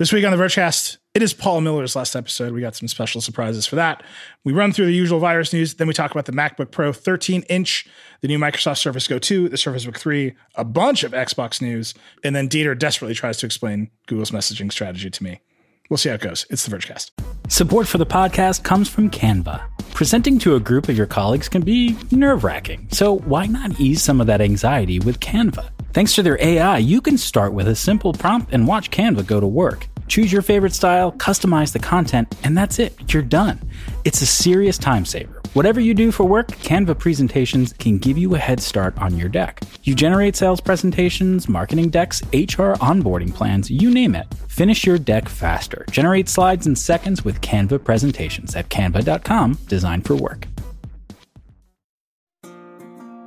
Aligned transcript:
This 0.00 0.12
week 0.12 0.24
on 0.24 0.36
the 0.36 0.42
Vergecast, 0.42 0.96
it 1.14 1.22
is 1.22 1.32
Paul 1.32 1.60
Miller's 1.60 1.94
last 1.94 2.16
episode. 2.16 2.52
We 2.52 2.60
got 2.60 2.74
some 2.74 2.88
special 2.88 3.20
surprises 3.20 3.64
for 3.64 3.76
that. 3.76 4.02
We 4.42 4.52
run 4.52 4.72
through 4.72 4.86
the 4.86 4.92
usual 4.92 5.20
virus 5.20 5.52
news, 5.52 5.74
then 5.74 5.86
we 5.86 5.94
talk 5.94 6.10
about 6.10 6.24
the 6.24 6.32
MacBook 6.32 6.72
Pro 6.72 6.92
13 6.92 7.42
inch, 7.42 7.86
the 8.20 8.26
new 8.26 8.36
Microsoft 8.36 8.78
Surface 8.78 9.06
Go 9.06 9.20
2, 9.20 9.48
the 9.50 9.56
Surface 9.56 9.84
Book 9.84 9.96
3, 9.96 10.34
a 10.56 10.64
bunch 10.64 11.04
of 11.04 11.12
Xbox 11.12 11.62
news, 11.62 11.94
and 12.24 12.34
then 12.34 12.48
Dieter 12.48 12.76
desperately 12.76 13.14
tries 13.14 13.36
to 13.36 13.46
explain 13.46 13.88
Google's 14.08 14.32
messaging 14.32 14.72
strategy 14.72 15.10
to 15.10 15.22
me. 15.22 15.40
We'll 15.88 15.98
see 15.98 16.08
how 16.08 16.16
it 16.16 16.22
goes. 16.22 16.44
It's 16.50 16.66
the 16.66 16.76
Vergecast. 16.76 17.12
Support 17.48 17.86
for 17.86 17.98
the 17.98 18.06
podcast 18.06 18.64
comes 18.64 18.88
from 18.88 19.10
Canva. 19.10 19.62
Presenting 19.92 20.40
to 20.40 20.56
a 20.56 20.60
group 20.60 20.88
of 20.88 20.96
your 20.96 21.06
colleagues 21.06 21.48
can 21.48 21.62
be 21.62 21.96
nerve 22.10 22.42
wracking, 22.42 22.88
so 22.90 23.18
why 23.18 23.46
not 23.46 23.78
ease 23.78 24.02
some 24.02 24.20
of 24.20 24.26
that 24.26 24.40
anxiety 24.40 24.98
with 24.98 25.20
Canva? 25.20 25.70
Thanks 25.94 26.16
to 26.16 26.24
their 26.24 26.42
AI, 26.42 26.78
you 26.78 27.00
can 27.00 27.16
start 27.16 27.52
with 27.52 27.68
a 27.68 27.76
simple 27.76 28.12
prompt 28.12 28.52
and 28.52 28.66
watch 28.66 28.90
Canva 28.90 29.24
go 29.28 29.38
to 29.38 29.46
work. 29.46 29.86
Choose 30.08 30.32
your 30.32 30.42
favorite 30.42 30.74
style, 30.74 31.12
customize 31.12 31.72
the 31.72 31.78
content, 31.78 32.34
and 32.42 32.58
that's 32.58 32.80
it. 32.80 33.14
You're 33.14 33.22
done. 33.22 33.60
It's 34.04 34.20
a 34.20 34.26
serious 34.26 34.76
time 34.76 35.04
saver. 35.04 35.40
Whatever 35.52 35.78
you 35.78 35.94
do 35.94 36.10
for 36.10 36.24
work, 36.24 36.48
Canva 36.48 36.98
presentations 36.98 37.74
can 37.74 37.98
give 37.98 38.18
you 38.18 38.34
a 38.34 38.38
head 38.38 38.60
start 38.60 38.98
on 38.98 39.16
your 39.16 39.28
deck. 39.28 39.60
You 39.84 39.94
generate 39.94 40.34
sales 40.34 40.60
presentations, 40.60 41.48
marketing 41.48 41.90
decks, 41.90 42.22
HR 42.32 42.74
onboarding 42.82 43.32
plans, 43.32 43.70
you 43.70 43.88
name 43.88 44.16
it. 44.16 44.26
Finish 44.48 44.84
your 44.84 44.98
deck 44.98 45.28
faster. 45.28 45.86
Generate 45.92 46.28
slides 46.28 46.66
in 46.66 46.74
seconds 46.74 47.24
with 47.24 47.40
Canva 47.40 47.84
presentations 47.84 48.56
at 48.56 48.68
canva.com, 48.68 49.60
designed 49.68 50.04
for 50.04 50.16
work. 50.16 50.48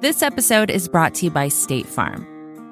This 0.02 0.22
episode 0.22 0.70
is 0.70 0.90
brought 0.90 1.16
to 1.16 1.26
you 1.26 1.32
by 1.32 1.48
State 1.48 1.86
Farm. 1.86 2.37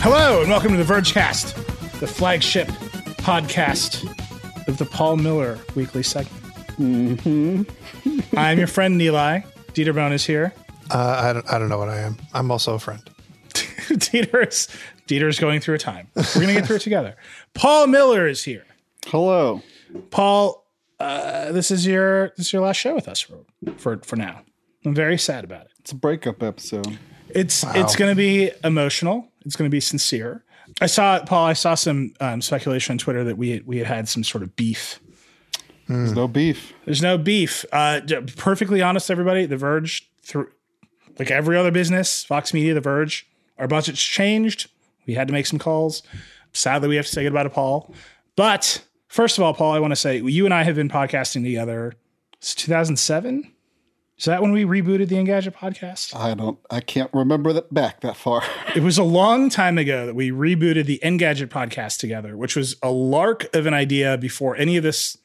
Hello, 0.00 0.40
and 0.40 0.48
welcome 0.48 0.70
to 0.70 0.76
the 0.76 0.84
Vergecast, 0.84 1.54
the 1.98 2.06
flagship 2.06 2.68
podcast 3.18 4.06
of 4.68 4.78
the 4.78 4.84
Paul 4.84 5.16
Miller 5.16 5.58
weekly 5.74 6.04
segment. 6.04 6.44
Mm-hmm. 6.78 8.38
I'm 8.38 8.58
your 8.58 8.68
friend, 8.68 9.00
Nilay. 9.00 9.44
Dieter 9.72 9.94
Bohn 9.94 10.12
is 10.12 10.24
here. 10.24 10.54
Uh, 10.90 11.20
I, 11.24 11.32
don't, 11.32 11.52
I 11.52 11.58
don't 11.58 11.68
know 11.68 11.78
what 11.78 11.88
I 11.88 11.98
am. 11.98 12.16
I'm 12.32 12.50
also 12.52 12.74
a 12.74 12.78
friend. 12.78 13.02
Dieter 13.52 14.46
is, 14.46 14.68
Dieter 15.08 15.28
is 15.28 15.40
going 15.40 15.60
through 15.60 15.74
a 15.74 15.78
time. 15.78 16.08
We're 16.14 16.22
going 16.34 16.48
to 16.48 16.54
get 16.54 16.66
through 16.66 16.76
it 16.76 16.82
together. 16.82 17.16
Paul 17.54 17.88
Miller 17.88 18.28
is 18.28 18.44
here. 18.44 18.64
Hello. 19.06 19.62
Paul, 20.10 20.64
uh, 21.00 21.50
this 21.50 21.70
is 21.72 21.84
your 21.84 22.28
this 22.36 22.46
is 22.46 22.52
your 22.52 22.62
last 22.62 22.76
show 22.76 22.94
with 22.94 23.08
us 23.08 23.20
for, 23.20 23.38
for, 23.76 23.98
for 23.98 24.16
now. 24.16 24.42
I'm 24.84 24.94
very 24.94 25.18
sad 25.18 25.44
about 25.44 25.66
it. 25.66 25.72
It's 25.80 25.92
a 25.92 25.96
breakup 25.96 26.42
episode. 26.42 26.98
It's 27.28 27.64
wow. 27.64 27.72
it's 27.74 27.96
going 27.96 28.10
to 28.10 28.16
be 28.16 28.50
emotional. 28.64 29.28
It's 29.44 29.56
going 29.56 29.68
to 29.68 29.74
be 29.74 29.80
sincere. 29.80 30.44
I 30.80 30.86
saw 30.86 31.22
Paul. 31.24 31.46
I 31.46 31.52
saw 31.54 31.74
some 31.74 32.12
um, 32.20 32.40
speculation 32.42 32.94
on 32.94 32.98
Twitter 32.98 33.24
that 33.24 33.36
we 33.36 33.50
had, 33.50 33.66
we 33.66 33.78
had 33.78 33.86
had 33.86 34.08
some 34.08 34.22
sort 34.22 34.42
of 34.42 34.54
beef. 34.56 35.00
There's 35.88 36.12
no 36.12 36.28
beef. 36.28 36.74
There's 36.84 37.00
no 37.00 37.16
beef. 37.16 37.64
Uh, 37.72 38.00
perfectly 38.36 38.82
honest, 38.82 39.10
everybody. 39.10 39.46
The 39.46 39.56
Verge, 39.56 40.08
through 40.22 40.50
like 41.18 41.30
every 41.30 41.56
other 41.56 41.70
business, 41.70 42.24
Vox 42.24 42.52
Media, 42.52 42.74
The 42.74 42.80
Verge, 42.80 43.26
our 43.56 43.66
budget's 43.66 44.02
changed. 44.02 44.70
We 45.06 45.14
had 45.14 45.28
to 45.28 45.32
make 45.32 45.46
some 45.46 45.58
calls. 45.58 46.02
Sadly, 46.52 46.88
we 46.88 46.96
have 46.96 47.06
to 47.06 47.12
say 47.12 47.24
goodbye 47.24 47.44
to 47.44 47.50
Paul. 47.50 47.94
But 48.36 48.84
first 49.08 49.38
of 49.38 49.44
all, 49.44 49.54
Paul, 49.54 49.72
I 49.72 49.78
want 49.80 49.92
to 49.92 49.96
say 49.96 50.20
you 50.20 50.44
and 50.44 50.52
I 50.52 50.62
have 50.62 50.76
been 50.76 50.90
podcasting 50.90 51.42
together 51.42 51.94
since 52.40 52.54
2007. 52.54 53.50
Is 54.18 54.24
that 54.24 54.42
when 54.42 54.50
we 54.50 54.64
rebooted 54.64 55.08
the 55.08 55.14
Engadget 55.14 55.54
podcast? 55.54 56.14
I 56.16 56.34
don't. 56.34 56.58
I 56.70 56.80
can't 56.80 57.10
remember 57.14 57.52
that 57.52 57.72
back 57.72 58.00
that 58.00 58.16
far. 58.16 58.42
it 58.74 58.82
was 58.82 58.98
a 58.98 59.04
long 59.04 59.48
time 59.48 59.78
ago 59.78 60.06
that 60.06 60.14
we 60.16 60.32
rebooted 60.32 60.86
the 60.86 60.98
Engadget 61.04 61.48
podcast 61.48 61.98
together, 61.98 62.36
which 62.36 62.56
was 62.56 62.74
a 62.82 62.90
lark 62.90 63.54
of 63.54 63.66
an 63.66 63.74
idea 63.74 64.18
before 64.18 64.56
any 64.56 64.76
of 64.76 64.82
this 64.82 65.16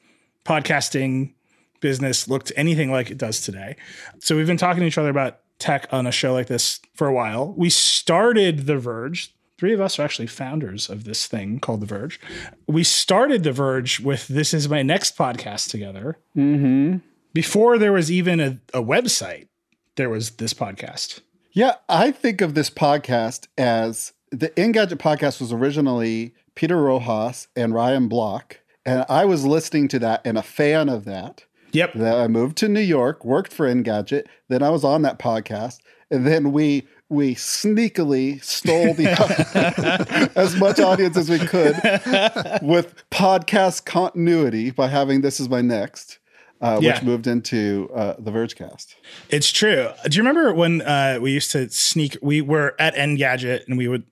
podcasting 0.46 1.34
business 1.80 2.28
looked 2.28 2.52
anything 2.56 2.92
like 2.92 3.09
it 3.09 3.18
does 3.18 3.42
today. 3.42 3.76
So 4.20 4.38
we've 4.38 4.48
been 4.48 4.58
talking 4.58 4.82
to 4.82 4.88
each 4.88 5.00
other 5.00 5.09
about 5.09 5.40
tech 5.58 5.88
on 5.92 6.06
a 6.06 6.12
show 6.12 6.34
like 6.34 6.48
this 6.48 6.80
for 6.94 7.08
a 7.08 7.14
while. 7.14 7.52
We 7.58 7.72
started 7.72 8.68
The 8.68 8.78
Verge. 8.78 9.34
Three 9.58 9.74
of 9.74 9.82
us 9.82 9.98
are 9.98 10.03
actually 10.03 10.28
founders 10.28 10.88
of 10.88 11.06
this 11.06 11.26
thing 11.26 11.59
called 11.59 11.82
The 11.82 11.88
Verge. 11.88 12.20
We 12.68 12.84
started 12.84 13.44
The 13.44 13.53
Verge 13.53 14.02
with 14.02 14.28
This 14.28 14.53
Is 14.53 14.70
My 14.70 14.84
Next 14.84 15.18
podcast 15.18 15.72
together. 15.72 16.20
Mm-hmm 16.38 16.98
before 17.34 17.78
there 17.78 17.94
was 17.94 18.12
even 18.12 18.40
a, 18.40 18.60
a 18.74 18.82
website, 18.82 19.48
there 19.96 20.10
was 20.10 20.32
this 20.32 20.54
podcast. 20.54 21.22
Yeah, 21.52 21.76
I 21.88 22.12
think 22.12 22.42
of 22.42 22.56
this 22.56 22.70
podcast 22.70 23.48
as 23.58 24.14
the 24.32 24.50
Engadget 24.52 24.98
podcast 24.98 25.40
was 25.40 25.54
originally 25.54 26.34
Peter 26.56 26.82
Rojas 26.82 27.48
and 27.56 27.74
Ryan 27.74 28.08
Block. 28.08 28.60
And 28.86 29.06
I 29.08 29.26
was 29.26 29.46
listening 29.46 29.88
to 29.90 30.00
that 30.00 30.22
and 30.26 30.38
a 30.38 30.44
fan 30.44 30.90
of 30.90 31.06
that. 31.06 31.46
Yep. 31.72 31.94
Then 31.96 32.16
I 32.16 32.28
moved 32.28 32.58
to 32.58 32.68
New 32.68 32.82
York, 32.82 33.24
worked 33.24 33.54
for 33.54 33.68
Engadget. 33.68 34.26
Then 34.50 34.62
I 34.62 34.70
was 34.70 34.84
on 34.84 35.02
that 35.04 35.20
podcast. 35.20 35.80
And 36.12 36.28
then 36.28 36.52
we 36.52 36.88
we 37.10 37.36
sneakily 37.36 38.44
stole 38.44 38.94
the 38.96 40.32
as 40.36 40.56
much 40.56 40.80
audience 40.80 41.16
as 41.18 41.30
we 41.30 41.40
could 41.40 41.76
with 42.62 42.96
podcast 43.12 43.86
continuity 43.86 44.72
by 44.72 44.88
having 44.88 45.22
this 45.22 45.40
is 45.40 45.50
my 45.50 45.62
next 45.62 46.20
uh, 46.63 46.79
yeah. 46.81 46.94
which 46.94 47.03
moved 47.03 47.28
into 47.28 47.90
uh, 47.94 48.16
the 48.18 48.31
Vergecast. 48.31 48.96
It's 49.29 49.51
true. 49.51 49.90
Do 50.07 50.16
you 50.16 50.22
remember 50.24 50.53
when 50.53 50.81
uh, 50.81 51.19
we 51.22 51.31
used 51.31 51.51
to 51.51 51.69
sneak? 51.69 52.18
We 52.22 52.41
were 52.41 52.74
at 52.79 52.96
Engadget 52.96 53.68
and 53.68 53.78
we 53.78 53.90
would 53.90 54.03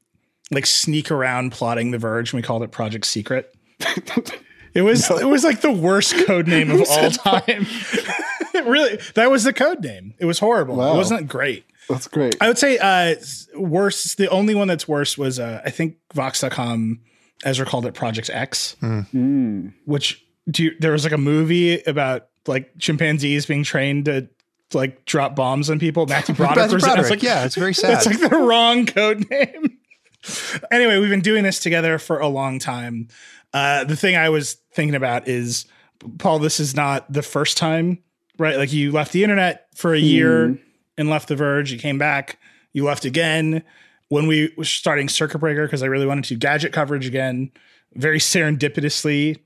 like 0.52 0.66
sneak 0.66 1.10
around 1.10 1.54
plotting 1.54 1.92
the 1.92 1.98
Verge, 1.98 2.34
and 2.34 2.38
we 2.38 2.44
called 2.44 2.62
it 2.62 2.72
Project 2.72 3.06
Secret. 3.06 3.56
it 4.74 4.82
was 4.82 5.10
no. 5.10 5.18
it 5.18 5.26
was 5.26 5.46
like 5.46 5.62
the 5.62 5.72
worst 5.72 6.14
code 6.28 6.48
name 6.48 6.70
of 6.70 6.82
all 6.90 7.10
time. 7.10 7.66
it 8.54 8.66
really 8.66 9.00
that 9.16 9.32
was 9.32 9.46
the 9.46 9.54
code 9.54 9.82
name. 9.82 10.14
It 10.20 10.26
was 10.26 10.40
horrible. 10.40 10.76
Wow. 10.76 10.94
It 10.94 10.98
wasn't 10.98 11.28
great. 11.30 11.64
That's 11.88 12.08
great. 12.10 12.36
I 12.42 12.50
would 12.50 12.58
say 12.58 12.78
uh, 12.78 13.16
worse. 13.56 14.16
The 14.16 14.30
only 14.30 14.56
one 14.56 14.68
that's 14.68 14.88
worse 14.90 15.18
was 15.18 15.40
uh, 15.40 15.62
I 15.66 15.70
think 15.72 15.96
Vox.com. 16.14 17.00
Ezra 17.44 17.66
called 17.66 17.88
it 17.88 17.96
Project 17.96 18.30
X, 18.32 18.76
mm. 18.84 19.74
which 19.86 20.24
do 20.48 20.66
you, 20.66 20.72
there 20.80 20.92
was 20.92 21.04
like 21.04 21.14
a 21.14 21.18
movie 21.18 21.82
about 21.82 22.28
like 22.48 22.78
chimpanzees 22.78 23.46
being 23.46 23.64
trained 23.64 24.06
to 24.06 24.28
like 24.74 25.06
drop 25.06 25.36
bombs 25.36 25.70
on 25.70 25.80
people. 25.80 26.06
Matthew 26.06 26.36
Broderick. 26.36 26.58
Matthew 26.58 26.80
Broderick. 26.80 27.10
Like, 27.10 27.24
yeah, 27.24 27.46
it's 27.46 27.56
very 27.56 27.74
sad. 27.74 27.92
That's 27.92 28.06
like 28.06 28.20
the 28.20 28.36
wrong 28.36 28.86
code 28.86 29.30
name. 29.30 29.78
anyway, 30.72 31.00
we've 31.00 31.10
been 31.10 31.22
doing 31.22 31.44
this 31.44 31.60
together 31.60 31.98
for 31.98 32.20
a 32.20 32.28
long 32.28 32.60
time. 32.60 33.08
Uh, 33.54 33.84
the 33.84 33.96
thing 33.96 34.16
I 34.16 34.30
was 34.30 34.56
thinking 34.74 34.96
about 34.96 35.28
is, 35.28 35.66
Paul, 36.18 36.40
this 36.40 36.60
is 36.60 36.76
not 36.76 37.12
the 37.12 37.22
first 37.22 37.58
time, 37.58 38.00
right? 38.38 38.58
Like 38.58 38.72
you 38.72 38.92
left 38.92 39.12
the 39.12 39.24
internet 39.24 39.68
for 39.76 39.94
a 39.94 40.00
year 40.00 40.50
mm. 40.50 40.60
and 40.98 41.10
left 41.10 41.28
The 41.28 41.36
Verge. 41.36 41.72
You 41.72 41.80
came 41.80 41.98
back. 41.98 42.40
You 42.74 42.86
left 42.86 43.04
again 43.04 43.64
when 44.08 44.28
we 44.28 44.54
were 44.58 44.64
starting 44.64 45.10
Circuit 45.10 45.40
Breaker 45.40 45.66
because 45.66 45.84
I 45.84 45.88
really 45.88 46.06
wanted 46.06 46.24
to 46.26 46.36
gadget 46.36 46.72
coverage 46.72 47.06
again. 47.06 47.52
Very 47.94 48.20
serendipitously, 48.20 49.38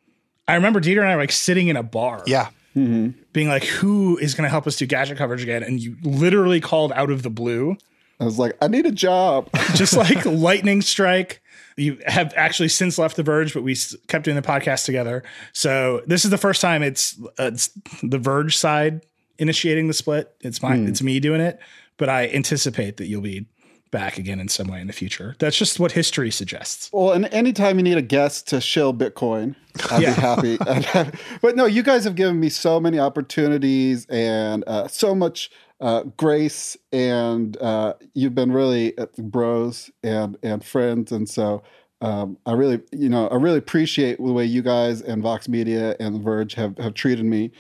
I 0.48 0.54
remember 0.54 0.80
Dieter 0.80 1.00
and 1.00 1.10
I 1.10 1.16
were 1.16 1.24
like 1.24 1.32
sitting 1.32 1.68
in 1.68 1.76
a 1.76 1.82
bar. 1.82 2.22
Yeah 2.28 2.50
mm-hmm. 2.76 3.20
being 3.34 3.48
like, 3.48 3.64
who 3.64 4.18
is 4.18 4.34
going 4.34 4.44
to 4.44 4.50
help 4.50 4.68
us 4.68 4.76
do 4.78 4.86
gadget 4.86 5.18
coverage 5.18 5.44
again? 5.44 5.64
And 5.64 5.80
you 5.80 5.96
literally 6.04 6.62
called 6.62 6.92
out 6.94 7.10
of 7.10 7.24
the 7.24 7.30
blue. 7.30 7.78
I 8.20 8.26
was 8.26 8.40
like, 8.40 8.58
I 8.62 8.68
need 8.68 8.86
a 8.86 8.92
job. 8.92 9.50
Just 9.76 9.96
like 9.96 10.26
lightning 10.26 10.82
strike. 10.82 11.42
You 11.78 12.00
have 12.06 12.34
actually 12.38 12.70
since 12.70 12.98
left 12.98 13.18
The 13.18 13.24
Verge, 13.24 13.54
but 13.54 13.64
we 13.64 13.76
kept 14.08 14.26
doing 14.26 14.36
the 14.36 14.42
podcast 14.42 14.86
together. 14.86 15.24
So 15.52 16.02
this 16.08 16.24
is 16.24 16.32
the 16.32 16.38
first 16.38 16.62
time 16.62 16.84
it's, 16.84 17.20
uh, 17.40 17.52
it's 17.54 17.70
the 18.02 18.18
Verge 18.18 18.56
side 18.56 19.06
initiating 19.38 19.88
the 19.88 19.94
split. 19.94 20.34
It's 20.40 20.62
my, 20.62 20.78
mm. 20.78 20.88
it's 20.88 21.02
me 21.02 21.20
doing 21.20 21.42
it, 21.42 21.60
but 21.98 22.08
I 22.08 22.30
anticipate 22.30 22.98
that 22.98 23.08
you'll 23.08 23.22
be 23.22 23.48
back 23.96 24.18
again 24.18 24.42
in 24.42 24.50
some 24.50 24.68
way 24.68 24.82
in 24.82 24.88
the 24.88 24.94
future. 24.94 25.38
That's 25.40 25.58
just 25.58 25.80
what 25.80 25.94
history 25.94 26.30
suggests. 26.30 26.90
Well, 26.92 27.14
and 27.14 27.34
anytime 27.34 27.78
you 27.78 27.84
need 27.84 27.98
a 27.98 28.02
guest 28.02 28.46
to 28.50 28.60
shill 28.60 28.94
Bitcoin, 28.94 29.56
I'd 29.90 30.02
yeah. 30.02 30.44
be 30.44 30.58
happy. 30.58 31.12
but 31.42 31.56
no, 31.56 31.66
you 31.66 31.82
guys 31.82 32.04
have 32.04 32.16
given 32.16 32.38
me 32.38 32.50
so 32.50 32.78
many 32.78 33.00
opportunities 33.00 34.06
and 34.08 34.66
uh, 34.68 34.90
so 34.90 35.16
much 35.16 35.50
uh, 35.80 36.04
Grace 36.18 36.76
and 36.92 37.56
uh, 37.62 37.94
you've 38.14 38.36
been 38.36 38.52
really 38.52 38.98
uh, 38.98 39.06
bros 39.18 39.90
and 40.04 40.38
and 40.44 40.62
friends, 40.66 41.14
and 41.14 41.30
so 41.30 41.64
um, 42.02 42.38
I 42.46 42.52
really, 42.52 42.82
you 42.92 43.08
know, 43.08 43.30
I 43.30 43.36
really 43.36 43.60
appreciate 43.60 44.18
the 44.18 44.34
way 44.34 44.44
you 44.44 44.62
guys 44.62 45.02
and 45.02 45.24
Vox 45.24 45.48
Media 45.48 45.96
and 46.02 46.16
The 46.16 46.20
Verge 46.20 46.54
have 46.56 46.78
have 46.80 46.96
treated 46.96 47.26
me 47.26 47.52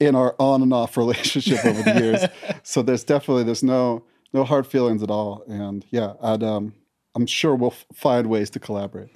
in 0.00 0.16
our 0.16 0.34
on 0.40 0.60
and 0.60 0.72
off 0.72 0.96
relationship 1.04 1.64
over 1.64 1.82
the 1.82 2.00
years. 2.00 2.24
so 2.64 2.82
there's 2.82 3.04
definitely 3.04 3.44
there's 3.44 3.62
no 3.62 4.02
no 4.34 4.44
hard 4.44 4.66
feelings 4.66 5.02
at 5.02 5.10
all, 5.10 5.42
and 5.48 5.84
yeah, 5.90 6.12
I'd 6.20 6.42
um, 6.42 6.74
I'm 7.14 7.24
sure 7.26 7.54
we'll 7.54 7.70
f- 7.72 7.86
find 7.94 8.26
ways 8.28 8.50
to 8.50 8.58
collaborate. 8.60 9.08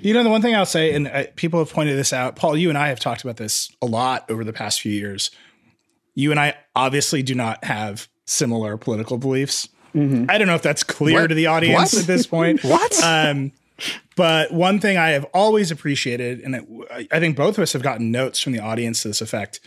You 0.00 0.14
know, 0.14 0.22
the 0.22 0.30
one 0.30 0.40
thing 0.40 0.54
I'll 0.54 0.64
say, 0.64 0.94
and 0.94 1.08
uh, 1.08 1.24
people 1.36 1.58
have 1.58 1.70
pointed 1.72 1.98
this 1.98 2.12
out, 2.12 2.36
Paul, 2.36 2.56
you 2.56 2.68
and 2.70 2.78
I 2.78 2.88
have 2.88 3.00
talked 3.00 3.22
about 3.22 3.36
this 3.36 3.70
a 3.82 3.86
lot 3.86 4.30
over 4.30 4.44
the 4.44 4.52
past 4.52 4.80
few 4.80 4.92
years. 4.92 5.30
You 6.14 6.30
and 6.30 6.40
I 6.40 6.54
obviously 6.74 7.22
do 7.22 7.34
not 7.34 7.62
have 7.64 8.08
similar 8.24 8.76
political 8.76 9.18
beliefs. 9.18 9.68
I 9.92 10.38
don't 10.38 10.46
know 10.46 10.54
if 10.54 10.62
that's 10.62 10.84
clear 10.84 11.22
What? 11.22 11.26
to 11.28 11.34
the 11.34 11.48
audience 11.48 11.92
What? 11.94 12.02
at 12.02 12.06
this 12.06 12.24
point. 12.26 12.62
What? 12.64 13.02
Um, 13.02 13.50
but 14.14 14.52
one 14.52 14.78
thing 14.78 14.96
I 14.98 15.10
have 15.10 15.24
always 15.34 15.70
appreciated, 15.72 16.40
and 16.40 16.54
it, 16.54 16.64
I- 16.92 17.08
I 17.10 17.18
think 17.18 17.36
both 17.36 17.58
of 17.58 17.62
us 17.62 17.72
have 17.72 17.82
gotten 17.82 18.12
notes 18.12 18.40
from 18.40 18.52
the 18.52 18.60
audience 18.60 19.02
to 19.02 19.08
this 19.08 19.20
effect. 19.20 19.58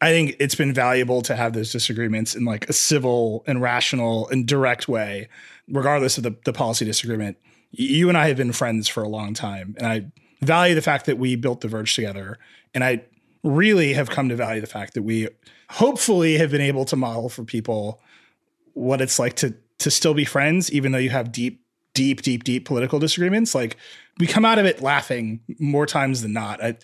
I 0.00 0.10
think 0.10 0.36
it's 0.38 0.54
been 0.54 0.72
valuable 0.72 1.22
to 1.22 1.34
have 1.34 1.52
those 1.52 1.72
disagreements 1.72 2.34
in 2.34 2.44
like 2.44 2.68
a 2.68 2.72
civil 2.72 3.42
and 3.46 3.60
rational 3.60 4.28
and 4.28 4.46
direct 4.46 4.88
way, 4.88 5.28
regardless 5.68 6.16
of 6.18 6.24
the, 6.24 6.36
the 6.44 6.52
policy 6.52 6.84
disagreement. 6.84 7.36
You 7.72 8.08
and 8.08 8.16
I 8.16 8.28
have 8.28 8.36
been 8.36 8.52
friends 8.52 8.88
for 8.88 9.02
a 9.02 9.08
long 9.08 9.34
time, 9.34 9.74
and 9.78 9.86
I 9.86 10.06
value 10.40 10.74
the 10.74 10.82
fact 10.82 11.06
that 11.06 11.18
we 11.18 11.36
built 11.36 11.60
the 11.60 11.68
Verge 11.68 11.94
together. 11.94 12.38
And 12.74 12.84
I 12.84 13.04
really 13.42 13.92
have 13.92 14.10
come 14.10 14.28
to 14.28 14.36
value 14.36 14.60
the 14.60 14.66
fact 14.66 14.94
that 14.94 15.02
we 15.02 15.28
hopefully 15.70 16.38
have 16.38 16.50
been 16.50 16.60
able 16.60 16.84
to 16.86 16.96
model 16.96 17.28
for 17.28 17.44
people 17.44 18.00
what 18.74 19.00
it's 19.00 19.18
like 19.18 19.34
to 19.36 19.54
to 19.78 19.90
still 19.90 20.14
be 20.14 20.24
friends, 20.24 20.72
even 20.72 20.92
though 20.92 20.98
you 20.98 21.10
have 21.10 21.30
deep, 21.30 21.62
deep, 21.94 22.22
deep, 22.22 22.42
deep 22.44 22.64
political 22.64 22.98
disagreements. 22.98 23.54
Like 23.54 23.76
we 24.18 24.26
come 24.26 24.44
out 24.44 24.58
of 24.58 24.66
it 24.66 24.82
laughing 24.82 25.40
more 25.58 25.86
times 25.86 26.22
than 26.22 26.32
not. 26.32 26.62
I, 26.62 26.76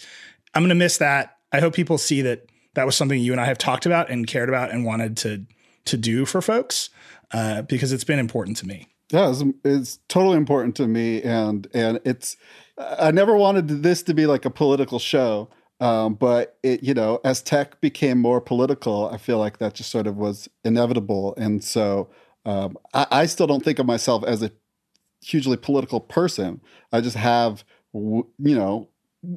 I'm 0.54 0.62
going 0.62 0.68
to 0.68 0.76
miss 0.76 0.98
that. 0.98 1.38
I 1.52 1.60
hope 1.60 1.74
people 1.74 1.98
see 1.98 2.22
that 2.22 2.46
that 2.74 2.86
was 2.86 2.96
something 2.96 3.20
you 3.20 3.32
and 3.32 3.40
I 3.40 3.46
have 3.46 3.58
talked 3.58 3.86
about 3.86 4.10
and 4.10 4.26
cared 4.26 4.48
about 4.48 4.70
and 4.70 4.84
wanted 4.84 5.16
to 5.18 5.46
to 5.86 5.96
do 5.96 6.24
for 6.24 6.40
folks 6.40 6.90
uh, 7.32 7.62
because 7.62 7.92
it's 7.92 8.04
been 8.04 8.18
important 8.18 8.56
to 8.58 8.66
me. 8.66 8.86
Yeah, 9.10 9.30
it's, 9.30 9.42
it's 9.64 9.98
totally 10.08 10.36
important 10.36 10.76
to 10.76 10.86
me, 10.86 11.22
and 11.22 11.66
and 11.74 12.00
it's 12.04 12.36
I 12.78 13.10
never 13.10 13.36
wanted 13.36 13.68
this 13.68 14.02
to 14.04 14.14
be 14.14 14.26
like 14.26 14.44
a 14.44 14.50
political 14.50 14.98
show, 14.98 15.50
um, 15.80 16.14
but 16.14 16.58
it 16.62 16.82
you 16.82 16.94
know 16.94 17.20
as 17.24 17.42
tech 17.42 17.80
became 17.80 18.18
more 18.18 18.40
political, 18.40 19.08
I 19.08 19.18
feel 19.18 19.38
like 19.38 19.58
that 19.58 19.74
just 19.74 19.90
sort 19.90 20.06
of 20.06 20.16
was 20.16 20.48
inevitable, 20.64 21.34
and 21.36 21.62
so 21.62 22.08
um, 22.46 22.76
I, 22.92 23.06
I 23.10 23.26
still 23.26 23.46
don't 23.46 23.64
think 23.64 23.78
of 23.78 23.86
myself 23.86 24.24
as 24.24 24.42
a 24.42 24.50
hugely 25.22 25.56
political 25.56 26.00
person. 26.00 26.60
I 26.92 27.00
just 27.00 27.16
have 27.16 27.64
you 27.92 28.24
know 28.38 28.88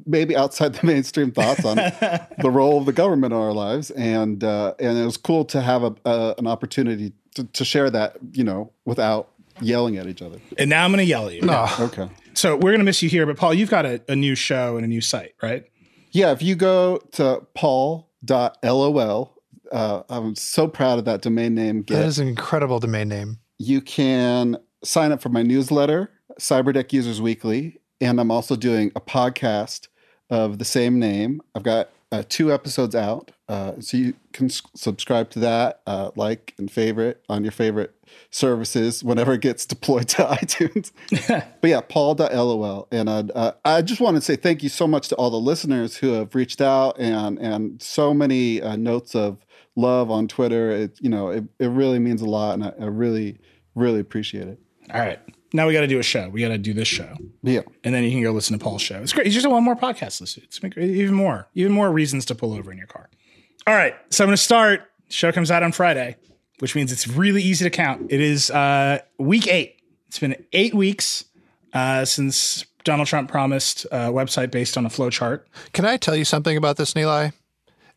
maybe 0.06 0.36
outside 0.36 0.74
the 0.74 0.86
mainstream 0.86 1.30
thoughts 1.32 1.64
on 1.64 1.76
the 2.38 2.50
role 2.50 2.78
of 2.78 2.86
the 2.86 2.92
government 2.92 3.32
in 3.32 3.38
our 3.38 3.52
lives, 3.52 3.90
and 3.92 4.42
uh, 4.42 4.74
and 4.78 4.98
it 4.98 5.04
was 5.04 5.16
cool 5.16 5.44
to 5.46 5.60
have 5.60 5.82
a, 5.82 5.94
a 6.04 6.34
an 6.38 6.46
opportunity 6.46 7.12
to, 7.34 7.44
to 7.44 7.64
share 7.64 7.90
that 7.90 8.16
you 8.32 8.44
know 8.44 8.72
without 8.84 9.30
yelling 9.60 9.96
at 9.96 10.06
each 10.06 10.22
other. 10.22 10.38
And 10.56 10.70
now 10.70 10.84
I'm 10.84 10.90
going 10.90 10.98
to 10.98 11.04
yell 11.04 11.28
at 11.28 11.34
you. 11.34 11.42
No. 11.42 11.66
Okay. 11.80 12.08
So 12.34 12.54
we're 12.54 12.70
going 12.70 12.78
to 12.78 12.84
miss 12.84 13.02
you 13.02 13.08
here, 13.08 13.26
but 13.26 13.36
Paul, 13.36 13.52
you've 13.52 13.70
got 13.70 13.84
a, 13.84 14.00
a 14.08 14.14
new 14.14 14.36
show 14.36 14.76
and 14.76 14.84
a 14.84 14.88
new 14.88 15.00
site, 15.00 15.34
right? 15.42 15.64
Yeah, 16.12 16.30
if 16.30 16.42
you 16.42 16.54
go 16.54 16.98
to 17.12 17.44
paul.lol, 17.54 19.32
uh, 19.72 20.02
I'm 20.08 20.36
so 20.36 20.68
proud 20.68 20.98
of 21.00 21.04
that 21.06 21.22
domain 21.22 21.54
name. 21.54 21.78
That 21.78 21.86
Get. 21.86 22.04
is 22.04 22.18
an 22.18 22.28
incredible 22.28 22.78
domain 22.78 23.08
name. 23.08 23.38
you 23.58 23.80
can 23.80 24.56
sign 24.84 25.10
up 25.12 25.20
for 25.20 25.28
my 25.28 25.42
newsletter, 25.42 26.10
Cyberdeck 26.38 26.92
Users 26.92 27.20
Weekly, 27.20 27.78
and 28.00 28.20
I'm 28.20 28.30
also 28.30 28.56
doing 28.56 28.92
a 28.94 29.00
podcast 29.00 29.88
of 30.30 30.58
the 30.58 30.64
same 30.64 30.98
name. 30.98 31.40
I've 31.54 31.62
got 31.62 31.90
uh, 32.10 32.22
two 32.28 32.52
episodes 32.52 32.94
out, 32.94 33.32
uh, 33.48 33.72
so 33.80 33.96
you 33.96 34.14
can 34.32 34.46
s- 34.46 34.62
subscribe 34.74 35.28
to 35.30 35.38
that, 35.40 35.80
uh, 35.86 36.10
like 36.16 36.54
and 36.58 36.70
favorite 36.70 37.22
on 37.28 37.44
your 37.44 37.52
favorite 37.52 37.94
services 38.30 39.04
whenever 39.04 39.34
it 39.34 39.40
gets 39.40 39.66
deployed 39.66 40.08
to 40.08 40.24
iTunes. 40.24 40.92
but 41.60 41.68
yeah, 41.68 41.80
paul.lol. 41.80 42.88
And 42.90 43.08
uh, 43.08 43.52
I 43.64 43.82
just 43.82 44.00
want 44.00 44.16
to 44.16 44.22
say 44.22 44.36
thank 44.36 44.62
you 44.62 44.68
so 44.68 44.86
much 44.86 45.08
to 45.08 45.16
all 45.16 45.30
the 45.30 45.36
listeners 45.40 45.96
who 45.96 46.12
have 46.12 46.34
reached 46.34 46.60
out 46.60 46.98
and, 46.98 47.38
and 47.38 47.82
so 47.82 48.14
many 48.14 48.62
uh, 48.62 48.76
notes 48.76 49.14
of 49.14 49.44
love 49.76 50.10
on 50.10 50.28
Twitter. 50.28 50.70
It, 50.70 50.98
you 51.00 51.10
know, 51.10 51.28
it, 51.28 51.44
it 51.58 51.68
really 51.68 51.98
means 51.98 52.22
a 52.22 52.26
lot. 52.26 52.54
And 52.54 52.64
I, 52.64 52.72
I 52.80 52.86
really, 52.86 53.38
really 53.74 54.00
appreciate 54.00 54.48
it. 54.48 54.58
All 54.92 55.00
right. 55.00 55.20
Now 55.52 55.66
we 55.66 55.72
got 55.72 55.80
to 55.80 55.86
do 55.86 55.98
a 55.98 56.02
show. 56.02 56.28
We 56.28 56.40
got 56.42 56.48
to 56.48 56.58
do 56.58 56.74
this 56.74 56.88
show. 56.88 57.16
Yeah. 57.42 57.62
and 57.84 57.94
then 57.94 58.04
you 58.04 58.10
can 58.10 58.22
go 58.22 58.32
listen 58.32 58.58
to 58.58 58.62
Paul's 58.62 58.82
show. 58.82 59.00
It's 59.00 59.12
great. 59.12 59.26
You 59.26 59.32
just 59.32 59.44
have 59.44 59.52
one 59.52 59.64
more 59.64 59.76
podcast 59.76 60.18
to 60.18 60.24
listen. 60.24 60.42
to. 60.42 60.46
It's 60.46 60.60
even 60.78 61.14
more, 61.14 61.48
even 61.54 61.72
more 61.72 61.90
reasons 61.90 62.24
to 62.26 62.34
pull 62.34 62.52
over 62.52 62.70
in 62.70 62.78
your 62.78 62.86
car. 62.86 63.08
All 63.66 63.74
right, 63.74 63.94
so 64.10 64.24
I'm 64.24 64.28
going 64.28 64.36
to 64.36 64.42
start. 64.42 64.82
Show 65.08 65.32
comes 65.32 65.50
out 65.50 65.62
on 65.62 65.72
Friday, 65.72 66.16
which 66.58 66.74
means 66.74 66.92
it's 66.92 67.08
really 67.08 67.42
easy 67.42 67.64
to 67.64 67.70
count. 67.70 68.10
It 68.10 68.20
is 68.20 68.50
uh, 68.50 69.00
week 69.18 69.46
eight. 69.48 69.76
It's 70.08 70.18
been 70.18 70.36
eight 70.52 70.74
weeks 70.74 71.24
uh, 71.72 72.04
since 72.04 72.64
Donald 72.84 73.08
Trump 73.08 73.30
promised 73.30 73.84
a 73.86 74.10
website 74.10 74.50
based 74.50 74.76
on 74.78 74.86
a 74.86 74.90
flow 74.90 75.10
chart. 75.10 75.48
Can 75.72 75.84
I 75.84 75.96
tell 75.96 76.16
you 76.16 76.24
something 76.24 76.56
about 76.56 76.76
this, 76.76 76.94
Nilay? 76.94 77.32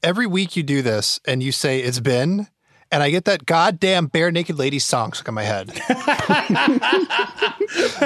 Every 0.03 0.25
week 0.27 0.56
you 0.56 0.63
do 0.63 0.81
this 0.81 1.19
and 1.25 1.44
you 1.44 1.51
say 1.51 1.80
it's 1.80 2.00
been, 2.00 2.48
and 2.91 3.01
I 3.01 3.09
get 3.09 3.25
that 3.25 3.45
goddamn 3.45 4.07
bare 4.07 4.31
naked 4.31 4.57
lady 4.57 4.79
song 4.79 5.13
stuck 5.13 5.27
in 5.27 5.33
my 5.33 5.43
head. 5.43 5.71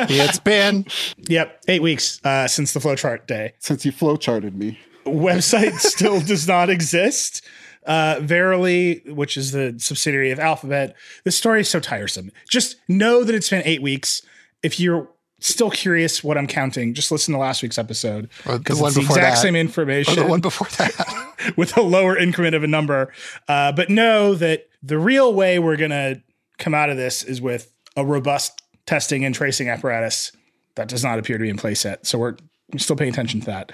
it's 0.10 0.40
been. 0.40 0.86
Yep, 1.28 1.64
eight 1.68 1.82
weeks 1.82 2.20
uh, 2.24 2.48
since 2.48 2.74
the 2.74 2.80
flowchart 2.80 3.28
day. 3.28 3.54
Since 3.60 3.86
you 3.86 3.92
flowcharted 3.92 4.54
me. 4.54 4.80
website 5.06 5.74
still 5.80 6.22
does 6.22 6.48
not 6.48 6.70
exist. 6.70 7.44
Uh, 7.86 8.20
Verily, 8.22 9.02
which 9.06 9.38
is 9.38 9.52
the 9.52 9.76
subsidiary 9.78 10.32
of 10.32 10.40
Alphabet, 10.40 10.96
the 11.24 11.32
story 11.32 11.62
is 11.62 11.70
so 11.70 11.80
tiresome. 11.80 12.32
Just 12.50 12.78
know 12.88 13.24
that 13.24 13.36
it's 13.36 13.50
been 13.50 13.62
eight 13.66 13.82
weeks. 13.82 14.22
If 14.64 14.80
you're 14.80 15.08
still 15.48 15.70
curious 15.70 16.24
what 16.24 16.38
I'm 16.38 16.48
counting, 16.48 16.94
just 16.94 17.12
listen 17.12 17.34
to 17.34 17.40
last 17.40 17.62
week's 17.62 17.78
episode 17.78 18.30
because 18.46 18.82
one 18.82 18.88
it's 18.90 18.96
the 18.96 19.02
exact 19.02 19.36
that. 19.36 19.42
same 19.42 19.56
Or 19.56 19.60
information 19.60 20.16
the 20.16 20.28
one 20.28 20.42
before 20.42 20.68
that. 20.78 21.26
with 21.56 21.76
a 21.78 21.82
lower 21.82 22.18
increment 22.18 22.56
of 22.56 22.64
a 22.64 22.68
number. 22.68 23.12
Uh, 23.48 23.72
but 23.72 23.90
know 23.90 24.36
that 24.36 24.68
the 24.84 24.98
real 24.98 25.34
way 25.34 25.60
we're 25.60 25.78
going 25.78 25.92
to 25.92 26.22
come 26.58 26.74
out 26.74 26.90
of 26.90 26.98
this 26.98 27.24
is 27.24 27.42
with 27.42 27.72
a 27.96 28.06
robust 28.06 28.62
testing 28.86 29.26
and 29.26 29.34
tracing 29.34 29.70
apparatus 29.70 30.32
that 30.76 30.88
does 30.88 31.04
not 31.04 31.20
appear 31.20 31.38
to 31.38 31.42
be 31.42 31.50
in 31.50 31.58
place 31.58 31.86
yet. 31.86 32.06
So 32.06 32.18
we're 32.18 32.36
we're 32.72 32.80
still 32.80 32.96
paying 32.96 33.12
attention 33.12 33.42
to 33.42 33.46
that. 33.48 33.72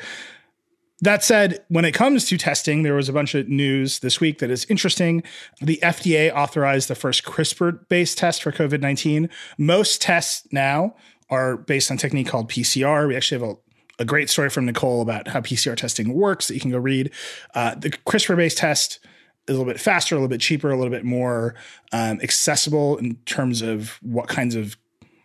That 1.03 1.23
said, 1.23 1.63
when 1.69 1.85
it 1.85 1.93
comes 1.93 2.25
to 2.25 2.37
testing, 2.37 2.83
there 2.83 2.93
was 2.93 3.09
a 3.09 3.13
bunch 3.13 3.33
of 3.33 3.47
news 3.47 3.99
this 3.99 4.19
week 4.19 4.37
that 4.39 4.51
is 4.51 4.65
interesting. 4.65 5.23
The 5.59 5.79
FDA 5.81 6.31
authorized 6.31 6.89
the 6.89 6.95
first 6.95 7.23
CRISPR 7.23 7.87
based 7.87 8.17
test 8.17 8.43
for 8.43 8.51
COVID 8.51 8.81
19. 8.81 9.29
Most 9.57 10.01
tests 10.01 10.47
now 10.51 10.95
are 11.31 11.57
based 11.57 11.89
on 11.89 11.97
technique 11.97 12.27
called 12.27 12.49
PCR. 12.49 13.07
We 13.07 13.15
actually 13.15 13.41
have 13.41 13.49
a, 13.49 13.55
a 13.99 14.05
great 14.05 14.29
story 14.29 14.49
from 14.49 14.65
Nicole 14.65 15.01
about 15.01 15.29
how 15.29 15.39
PCR 15.39 15.75
testing 15.75 16.13
works 16.13 16.47
that 16.47 16.53
you 16.53 16.59
can 16.59 16.71
go 16.71 16.77
read. 16.77 17.11
Uh, 17.55 17.73
the 17.75 17.89
CRISPR 17.89 18.35
based 18.35 18.57
test 18.57 18.99
is 19.47 19.55
a 19.55 19.57
little 19.57 19.71
bit 19.71 19.79
faster, 19.79 20.13
a 20.13 20.17
little 20.17 20.27
bit 20.27 20.41
cheaper, 20.41 20.69
a 20.69 20.75
little 20.75 20.91
bit 20.91 21.05
more 21.05 21.55
um, 21.93 22.19
accessible 22.21 22.97
in 22.97 23.15
terms 23.25 23.61
of 23.61 23.97
what 24.01 24.27
kinds 24.27 24.55
of 24.55 24.77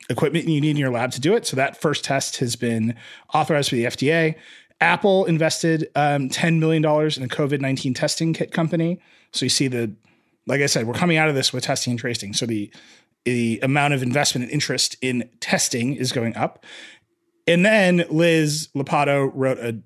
equipment 0.08 0.46
you 0.46 0.60
need 0.60 0.70
in 0.70 0.76
your 0.76 0.90
lab 0.90 1.10
to 1.10 1.20
do 1.20 1.34
it. 1.34 1.44
So 1.44 1.56
that 1.56 1.80
first 1.80 2.04
test 2.04 2.36
has 2.36 2.54
been 2.54 2.94
authorized 3.34 3.72
by 3.72 3.78
the 3.78 3.84
FDA. 3.84 4.36
Apple 4.80 5.24
invested 5.24 5.88
um, 5.96 6.28
$10 6.28 6.58
million 6.58 6.84
in 6.84 6.88
a 6.88 7.28
COVID 7.28 7.60
19 7.60 7.94
testing 7.94 8.32
kit 8.32 8.52
company. 8.52 9.00
So 9.32 9.44
you 9.44 9.50
see 9.50 9.68
the, 9.68 9.92
like 10.46 10.60
I 10.60 10.66
said, 10.66 10.86
we're 10.86 10.94
coming 10.94 11.16
out 11.16 11.28
of 11.28 11.34
this 11.34 11.52
with 11.52 11.64
testing 11.64 11.92
and 11.92 12.00
tracing. 12.00 12.34
So 12.34 12.46
the, 12.46 12.70
the 13.26 13.58
amount 13.60 13.92
of 13.92 14.04
investment 14.04 14.44
and 14.44 14.52
interest 14.52 14.96
in 15.02 15.28
testing 15.40 15.96
is 15.96 16.12
going 16.12 16.36
up. 16.36 16.64
And 17.48 17.66
then 17.66 18.04
Liz 18.08 18.68
Lopatto 18.74 19.30
wrote 19.34 19.58
a 19.58 19.78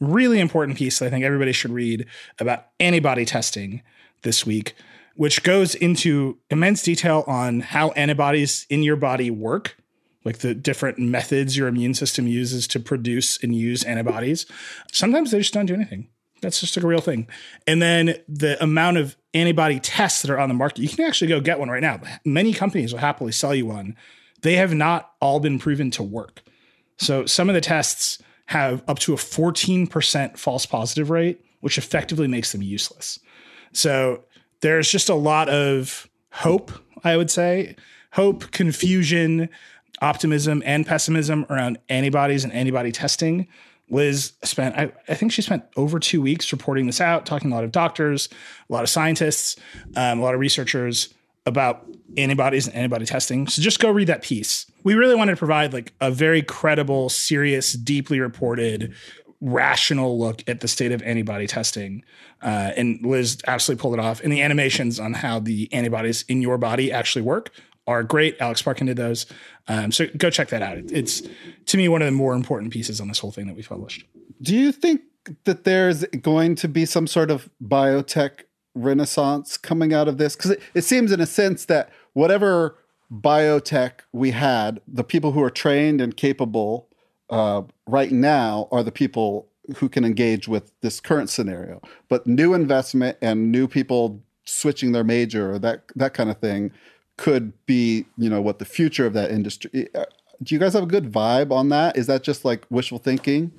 really 0.00 0.38
important 0.38 0.78
piece 0.78 1.00
that 1.00 1.06
I 1.06 1.10
think 1.10 1.24
everybody 1.24 1.52
should 1.52 1.72
read 1.72 2.06
about 2.38 2.66
antibody 2.78 3.24
testing 3.24 3.82
this 4.22 4.46
week, 4.46 4.74
which 5.16 5.42
goes 5.42 5.74
into 5.74 6.38
immense 6.50 6.84
detail 6.84 7.24
on 7.26 7.60
how 7.60 7.90
antibodies 7.90 8.64
in 8.70 8.84
your 8.84 8.96
body 8.96 9.28
work, 9.28 9.76
like 10.24 10.38
the 10.38 10.54
different 10.54 10.98
methods 10.98 11.56
your 11.56 11.66
immune 11.66 11.94
system 11.94 12.28
uses 12.28 12.68
to 12.68 12.80
produce 12.80 13.42
and 13.42 13.56
use 13.56 13.82
antibodies. 13.82 14.46
Sometimes 14.92 15.32
they 15.32 15.38
just 15.38 15.52
don't 15.52 15.66
do 15.66 15.74
anything. 15.74 16.08
That's 16.44 16.60
just 16.60 16.76
a 16.76 16.86
real 16.86 17.00
thing. 17.00 17.26
And 17.66 17.82
then 17.82 18.16
the 18.28 18.62
amount 18.62 18.98
of 18.98 19.16
antibody 19.32 19.80
tests 19.80 20.22
that 20.22 20.30
are 20.30 20.38
on 20.38 20.48
the 20.48 20.54
market, 20.54 20.78
you 20.78 20.88
can 20.88 21.04
actually 21.04 21.28
go 21.28 21.40
get 21.40 21.58
one 21.58 21.68
right 21.68 21.82
now. 21.82 22.00
Many 22.24 22.52
companies 22.52 22.92
will 22.92 23.00
happily 23.00 23.32
sell 23.32 23.54
you 23.54 23.66
one. 23.66 23.96
They 24.42 24.56
have 24.56 24.74
not 24.74 25.12
all 25.20 25.40
been 25.40 25.58
proven 25.58 25.90
to 25.92 26.02
work. 26.02 26.42
So 26.98 27.26
some 27.26 27.48
of 27.48 27.54
the 27.54 27.60
tests 27.60 28.22
have 28.46 28.84
up 28.86 28.98
to 29.00 29.14
a 29.14 29.16
14% 29.16 30.38
false 30.38 30.66
positive 30.66 31.10
rate, 31.10 31.44
which 31.60 31.78
effectively 31.78 32.28
makes 32.28 32.52
them 32.52 32.62
useless. 32.62 33.18
So 33.72 34.24
there's 34.60 34.90
just 34.90 35.08
a 35.08 35.14
lot 35.14 35.48
of 35.48 36.08
hope, 36.30 36.70
I 37.02 37.16
would 37.16 37.30
say. 37.30 37.76
Hope, 38.12 38.50
confusion, 38.52 39.48
optimism, 40.00 40.62
and 40.64 40.86
pessimism 40.86 41.46
around 41.50 41.78
antibodies 41.88 42.44
and 42.44 42.52
antibody 42.52 42.92
testing. 42.92 43.48
Liz 43.90 44.32
spent, 44.42 44.76
I, 44.76 44.92
I, 45.08 45.14
think 45.14 45.32
she 45.32 45.42
spent 45.42 45.64
over 45.76 45.98
two 45.98 46.22
weeks 46.22 46.50
reporting 46.52 46.86
this 46.86 47.00
out, 47.00 47.26
talking 47.26 47.50
to 47.50 47.54
a 47.54 47.56
lot 47.56 47.64
of 47.64 47.72
doctors, 47.72 48.28
a 48.68 48.72
lot 48.72 48.82
of 48.82 48.88
scientists, 48.88 49.56
um, 49.96 50.20
a 50.20 50.22
lot 50.22 50.34
of 50.34 50.40
researchers 50.40 51.12
about 51.46 51.86
antibodies 52.16 52.66
and 52.66 52.74
antibody 52.74 53.04
testing. 53.04 53.46
So 53.46 53.60
just 53.60 53.80
go 53.80 53.90
read 53.90 54.08
that 54.08 54.22
piece. 54.22 54.66
We 54.82 54.94
really 54.94 55.14
wanted 55.14 55.32
to 55.32 55.36
provide 55.36 55.72
like 55.72 55.92
a 56.00 56.10
very 56.10 56.42
credible, 56.42 57.10
serious, 57.10 57.74
deeply 57.74 58.20
reported, 58.20 58.94
rational 59.40 60.18
look 60.18 60.42
at 60.48 60.60
the 60.60 60.68
state 60.68 60.92
of 60.92 61.02
antibody 61.02 61.46
testing. 61.46 62.02
Uh, 62.42 62.72
and 62.76 63.04
Liz 63.04 63.42
absolutely 63.46 63.82
pulled 63.82 63.94
it 63.94 64.00
off. 64.00 64.22
And 64.22 64.32
the 64.32 64.40
animations 64.40 64.98
on 64.98 65.12
how 65.12 65.38
the 65.38 65.70
antibodies 65.72 66.24
in 66.28 66.40
your 66.40 66.56
body 66.56 66.90
actually 66.90 67.22
work 67.22 67.50
are 67.86 68.02
great. 68.02 68.36
Alex 68.40 68.62
Parkin 68.62 68.86
did 68.86 68.96
those. 68.96 69.26
Um, 69.68 69.92
so 69.92 70.06
go 70.16 70.30
check 70.30 70.48
that 70.48 70.62
out. 70.62 70.78
It's 70.78 71.22
to 71.66 71.76
me 71.76 71.88
one 71.88 72.02
of 72.02 72.06
the 72.06 72.12
more 72.12 72.34
important 72.34 72.72
pieces 72.72 73.00
on 73.00 73.08
this 73.08 73.18
whole 73.18 73.32
thing 73.32 73.46
that 73.46 73.56
we 73.56 73.62
published. 73.62 74.06
Do 74.40 74.54
you 74.54 74.72
think 74.72 75.02
that 75.44 75.64
there's 75.64 76.04
going 76.04 76.54
to 76.56 76.68
be 76.68 76.84
some 76.86 77.06
sort 77.06 77.30
of 77.30 77.48
biotech 77.62 78.44
renaissance 78.74 79.56
coming 79.56 79.92
out 79.94 80.08
of 80.08 80.18
this? 80.18 80.36
Because 80.36 80.52
it, 80.52 80.62
it 80.74 80.82
seems, 80.82 81.12
in 81.12 81.20
a 81.20 81.26
sense, 81.26 81.66
that 81.66 81.90
whatever 82.12 82.76
biotech 83.12 84.00
we 84.12 84.32
had, 84.32 84.80
the 84.88 85.04
people 85.04 85.32
who 85.32 85.42
are 85.42 85.50
trained 85.50 86.00
and 86.00 86.16
capable 86.16 86.88
uh, 87.30 87.62
right 87.86 88.12
now 88.12 88.68
are 88.70 88.82
the 88.82 88.92
people 88.92 89.48
who 89.76 89.88
can 89.88 90.04
engage 90.04 90.46
with 90.46 90.72
this 90.80 91.00
current 91.00 91.30
scenario. 91.30 91.80
But 92.08 92.26
new 92.26 92.52
investment 92.54 93.16
and 93.22 93.50
new 93.50 93.66
people 93.66 94.22
switching 94.44 94.92
their 94.92 95.04
major 95.04 95.52
or 95.52 95.58
that 95.58 95.84
that 95.94 96.12
kind 96.12 96.28
of 96.28 96.38
thing 96.38 96.70
could 97.16 97.52
be, 97.66 98.06
you 98.16 98.28
know, 98.28 98.40
what 98.40 98.58
the 98.58 98.64
future 98.64 99.06
of 99.06 99.12
that 99.12 99.30
industry. 99.30 99.88
Uh, 99.94 100.04
do 100.42 100.54
you 100.54 100.58
guys 100.58 100.72
have 100.72 100.82
a 100.82 100.86
good 100.86 101.12
vibe 101.12 101.52
on 101.52 101.68
that? 101.68 101.96
Is 101.96 102.06
that 102.06 102.22
just 102.22 102.44
like 102.44 102.64
wishful 102.70 102.98
thinking? 102.98 103.52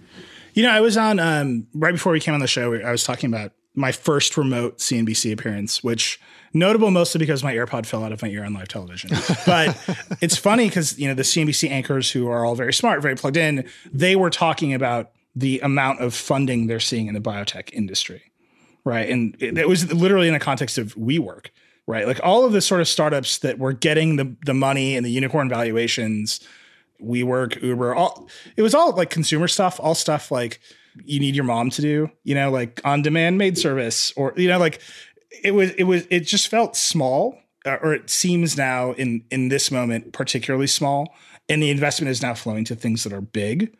You 0.53 0.63
know, 0.63 0.71
I 0.71 0.81
was 0.81 0.97
on 0.97 1.19
um, 1.19 1.67
right 1.74 1.93
before 1.93 2.12
we 2.12 2.19
came 2.19 2.33
on 2.33 2.39
the 2.39 2.47
show. 2.47 2.74
I 2.74 2.91
was 2.91 3.03
talking 3.03 3.33
about 3.33 3.51
my 3.74 3.91
first 3.91 4.38
remote 4.38 4.77
CNBC 4.77 5.31
appearance, 5.33 5.83
which 5.83 6.19
notable 6.53 6.91
mostly 6.91 7.19
because 7.19 7.43
my 7.43 7.53
AirPod 7.53 7.85
fell 7.85 8.03
out 8.03 8.13
of 8.13 8.21
my 8.21 8.29
ear 8.29 8.45
on 8.45 8.53
live 8.53 8.69
television. 8.69 9.12
But 9.45 9.77
it's 10.21 10.38
funny 10.38 10.67
because 10.67 10.97
you 10.97 11.07
know 11.07 11.13
the 11.13 11.24
CNBC 11.24 11.69
anchors 11.69 12.12
who 12.12 12.27
are 12.27 12.45
all 12.45 12.55
very 12.55 12.74
smart, 12.74 13.01
very 13.01 13.15
plugged 13.15 13.38
in, 13.38 13.67
they 13.91 14.15
were 14.15 14.29
talking 14.29 14.74
about 14.74 15.12
the 15.35 15.59
amount 15.59 16.00
of 16.00 16.13
funding 16.13 16.67
they're 16.67 16.79
seeing 16.79 17.07
in 17.07 17.13
the 17.13 17.19
biotech 17.19 17.71
industry, 17.74 18.31
right? 18.85 19.09
And 19.09 19.35
it, 19.39 19.57
it 19.57 19.67
was 19.67 19.91
literally 19.93 20.27
in 20.27 20.33
the 20.33 20.39
context 20.39 20.77
of 20.77 20.95
WeWork 20.95 21.47
right? 21.87 22.07
Like 22.07 22.19
all 22.23 22.45
of 22.45 22.53
the 22.53 22.61
sort 22.61 22.81
of 22.81 22.87
startups 22.87 23.39
that 23.39 23.59
were 23.59 23.73
getting 23.73 24.15
the 24.15 24.35
the 24.45 24.53
money 24.53 24.95
and 24.95 25.05
the 25.05 25.11
unicorn 25.11 25.49
valuations, 25.49 26.39
WeWork, 27.01 27.61
Uber, 27.61 27.95
all 27.95 28.27
it 28.55 28.61
was 28.61 28.73
all 28.73 28.93
like 28.93 29.09
consumer 29.09 29.47
stuff, 29.47 29.79
all 29.79 29.95
stuff 29.95 30.31
like 30.31 30.59
you 31.03 31.19
need 31.19 31.35
your 31.35 31.43
mom 31.43 31.69
to 31.71 31.81
do, 31.81 32.09
you 32.23 32.35
know, 32.35 32.49
like 32.49 32.81
on 32.85 33.01
demand 33.01 33.37
maid 33.37 33.57
service 33.57 34.13
or 34.15 34.33
you 34.37 34.47
know, 34.47 34.59
like 34.59 34.81
it 35.43 35.51
was 35.51 35.71
it 35.71 35.83
was 35.83 36.07
it 36.09 36.21
just 36.21 36.47
felt 36.47 36.75
small, 36.75 37.37
uh, 37.65 37.77
or 37.81 37.93
it 37.93 38.09
seems 38.09 38.57
now 38.57 38.93
in 38.93 39.23
in 39.29 39.49
this 39.49 39.71
moment 39.71 40.13
particularly 40.13 40.67
small, 40.67 41.13
and 41.49 41.61
the 41.61 41.69
investment 41.69 42.09
is 42.09 42.21
now 42.21 42.33
flowing 42.33 42.65
to 42.65 42.75
things 42.75 43.03
that 43.03 43.13
are 43.13 43.21
big. 43.21 43.75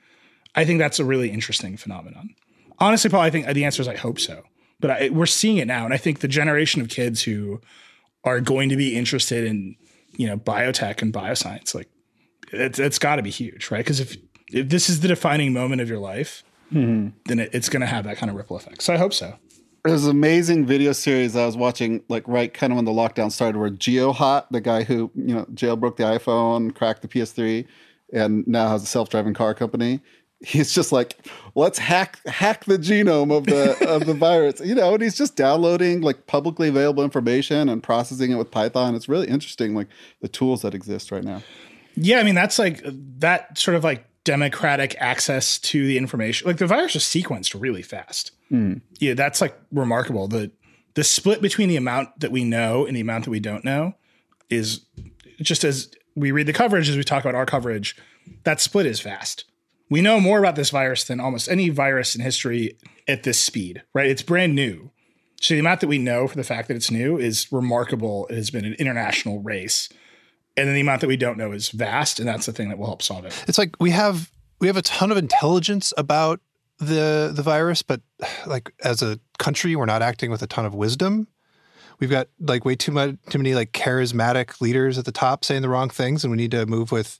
I 0.56 0.64
think 0.64 0.80
that's 0.80 1.00
a 1.00 1.06
really 1.06 1.32
interesting 1.32 1.76
phenomenon. 1.76 2.36
Honestly, 2.80 3.10
Paul, 3.10 3.22
I 3.22 3.30
think 3.30 3.48
the 3.48 3.66
answer 3.66 3.82
is 3.82 3.88
I 3.88 3.96
hope 3.96 4.20
so. 4.20 4.44
But 4.80 4.92
I, 4.92 5.10
we're 5.10 5.26
seeing 5.26 5.58
it 5.58 5.68
now, 5.68 5.86
and 5.86 5.94
I 5.94 5.98
think 5.98 6.20
the 6.20 6.28
generation 6.28 6.82
of 6.82 6.90
kids 6.90 7.24
who 7.24 7.62
are 8.26 8.42
going 8.42 8.70
to 8.70 8.76
be 8.76 8.96
interested 8.96 9.46
in 9.46 9.76
you 10.18 10.28
know 10.28 10.38
biotech 10.38 11.02
and 11.02 11.14
bioscience 11.14 11.74
like 11.74 11.90
it's, 12.52 12.80
it's 12.80 13.00
got 13.00 13.16
to 13.16 13.24
be 13.24 13.30
huge 13.30 13.72
right? 13.72 13.80
Because 13.80 14.00
if 14.00 14.18
if 14.52 14.70
this 14.70 14.90
is 14.90 15.00
the 15.00 15.08
defining 15.08 15.54
moment 15.54 15.82
of 15.82 15.90
your 15.90 16.00
life 16.00 16.44
mm-hmm. 16.72 17.10
then 17.26 17.40
it, 17.40 17.50
it's 17.54 17.70
going 17.70 17.82
to 17.82 17.88
have 17.88 18.04
that 18.06 18.18
kind 18.18 18.30
of 18.30 18.36
ripple 18.36 18.58
effect. 18.58 18.82
So 18.82 18.94
i 18.94 18.98
hope 18.98 19.14
so. 19.14 19.36
There's 19.84 20.06
an 20.06 20.12
amazing 20.12 20.66
video 20.66 20.94
series 20.94 21.36
I 21.36 21.46
was 21.46 21.56
watching, 21.56 22.04
like 22.10 22.28
right 22.28 22.52
kind 22.52 22.74
of 22.74 22.78
when 22.78 22.86
the 22.86 22.92
lockdown 22.92 23.32
started, 23.32 23.60
where 23.60 23.70
GeoHot, 23.70 24.48
the 24.50 24.60
guy 24.60 24.84
who 24.84 25.12
you 25.14 25.36
know 25.36 25.46
jailbroke 25.54 25.98
the 25.98 26.04
iPhone, 26.04 26.74
cracked 26.74 27.04
the 27.04 27.08
PS3, 27.08 27.68
and 28.12 28.48
now 28.48 28.70
has 28.70 28.82
a 28.82 28.88
self-driving 28.88 29.36
car 29.36 29.54
company 29.54 30.02
he's 30.46 30.72
just 30.72 30.92
like 30.92 31.18
let's 31.56 31.80
hack 31.80 32.20
hack 32.28 32.66
the 32.66 32.78
genome 32.78 33.36
of 33.36 33.46
the 33.46 33.90
of 33.90 34.06
the 34.06 34.14
virus. 34.14 34.62
You 34.64 34.76
know 34.76 34.94
and 34.94 35.02
he's 35.02 35.18
just 35.18 35.36
downloading 35.36 36.02
like 36.02 36.28
publicly 36.28 36.70
available 36.70 37.04
information 37.04 37.68
and 37.70 37.82
processing 37.82 38.32
it 38.32 38.36
with 38.36 38.52
python. 38.52 38.96
It's 38.96 39.10
really 39.10 39.28
interesting 39.28 39.76
like 39.76 39.88
the 40.22 40.28
tools 40.28 40.62
that 40.62 40.74
exist 40.74 41.12
right 41.12 41.24
now. 41.24 41.42
Yeah 41.96 42.20
i 42.20 42.24
mean 42.24 42.36
that's 42.36 42.60
like 42.60 42.82
that 43.20 43.58
sort 43.58 43.76
of 43.76 43.84
like 43.84 44.06
democratic 44.24 44.96
access 45.00 45.60
to 45.60 45.86
the 45.86 45.98
information. 45.98 46.48
Like 46.48 46.58
the 46.58 46.68
virus 46.68 46.96
is 46.96 47.04
sequenced 47.04 47.60
really 47.60 47.82
fast. 47.82 48.32
Mm. 48.52 48.82
yeah 49.00 49.16
that's 49.16 49.42
like 49.42 49.58
remarkable. 49.72 50.28
The 50.28 50.52
the 50.94 51.04
split 51.04 51.42
between 51.42 51.70
the 51.70 51.76
amount 51.76 52.20
that 52.20 52.32
we 52.32 52.44
know 52.44 52.86
and 52.86 52.96
the 52.96 53.02
amount 53.02 53.26
that 53.26 53.32
we 53.32 53.40
don't 53.40 53.66
know 53.66 53.96
is 54.50 54.86
just 55.42 55.64
as 55.64 55.90
we 56.16 56.32
read 56.32 56.48
the 56.48 56.54
coverage 56.54 56.88
as 56.88 56.96
we 56.96 57.04
talk 57.04 57.24
about 57.24 57.36
our 57.36 57.46
coverage 57.46 57.98
that 58.44 58.62
split 58.62 58.86
is 58.86 59.00
fast 59.00 59.46
we 59.90 60.02
know 60.02 60.20
more 60.20 60.40
about 60.40 60.56
this 60.56 60.70
virus 60.70 61.04
than 61.04 61.20
almost 61.20 61.50
any 61.50 61.70
virus 61.70 62.16
in 62.16 62.22
history 62.22 62.78
at 63.08 63.24
this 63.24 63.40
speed, 63.40 63.84
right? 63.94 64.08
It's 64.08 64.24
brand 64.24 64.56
new. 64.56 64.92
So 65.42 65.54
the 65.54 65.60
amount 65.60 65.82
that 65.82 65.88
we 65.88 65.98
know 65.98 66.28
for 66.28 66.38
the 66.38 66.44
fact 66.44 66.68
that 66.70 66.76
it's 66.76 66.90
new 66.90 67.18
is 67.18 67.52
remarkable. 67.52 68.26
It 68.28 68.36
has 68.36 68.50
been 68.50 68.66
an 68.66 68.74
international 68.76 69.42
race. 69.42 69.90
And 70.58 70.68
then 70.68 70.74
the 70.76 70.82
amount 70.82 71.02
that 71.02 71.08
we 71.08 71.18
don't 71.18 71.38
know 71.38 71.52
is 71.52 71.70
vast, 71.70 72.20
and 72.20 72.28
that's 72.28 72.46
the 72.46 72.54
thing 72.54 72.70
that 72.70 72.78
will 72.78 72.88
help 72.88 73.02
solve 73.02 73.26
it. 73.26 73.44
It's 73.48 73.58
like 73.58 73.76
we 73.80 73.92
have 73.92 74.32
we 74.60 74.68
have 74.68 74.78
a 74.78 74.82
ton 74.82 75.12
of 75.12 75.18
intelligence 75.18 75.94
about 75.98 76.40
the 76.80 77.32
the 77.36 77.44
virus, 77.44 77.82
but 77.82 78.02
like 78.48 78.72
as 78.84 79.02
a 79.02 79.20
country, 79.38 79.76
we're 79.76 79.86
not 79.86 80.02
acting 80.02 80.32
with 80.32 80.42
a 80.42 80.48
ton 80.48 80.66
of 80.66 80.74
wisdom. 80.74 81.28
We've 82.00 82.10
got 82.10 82.30
like 82.40 82.64
way 82.64 82.76
too 82.76 82.94
much 82.94 83.16
too 83.30 83.38
many 83.38 83.54
like 83.54 83.74
charismatic 83.74 84.62
leaders 84.62 84.98
at 84.98 85.06
the 85.06 85.12
top 85.12 85.44
saying 85.44 85.62
the 85.62 85.70
wrong 85.70 85.90
things, 85.90 86.24
and 86.24 86.32
we 86.32 86.38
need 86.38 86.52
to 86.52 86.66
move 86.66 86.92
with 86.92 87.20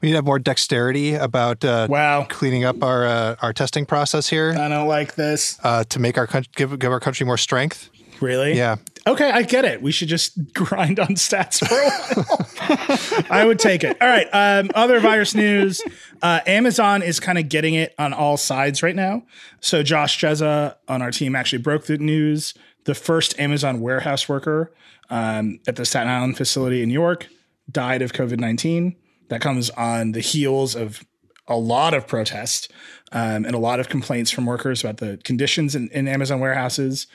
we 0.00 0.06
need 0.06 0.12
to 0.12 0.16
have 0.16 0.24
more 0.24 0.38
dexterity 0.38 1.14
about 1.14 1.64
uh, 1.64 1.86
wow 1.90 2.26
cleaning 2.28 2.64
up 2.64 2.82
our 2.82 3.06
uh, 3.06 3.36
our 3.42 3.52
testing 3.52 3.84
process 3.84 4.28
here. 4.28 4.54
I 4.56 4.68
don't 4.68 4.88
like 4.88 5.14
this 5.14 5.58
uh, 5.62 5.84
to 5.84 5.98
make 5.98 6.16
our 6.16 6.26
give 6.56 6.78
give 6.78 6.92
our 6.92 7.00
country 7.00 7.26
more 7.26 7.38
strength. 7.38 7.90
Really? 8.20 8.54
Yeah. 8.54 8.76
Okay, 9.06 9.30
I 9.30 9.42
get 9.42 9.64
it. 9.64 9.80
We 9.80 9.92
should 9.92 10.08
just 10.08 10.52
grind 10.54 11.00
on 11.00 11.08
stats 11.08 11.66
for 11.66 11.74
a 11.74 12.22
while. 12.22 13.26
I 13.30 13.46
would 13.46 13.58
take 13.58 13.82
it. 13.82 13.96
All 14.00 14.08
right. 14.08 14.26
Um, 14.32 14.70
other 14.74 15.00
virus 15.00 15.34
news: 15.34 15.82
uh, 16.22 16.40
Amazon 16.46 17.02
is 17.02 17.20
kind 17.20 17.38
of 17.38 17.48
getting 17.48 17.74
it 17.74 17.94
on 17.98 18.12
all 18.12 18.36
sides 18.36 18.82
right 18.82 18.96
now. 18.96 19.24
So 19.60 19.82
Josh 19.82 20.18
Dzieza 20.18 20.76
on 20.88 21.02
our 21.02 21.10
team 21.10 21.34
actually 21.34 21.62
broke 21.62 21.84
the 21.84 21.98
news. 21.98 22.54
The 22.84 22.94
first 22.94 23.38
Amazon 23.38 23.80
warehouse 23.80 24.28
worker 24.28 24.72
um, 25.10 25.60
at 25.66 25.76
the 25.76 25.84
Staten 25.84 26.08
Island 26.08 26.36
facility 26.38 26.82
in 26.82 26.88
New 26.88 26.94
York 26.94 27.26
died 27.70 28.02
of 28.02 28.12
COVID 28.12 28.38
nineteen 28.38 28.96
that 29.30 29.40
comes 29.40 29.70
on 29.70 30.12
the 30.12 30.20
heels 30.20 30.76
of 30.76 31.04
a 31.48 31.56
lot 31.56 31.94
of 31.94 32.06
protest 32.06 32.70
um, 33.12 33.44
and 33.44 33.54
a 33.54 33.58
lot 33.58 33.80
of 33.80 33.88
complaints 33.88 34.30
from 34.30 34.46
workers 34.46 34.84
about 34.84 34.98
the 34.98 35.18
conditions 35.24 35.74
in, 35.74 35.88
in 35.88 36.06
Amazon 36.06 36.38
warehouses. 36.40 37.06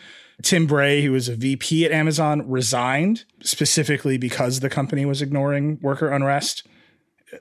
Tim 0.41 0.67
Bray, 0.67 1.01
who 1.01 1.11
was 1.11 1.29
a 1.29 1.35
VP 1.35 1.85
at 1.85 1.91
Amazon, 1.91 2.49
resigned 2.49 3.23
specifically 3.41 4.17
because 4.17 4.59
the 4.59 4.69
company 4.69 5.05
was 5.05 5.21
ignoring 5.21 5.79
worker 5.81 6.09
unrest. 6.09 6.67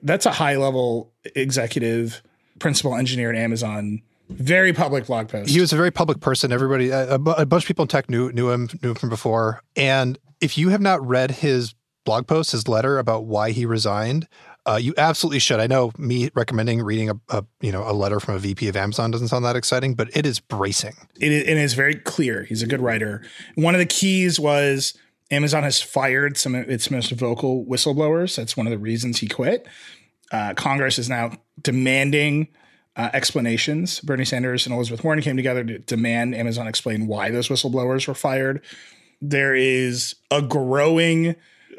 That's 0.03 0.27
a 0.27 0.33
high 0.33 0.57
level 0.57 1.13
executive, 1.35 2.23
principal 2.61 2.95
engineer 2.95 3.31
at 3.31 3.37
Amazon. 3.37 4.03
Very 4.31 4.73
public 4.73 5.07
blog 5.07 5.29
post. 5.29 5.51
He 5.51 5.61
was 5.61 5.73
a 5.73 5.77
very 5.77 5.91
public 5.91 6.21
person. 6.21 6.53
Everybody, 6.53 6.91
a, 6.91 7.15
a 7.15 7.47
bunch 7.47 7.65
of 7.65 7.67
people 7.69 7.83
in 7.83 7.89
tech 7.89 8.09
knew 8.09 8.33
knew 8.33 8.51
him 8.51 8.69
knew 8.83 8.91
him 8.91 8.95
from 8.95 9.11
before. 9.11 9.63
And 9.77 10.19
if 10.41 10.57
you 10.57 10.71
have 10.71 10.81
not 10.81 11.05
read 11.07 11.31
his 11.31 11.75
blog 12.05 12.27
post, 12.27 12.53
his 12.53 12.69
letter 12.69 12.99
about 12.99 13.27
why 13.27 13.51
he 13.51 13.67
resigned, 13.67 14.29
uh, 14.67 14.79
you 14.81 14.95
absolutely 14.97 15.39
should. 15.39 15.61
I 15.61 15.67
know 15.67 15.93
me 15.99 16.31
recommending 16.35 16.83
reading 16.83 17.11
a, 17.11 17.21
a, 17.29 17.45
you 17.61 17.73
know 17.73 17.89
a 17.89 17.93
letter 17.93 18.21
from 18.21 18.35
a 18.35 18.39
VP 18.39 18.69
of 18.69 18.77
Amazon 18.77 19.11
doesn't 19.11 19.29
sound 19.29 19.45
that 19.45 19.57
exciting, 19.57 19.95
but 19.95 20.15
it 20.17 20.25
is 20.25 20.41
bracing. 20.41 20.95
It 21.21 21.33
is, 21.33 21.43
it 21.43 21.57
is 21.57 21.75
very 21.75 21.95
clear. 21.95 22.45
He's 22.45 22.63
a 22.63 22.67
good 22.67 22.81
writer. 22.81 23.23
One 23.57 23.75
of 23.75 23.79
the 23.79 23.87
keys 23.87 24.41
was 24.41 24.95
Amazon 25.31 25.63
has 25.63 25.83
fired 25.83 26.37
some 26.37 26.55
of 26.55 26.69
its 26.71 26.91
most 26.91 27.11
vocal 27.13 27.65
whistleblowers. 27.67 28.37
That's 28.37 28.57
one 28.57 28.67
of 28.67 28.71
the 28.71 28.79
reasons 28.79 29.19
he 29.19 29.29
quit. 29.29 29.67
Uh, 30.33 30.55
Congress 30.55 30.99
is 30.99 31.09
now 31.09 31.33
demanding 31.61 32.49
uh, 32.97 33.11
explanations. 33.13 34.01
Bernie 34.01 34.25
Sanders 34.25 34.67
and 34.67 34.75
Elizabeth 34.75 35.05
Warren 35.05 35.21
came 35.21 35.37
together 35.37 35.65
to 35.65 35.79
demand 35.81 36.35
Amazon 36.35 36.67
explain 36.67 37.07
why 37.07 37.31
those 37.31 37.49
whistleblowers 37.49 38.09
were 38.09 38.15
fired. 38.15 38.63
There 39.21 39.55
is 39.55 40.15
a 40.31 40.41
growing 40.41 41.37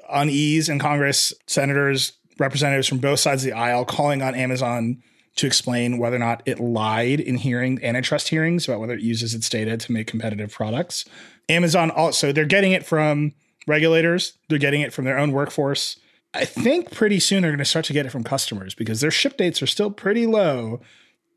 unease 0.10 0.70
in 0.70 0.80
Congress. 0.80 1.34
Senators 1.48 2.14
representatives 2.38 2.88
from 2.88 3.00
both 3.00 3.20
sides 3.20 3.44
of 3.44 3.52
the 3.52 3.58
aisle 3.58 3.86
calling 3.86 4.22
on 4.22 4.36
Amazon 4.36 5.02
to 5.36 5.48
explain 5.48 5.98
whether 5.98 6.16
or 6.16 6.20
not 6.20 6.42
it 6.46 6.60
lied 6.60 7.20
in 7.20 7.36
hearing 7.36 7.84
antitrust 7.84 8.30
hearings 8.30 8.68
about 8.68 8.80
whether 8.80 8.94
it 8.94 9.02
uses 9.02 9.34
its 9.34 9.50
data 9.50 9.78
to 9.78 9.92
make 9.92 10.08
competitive 10.08 10.52
products. 10.52 11.06
Amazon 11.50 11.92
also 11.92 12.32
they're 12.32 12.46
getting 12.46 12.72
it 12.72 12.86
from 12.86 13.34
regulators. 13.68 14.34
They're 14.50 14.58
getting 14.60 14.82
it 14.82 14.94
from 14.94 15.06
their 15.06 15.18
own 15.18 15.32
workforce. 15.32 15.98
I 16.34 16.46
think 16.46 16.92
pretty 16.92 17.20
soon 17.20 17.42
they're 17.42 17.52
going 17.52 17.60
to 17.60 17.66
start 17.66 17.86
to 17.86 17.94
get 17.94 18.06
it 18.06 18.12
from 18.12 18.24
customers 18.24 18.76
because 18.76 19.02
their 19.02 19.12
ship 19.12 19.38
dates 19.38 19.62
are 19.62 19.68
still 19.68 19.92
pretty 19.92 20.26
low. 20.26 20.82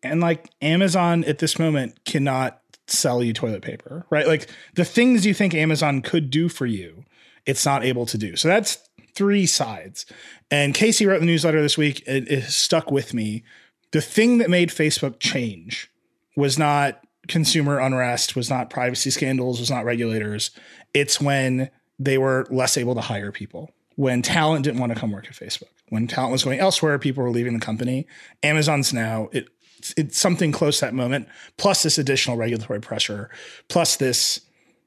And 0.03 0.21
like 0.21 0.51
Amazon 0.61 1.25
at 1.25 1.39
this 1.39 1.59
moment 1.59 2.05
cannot 2.05 2.61
sell 2.87 3.23
you 3.23 3.33
toilet 3.33 3.63
paper, 3.63 4.07
right? 4.11 4.27
Like 4.27 4.49
the 4.75 4.85
things 4.85 5.27
you 5.27 5.35
think 5.35 5.55
Amazon 5.55 6.03
could 6.03 6.31
do 6.31 6.49
for 6.49 6.67
you, 6.67 7.05
it's 7.47 7.65
not 7.65 7.85
able 7.85 8.07
to 8.07 8.19
do. 8.19 8.37
So 8.37 8.49
that's 8.49 8.79
three 9.15 9.47
sides. 9.47 10.07
And 10.51 10.75
Casey 10.75 11.07
wrote 11.07 11.21
the 11.21 11.27
newsletter 11.27 11.61
this 11.61 11.77
week, 11.77 12.03
it, 12.07 12.31
it 12.31 12.45
stuck 12.45 12.91
with 12.91 13.13
me. 13.13 13.45
The 13.91 14.01
thing 14.01 14.39
that 14.39 14.51
made 14.51 14.71
Facebook 14.71 15.19
change 15.21 15.91
was 16.37 16.59
not 16.59 17.01
consumer 17.27 17.79
unrest, 17.79 18.35
was 18.35 18.49
not 18.49 18.71
privacy 18.71 19.11
scandals, 19.11 19.61
was 19.61 19.71
not 19.71 19.85
regulators. 19.85 20.51
It's 20.95 21.21
when 21.21 21.71
they 21.99 22.17
were 22.17 22.47
less 22.51 22.77
able 22.77 22.95
to 22.95 23.01
hire 23.01 23.33
people, 23.33 23.73
when 23.97 24.23
talent 24.23 24.65
didn't 24.65 24.81
want 24.81 24.93
to 24.93 24.99
come 24.99 25.11
work 25.11 25.27
at 25.27 25.33
Facebook, 25.33 25.73
when 25.89 26.07
talent 26.07 26.33
was 26.33 26.45
going 26.45 26.61
elsewhere, 26.61 26.99
people 26.99 27.23
were 27.23 27.31
leaving 27.31 27.55
the 27.55 27.61
company. 27.61 28.07
Amazon's 28.43 28.93
now, 28.93 29.29
it, 29.33 29.49
it's 29.97 30.19
something 30.19 30.53
close 30.53 30.81
that 30.81 30.95
moment, 30.95 31.29
plus 31.57 31.83
this 31.83 31.99
additional 31.99 32.37
regulatory 32.37 32.81
pressure, 32.81 33.31
plus 33.69 33.97
this 33.97 34.41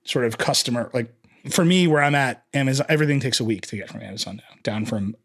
sort 0.03 0.25
of 0.25 0.37
customer, 0.37 0.89
like 0.93 1.13
for 1.49 1.65
me, 1.65 1.87
where 1.87 2.01
I'm 2.01 2.15
at, 2.15 2.45
Amazon, 2.53 2.85
everything 2.89 3.19
takes 3.19 3.39
a 3.39 3.43
week 3.43 3.67
to 3.67 3.75
get 3.75 3.89
from 3.89 4.01
Amazon 4.01 4.37
now, 4.37 4.57
down 4.63 4.85
from 4.85 5.15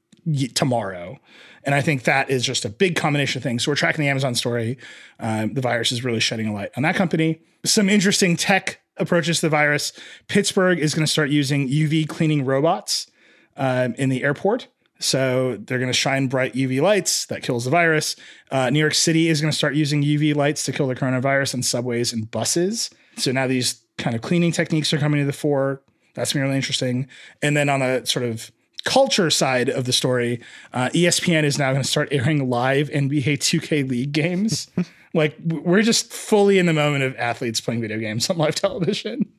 tomorrow. 0.54 1.18
And 1.64 1.75
I 1.75 1.80
think 1.80 2.04
that 2.04 2.30
is 2.30 2.45
just 2.45 2.64
a 2.64 2.68
big 2.68 2.97
combination 2.97 3.38
of 3.38 3.42
things. 3.42 3.64
So 3.64 3.73
we're 3.73 3.76
tracking 3.76 4.04
the 4.04 4.09
Amazon 4.09 4.35
story. 4.35 4.78
Um, 5.18 5.54
the 5.54 5.61
virus 5.61 5.90
is 5.90 6.04
really 6.04 6.21
shedding 6.21 6.47
a 6.47 6.52
light 6.52 6.71
on 6.76 6.85
that 6.85 6.95
company. 6.95 7.40
Some 7.64 7.88
interesting 7.88 8.37
tech 8.37 8.80
approaches 8.97 9.40
to 9.40 9.47
the 9.47 9.50
virus. 9.50 9.92
Pittsburgh 10.28 10.78
is 10.78 10.95
going 10.95 11.04
to 11.04 11.11
start 11.11 11.30
using 11.30 11.68
UV 11.68 12.09
cleaning 12.09 12.45
robots 12.45 13.09
um, 13.56 13.95
in 13.95 14.09
the 14.09 14.23
airport. 14.23 14.68
So 14.99 15.59
they're 15.59 15.78
going 15.78 15.90
to 15.90 15.99
shine 15.99 16.28
bright 16.28 16.54
UV 16.54 16.80
lights 16.80 17.26
that 17.26 17.42
kills 17.42 17.64
the 17.64 17.71
virus. 17.71 18.16
Uh, 18.50 18.71
New 18.71 18.78
York 18.78 18.95
City 18.95 19.28
is 19.28 19.40
going 19.40 19.50
to 19.50 19.56
start 19.56 19.75
using 19.75 20.02
UV 20.02 20.35
lights 20.35 20.62
to 20.64 20.73
kill 20.73 20.87
the 20.87 20.95
coronavirus 20.95 21.54
in 21.54 21.62
subways 21.62 22.12
and 22.12 22.30
buses. 22.30 22.90
So 23.16 23.33
now 23.33 23.47
these 23.47 23.83
kind 23.99 24.16
of 24.16 24.23
cleaning 24.23 24.52
techniques 24.52 24.92
are 24.92 24.99
coming 24.99 25.21
to 25.21 25.26
the 25.26 25.33
fore. 25.33 25.83
That's 26.14 26.35
really 26.35 26.56
interesting. 26.56 27.09
And 27.42 27.56
then 27.56 27.68
on 27.68 27.83
a 27.83 28.06
sort 28.06 28.25
of 28.25 28.50
culture 28.85 29.30
side 29.30 29.68
of 29.68 29.85
the 29.85 29.92
story, 29.92 30.40
uh, 30.73 30.88
ESPN 30.90 31.45
is 31.45 31.59
now 31.59 31.73
going 31.73 31.83
to 31.83 31.88
start 31.88 32.09
airing 32.12 32.49
live 32.49 32.88
NBA 32.90 33.38
2K 33.38 33.88
League 33.88 34.12
games. 34.12 34.68
like 35.14 35.37
we're 35.45 35.83
just 35.83 36.12
fully 36.12 36.59
in 36.59 36.66
the 36.66 36.73
moment 36.73 37.04
of 37.04 37.16
athletes 37.16 37.61
playing 37.61 37.80
video 37.80 37.99
games 37.99 38.28
on 38.30 38.37
live 38.38 38.54
television. 38.56 39.33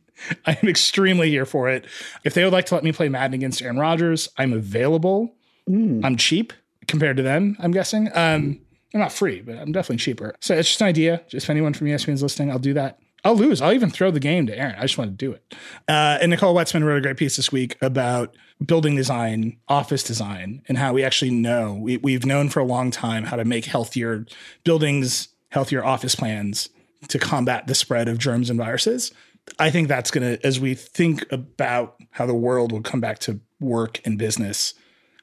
I 0.46 0.58
am 0.62 0.68
extremely 0.68 1.30
here 1.30 1.46
for 1.46 1.70
it. 1.70 1.86
If 2.24 2.34
they 2.34 2.44
would 2.44 2.54
like 2.54 2.66
to 2.68 2.76
let 2.76 2.84
me 2.84 2.92
play 2.92 3.08
Madden 3.08 3.36
against 3.36 3.62
Aaron 3.62 3.78
Rodgers, 3.78 4.28
I'm 4.38 4.52
available. 4.52 5.36
Mm. 5.70 6.04
I'm 6.04 6.18
cheap 6.18 6.54
compared 6.88 7.18
to 7.18 7.24
them, 7.24 7.56
I'm 7.60 7.72
guessing. 7.72 8.08
Um, 8.14 8.60
I'm 8.94 9.02
not 9.02 9.12
free, 9.12 9.42
but 9.42 9.58
I'm 9.58 9.72
definitely 9.72 9.98
cheaper. 9.98 10.34
So 10.40 10.56
it's 10.56 10.70
just 10.70 10.82
an 10.82 10.88
idea. 10.88 11.22
Just 11.28 11.46
if 11.46 11.50
anyone 11.50 11.74
from 11.74 11.88
ESPN 11.88 12.14
is 12.14 12.24
listening, 12.24 12.50
I'll 12.50 12.60
do 12.60 12.74
that. 12.74 13.00
I'll 13.24 13.36
lose. 13.36 13.62
I'll 13.62 13.74
even 13.74 13.90
throw 13.90 14.12
the 14.12 14.20
game 14.20 14.48
to 14.48 14.58
Aaron. 14.58 14.76
I 14.78 14.84
just 14.84 14.98
want 14.98 15.12
to 15.12 15.16
do 15.16 15.32
it. 15.32 15.56
Uh, 15.88 16.18
and 16.22 16.30
Nicole 16.30 16.56
Wetsman 16.56 16.84
wrote 16.84 16.98
a 16.98 17.02
great 17.02 17.18
piece 17.18 17.36
this 17.36 17.52
week 17.52 17.76
about 17.82 18.36
building 18.66 18.96
design, 18.96 19.58
office 19.68 20.04
design, 20.04 20.62
and 20.68 20.78
how 20.78 20.94
we 20.94 21.04
actually 21.04 21.32
know 21.32 21.74
we, 21.74 21.98
we've 21.98 22.26
known 22.26 22.50
for 22.50 22.60
a 22.60 22.66
long 22.66 22.92
time 22.92 23.26
how 23.26 23.36
to 23.36 23.46
make 23.46 23.66
healthier 23.66 24.26
buildings, 24.64 25.30
healthier 25.50 25.84
office 25.84 26.16
plans 26.16 26.70
to 27.08 27.20
combat 27.20 27.68
the 27.68 27.76
spread 27.76 28.08
of 28.08 28.18
germs 28.18 28.50
and 28.50 28.60
viruses. 28.60 29.12
I 29.60 29.70
think 29.70 29.88
that's 29.88 30.12
going 30.12 30.38
to, 30.38 30.46
as 30.46 30.60
we 30.60 30.74
think 30.74 31.26
about 31.32 31.96
how 32.12 32.26
the 32.26 32.34
world 32.34 32.72
will 32.72 32.82
come 32.82 33.00
back 33.00 33.20
to 33.20 33.40
work 33.60 34.02
and 34.06 34.18
business, 34.18 34.74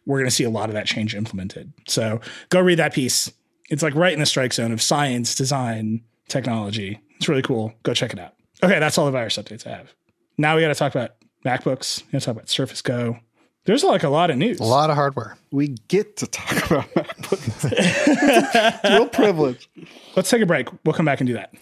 we're 0.06 0.18
going 0.18 0.28
to 0.28 0.34
see 0.34 0.44
a 0.44 0.50
lot 0.50 0.68
of 0.68 0.74
that 0.74 0.86
change 0.86 1.14
implemented. 1.14 1.72
So 1.88 2.20
go 2.48 2.60
read 2.60 2.78
that 2.78 2.94
piece. 2.94 3.30
It's 3.70 3.82
like 3.82 3.94
right 3.94 4.12
in 4.12 4.20
the 4.20 4.26
strike 4.26 4.52
zone 4.52 4.72
of 4.72 4.82
science, 4.82 5.34
design, 5.34 6.02
technology. 6.28 7.00
It's 7.25 7.28
really 7.30 7.41
cool. 7.41 7.73
Go 7.84 7.95
check 7.95 8.13
it 8.13 8.19
out. 8.19 8.34
Okay, 8.63 8.78
that's 8.78 8.99
all 8.99 9.06
the 9.06 9.10
virus 9.10 9.39
updates 9.39 9.67
I 9.67 9.71
have. 9.71 9.95
Now 10.37 10.56
we 10.56 10.60
got 10.60 10.69
to 10.69 10.75
talk 10.75 10.95
about 10.95 11.13
MacBooks. 11.43 12.04
We 12.04 12.13
got 12.13 12.19
to 12.19 12.25
talk 12.26 12.37
about 12.37 12.50
Surface 12.50 12.82
Go. 12.82 13.17
There's 13.65 13.82
like 13.82 14.02
a 14.02 14.10
lot 14.10 14.28
of 14.28 14.37
news. 14.37 14.60
A 14.60 14.65
lot 14.65 14.91
of 14.91 14.97
hardware. 14.97 15.39
We 15.50 15.69
get 15.89 16.19
to 16.19 16.26
talk 16.26 16.71
about 16.71 16.84
MacBooks. 16.91 18.82
real 18.91 19.08
privilege. 19.08 19.71
Let's 20.15 20.28
take 20.28 20.43
a 20.43 20.47
break. 20.47 20.69
We'll 20.84 20.93
come 20.93 21.06
back 21.06 21.23
and 21.23 21.26
do 21.26 21.32
that. 21.32 21.54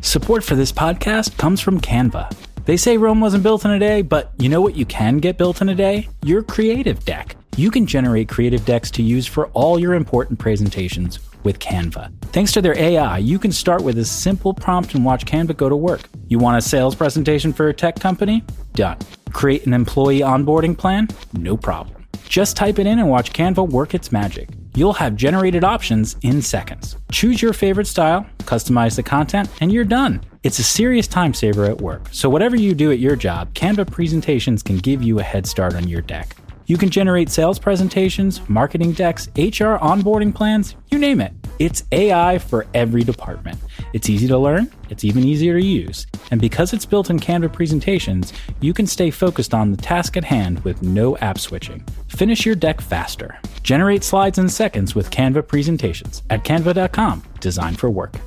Support 0.00 0.44
for 0.44 0.54
this 0.54 0.70
podcast 0.70 1.36
comes 1.38 1.60
from 1.60 1.80
Canva. 1.80 2.32
They 2.66 2.76
say 2.76 2.98
Rome 2.98 3.20
wasn't 3.20 3.42
built 3.42 3.64
in 3.64 3.72
a 3.72 3.80
day, 3.80 4.02
but 4.02 4.30
you 4.38 4.48
know 4.48 4.60
what 4.60 4.76
you 4.76 4.86
can 4.86 5.18
get 5.18 5.38
built 5.38 5.60
in 5.60 5.70
a 5.70 5.74
day? 5.74 6.08
Your 6.22 6.44
creative 6.44 7.04
deck. 7.04 7.34
You 7.56 7.72
can 7.72 7.84
generate 7.84 8.28
creative 8.28 8.64
decks 8.64 8.92
to 8.92 9.02
use 9.02 9.26
for 9.26 9.48
all 9.48 9.80
your 9.80 9.94
important 9.94 10.38
presentations 10.38 11.18
with 11.44 11.58
Canva. 11.58 12.12
Thanks 12.26 12.52
to 12.52 12.62
their 12.62 12.78
AI, 12.78 13.18
you 13.18 13.38
can 13.38 13.52
start 13.52 13.82
with 13.82 13.98
a 13.98 14.04
simple 14.04 14.54
prompt 14.54 14.94
and 14.94 15.04
watch 15.04 15.26
Canva 15.26 15.56
go 15.56 15.68
to 15.68 15.76
work. 15.76 16.08
You 16.28 16.38
want 16.38 16.58
a 16.58 16.62
sales 16.62 16.94
presentation 16.94 17.52
for 17.52 17.68
a 17.68 17.74
tech 17.74 17.96
company? 17.96 18.44
Done. 18.74 18.98
Create 19.32 19.66
an 19.66 19.74
employee 19.74 20.20
onboarding 20.20 20.76
plan? 20.76 21.08
No 21.32 21.56
problem. 21.56 22.06
Just 22.28 22.56
type 22.56 22.78
it 22.78 22.86
in 22.86 22.98
and 22.98 23.08
watch 23.08 23.32
Canva 23.32 23.68
work 23.68 23.94
its 23.94 24.12
magic 24.12 24.50
you'll 24.78 24.92
have 24.92 25.16
generated 25.16 25.64
options 25.64 26.16
in 26.22 26.40
seconds. 26.40 26.96
Choose 27.10 27.42
your 27.42 27.52
favorite 27.52 27.88
style, 27.88 28.24
customize 28.38 28.94
the 28.94 29.02
content, 29.02 29.48
and 29.60 29.72
you're 29.72 29.84
done. 29.84 30.20
It's 30.44 30.60
a 30.60 30.62
serious 30.62 31.08
time 31.08 31.34
saver 31.34 31.64
at 31.64 31.80
work, 31.80 32.06
so 32.12 32.30
whatever 32.30 32.54
you 32.54 32.74
do 32.74 32.92
at 32.92 33.00
your 33.00 33.16
job, 33.16 33.52
Canva 33.54 33.90
presentations 33.90 34.62
can 34.62 34.78
give 34.78 35.02
you 35.02 35.18
a 35.18 35.22
head 35.24 35.48
start 35.48 35.74
on 35.74 35.88
your 35.88 36.00
deck. 36.00 36.36
You 36.68 36.76
can 36.76 36.90
generate 36.90 37.30
sales 37.30 37.58
presentations, 37.58 38.46
marketing 38.46 38.92
decks, 38.92 39.28
HR 39.28 39.80
onboarding 39.80 40.34
plans, 40.34 40.76
you 40.90 40.98
name 40.98 41.18
it. 41.18 41.32
It's 41.58 41.82
AI 41.92 42.36
for 42.36 42.66
every 42.74 43.04
department. 43.04 43.58
It's 43.94 44.10
easy 44.10 44.28
to 44.28 44.36
learn, 44.36 44.70
it's 44.90 45.02
even 45.02 45.24
easier 45.24 45.58
to 45.58 45.64
use. 45.64 46.06
And 46.30 46.42
because 46.42 46.74
it's 46.74 46.84
built 46.84 47.08
in 47.08 47.20
Canva 47.20 47.54
presentations, 47.54 48.34
you 48.60 48.74
can 48.74 48.86
stay 48.86 49.10
focused 49.10 49.54
on 49.54 49.70
the 49.70 49.78
task 49.78 50.18
at 50.18 50.24
hand 50.24 50.60
with 50.62 50.82
no 50.82 51.16
app 51.18 51.38
switching. 51.38 51.82
Finish 52.08 52.44
your 52.44 52.54
deck 52.54 52.82
faster. 52.82 53.38
Generate 53.62 54.04
slides 54.04 54.36
in 54.36 54.50
seconds 54.50 54.94
with 54.94 55.10
Canva 55.10 55.48
presentations 55.48 56.22
at 56.28 56.44
canva.com, 56.44 57.22
designed 57.40 57.78
for 57.78 57.88
work. 57.88 58.18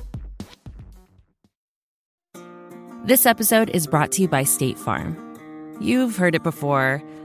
This 3.04 3.24
episode 3.24 3.70
is 3.70 3.86
brought 3.86 4.10
to 4.12 4.22
you 4.22 4.26
by 4.26 4.42
State 4.42 4.80
Farm. 4.80 5.16
You've 5.80 6.16
heard 6.16 6.34
it 6.34 6.42
before. 6.42 7.04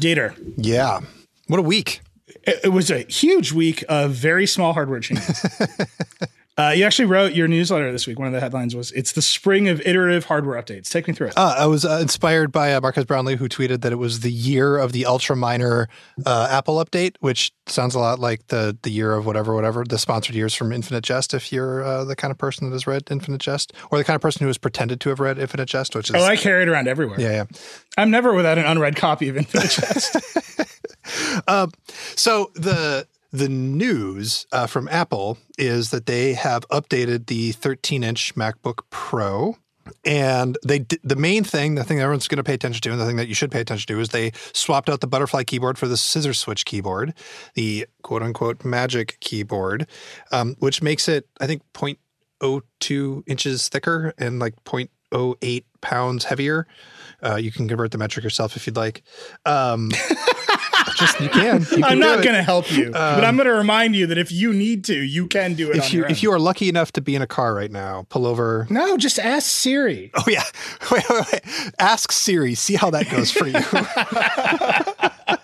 Dieter. 0.00 0.34
Yeah. 0.56 1.00
What 1.48 1.58
a 1.58 1.62
week 1.62 2.00
it, 2.46 2.60
it 2.64 2.68
was 2.68 2.90
a 2.90 3.00
huge 3.00 3.52
week 3.52 3.84
of 3.88 4.12
very 4.12 4.46
small 4.46 4.72
hardware 4.72 5.00
changes. 5.00 5.44
Uh, 6.56 6.72
you 6.74 6.84
actually 6.84 7.06
wrote 7.06 7.32
your 7.32 7.48
newsletter 7.48 7.90
this 7.90 8.06
week. 8.06 8.16
One 8.16 8.28
of 8.28 8.32
the 8.32 8.40
headlines 8.40 8.76
was 8.76 8.92
"It's 8.92 9.12
the 9.12 9.22
spring 9.22 9.68
of 9.68 9.80
iterative 9.80 10.26
hardware 10.26 10.60
updates." 10.60 10.88
Take 10.88 11.08
me 11.08 11.14
through 11.14 11.28
it. 11.28 11.32
Uh, 11.36 11.56
I 11.58 11.66
was 11.66 11.84
uh, 11.84 11.98
inspired 12.00 12.52
by 12.52 12.74
uh, 12.74 12.80
Marques 12.80 13.04
Brownlee, 13.04 13.34
who 13.34 13.48
tweeted 13.48 13.80
that 13.80 13.90
it 13.90 13.96
was 13.96 14.20
the 14.20 14.30
year 14.30 14.76
of 14.76 14.92
the 14.92 15.04
ultra 15.04 15.34
minor 15.34 15.88
uh, 16.24 16.48
Apple 16.48 16.76
update, 16.84 17.16
which 17.18 17.52
sounds 17.66 17.96
a 17.96 17.98
lot 17.98 18.20
like 18.20 18.46
the 18.48 18.78
the 18.82 18.90
year 18.90 19.14
of 19.14 19.26
whatever, 19.26 19.52
whatever 19.52 19.84
the 19.84 19.98
sponsored 19.98 20.36
years 20.36 20.54
from 20.54 20.72
Infinite 20.72 21.02
Jest. 21.02 21.34
If 21.34 21.52
you're 21.52 21.82
uh, 21.82 22.04
the 22.04 22.14
kind 22.14 22.30
of 22.30 22.38
person 22.38 22.68
that 22.68 22.74
has 22.74 22.86
read 22.86 23.02
Infinite 23.10 23.40
Jest, 23.40 23.72
or 23.90 23.98
the 23.98 24.04
kind 24.04 24.14
of 24.14 24.22
person 24.22 24.40
who 24.40 24.46
has 24.46 24.58
pretended 24.58 25.00
to 25.00 25.08
have 25.08 25.18
read 25.18 25.38
Infinite 25.40 25.66
Jest, 25.66 25.96
which 25.96 26.10
is 26.10 26.16
oh, 26.16 26.24
I 26.24 26.36
carry 26.36 26.62
it 26.62 26.68
around 26.68 26.86
everywhere. 26.86 27.20
Yeah, 27.20 27.30
yeah. 27.30 27.44
I'm 27.98 28.12
never 28.12 28.32
without 28.32 28.58
an 28.58 28.64
unread 28.64 28.94
copy 28.94 29.28
of 29.28 29.36
Infinite 29.36 29.70
Jest. 29.70 30.16
um, 31.48 31.72
so 32.14 32.52
the 32.54 33.08
the 33.34 33.48
news 33.48 34.46
uh, 34.52 34.68
from 34.68 34.86
Apple 34.88 35.38
is 35.58 35.90
that 35.90 36.06
they 36.06 36.34
have 36.34 36.66
updated 36.68 37.26
the 37.26 37.50
13 37.50 38.04
inch 38.04 38.32
MacBook 38.36 38.84
Pro. 38.90 39.56
And 40.04 40.56
they 40.64 40.86
the 41.02 41.16
main 41.16 41.44
thing, 41.44 41.74
the 41.74 41.84
thing 41.84 42.00
everyone's 42.00 42.28
going 42.28 42.38
to 42.38 42.44
pay 42.44 42.54
attention 42.54 42.80
to, 42.82 42.92
and 42.92 43.00
the 43.00 43.04
thing 43.04 43.16
that 43.16 43.28
you 43.28 43.34
should 43.34 43.50
pay 43.50 43.60
attention 43.60 43.94
to, 43.94 44.00
is 44.00 44.10
they 44.10 44.32
swapped 44.54 44.88
out 44.88 45.00
the 45.00 45.06
butterfly 45.06 45.42
keyboard 45.42 45.76
for 45.76 45.88
the 45.88 45.96
scissor 45.96 46.32
switch 46.32 46.64
keyboard, 46.64 47.12
the 47.54 47.86
quote 48.02 48.22
unquote 48.22 48.64
magic 48.64 49.18
keyboard, 49.20 49.86
um, 50.32 50.54
which 50.60 50.80
makes 50.80 51.06
it, 51.06 51.28
I 51.38 51.46
think, 51.46 51.62
point 51.74 51.98
0.02 52.40 53.24
inches 53.26 53.68
thicker 53.68 54.14
and 54.16 54.38
like 54.38 54.54
0.08 54.64 55.64
pounds 55.80 56.24
heavier. 56.24 56.66
Uh, 57.22 57.36
you 57.36 57.50
can 57.50 57.68
convert 57.68 57.90
the 57.90 57.98
metric 57.98 58.24
yourself 58.24 58.56
if 58.56 58.66
you'd 58.66 58.76
like. 58.76 59.02
Um, 59.44 59.90
just 60.96 61.20
you 61.20 61.28
can. 61.28 61.60
You 61.60 61.66
can 61.66 61.84
I'm 61.84 61.98
not 61.98 62.22
going 62.22 62.36
to 62.36 62.42
help 62.42 62.70
you, 62.70 62.90
but 62.90 63.24
I'm 63.24 63.30
um, 63.30 63.36
going 63.36 63.48
to 63.48 63.54
remind 63.54 63.96
you 63.96 64.06
that 64.06 64.18
if 64.18 64.30
you 64.30 64.52
need 64.52 64.84
to, 64.84 64.94
you 64.94 65.26
can 65.26 65.54
do 65.54 65.70
it. 65.70 65.76
If 65.76 65.92
you 65.92 66.04
if 66.06 66.22
you 66.22 66.32
are 66.32 66.38
lucky 66.38 66.68
enough 66.68 66.92
to 66.92 67.00
be 67.00 67.14
in 67.14 67.22
a 67.22 67.26
car 67.26 67.54
right 67.54 67.70
now, 67.70 68.06
pull 68.08 68.26
over. 68.26 68.66
no, 68.70 68.96
just 68.96 69.18
ask 69.18 69.48
Siri. 69.48 70.10
Oh 70.16 70.24
yeah, 70.28 70.44
wait, 70.90 71.04
wait, 71.10 71.24
wait. 71.32 71.74
Ask 71.78 72.12
Siri. 72.12 72.54
See 72.54 72.76
how 72.76 72.90
that 72.90 73.10
goes 73.10 73.30
for 73.30 73.46
you. 73.46 73.60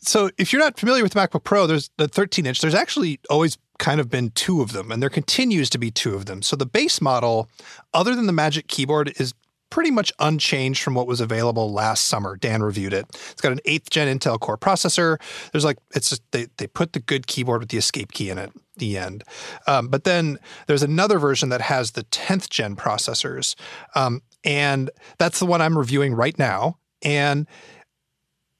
so 0.00 0.30
if 0.38 0.52
you're 0.52 0.62
not 0.62 0.78
familiar 0.78 1.02
with 1.02 1.12
the 1.12 1.20
MacBook 1.20 1.44
Pro, 1.44 1.66
there's 1.66 1.90
the 1.96 2.08
13 2.08 2.46
inch. 2.46 2.60
There's 2.60 2.74
actually 2.74 3.20
always 3.28 3.58
kind 3.78 4.00
of 4.00 4.08
been 4.08 4.30
two 4.30 4.62
of 4.62 4.72
them, 4.72 4.90
and 4.90 5.02
there 5.02 5.10
continues 5.10 5.68
to 5.70 5.78
be 5.78 5.90
two 5.90 6.14
of 6.14 6.26
them. 6.26 6.42
So 6.42 6.56
the 6.56 6.66
base 6.66 7.00
model, 7.00 7.48
other 7.92 8.14
than 8.14 8.26
the 8.26 8.32
Magic 8.32 8.68
Keyboard, 8.68 9.12
is 9.20 9.34
pretty 9.70 9.90
much 9.90 10.12
unchanged 10.18 10.82
from 10.82 10.94
what 10.94 11.06
was 11.06 11.20
available 11.20 11.72
last 11.72 12.06
summer. 12.06 12.36
Dan 12.36 12.62
reviewed 12.62 12.92
it. 12.92 13.06
It's 13.30 13.40
got 13.40 13.52
an 13.52 13.60
eighth 13.64 13.90
gen 13.90 14.18
Intel 14.18 14.38
Core 14.38 14.58
processor. 14.58 15.20
There's 15.52 15.64
like 15.64 15.78
it's 15.94 16.10
just, 16.10 16.22
they 16.32 16.46
they 16.56 16.66
put 16.66 16.92
the 16.92 17.00
good 17.00 17.26
keyboard 17.26 17.60
with 17.60 17.68
the 17.70 17.78
escape 17.78 18.12
key 18.12 18.30
in 18.30 18.38
it. 18.38 18.52
The 18.76 18.96
end. 18.96 19.24
Um, 19.66 19.88
but 19.88 20.04
then 20.04 20.38
there's 20.68 20.84
another 20.84 21.18
version 21.18 21.48
that 21.48 21.62
has 21.62 21.92
the 21.92 22.04
10th 22.04 22.48
gen 22.48 22.76
processors, 22.76 23.56
um, 23.96 24.22
and 24.44 24.90
that's 25.18 25.40
the 25.40 25.46
one 25.46 25.60
I'm 25.60 25.76
reviewing 25.76 26.14
right 26.14 26.38
now. 26.38 26.78
And 27.02 27.48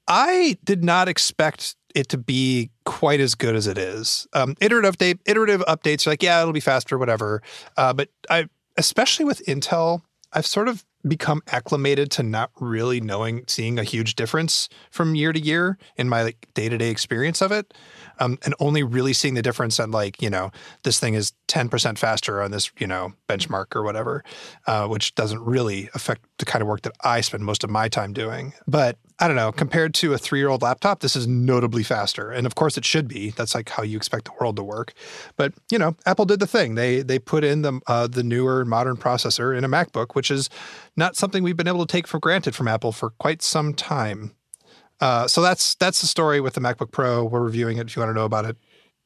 I 0.09 0.59
did 0.64 0.83
not 0.83 1.07
expect 1.07 1.77
it 1.94 2.09
to 2.09 2.18
be 2.18 2.71
quite 2.85 3.21
as 3.21 3.35
good 3.35 3.55
as 3.55 3.66
it 3.66 3.79
is. 3.79 4.27
Um, 4.33 4.57
iterative 4.61 4.97
update, 4.97 5.18
iterative 5.27 5.62
updates 5.68 6.07
are 6.07 6.11
like, 6.11 6.23
yeah, 6.23 6.40
it'll 6.40 6.53
be 6.53 6.61
faster, 6.61 6.99
whatever. 6.99 7.42
Uh, 7.77 7.92
but 7.92 8.09
I, 8.31 8.49
especially 8.77 9.25
with 9.25 9.44
Intel, 9.47 10.03
I've 10.33 10.47
sort 10.47 10.68
of 10.68 10.85
become 11.07 11.43
acclimated 11.49 12.11
to 12.13 12.23
not 12.23 12.51
really 12.61 13.01
knowing, 13.01 13.45
seeing 13.47 13.79
a 13.79 13.85
huge 13.85 14.15
difference 14.17 14.69
from 14.91 15.15
year 15.15 15.33
to 15.33 15.41
year 15.41 15.79
in 15.97 16.09
my 16.09 16.23
like 16.23 16.49
day 16.55 16.69
to 16.69 16.77
day 16.77 16.91
experience 16.91 17.41
of 17.41 17.53
it, 17.53 17.73
um, 18.19 18.39
and 18.45 18.55
only 18.61 18.83
really 18.83 19.13
seeing 19.13 19.35
the 19.35 19.43
difference 19.43 19.79
on 19.79 19.91
like 19.91 20.21
you 20.21 20.31
know 20.31 20.51
this 20.83 20.99
thing 20.99 21.15
is 21.15 21.33
ten 21.47 21.69
percent 21.69 21.99
faster 21.99 22.43
on 22.43 22.51
this 22.51 22.71
you 22.79 22.87
know 22.87 23.13
benchmark 23.29 23.77
or 23.77 23.83
whatever, 23.83 24.25
uh, 24.67 24.87
which 24.87 25.15
doesn't 25.15 25.41
really 25.41 25.89
affect 25.95 26.23
the 26.39 26.45
kind 26.45 26.63
of 26.63 26.69
work 26.69 26.83
that 26.83 26.95
I 27.03 27.21
spend 27.21 27.45
most 27.45 27.65
of 27.65 27.71
my 27.71 27.89
time 27.89 28.13
doing. 28.13 28.53
But 28.67 28.99
I 29.21 29.27
don't 29.27 29.37
know, 29.37 29.51
compared 29.51 29.95
to 29.95 30.13
a 30.13 30.19
three 30.19 30.39
year 30.39 30.49
old 30.49 30.63
laptop, 30.63 31.01
this 31.01 31.17
is 31.17 31.27
notably 31.27 31.83
faster. 31.83 32.31
And 32.31 32.47
of 32.47 32.55
course 32.55 32.79
it 32.79 32.85
should 32.85 33.09
be. 33.09 33.31
That's 33.31 33.55
like 33.55 33.69
how 33.69 33.83
you 33.83 33.97
expect 33.97 34.27
the 34.27 34.33
world 34.41 34.57
to 34.57 34.63
work. 34.63 34.93
But 35.37 35.55
you 35.71 35.79
know, 35.79 35.97
Apple 36.07 36.25
did 36.25 36.39
the 36.41 36.47
thing. 36.47 36.77
They 36.77 37.03
they 37.03 37.19
put 37.19 37.43
in 37.43 37.63
the 37.63 37.81
uh, 37.87 38.07
the 38.07 38.23
newer 38.23 38.65
modern 38.65 38.97
processor 38.97 39.57
in 39.57 39.65
a 39.65 39.69
MacBook, 39.69 40.15
which 40.15 40.31
is 40.31 40.49
not 40.97 41.17
something 41.17 41.43
we've 41.43 41.57
been 41.57 41.69
able 41.69 41.85
to 41.85 41.91
take 41.91 42.07
for 42.07 42.21
granted 42.21 42.55
from 42.55 42.69
Apple 42.69 42.93
for 42.93 43.11
quite 43.11 43.43
some 43.43 43.75
time. 43.75 44.35
Uh, 45.01 45.27
so 45.27 45.43
that's 45.43 45.75
that's 45.77 46.01
the 46.01 46.07
story 46.07 46.41
with 46.41 46.55
the 46.55 46.61
MacBook 46.61 46.93
Pro. 46.93 47.25
We're 47.25 47.41
reviewing 47.41 47.79
it. 47.79 47.89
If 47.89 47.97
you 47.97 48.01
want 48.01 48.11
to 48.11 48.15
know 48.15 48.25
about 48.25 48.45
it, 48.45 48.57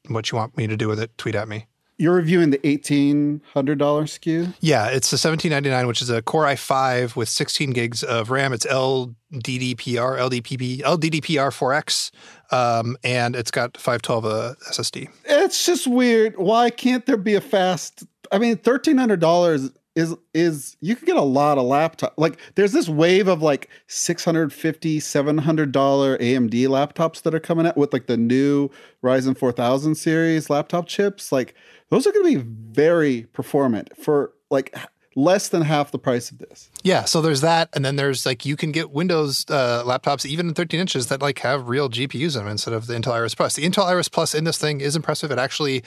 what 0.07 0.31
you 0.31 0.37
want 0.37 0.57
me 0.57 0.67
to 0.67 0.77
do 0.77 0.87
with 0.87 0.99
it, 0.99 1.17
tweet 1.17 1.35
at 1.35 1.47
me. 1.47 1.67
You're 1.97 2.15
reviewing 2.15 2.49
the 2.49 2.65
eighteen 2.67 3.41
hundred 3.53 3.77
dollar 3.79 4.03
SKU. 4.03 4.53
Yeah, 4.59 4.87
it's 4.87 5.09
the 5.11 5.15
1799, 5.15 5.87
which 5.87 6.01
is 6.01 6.09
a 6.09 6.21
Core 6.21 6.45
i5 6.45 7.15
with 7.15 7.29
16 7.29 7.71
gigs 7.71 8.03
of 8.03 8.29
RAM. 8.29 8.51
It's 8.53 8.65
LDDPR, 8.65 10.17
LDPP, 10.17 10.81
LDDPR4X, 10.81 12.11
um, 12.51 12.97
and 13.03 13.35
it's 13.35 13.51
got 13.51 13.77
512 13.77 14.25
uh, 14.25 14.53
SSD. 14.71 15.09
It's 15.25 15.65
just 15.65 15.87
weird. 15.87 16.37
Why 16.37 16.69
can't 16.69 17.05
there 17.05 17.17
be 17.17 17.35
a 17.35 17.41
fast? 17.41 18.03
I 18.31 18.39
mean, 18.39 18.57
thirteen 18.57 18.97
hundred 18.97 19.19
dollars 19.19 19.69
is 19.95 20.15
is 20.33 20.75
you 20.81 20.95
can 20.95 21.05
get 21.05 21.15
a 21.15 21.21
lot 21.21 21.57
of 21.57 21.65
laptop. 21.65 22.13
Like 22.17 22.39
there's 22.55 22.71
this 22.71 22.89
wave 22.89 23.27
of 23.27 23.41
like 23.41 23.69
650 23.87 24.99
700 24.99 25.71
dollar 25.71 26.17
AMD 26.17 26.53
laptops 26.67 27.21
that 27.21 27.35
are 27.35 27.39
coming 27.39 27.67
out 27.67 27.77
with 27.77 27.93
like 27.93 28.07
the 28.07 28.17
new 28.17 28.69
Ryzen 29.03 29.37
4000 29.37 29.95
series 29.95 30.49
laptop 30.49 30.87
chips. 30.87 31.31
Like 31.31 31.53
those 31.89 32.07
are 32.07 32.11
going 32.11 32.33
to 32.33 32.43
be 32.43 32.51
very 32.71 33.23
performant 33.33 33.95
for 33.97 34.33
like 34.49 34.75
less 35.15 35.49
than 35.49 35.61
half 35.61 35.91
the 35.91 35.99
price 35.99 36.31
of 36.31 36.39
this. 36.39 36.69
Yeah, 36.83 37.05
so 37.05 37.21
there's 37.21 37.41
that, 37.41 37.69
and 37.73 37.85
then 37.85 37.95
there's 37.95 38.25
like 38.25 38.45
you 38.45 38.55
can 38.55 38.71
get 38.71 38.91
Windows 38.91 39.45
uh, 39.49 39.83
laptops 39.85 40.25
even 40.25 40.49
in 40.49 40.53
13 40.53 40.79
inches 40.79 41.07
that 41.07 41.21
like 41.21 41.39
have 41.39 41.69
real 41.69 41.89
GPUs 41.89 42.35
in 42.35 42.43
them 42.43 42.47
instead 42.47 42.73
of 42.73 42.87
the 42.87 42.93
Intel 42.93 43.13
Iris 43.13 43.35
Plus. 43.35 43.55
The 43.55 43.63
Intel 43.63 43.85
Iris 43.85 44.09
Plus 44.09 44.33
in 44.33 44.43
this 44.43 44.57
thing 44.57 44.81
is 44.81 44.95
impressive. 44.95 45.31
It 45.31 45.39
actually, 45.39 45.83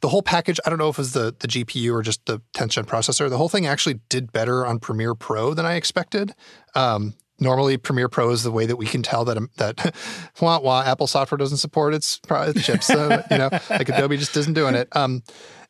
the 0.00 0.08
whole 0.08 0.22
package. 0.22 0.60
I 0.64 0.70
don't 0.70 0.78
know 0.78 0.88
if 0.88 0.96
it 0.96 1.02
was 1.02 1.12
the 1.12 1.34
the 1.38 1.48
GPU 1.48 1.92
or 1.92 2.02
just 2.02 2.24
the 2.26 2.40
10th 2.54 2.70
gen 2.70 2.84
processor. 2.84 3.28
The 3.28 3.38
whole 3.38 3.48
thing 3.48 3.66
actually 3.66 4.00
did 4.08 4.32
better 4.32 4.66
on 4.66 4.78
Premiere 4.78 5.14
Pro 5.14 5.54
than 5.54 5.66
I 5.66 5.74
expected. 5.74 6.34
Um, 6.74 7.14
Normally, 7.40 7.76
Premiere 7.76 8.08
Pro 8.08 8.30
is 8.30 8.42
the 8.42 8.50
way 8.50 8.66
that 8.66 8.76
we 8.76 8.86
can 8.86 9.02
tell 9.02 9.24
that 9.26 9.36
um, 9.36 9.48
that 9.58 9.94
wah, 10.40 10.58
wah, 10.58 10.82
Apple 10.84 11.06
software 11.06 11.38
doesn't 11.38 11.58
support 11.58 11.94
its, 11.94 12.20
its 12.28 12.66
chips. 12.66 12.86
So, 12.86 13.22
you 13.30 13.38
know, 13.38 13.50
like 13.70 13.88
Adobe 13.88 14.16
just 14.16 14.36
isn't 14.36 14.54
doing 14.54 14.74
it. 14.74 14.88
Um, 14.96 15.22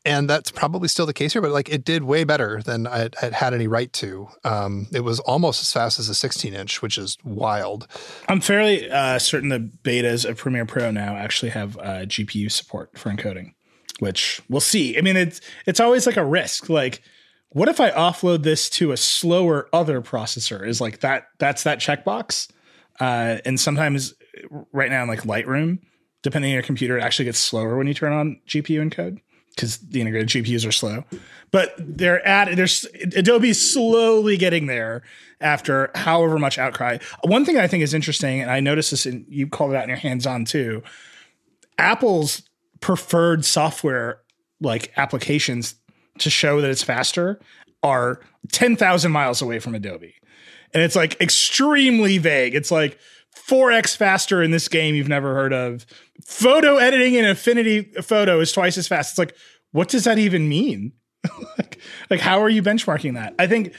and 0.05 0.31
that's 0.31 0.51
probably 0.51 0.89
still 0.89 1.07
the 1.07 1.13
case 1.13 1.33
here, 1.35 1.43
but 1.43 1.51
like 1.51 1.69
it 1.69 1.85
did 1.85 2.05
way 2.05 2.25
better 2.25 2.63
than 2.63 2.87
I 2.87 3.11
had 3.21 3.35
had 3.35 3.53
any 3.53 3.67
right 3.67 3.93
to. 3.95 4.29
Um, 4.45 4.87
it 4.93 5.01
was 5.01 5.21
almost 5.21 5.61
as 5.61 5.73
fast 5.73 5.99
as 5.99 6.09
a 6.09 6.15
16 6.15 6.55
inch, 6.55 6.81
which 6.81 6.97
is 6.97 7.19
wild. 7.25 7.87
I'm 8.29 8.41
fairly 8.41 8.91
uh, 8.91 9.19
certain 9.19 9.51
the 9.51 9.71
betas 9.83 10.29
of 10.29 10.39
Premiere 10.39 10.67
Pro 10.67 10.91
now 10.91 11.17
actually 11.17 11.51
have 11.51 11.77
uh, 11.77 12.07
GPU 12.07 12.51
support 12.51 12.97
for 12.97 13.11
encoding, 13.11 13.53
which 13.99 14.41
we'll 14.49 14.61
see. 14.61 14.97
I 14.97 15.01
mean, 15.01 15.17
it's 15.17 15.41
it's 15.67 15.81
always 15.81 16.07
like 16.07 16.17
a 16.17 16.25
risk. 16.25 16.69
Like, 16.69 17.03
what 17.51 17.69
if 17.69 17.81
I 17.81 17.91
offload 17.91 18.43
this 18.43 18.69
to 18.71 18.93
a 18.93 18.97
slower 18.97 19.69
other 19.73 20.01
processor? 20.01 20.67
Is 20.67 20.81
like 20.81 21.01
that 21.01 21.29
that's 21.39 21.63
that 21.65 21.79
checkbox. 21.79 22.51
Uh, 23.01 23.39
and 23.45 23.59
sometimes 23.59 24.15
right 24.73 24.91
now 24.91 25.03
in 25.03 25.09
like 25.09 25.23
Lightroom, 25.23 25.79
depending 26.23 26.51
on 26.51 26.55
your 26.55 26.63
computer, 26.63 26.99
it 26.99 27.03
actually 27.03 27.27
gets 27.27 27.39
slower 27.39 27.77
when 27.77 27.87
you 27.87 27.95
turn 27.95 28.13
on 28.13 28.41
GPU 28.47 28.81
encode 28.89 29.21
because 29.59 29.79
the 29.79 30.01
integrated 30.01 30.29
GPUs 30.29 30.67
are 30.67 30.73
slow. 30.73 31.05
But 31.51 31.75
they're 31.79 32.27
at 32.27 32.55
there's 32.57 32.87
Adobe's 33.17 33.73
slowly 33.73 34.37
getting 34.37 34.67
there 34.67 35.03
after 35.41 35.91
however 35.95 36.39
much 36.39 36.59
outcry. 36.59 36.99
One 37.25 37.45
thing 37.45 37.59
I 37.59 37.67
think 37.67 37.83
is 37.83 37.95
interesting, 37.95 38.41
and 38.41 38.51
I 38.51 38.61
noticed 38.61 38.91
this, 38.91 39.07
and 39.07 39.25
you 39.29 39.49
called 39.49 39.73
it 39.73 39.77
out 39.77 39.85
in 39.85 39.89
your 39.89 39.99
hands-on 39.99 40.45
too. 40.45 40.83
Apple's 41.79 42.43
preferred 42.81 43.45
software 43.45 44.21
like 44.61 44.93
applications 44.97 45.75
to 46.19 46.31
show 46.31 46.61
that 46.61 46.71
it's 46.71 46.83
faster 46.83 47.41
are 47.83 48.21
10,000 48.53 49.13
miles 49.13 49.41
away 49.41 49.59
from 49.59 49.75
Adobe. 49.75 50.15
And 50.75 50.83
it's 50.83 50.97
like 50.97 51.21
extremely 51.21 52.19
vague. 52.19 52.55
It's 52.55 52.71
like 52.71 52.99
4x 53.49 53.97
faster 53.97 54.43
in 54.43 54.51
this 54.51 54.69
game 54.69 54.95
you've 54.95 55.09
never 55.09 55.35
heard 55.35 55.53
of. 55.53 55.87
Photo 56.25 56.77
editing 56.77 57.15
in 57.15 57.25
Affinity 57.25 57.83
Photo 58.03 58.41
is 58.41 58.53
twice 58.53 58.77
as 58.77 58.89
fast. 58.89 59.13
It's 59.13 59.19
like, 59.19 59.37
what 59.73 59.89
does 59.89 60.05
that 60.05 60.19
even 60.19 60.49
mean? 60.49 60.93
like, 61.59 61.81
like, 62.11 62.21
how 62.21 62.43
are 62.43 62.49
you 62.49 62.63
benchmarking 62.63 63.15
that? 63.15 63.35
I 63.39 63.47
think 63.47 63.75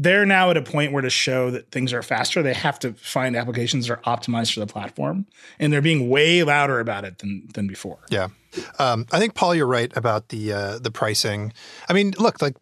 they're 0.00 0.24
now 0.24 0.48
at 0.48 0.56
a 0.56 0.62
point 0.62 0.92
where 0.92 1.02
to 1.02 1.10
show 1.10 1.50
that 1.50 1.72
things 1.72 1.92
are 1.92 2.04
faster, 2.04 2.40
they 2.40 2.54
have 2.54 2.78
to 2.78 2.92
find 2.92 3.34
applications 3.34 3.88
that 3.88 3.98
are 3.98 4.16
optimized 4.16 4.54
for 4.54 4.60
the 4.60 4.66
platform. 4.66 5.26
And 5.58 5.72
they're 5.72 5.82
being 5.82 6.08
way 6.08 6.44
louder 6.44 6.78
about 6.78 7.04
it 7.04 7.18
than 7.18 7.48
than 7.52 7.66
before. 7.66 7.98
Yeah, 8.08 8.28
um, 8.78 9.06
I 9.10 9.18
think 9.18 9.34
Paul, 9.34 9.56
you're 9.56 9.66
right 9.66 9.94
about 9.96 10.28
the 10.28 10.52
uh, 10.52 10.78
the 10.78 10.92
pricing. 10.92 11.52
I 11.88 11.94
mean, 11.94 12.14
look, 12.16 12.40
like 12.40 12.54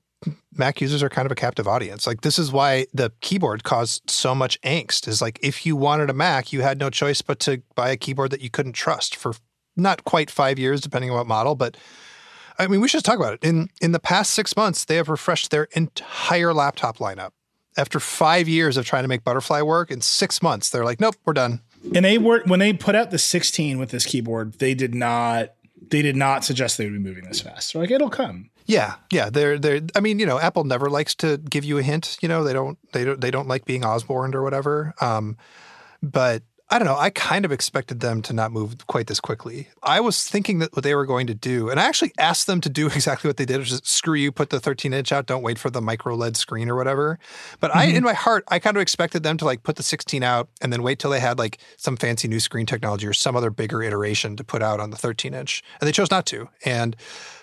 Mac 0.54 0.80
users 0.80 1.02
are 1.02 1.10
kind 1.10 1.26
of 1.26 1.32
a 1.32 1.36
captive 1.36 1.68
audience. 1.68 2.06
Like 2.06 2.22
this 2.22 2.38
is 2.38 2.50
why 2.50 2.86
the 2.94 3.12
keyboard 3.20 3.64
caused 3.64 4.10
so 4.10 4.34
much 4.34 4.58
angst. 4.62 5.06
Is 5.06 5.20
like 5.20 5.38
if 5.42 5.66
you 5.66 5.76
wanted 5.76 6.08
a 6.08 6.14
Mac, 6.14 6.54
you 6.54 6.62
had 6.62 6.78
no 6.78 6.88
choice 6.88 7.20
but 7.20 7.38
to 7.40 7.62
buy 7.74 7.90
a 7.90 7.98
keyboard 7.98 8.30
that 8.30 8.40
you 8.40 8.48
couldn't 8.48 8.72
trust 8.72 9.14
for 9.14 9.34
not 9.76 10.04
quite 10.04 10.30
five 10.30 10.58
years, 10.58 10.80
depending 10.80 11.10
on 11.10 11.18
what 11.18 11.26
model. 11.26 11.54
But 11.54 11.76
I 12.58 12.66
mean, 12.66 12.80
we 12.80 12.88
should 12.88 13.04
talk 13.04 13.16
about 13.18 13.34
it. 13.34 13.44
In 13.44 13.68
in 13.80 13.92
the 13.92 14.00
past 14.00 14.32
six 14.32 14.56
months, 14.56 14.84
they 14.84 14.96
have 14.96 15.08
refreshed 15.08 15.50
their 15.50 15.64
entire 15.72 16.52
laptop 16.52 16.98
lineup. 16.98 17.30
After 17.76 18.00
five 18.00 18.48
years 18.48 18.76
of 18.76 18.86
trying 18.86 19.04
to 19.04 19.08
make 19.08 19.22
Butterfly 19.22 19.60
work, 19.62 19.90
in 19.90 20.00
six 20.00 20.42
months, 20.42 20.70
they're 20.70 20.84
like, 20.84 21.00
nope, 21.00 21.16
we're 21.26 21.34
done. 21.34 21.60
And 21.94 22.04
they 22.04 22.18
were 22.18 22.42
when 22.46 22.58
they 22.58 22.72
put 22.72 22.94
out 22.94 23.10
the 23.10 23.18
16 23.18 23.78
with 23.78 23.90
this 23.90 24.06
keyboard, 24.06 24.54
they 24.54 24.74
did 24.74 24.94
not 24.94 25.52
they 25.90 26.02
did 26.02 26.16
not 26.16 26.44
suggest 26.44 26.78
they 26.78 26.84
would 26.84 26.94
be 26.94 26.98
moving 26.98 27.24
this 27.24 27.40
fast. 27.40 27.72
They're 27.72 27.82
like, 27.82 27.90
it'll 27.90 28.10
come. 28.10 28.50
Yeah, 28.64 28.94
yeah. 29.12 29.30
They're 29.30 29.58
they're. 29.58 29.80
I 29.94 30.00
mean, 30.00 30.18
you 30.18 30.26
know, 30.26 30.40
Apple 30.40 30.64
never 30.64 30.90
likes 30.90 31.14
to 31.16 31.38
give 31.38 31.64
you 31.64 31.78
a 31.78 31.82
hint. 31.82 32.16
You 32.20 32.28
know, 32.28 32.42
they 32.42 32.52
don't 32.52 32.78
they 32.92 33.04
don't 33.04 33.20
they 33.20 33.30
don't 33.30 33.46
like 33.46 33.64
being 33.64 33.84
Osborne 33.84 34.34
or 34.34 34.42
whatever. 34.42 34.94
Um, 35.00 35.36
but 36.02 36.42
I 36.68 36.80
don't 36.80 36.86
know. 36.86 36.96
I 36.96 37.10
kind 37.10 37.44
of 37.44 37.52
expected 37.52 38.00
them 38.00 38.22
to 38.22 38.32
not 38.32 38.50
move 38.50 38.86
quite 38.88 39.06
this 39.06 39.20
quickly. 39.20 39.68
I 39.84 40.00
was 40.00 40.24
thinking 40.28 40.58
that 40.58 40.74
what 40.74 40.82
they 40.82 40.96
were 40.96 41.06
going 41.06 41.28
to 41.28 41.34
do, 41.34 41.70
and 41.70 41.78
I 41.78 41.84
actually 41.84 42.12
asked 42.18 42.48
them 42.48 42.60
to 42.62 42.68
do 42.68 42.86
exactly 42.94 43.28
what 43.28 43.36
they 43.36 43.44
did, 43.44 43.58
which 43.58 43.70
is 43.70 43.80
screw 43.84 44.14
you, 44.14 44.32
put 44.32 44.50
the 44.50 44.58
13 44.58 44.92
inch 44.92 45.12
out, 45.12 45.26
don't 45.26 45.42
wait 45.42 45.58
for 45.58 45.70
the 45.70 45.80
micro 45.80 46.16
LED 46.16 46.36
screen 46.36 46.68
or 46.68 46.74
whatever. 46.74 47.20
But 47.60 47.74
I, 47.74 47.86
mm-hmm. 47.86 47.98
in 47.98 48.04
my 48.04 48.14
heart, 48.14 48.44
I 48.48 48.58
kind 48.58 48.76
of 48.76 48.80
expected 48.80 49.22
them 49.22 49.36
to 49.38 49.44
like 49.44 49.62
put 49.62 49.76
the 49.76 49.84
16 49.84 50.24
out 50.24 50.48
and 50.60 50.72
then 50.72 50.82
wait 50.82 50.98
till 50.98 51.10
they 51.10 51.20
had 51.20 51.38
like 51.38 51.58
some 51.76 51.96
fancy 51.96 52.26
new 52.26 52.40
screen 52.40 52.66
technology 52.66 53.06
or 53.06 53.12
some 53.12 53.36
other 53.36 53.50
bigger 53.50 53.80
iteration 53.82 54.34
to 54.36 54.42
put 54.42 54.60
out 54.62 54.80
on 54.80 54.90
the 54.90 54.96
13 54.96 55.34
inch. 55.34 55.62
And 55.80 55.86
they 55.86 55.92
chose 55.92 56.10
not 56.10 56.26
to. 56.26 56.48
And 56.64 56.96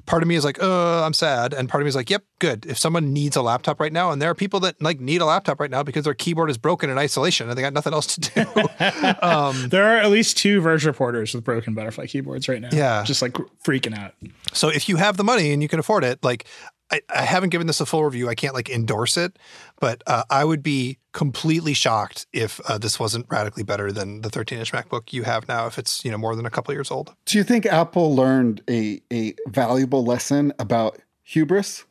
part 0.05 0.21
of 0.23 0.27
me 0.27 0.35
is 0.35 0.43
like, 0.43 0.57
oh, 0.61 1.03
I'm 1.03 1.13
sad. 1.13 1.53
And 1.53 1.69
part 1.69 1.81
of 1.81 1.85
me 1.85 1.89
is 1.89 1.95
like, 1.95 2.09
yep, 2.09 2.23
good. 2.39 2.65
If 2.65 2.77
someone 2.77 3.13
needs 3.13 3.35
a 3.35 3.41
laptop 3.41 3.79
right 3.79 3.93
now, 3.93 4.11
and 4.11 4.21
there 4.21 4.29
are 4.29 4.35
people 4.35 4.59
that 4.61 4.81
like 4.81 4.99
need 4.99 5.21
a 5.21 5.25
laptop 5.25 5.59
right 5.59 5.71
now 5.71 5.83
because 5.83 6.03
their 6.03 6.13
keyboard 6.13 6.49
is 6.49 6.57
broken 6.57 6.89
in 6.89 6.97
isolation 6.97 7.49
and 7.49 7.57
they 7.57 7.61
got 7.61 7.73
nothing 7.73 7.93
else 7.93 8.17
to 8.17 8.21
do. 8.21 8.41
um, 9.21 9.69
There 9.69 9.85
are 9.85 9.97
at 9.97 10.09
least 10.11 10.37
two 10.37 10.61
Verge 10.61 10.85
reporters 10.85 11.33
with 11.33 11.43
broken 11.43 11.73
butterfly 11.73 12.07
keyboards 12.07 12.47
right 12.49 12.61
now. 12.61 12.69
Yeah. 12.71 13.03
Just 13.03 13.21
like 13.21 13.33
freaking 13.65 13.97
out. 13.97 14.13
so 14.51 14.69
if 14.69 14.89
you 14.89 14.97
have 14.97 15.17
the 15.17 15.23
money 15.23 15.51
and 15.53 15.61
you 15.61 15.67
can 15.67 15.79
afford 15.79 16.03
it, 16.03 16.23
like 16.23 16.45
I, 16.93 17.01
I 17.09 17.23
haven't 17.23 17.49
given 17.49 17.65
this 17.65 17.81
a 17.81 17.87
full 17.87 18.03
review. 18.05 18.29
I 18.29 18.35
can't 18.35 18.53
like 18.53 18.69
endorse 18.69 19.17
it, 19.17 19.39
but 19.79 20.03
uh, 20.05 20.23
I 20.29 20.45
would 20.45 20.61
be 20.61 20.99
completely 21.11 21.73
shocked 21.73 22.27
if 22.31 22.59
uh, 22.69 22.77
this 22.77 22.99
wasn't 22.99 23.25
radically 23.29 23.63
better 23.63 23.91
than 23.91 24.21
the 24.21 24.29
13 24.29 24.59
inch 24.59 24.71
MacBook 24.71 25.11
you 25.11 25.23
have 25.23 25.47
now. 25.47 25.65
If 25.65 25.79
it's 25.79 26.05
you 26.05 26.11
know 26.11 26.19
more 26.19 26.35
than 26.35 26.45
a 26.45 26.51
couple 26.51 26.71
years 26.73 26.91
old. 26.91 27.15
Do 27.25 27.39
you 27.39 27.43
think 27.43 27.65
Apple 27.65 28.15
learned 28.15 28.61
a, 28.69 29.01
a 29.11 29.33
valuable 29.47 30.05
lesson 30.05 30.53
about 30.59 30.99
hubris? 31.23 31.85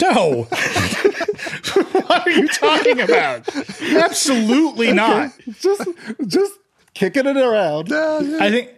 No. 0.00 0.44
what 0.44 2.26
are 2.26 2.30
you 2.30 2.48
talking 2.48 3.00
about? 3.00 3.46
Absolutely 3.82 4.92
not. 4.92 5.32
Just 5.60 5.86
just 6.26 6.52
kicking 6.94 7.26
it 7.26 7.36
around. 7.36 7.92
I 7.92 8.50
think, 8.50 8.70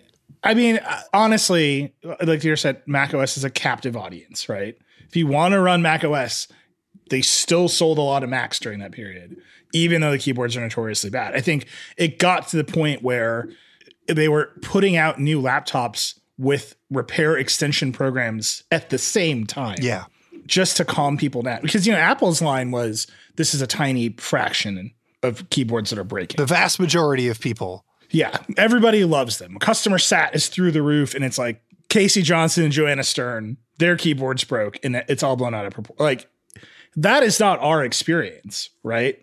I 0.43 0.55
mean, 0.55 0.81
honestly, 1.15 1.95
like 2.21 2.43
you 2.43 2.57
said, 2.57 2.83
Mac 2.87 3.15
OS 3.15 3.37
is 3.37 3.45
a 3.45 3.51
captive 3.51 3.97
audience, 3.97 4.49
right? 4.49 4.77
If 5.13 5.17
you 5.17 5.27
want 5.27 5.53
to 5.53 5.61
run 5.61 5.83
Mac 5.83 6.05
OS, 6.05 6.49
they 7.11 7.21
still 7.21 7.69
sold 7.69 7.99
a 7.99 8.01
lot 8.01 8.25
of 8.25 8.31
Macs 8.31 8.59
during 8.59 8.79
that 8.79 8.93
period, 8.93 9.37
even 9.75 10.01
though 10.01 10.11
the 10.11 10.19
keyboards 10.19 10.57
are 10.57 10.63
notoriously 10.63 11.11
bad. 11.11 11.35
I 11.35 11.43
think 11.43 11.67
it 11.99 12.19
got 12.19 12.49
to 12.49 12.57
the 12.57 12.65
point 12.65 13.03
where 13.03 13.51
they 14.09 14.27
were 14.31 14.51
putting 14.63 14.97
out 14.97 15.21
new 15.21 15.39
laptops 15.39 16.19
with 16.39 16.77
repair 16.91 17.37
extension 17.37 17.93
programs 17.93 18.65
at 18.71 18.89
the 18.89 18.97
same 18.97 19.47
time 19.47 19.77
Yeah, 19.83 20.05
just 20.47 20.79
to 20.79 20.85
calm 20.87 21.19
people 21.19 21.43
down. 21.43 21.61
Because, 21.61 21.87
you 21.87 21.93
know, 21.93 21.99
Apple's 21.99 22.41
line 22.41 22.71
was 22.71 23.07
this 23.37 23.53
is 23.53 23.61
a 23.61 23.67
tiny 23.67 24.15
fraction 24.15 24.93
of 25.23 25.49
keyboards 25.51 25.91
that 25.91 25.99
are 25.99 26.05
breaking. 26.05 26.39
the 26.39 26.47
vast 26.47 26.81
majority 26.81 27.29
of 27.29 27.39
people. 27.39 27.85
Yeah, 28.11 28.35
everybody 28.57 29.05
loves 29.05 29.37
them. 29.37 29.59
Customer 29.59 29.99
sat 29.99 30.35
is 30.35 30.49
through 30.49 30.73
the 30.73 30.83
roof, 30.83 31.15
and 31.15 31.23
it's 31.23 31.37
like 31.39 31.63
Casey 31.93 32.23
Johnston 32.23 32.65
and 32.65 32.73
Joanna 32.73 33.05
Stern. 33.05 33.59
Their 33.77 33.99
keyboards 33.99 34.45
broke, 34.45 34.79
and 34.83 35.05
it's 35.09 35.23
all 35.23 35.37
blown 35.37 35.55
out 35.55 35.67
of 35.67 35.75
proportion. 35.75 36.03
Like 36.03 36.27
that 36.97 37.23
is 37.23 37.39
not 37.39 37.59
our 37.59 37.85
experience, 37.85 38.71
right? 38.83 39.19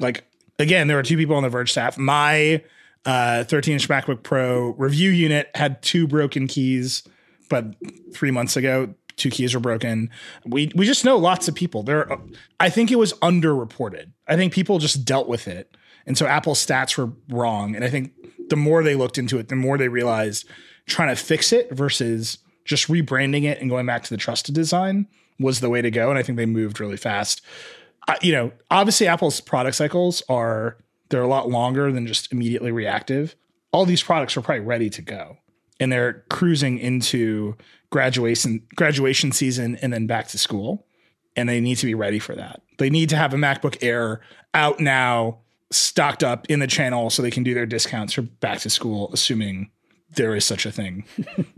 Like 0.00 0.24
again, 0.58 0.88
there 0.88 0.96
were 0.96 1.02
two 1.02 1.18
people 1.18 1.36
on 1.36 1.42
the 1.42 1.50
Verge 1.50 1.70
staff. 1.70 1.98
My 1.98 2.64
uh, 3.04 3.44
13-inch 3.46 3.90
MacBook 3.90 4.22
Pro 4.22 4.70
review 4.78 5.10
unit 5.10 5.50
had 5.54 5.82
two 5.82 6.06
broken 6.06 6.46
keys, 6.46 7.02
but 7.50 7.66
three 8.14 8.30
months 8.30 8.56
ago, 8.56 8.94
two 9.16 9.28
keys 9.28 9.52
were 9.52 9.60
broken. 9.60 10.08
We 10.46 10.72
we 10.74 10.86
just 10.86 11.04
know 11.04 11.18
lots 11.18 11.46
of 11.46 11.54
people. 11.54 11.82
There, 11.82 12.10
are, 12.10 12.22
I 12.58 12.70
think 12.70 12.90
it 12.90 12.96
was 12.96 13.12
underreported. 13.14 14.12
I 14.26 14.36
think 14.36 14.54
people 14.54 14.78
just 14.78 15.04
dealt 15.04 15.28
with 15.28 15.46
it, 15.46 15.76
and 16.06 16.16
so 16.16 16.24
Apple's 16.24 16.64
stats 16.64 16.96
were 16.96 17.12
wrong. 17.28 17.76
And 17.76 17.84
I 17.84 17.90
think 17.90 18.12
the 18.48 18.56
more 18.56 18.82
they 18.82 18.94
looked 18.94 19.18
into 19.18 19.38
it, 19.38 19.48
the 19.48 19.56
more 19.56 19.76
they 19.76 19.88
realized 19.88 20.48
trying 20.86 21.08
to 21.08 21.16
fix 21.16 21.52
it 21.52 21.70
versus 21.70 22.38
just 22.64 22.88
rebranding 22.88 23.44
it 23.44 23.60
and 23.60 23.70
going 23.70 23.86
back 23.86 24.02
to 24.04 24.10
the 24.10 24.16
trusted 24.16 24.54
design 24.54 25.06
was 25.38 25.60
the 25.60 25.70
way 25.70 25.82
to 25.82 25.90
go. 25.90 26.10
And 26.10 26.18
I 26.18 26.22
think 26.22 26.36
they 26.36 26.46
moved 26.46 26.80
really 26.80 26.96
fast. 26.96 27.42
You 28.22 28.32
know, 28.32 28.52
obviously 28.70 29.06
Apple's 29.06 29.40
product 29.40 29.76
cycles 29.76 30.22
are 30.28 30.76
they're 31.08 31.22
a 31.22 31.28
lot 31.28 31.48
longer 31.48 31.92
than 31.92 32.06
just 32.06 32.32
immediately 32.32 32.72
reactive. 32.72 33.34
All 33.72 33.86
these 33.86 34.02
products 34.02 34.36
are 34.36 34.42
probably 34.42 34.64
ready 34.64 34.90
to 34.90 35.02
go, 35.02 35.38
and 35.80 35.90
they're 35.90 36.24
cruising 36.30 36.78
into 36.78 37.56
graduation 37.90 38.62
graduation 38.74 39.32
season 39.32 39.76
and 39.76 39.92
then 39.92 40.06
back 40.06 40.28
to 40.28 40.38
school, 40.38 40.86
and 41.34 41.48
they 41.48 41.60
need 41.60 41.76
to 41.76 41.86
be 41.86 41.94
ready 41.94 42.18
for 42.18 42.34
that. 42.34 42.62
They 42.78 42.90
need 42.90 43.08
to 43.08 43.16
have 43.16 43.32
a 43.32 43.36
MacBook 43.36 43.78
Air 43.82 44.20
out 44.52 44.80
now, 44.80 45.38
stocked 45.70 46.22
up 46.22 46.46
in 46.50 46.60
the 46.60 46.66
channel, 46.66 47.10
so 47.10 47.22
they 47.22 47.30
can 47.30 47.42
do 47.42 47.54
their 47.54 47.66
discounts 47.66 48.12
for 48.12 48.22
back 48.22 48.60
to 48.60 48.70
school, 48.70 49.10
assuming 49.12 49.70
there 50.16 50.34
is 50.34 50.44
such 50.44 50.66
a 50.66 50.72
thing. 50.72 51.04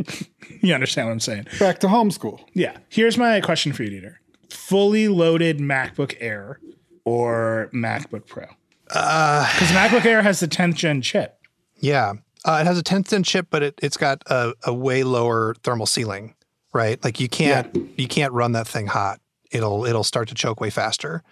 you 0.62 0.74
understand 0.74 1.08
what 1.08 1.12
I'm 1.12 1.20
saying? 1.20 1.46
Back 1.58 1.80
to 1.80 1.86
homeschool. 1.88 2.40
Yeah. 2.54 2.76
Here's 2.88 3.16
my 3.18 3.40
question 3.40 3.72
for 3.72 3.82
you, 3.82 3.90
Dieter. 3.90 4.16
Fully 4.50 5.08
loaded 5.08 5.58
MacBook 5.58 6.16
Air 6.20 6.60
or 7.04 7.70
MacBook 7.72 8.26
Pro? 8.26 8.46
Because 8.84 9.70
MacBook 9.70 10.04
Air 10.04 10.22
has 10.22 10.40
the 10.40 10.48
10th 10.48 10.74
gen 10.74 11.02
chip. 11.02 11.38
Yeah. 11.78 12.14
Uh, 12.44 12.58
it 12.60 12.66
has 12.66 12.78
a 12.78 12.82
10th 12.82 13.08
gen 13.08 13.22
chip, 13.22 13.48
but 13.50 13.62
it, 13.62 13.78
it's 13.82 13.96
got 13.96 14.22
a, 14.26 14.54
a 14.64 14.72
way 14.72 15.02
lower 15.02 15.54
thermal 15.62 15.86
ceiling, 15.86 16.34
right? 16.72 17.02
Like 17.02 17.18
you 17.18 17.28
can't 17.28 17.74
you 17.98 18.06
can't 18.06 18.32
run 18.32 18.52
that 18.52 18.68
thing 18.68 18.86
hot. 18.86 19.20
It'll 19.50 19.84
it'll 19.84 20.04
start 20.04 20.28
to 20.28 20.34
choke 20.34 20.60
way 20.60 20.70
faster, 20.70 21.24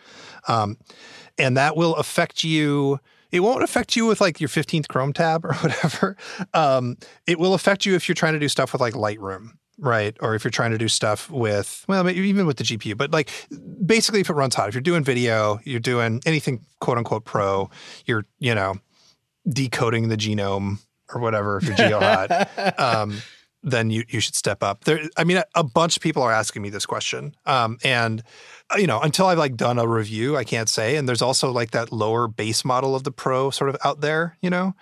um, 0.48 0.76
and 1.38 1.56
that 1.56 1.76
will 1.76 1.94
affect 1.96 2.42
you. 2.42 2.98
It 3.30 3.40
won't 3.40 3.62
affect 3.62 3.96
you 3.96 4.06
with 4.06 4.20
like 4.20 4.40
your 4.40 4.48
15th 4.48 4.88
Chrome 4.88 5.12
tab 5.12 5.44
or 5.44 5.54
whatever. 5.60 6.16
Um, 6.52 6.96
it 7.26 7.38
will 7.38 7.54
affect 7.54 7.87
you 7.87 7.94
if 7.94 8.08
you're 8.08 8.14
trying 8.14 8.34
to 8.34 8.38
do 8.38 8.48
stuff 8.48 8.72
with 8.72 8.80
like 8.80 8.94
Lightroom, 8.94 9.50
right? 9.78 10.16
Or 10.20 10.34
if 10.34 10.44
you're 10.44 10.50
trying 10.50 10.70
to 10.70 10.78
do 10.78 10.88
stuff 10.88 11.30
with 11.30 11.84
well, 11.88 12.04
maybe 12.04 12.20
even 12.20 12.46
with 12.46 12.58
the 12.58 12.64
GPU. 12.64 12.96
But 12.96 13.12
like 13.12 13.30
basically, 13.84 14.20
if 14.20 14.30
it 14.30 14.34
runs 14.34 14.54
hot, 14.54 14.68
if 14.68 14.74
you're 14.74 14.82
doing 14.82 15.04
video, 15.04 15.60
you're 15.64 15.80
doing 15.80 16.20
anything 16.26 16.64
quote 16.80 16.98
unquote 16.98 17.24
pro, 17.24 17.70
you're 18.06 18.26
you 18.38 18.54
know 18.54 18.76
decoding 19.48 20.08
the 20.08 20.16
genome 20.16 20.78
or 21.12 21.20
whatever 21.20 21.58
if 21.58 21.64
you're 21.64 21.76
GeoHot, 21.76 22.78
um, 22.78 23.20
then 23.64 23.90
you 23.90 24.05
you 24.09 24.20
should 24.20 24.35
step 24.35 24.62
up. 24.62 24.85
There, 24.85 25.00
I 25.16 25.24
mean, 25.24 25.38
a, 25.38 25.44
a 25.55 25.64
bunch 25.64 25.96
of 25.96 26.03
people 26.03 26.22
are 26.22 26.33
asking 26.33 26.62
me 26.62 26.70
this 26.70 26.87
question, 26.87 27.35
um, 27.46 27.79
and 27.83 28.22
uh, 28.70 28.77
you 28.77 28.87
know, 28.87 29.00
until 29.00 29.27
I've 29.27 29.38
like 29.38 29.57
done 29.57 29.79
a 29.79 29.88
review, 29.88 30.37
I 30.37 30.44
can't 30.44 30.68
say. 30.68 30.96
And 30.96 31.09
there's 31.09 31.22
also 31.22 31.50
like 31.50 31.72
that 31.72 31.90
lower 31.90 32.29
base 32.29 32.64
model 32.64 32.94
of 32.94 33.05
the 33.05 33.11
Pro 33.11 33.50
sort 33.50 33.70
of 33.70 33.77
out 33.83 34.00
there. 34.00 34.37
You 34.40 34.50
know, 34.50 34.74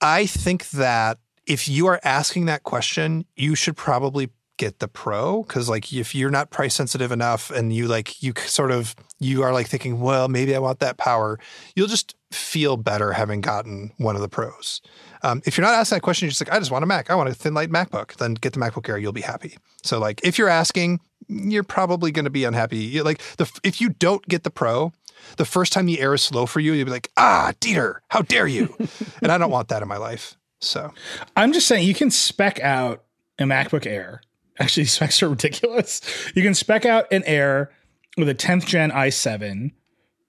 I 0.00 0.26
think 0.26 0.70
that 0.70 1.18
if 1.46 1.68
you 1.68 1.86
are 1.88 2.00
asking 2.04 2.46
that 2.46 2.62
question, 2.62 3.24
you 3.34 3.54
should 3.54 3.76
probably 3.76 4.30
get 4.58 4.80
the 4.80 4.88
pro? 4.88 5.42
Because 5.42 5.68
like 5.68 5.92
if 5.92 6.14
you're 6.14 6.30
not 6.30 6.50
price 6.50 6.74
sensitive 6.74 7.10
enough 7.10 7.50
and 7.50 7.72
you 7.72 7.88
like 7.88 8.22
you 8.22 8.32
sort 8.36 8.70
of 8.70 8.94
you 9.18 9.42
are 9.42 9.52
like 9.52 9.66
thinking 9.68 10.00
well 10.00 10.28
maybe 10.28 10.54
i 10.54 10.58
want 10.60 10.78
that 10.78 10.96
power 10.96 11.38
you'll 11.74 11.88
just 11.88 12.14
feel 12.30 12.76
better 12.76 13.12
having 13.12 13.40
gotten 13.40 13.90
one 13.96 14.14
of 14.14 14.20
the 14.20 14.28
pros. 14.28 14.80
Um, 15.22 15.42
if 15.46 15.56
you're 15.56 15.66
not 15.66 15.74
asking 15.74 15.96
that 15.96 16.02
question 16.02 16.26
you're 16.26 16.30
just 16.30 16.40
like 16.40 16.52
i 16.52 16.58
just 16.58 16.70
want 16.70 16.84
a 16.84 16.86
mac. 16.86 17.10
I 17.10 17.14
want 17.14 17.28
a 17.30 17.34
thin 17.34 17.54
light 17.54 17.70
macbook. 17.70 18.16
Then 18.16 18.34
get 18.34 18.52
the 18.52 18.60
macbook 18.60 18.88
air 18.88 18.98
you'll 18.98 19.12
be 19.12 19.22
happy. 19.22 19.56
So 19.82 19.98
like 19.98 20.20
if 20.22 20.36
you're 20.38 20.48
asking 20.50 21.00
you're 21.28 21.64
probably 21.64 22.10
going 22.10 22.24
to 22.24 22.30
be 22.30 22.44
unhappy. 22.44 22.78
You- 22.78 23.02
like 23.04 23.20
the 23.38 23.50
if 23.64 23.80
you 23.80 23.88
don't 23.90 24.26
get 24.28 24.42
the 24.44 24.50
pro 24.50 24.92
the 25.36 25.44
first 25.44 25.72
time 25.72 25.86
the 25.86 26.00
air 26.00 26.14
is 26.14 26.22
slow 26.22 26.46
for 26.46 26.60
you 26.60 26.72
you'll 26.72 26.84
be 26.86 26.90
like 26.90 27.10
ah 27.16 27.52
dieter 27.60 27.96
how 28.08 28.22
dare 28.22 28.46
you! 28.46 28.74
And 29.22 29.32
i 29.32 29.38
don't 29.38 29.50
want 29.50 29.68
that 29.68 29.82
in 29.82 29.88
my 29.88 29.96
life. 29.98 30.36
So 30.60 30.92
I'm 31.36 31.52
just 31.52 31.66
saying 31.68 31.86
you 31.86 31.94
can 31.94 32.10
spec 32.10 32.60
out 32.60 33.04
a 33.38 33.44
MacBook 33.44 33.86
Air. 33.86 34.20
Actually, 34.58 34.84
these 34.84 34.92
specs 34.98 35.22
are 35.22 35.28
ridiculous. 35.28 36.00
You 36.34 36.42
can 36.42 36.54
spec 36.54 36.84
out 36.86 37.10
an 37.12 37.22
Air 37.24 37.70
with 38.16 38.28
a 38.28 38.34
10th 38.34 38.66
gen 38.66 38.90
i7, 38.90 39.70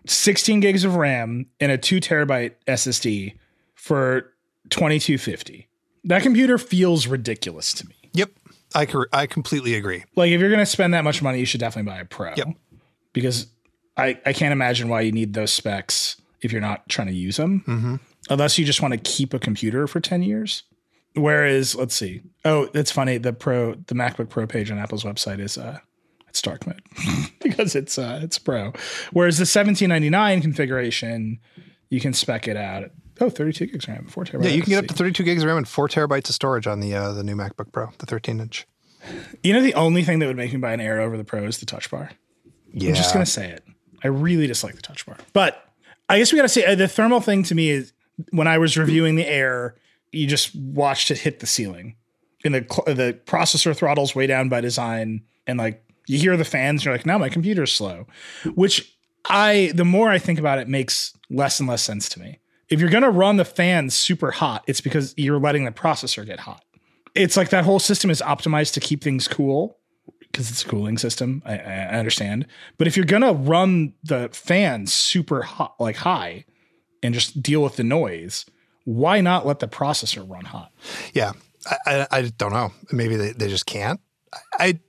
16 0.08 0.60
gigs 0.60 0.84
of 0.84 0.96
RAM, 0.96 1.48
and 1.60 1.72
a 1.72 1.78
two 1.78 2.00
terabyte 2.00 2.54
SSD 2.68 3.36
for 3.76 4.34
2250. 4.70 5.68
That 6.06 6.22
computer 6.22 6.58
feels 6.58 7.08
ridiculous 7.08 7.74
to 7.74 7.88
me. 7.88 7.96
yep 8.14 8.30
i, 8.76 8.88
I 9.12 9.26
completely 9.28 9.74
agree 9.76 10.04
Like 10.16 10.32
if 10.32 10.40
you're 10.40 10.50
going 10.50 10.60
to 10.60 10.66
spend 10.66 10.94
that 10.94 11.04
much 11.04 11.22
money, 11.22 11.40
you 11.40 11.46
should 11.46 11.60
definitely 11.60 11.92
buy 11.92 12.00
a 12.00 12.06
Pro. 12.06 12.34
Yep. 12.36 12.48
Because 13.14 13.48
I, 13.98 14.20
I 14.26 14.32
can't 14.34 14.52
imagine 14.54 14.88
why 14.90 15.02
you 15.02 15.12
need 15.12 15.34
those 15.34 15.52
specs 15.52 16.16
if 16.42 16.52
you're 16.52 16.62
not 16.62 16.88
trying 16.88 17.08
to 17.08 17.14
use 17.14 17.36
them, 17.38 17.64
Mm-hmm. 17.68 17.96
unless 18.30 18.58
you 18.58 18.66
just 18.66 18.82
want 18.82 18.94
to 18.94 18.98
keep 19.00 19.34
a 19.34 19.40
computer 19.40 19.88
for 19.88 20.00
10 20.00 20.22
years. 20.24 20.64
Whereas, 21.20 21.76
let's 21.76 21.96
see. 21.96 22.22
Oh, 22.46 22.68
that's 22.74 22.92
funny. 22.92 23.18
The 23.18 23.34
Pro, 23.34 23.74
the 23.74 23.96
MacBook 23.96 24.30
Pro 24.30 24.48
page 24.48 24.72
on 24.72 24.78
Apple's 24.78 25.04
website 25.04 25.40
is 25.40 25.58
uh, 25.58 25.80
it's 26.28 26.42
dark 26.42 26.66
mode 26.66 26.82
because 27.42 27.76
it's 27.76 27.98
uh, 27.98 28.20
it's 28.24 28.40
Pro. 28.40 28.74
Whereas 29.12 29.38
the 29.38 29.42
1799 29.42 30.42
configuration, 30.42 31.40
you 31.90 32.00
can 32.00 32.14
spec 32.14 32.48
it 32.48 32.58
out. 32.58 32.92
Oh, 33.22 33.30
32 33.30 33.66
gigs 33.66 33.86
of 33.86 33.90
RAM, 33.90 34.08
four 34.08 34.24
terabytes. 34.24 34.46
Yeah, 34.46 34.52
you 34.52 34.62
can 34.62 34.70
get 34.70 34.84
up 34.84 34.88
to 34.88 34.94
32 34.94 35.24
gigs 35.24 35.44
of 35.44 35.48
RAM 35.48 35.58
and 35.58 35.68
four 35.68 35.90
terabytes 35.90 36.30
of 36.30 36.36
storage 36.36 36.68
on 36.68 36.80
the 36.80 36.96
uh, 36.96 37.12
the 37.12 37.24
new 37.24 37.36
MacBook 37.36 37.72
Pro, 37.72 37.90
the 37.98 38.06
13 38.06 38.40
inch. 38.40 38.68
You 39.44 39.54
know, 39.54 39.62
the 39.62 39.74
only 39.76 40.04
thing 40.04 40.20
that 40.20 40.28
would 40.28 40.38
make 40.38 40.52
me 40.54 40.60
buy 40.60 40.74
an 40.74 40.82
Air 40.82 41.02
over 41.02 41.18
the 41.18 41.24
Pro 41.24 41.44
is 41.46 41.60
the 41.60 41.66
Touch 41.66 41.90
Bar. 41.90 42.12
Yeah, 42.74 42.90
I'm 42.90 42.96
just 42.96 43.14
gonna 43.14 43.26
say 43.26 43.50
it. 43.50 43.64
I 44.04 44.08
really 44.08 44.48
dislike 44.48 44.76
the 44.76 44.82
touch 44.82 45.06
bar. 45.06 45.18
But 45.34 45.64
I 46.08 46.18
guess 46.18 46.32
we 46.32 46.38
gotta 46.38 46.50
say 46.50 46.66
uh, 46.66 46.76
the 46.76 46.88
thermal 46.88 47.22
thing 47.22 47.44
to 47.44 47.56
me 47.56 47.70
is 47.70 47.94
when 48.32 48.48
I 48.48 48.58
was 48.58 48.78
reviewing 48.78 49.16
the 49.16 49.28
Air, 49.28 49.76
you 50.12 50.28
just 50.28 50.56
watched 50.56 51.12
it 51.12 51.20
hit 51.20 51.40
the 51.40 51.48
ceiling, 51.48 51.96
and 52.44 52.56
the 52.56 52.62
the 52.88 53.20
processor 53.26 53.76
throttles 53.76 54.16
way 54.16 54.28
down 54.28 54.50
by 54.50 54.62
design, 54.62 55.24
and 55.48 55.58
like 55.58 55.84
you 56.08 56.18
hear 56.18 56.38
the 56.38 56.46
fans, 56.46 56.82
and 56.82 56.86
you're 56.86 56.94
like, 56.94 57.06
now 57.06 57.18
my 57.18 57.30
computer's 57.30 57.72
slow, 57.72 58.08
which 58.56 58.96
I 59.30 59.72
the 59.76 59.86
more 59.86 60.10
I 60.10 60.20
think 60.20 60.40
about 60.40 60.60
it 60.60 60.68
makes 60.68 61.14
less 61.30 61.60
and 61.60 61.70
less 61.70 61.84
sense 61.84 62.10
to 62.10 62.20
me. 62.20 62.40
If 62.70 62.80
you're 62.80 62.90
gonna 62.90 63.12
run 63.12 63.38
the 63.38 63.46
fans 63.46 63.96
super 63.96 64.32
hot, 64.32 64.64
it's 64.68 64.82
because 64.82 65.14
you're 65.18 65.40
letting 65.40 65.66
the 65.66 65.72
processor 65.72 66.26
get 66.26 66.42
hot. 66.42 66.64
It's 67.16 67.38
like 67.38 67.50
that 67.50 67.66
whole 67.66 67.80
system 67.80 68.10
is 68.10 68.22
optimized 68.22 68.74
to 68.74 68.80
keep 68.80 69.04
things 69.04 69.28
cool 69.28 69.78
because 70.20 70.50
it's 70.52 70.64
a 70.64 70.68
cooling 70.68 70.98
system. 70.98 71.42
I, 71.46 71.58
I 71.58 71.98
understand, 71.98 72.46
but 72.78 72.88
if 72.88 72.96
you're 72.96 73.06
gonna 73.06 73.34
run 73.34 73.94
the 74.04 74.30
fans 74.32 74.94
super 74.94 75.42
hot, 75.42 75.76
like 75.80 75.98
high, 75.98 76.46
and 77.02 77.14
just 77.14 77.42
deal 77.42 77.64
with 77.64 77.76
the 77.76 77.84
noise, 77.84 78.46
why 78.90 79.22
not 79.22 79.46
let 79.46 79.60
the 79.60 79.68
processor 79.68 80.28
run 80.28 80.46
hot? 80.46 80.72
Yeah, 81.14 81.34
I, 81.68 81.78
I, 81.86 82.08
I 82.12 82.22
don't 82.38 82.52
know. 82.52 82.74
Maybe 82.92 83.18
they, 83.18 83.34
they 83.34 83.48
just 83.48 83.68
can't. 83.68 84.00
I 84.54 84.80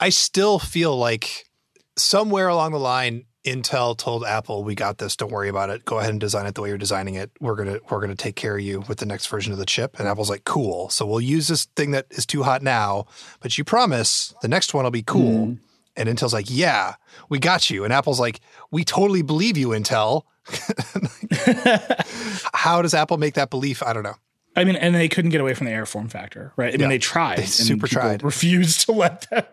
I 0.00 0.08
still 0.08 0.58
feel 0.58 0.96
like 0.96 1.48
somewhere 1.96 2.48
along 2.48 2.72
the 2.72 2.80
line, 2.80 3.24
Intel 3.44 3.96
told 3.96 4.24
Apple, 4.24 4.64
"We 4.64 4.74
got 4.74 4.98
this. 4.98 5.14
Don't 5.14 5.30
worry 5.30 5.48
about 5.48 5.70
it. 5.70 5.84
Go 5.84 5.98
ahead 5.98 6.10
and 6.10 6.18
design 6.18 6.46
it 6.46 6.56
the 6.56 6.62
way 6.62 6.70
you're 6.70 6.78
designing 6.78 7.14
it. 7.14 7.30
We're 7.40 7.54
gonna 7.54 7.78
we're 7.88 8.00
gonna 8.00 8.16
take 8.16 8.34
care 8.34 8.56
of 8.56 8.62
you 8.62 8.82
with 8.88 8.98
the 8.98 9.06
next 9.06 9.28
version 9.28 9.52
of 9.52 9.60
the 9.60 9.66
chip." 9.66 9.96
And 10.00 10.08
Apple's 10.08 10.30
like, 10.30 10.42
"Cool. 10.44 10.88
So 10.90 11.06
we'll 11.06 11.20
use 11.20 11.46
this 11.46 11.66
thing 11.76 11.92
that 11.92 12.06
is 12.10 12.26
too 12.26 12.42
hot 12.42 12.62
now, 12.62 13.06
but 13.38 13.56
you 13.56 13.62
promise 13.62 14.34
the 14.42 14.48
next 14.48 14.74
one 14.74 14.82
will 14.82 14.90
be 14.90 15.04
cool." 15.04 15.46
Mm-hmm. 15.46 15.62
And 15.96 16.08
Intel's 16.08 16.32
like, 16.34 16.46
"Yeah, 16.48 16.94
we 17.28 17.38
got 17.38 17.70
you." 17.70 17.84
And 17.84 17.92
Apple's 17.92 18.18
like, 18.18 18.40
"We 18.72 18.84
totally 18.84 19.22
believe 19.22 19.56
you, 19.56 19.68
Intel." 19.68 20.22
How 22.54 22.82
does 22.82 22.94
Apple 22.94 23.18
make 23.18 23.34
that 23.34 23.50
belief? 23.50 23.82
I 23.82 23.92
don't 23.92 24.02
know. 24.02 24.14
I 24.54 24.64
mean, 24.64 24.76
and 24.76 24.94
they 24.94 25.08
couldn't 25.08 25.32
get 25.32 25.40
away 25.40 25.54
from 25.54 25.66
the 25.66 25.72
air 25.72 25.86
form 25.86 26.08
factor, 26.08 26.52
right? 26.56 26.72
I 26.72 26.76
mean, 26.78 26.88
they 26.88 26.98
tried. 26.98 27.38
They 27.38 27.46
super 27.46 27.86
tried. 27.86 28.22
Refused 28.22 28.82
to 28.86 28.92
let 28.92 29.28
them. 29.30 29.44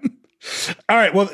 All 0.88 0.96
right. 0.96 1.14
Well, 1.14 1.30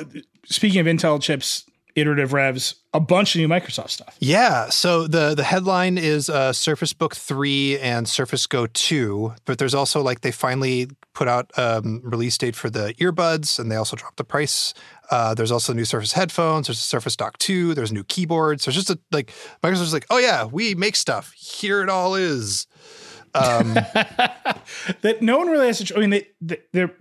speaking 0.45 0.80
of 0.80 0.88
Intel 0.88 1.22
chips, 1.22 1.65
iterative 1.95 2.34
revs, 2.34 2.75
a 2.93 2.99
bunch 2.99 3.36
of 3.36 3.41
new 3.41 3.47
Microsoft 3.47 3.89
stuff. 3.89 4.15
Yeah. 4.19 4.69
So 4.69 5.08
the 5.08 5.36
the 5.36 5.43
headline 5.43 5.97
is 5.97 6.30
uh, 6.30 6.54
Surface 6.54 6.93
Book 6.93 7.15
three 7.15 7.80
and 7.80 8.08
Surface 8.08 8.47
Go 8.47 8.67
two, 8.67 9.34
but 9.45 9.58
there's 9.58 9.75
also 9.75 10.02
like 10.02 10.21
they 10.21 10.32
finally 10.32 10.88
put 11.13 11.28
out 11.28 11.52
um, 11.58 12.02
release 12.04 12.38
date 12.38 12.56
for 12.56 12.69
the 12.69 12.93
earbuds, 12.99 13.60
and 13.60 13.71
they 13.71 13.75
also 13.75 13.95
dropped 13.95 14.17
the 14.17 14.23
price. 14.23 14.73
Uh, 15.12 15.34
there's 15.34 15.52
also 15.52 15.73
new 15.73 15.86
Surface 15.86 16.13
headphones. 16.13 16.67
There's 16.67 16.80
a 16.80 16.84
Surface 16.84 17.15
Dock 17.15 17.38
two. 17.38 17.73
There's 17.73 17.91
new 17.91 18.04
keyboards. 18.04 18.65
There's 18.65 18.75
just 18.75 18.89
a 18.89 18.99
like 19.12 19.34
Microsoft's 19.63 19.93
like, 19.93 20.06
oh 20.10 20.17
yeah, 20.17 20.45
we 20.45 20.75
make 20.75 20.95
stuff. 20.95 21.32
Here 21.34 21.82
it 21.82 21.89
all 21.89 22.15
is. 22.15 22.67
Um, 23.36 23.73
that 25.02 25.17
no 25.21 25.38
one 25.38 25.47
really 25.49 25.67
has 25.67 25.80
to. 25.80 25.95
I 25.95 25.99
mean, 25.99 26.10
they, 26.10 26.28
they 26.41 26.58
they're 26.73 26.95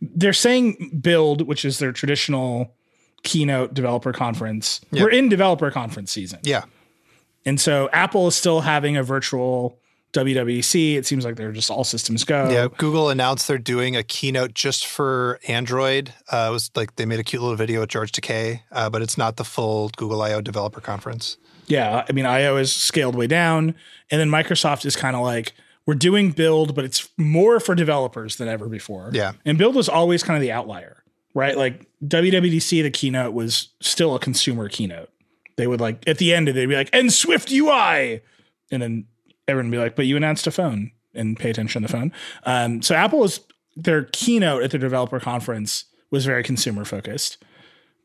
they're 0.00 0.32
saying 0.32 0.98
build, 1.00 1.42
which 1.42 1.64
is 1.64 1.78
their 1.78 1.92
traditional 1.92 2.74
keynote 3.22 3.74
developer 3.74 4.12
conference. 4.12 4.80
Yeah. 4.90 5.02
We're 5.02 5.10
in 5.10 5.28
developer 5.28 5.70
conference 5.70 6.12
season, 6.12 6.40
yeah. 6.42 6.64
and 7.44 7.60
so 7.60 7.88
Apple 7.92 8.28
is 8.28 8.36
still 8.36 8.60
having 8.62 8.96
a 8.96 9.02
virtual 9.02 9.78
WWDC. 10.12 10.96
It 10.96 11.06
seems 11.06 11.24
like 11.24 11.36
they're 11.36 11.52
just 11.52 11.70
all 11.70 11.84
systems 11.84 12.24
go. 12.24 12.50
Yeah, 12.50 12.68
Google 12.76 13.10
announced 13.10 13.46
they're 13.46 13.58
doing 13.58 13.96
a 13.96 14.02
keynote 14.02 14.54
just 14.54 14.86
for 14.86 15.38
Android. 15.46 16.12
Uh, 16.30 16.48
it 16.50 16.52
was 16.52 16.70
like 16.74 16.96
they 16.96 17.06
made 17.06 17.20
a 17.20 17.24
cute 17.24 17.42
little 17.42 17.56
video 17.56 17.80
with 17.80 17.90
George 17.90 18.12
Takei, 18.12 18.62
uh, 18.72 18.90
but 18.90 19.02
it's 19.02 19.16
not 19.16 19.36
the 19.36 19.44
full 19.44 19.90
Google 19.96 20.22
I/O 20.22 20.40
developer 20.40 20.80
conference. 20.80 21.36
Yeah, 21.66 22.04
I 22.08 22.12
mean, 22.12 22.26
IO 22.26 22.56
is 22.56 22.74
scaled 22.74 23.14
way 23.14 23.28
down, 23.28 23.76
and 24.10 24.20
then 24.20 24.28
Microsoft 24.28 24.84
is 24.84 24.96
kind 24.96 25.14
of 25.14 25.22
like 25.22 25.52
we're 25.86 25.94
doing 25.94 26.32
build, 26.32 26.74
but 26.74 26.84
it's 26.84 27.08
more 27.16 27.60
for 27.60 27.74
developers 27.74 28.36
than 28.36 28.48
ever 28.48 28.68
before. 28.68 29.10
Yeah. 29.12 29.32
and 29.44 29.56
build 29.56 29.74
was 29.74 29.88
always 29.88 30.22
kind 30.22 30.36
of 30.36 30.40
the 30.40 30.52
outlier, 30.52 31.02
right? 31.34 31.56
Like 31.56 31.86
WWDC, 32.04 32.82
the 32.82 32.90
keynote 32.90 33.32
was 33.32 33.68
still 33.80 34.14
a 34.14 34.18
consumer 34.18 34.68
keynote. 34.68 35.10
They 35.56 35.66
would 35.66 35.80
like 35.80 36.06
at 36.08 36.18
the 36.18 36.34
end, 36.34 36.48
of 36.48 36.54
they'd 36.54 36.66
be 36.66 36.76
like, 36.76 36.90
"And 36.92 37.12
Swift 37.12 37.50
UI," 37.52 38.22
and 38.70 38.82
then 38.82 39.06
everyone 39.46 39.70
would 39.70 39.76
be 39.76 39.82
like, 39.82 39.96
"But 39.96 40.06
you 40.06 40.16
announced 40.16 40.46
a 40.46 40.50
phone." 40.50 40.92
And 41.12 41.36
pay 41.36 41.50
attention 41.50 41.82
to 41.82 41.88
the 41.88 41.92
phone. 41.92 42.12
Um, 42.44 42.82
so 42.82 42.94
Apple 42.94 43.18
was 43.18 43.40
their 43.74 44.04
keynote 44.04 44.62
at 44.62 44.70
their 44.70 44.78
developer 44.78 45.18
conference 45.18 45.86
was 46.12 46.24
very 46.24 46.44
consumer 46.44 46.84
focused. 46.84 47.36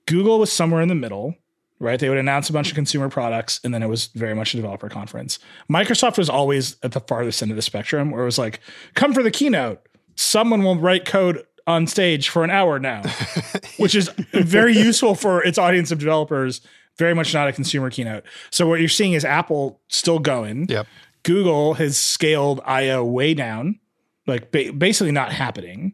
Google 0.07 0.39
was 0.39 0.51
somewhere 0.51 0.81
in 0.81 0.89
the 0.89 0.95
middle 0.95 1.35
right? 1.79 1.99
They 1.99 2.09
would 2.09 2.17
announce 2.17 2.49
a 2.49 2.53
bunch 2.53 2.69
of 2.69 2.75
consumer 2.75 3.09
products 3.09 3.59
and 3.63 3.73
then 3.73 3.83
it 3.83 3.87
was 3.87 4.07
very 4.07 4.33
much 4.33 4.53
a 4.53 4.57
developer 4.57 4.89
conference. 4.89 5.39
Microsoft 5.69 6.17
was 6.17 6.29
always 6.29 6.77
at 6.83 6.93
the 6.93 7.01
farthest 7.01 7.41
end 7.41 7.51
of 7.51 7.55
the 7.55 7.61
spectrum 7.61 8.11
where 8.11 8.21
it 8.21 8.25
was 8.25 8.37
like, 8.37 8.59
come 8.93 9.13
for 9.13 9.23
the 9.23 9.31
keynote. 9.31 9.81
Someone 10.15 10.63
will 10.63 10.77
write 10.77 11.05
code 11.05 11.43
on 11.67 11.87
stage 11.87 12.29
for 12.29 12.43
an 12.43 12.49
hour 12.51 12.79
now, 12.79 13.03
which 13.77 13.95
is 13.95 14.09
very 14.31 14.73
useful 14.77 15.15
for 15.15 15.43
its 15.43 15.57
audience 15.57 15.91
of 15.91 15.99
developers, 15.99 16.61
very 16.97 17.13
much 17.13 17.33
not 17.33 17.47
a 17.47 17.53
consumer 17.53 17.89
keynote. 17.89 18.23
So 18.51 18.67
what 18.67 18.79
you're 18.79 18.89
seeing 18.89 19.13
is 19.13 19.25
Apple 19.25 19.79
still 19.87 20.19
going. 20.19 20.67
Yep. 20.69 20.87
Google 21.23 21.73
has 21.75 21.99
scaled 21.99 22.61
IO 22.65 23.03
way 23.03 23.33
down, 23.33 23.79
like 24.27 24.51
ba- 24.51 24.71
basically 24.73 25.11
not 25.11 25.31
happening, 25.31 25.93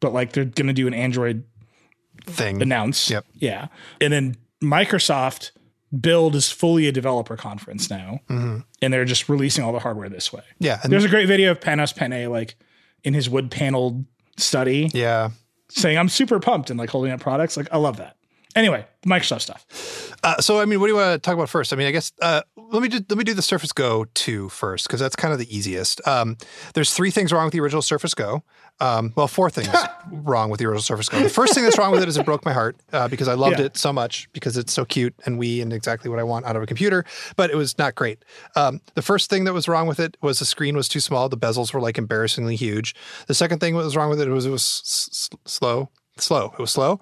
but 0.00 0.12
like 0.12 0.32
they're 0.32 0.44
going 0.44 0.68
to 0.68 0.72
do 0.72 0.86
an 0.86 0.94
Android 0.94 1.44
Thing. 2.24 2.62
announce. 2.62 3.10
Yep. 3.10 3.26
Yeah. 3.34 3.68
And 4.00 4.12
then 4.12 4.36
Microsoft 4.62 5.50
build 6.00 6.36
is 6.36 6.50
fully 6.50 6.86
a 6.86 6.92
developer 6.92 7.36
conference 7.36 7.90
now. 7.90 8.20
Mm-hmm. 8.28 8.58
And 8.82 8.92
they're 8.92 9.04
just 9.04 9.28
releasing 9.28 9.64
all 9.64 9.72
the 9.72 9.78
hardware 9.80 10.08
this 10.08 10.32
way. 10.32 10.42
Yeah. 10.58 10.80
There's 10.84 11.04
a 11.04 11.08
great 11.08 11.26
video 11.26 11.50
of 11.50 11.60
Panos 11.60 11.94
Panay 11.94 12.26
like 12.26 12.56
in 13.02 13.14
his 13.14 13.28
wood 13.28 13.50
paneled 13.50 14.04
study 14.38 14.90
yeah. 14.92 15.30
saying, 15.68 15.98
I'm 15.98 16.08
super 16.08 16.38
pumped 16.40 16.70
and 16.70 16.78
like 16.78 16.90
holding 16.90 17.12
up 17.12 17.20
products. 17.20 17.56
Like, 17.56 17.68
I 17.72 17.78
love 17.78 17.96
that. 17.96 18.17
Anyway, 18.56 18.84
Microsoft 19.06 19.42
stuff. 19.42 20.16
Uh, 20.24 20.40
so, 20.40 20.58
I 20.60 20.64
mean, 20.64 20.80
what 20.80 20.86
do 20.86 20.92
you 20.92 20.98
want 20.98 21.12
to 21.14 21.18
talk 21.18 21.34
about 21.34 21.48
first? 21.48 21.72
I 21.72 21.76
mean, 21.76 21.86
I 21.86 21.90
guess 21.90 22.12
uh, 22.22 22.40
let 22.56 22.82
me 22.82 22.88
do, 22.88 22.98
let 23.08 23.16
me 23.18 23.22
do 23.22 23.34
the 23.34 23.42
Surface 23.42 23.72
Go 23.72 24.06
2 24.14 24.48
first 24.48 24.86
because 24.88 24.98
that's 25.00 25.14
kind 25.14 25.32
of 25.32 25.38
the 25.38 25.54
easiest. 25.54 26.06
Um, 26.08 26.36
there's 26.74 26.92
three 26.92 27.10
things 27.10 27.32
wrong 27.32 27.44
with 27.44 27.52
the 27.52 27.60
original 27.60 27.82
Surface 27.82 28.14
Go. 28.14 28.42
Um, 28.80 29.12
well, 29.16 29.28
four 29.28 29.50
things 29.50 29.68
wrong 30.10 30.50
with 30.50 30.60
the 30.60 30.66
original 30.66 30.82
Surface 30.82 31.08
Go. 31.08 31.20
The 31.22 31.28
first 31.28 31.54
thing 31.54 31.62
that's 31.64 31.78
wrong 31.78 31.92
with 31.92 32.02
it 32.02 32.08
is 32.08 32.16
it 32.16 32.24
broke 32.24 32.44
my 32.44 32.52
heart 32.52 32.76
uh, 32.92 33.06
because 33.06 33.28
I 33.28 33.34
loved 33.34 33.58
Yeah. 33.60 33.66
it 33.66 33.76
so 33.76 33.92
much 33.92 34.28
because 34.32 34.56
it's 34.56 34.72
so 34.72 34.84
cute 34.84 35.14
and 35.26 35.38
wee 35.38 35.60
and 35.60 35.72
exactly 35.72 36.10
what 36.10 36.18
I 36.18 36.22
want 36.24 36.46
out 36.46 36.56
of 36.56 36.62
a 36.62 36.66
computer, 36.66 37.04
but 37.36 37.50
it 37.50 37.56
was 37.56 37.76
not 37.78 37.94
great. 37.96 38.24
Um, 38.56 38.80
the 38.94 39.02
first 39.02 39.30
thing 39.30 39.44
that 39.44 39.52
was 39.52 39.68
wrong 39.68 39.86
with 39.86 40.00
it 40.00 40.16
was 40.22 40.38
the 40.38 40.44
screen 40.46 40.74
was 40.76 40.88
too 40.88 41.00
small. 41.00 41.28
The 41.28 41.36
bezels 41.36 41.72
were 41.74 41.80
like 41.80 41.98
embarrassingly 41.98 42.56
huge. 42.56 42.94
The 43.26 43.34
second 43.34 43.58
thing 43.60 43.76
that 43.76 43.84
was 43.84 43.96
wrong 43.96 44.10
with 44.10 44.20
it 44.20 44.28
was 44.28 44.46
it 44.46 44.50
was 44.50 44.62
s- 44.84 45.08
s- 45.12 45.38
slow. 45.44 45.90
Slow. 46.16 46.52
It 46.54 46.58
was 46.60 46.70
slow 46.72 46.98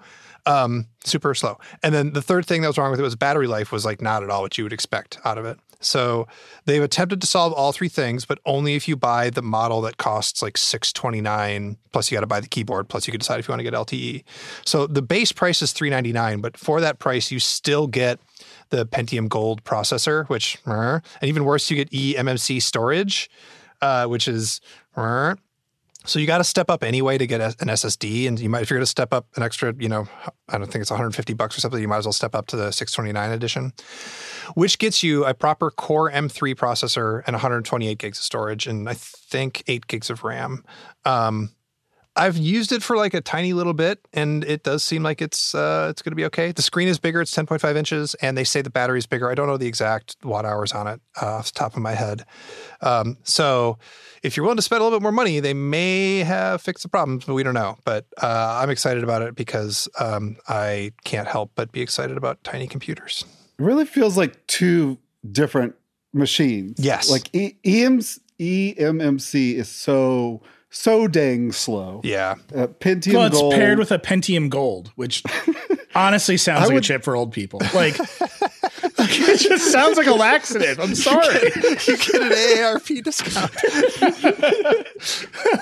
um, 0.47 0.87
super 1.03 1.35
slow. 1.35 1.59
And 1.83 1.93
then 1.93 2.13
the 2.13 2.21
third 2.21 2.45
thing 2.45 2.61
that 2.61 2.67
was 2.67 2.77
wrong 2.77 2.89
with 2.89 2.99
it 2.99 3.03
was 3.03 3.15
battery 3.15 3.47
life 3.47 3.71
was 3.71 3.85
like 3.85 4.01
not 4.01 4.23
at 4.23 4.29
all 4.29 4.41
what 4.41 4.57
you 4.57 4.63
would 4.63 4.73
expect 4.73 5.19
out 5.25 5.37
of 5.37 5.45
it. 5.45 5.59
So 5.79 6.27
they've 6.65 6.81
attempted 6.81 7.21
to 7.21 7.27
solve 7.27 7.53
all 7.53 7.71
three 7.71 7.89
things, 7.89 8.25
but 8.25 8.39
only 8.45 8.73
if 8.73 8.87
you 8.87 8.95
buy 8.95 9.29
the 9.29 9.43
model 9.43 9.81
that 9.81 9.97
costs 9.97 10.41
like 10.41 10.57
six 10.57 10.91
twenty 10.91 11.21
nine. 11.21 11.77
Plus, 11.91 12.09
you 12.09 12.15
got 12.15 12.21
to 12.21 12.27
buy 12.27 12.39
the 12.39 12.47
keyboard. 12.47 12.89
Plus, 12.89 13.05
you 13.05 13.11
can 13.11 13.19
decide 13.19 13.39
if 13.39 13.47
you 13.47 13.51
want 13.51 13.59
to 13.59 13.63
get 13.63 13.73
LTE. 13.73 14.23
So 14.65 14.87
the 14.87 15.03
base 15.03 15.31
price 15.31 15.61
is 15.61 15.73
three 15.73 15.91
ninety 15.91 16.13
nine, 16.13 16.41
but 16.41 16.57
for 16.57 16.81
that 16.81 16.97
price, 16.97 17.31
you 17.31 17.39
still 17.39 17.85
get 17.85 18.19
the 18.69 18.87
Pentium 18.87 19.29
Gold 19.29 19.63
processor, 19.63 20.27
which 20.29 20.57
and 21.21 21.29
even 21.29 21.45
worse, 21.45 21.69
you 21.69 21.75
get 21.75 21.91
eMMC 21.91 22.61
storage, 22.61 23.29
uh, 23.81 24.05
which 24.07 24.27
is. 24.27 24.61
So 26.07 26.19
you 26.19 26.25
got 26.25 26.37
to 26.37 26.45
step 26.45 26.69
up 26.69 26.83
anyway 26.83 27.17
to 27.17 27.27
get 27.27 27.41
an 27.41 27.67
SSD, 27.67 28.29
and 28.29 28.39
you 28.39 28.49
might 28.49 28.61
if 28.61 28.69
you're 28.69 28.77
going 28.77 28.83
to 28.83 28.87
step 28.89 29.13
up 29.13 29.27
an 29.35 29.43
extra, 29.43 29.73
you 29.77 29.89
know, 29.89 30.07
I 30.47 30.57
don't 30.57 30.71
think 30.71 30.81
it's 30.81 30.89
150 30.89 31.33
bucks 31.33 31.57
or 31.57 31.61
something. 31.61 31.81
You 31.81 31.87
might 31.89 31.97
as 31.97 32.05
well 32.05 32.13
step 32.13 32.33
up 32.33 32.47
to 32.47 32.55
the 32.55 32.71
629 32.71 33.31
edition, 33.31 33.73
which 34.55 34.79
gets 34.79 35.03
you 35.03 35.25
a 35.25 35.33
proper 35.33 35.69
Core 35.69 36.09
M3 36.09 36.55
processor 36.55 37.23
and 37.27 37.33
128 37.33 37.97
gigs 37.97 38.19
of 38.19 38.23
storage, 38.23 38.67
and 38.67 38.87
I 38.87 38.93
think 38.93 39.63
eight 39.67 39.87
gigs 39.87 40.09
of 40.09 40.23
RAM. 40.23 40.63
Um, 41.03 41.51
I've 42.17 42.35
used 42.35 42.71
it 42.71 42.81
for 42.81 42.97
like 42.97 43.13
a 43.13 43.21
tiny 43.21 43.53
little 43.53 43.73
bit, 43.73 44.05
and 44.11 44.43
it 44.43 44.63
does 44.63 44.83
seem 44.83 45.03
like 45.03 45.21
it's 45.21 45.53
uh, 45.53 45.87
it's 45.89 46.01
going 46.01 46.11
to 46.11 46.15
be 46.15 46.25
okay. 46.25 46.51
The 46.51 46.63
screen 46.63 46.87
is 46.87 46.97
bigger; 46.97 47.21
it's 47.21 47.33
10.5 47.33 47.75
inches, 47.75 48.15
and 48.15 48.35
they 48.35 48.43
say 48.43 48.61
the 48.61 48.71
battery 48.71 48.97
is 48.97 49.05
bigger. 49.05 49.29
I 49.29 49.35
don't 49.35 49.47
know 49.47 49.57
the 49.57 49.67
exact 49.67 50.17
watt 50.23 50.43
hours 50.43 50.73
on 50.73 50.87
it 50.87 50.99
uh, 51.21 51.35
off 51.35 51.53
the 51.53 51.59
top 51.59 51.75
of 51.75 51.81
my 51.81 51.93
head. 51.93 52.25
Um, 52.81 53.17
so, 53.23 53.77
if 54.23 54.35
you're 54.35 54.43
willing 54.43 54.57
to 54.57 54.63
spend 54.63 54.81
a 54.81 54.83
little 54.83 54.99
bit 54.99 55.03
more 55.03 55.11
money, 55.11 55.39
they 55.39 55.53
may 55.53 56.19
have 56.19 56.61
fixed 56.61 56.83
the 56.83 56.89
problems, 56.89 57.25
but 57.25 57.35
we 57.35 57.43
don't 57.43 57.53
know. 57.53 57.77
But 57.85 58.05
uh, 58.21 58.59
I'm 58.61 58.71
excited 58.71 59.03
about 59.03 59.21
it 59.21 59.35
because 59.35 59.87
um, 59.99 60.37
I 60.47 60.93
can't 61.03 61.27
help 61.27 61.51
but 61.55 61.71
be 61.71 61.81
excited 61.81 62.17
about 62.17 62.43
tiny 62.43 62.67
computers. 62.67 63.23
It 63.59 63.63
really 63.63 63.85
feels 63.85 64.17
like 64.17 64.45
two 64.47 64.97
different 65.31 65.75
machines. 66.13 66.79
Yes. 66.79 67.09
Like 67.11 67.33
e- 67.35 67.57
EM's 67.63 68.19
eMMC 68.39 69.55
is 69.55 69.69
so 69.69 70.41
so 70.69 71.07
dang 71.07 71.51
slow. 71.51 72.01
Yeah, 72.03 72.35
Uh, 72.55 72.67
Pentium 72.67 73.13
Well, 73.15 73.25
it's 73.27 73.35
Gold. 73.39 73.53
paired 73.53 73.79
with 73.79 73.91
a 73.91 73.99
Pentium 73.99 74.49
Gold, 74.49 74.91
which 74.95 75.23
honestly 75.95 76.37
sounds 76.37 76.61
I 76.61 76.65
like 76.65 76.73
would- 76.75 76.83
a 76.83 76.87
chip 76.87 77.03
for 77.03 77.15
old 77.15 77.31
people. 77.31 77.59
Like 77.73 77.97
it 78.99 79.37
just 79.39 79.71
sounds 79.71 79.97
like 79.97 80.07
a 80.07 80.13
laxative. 80.13 80.79
I'm 80.79 80.95
sorry. 80.95 81.35
you 81.35 81.97
get 81.97 82.15
an 82.15 82.31
AARP 82.31 83.03
discount. 83.03 83.51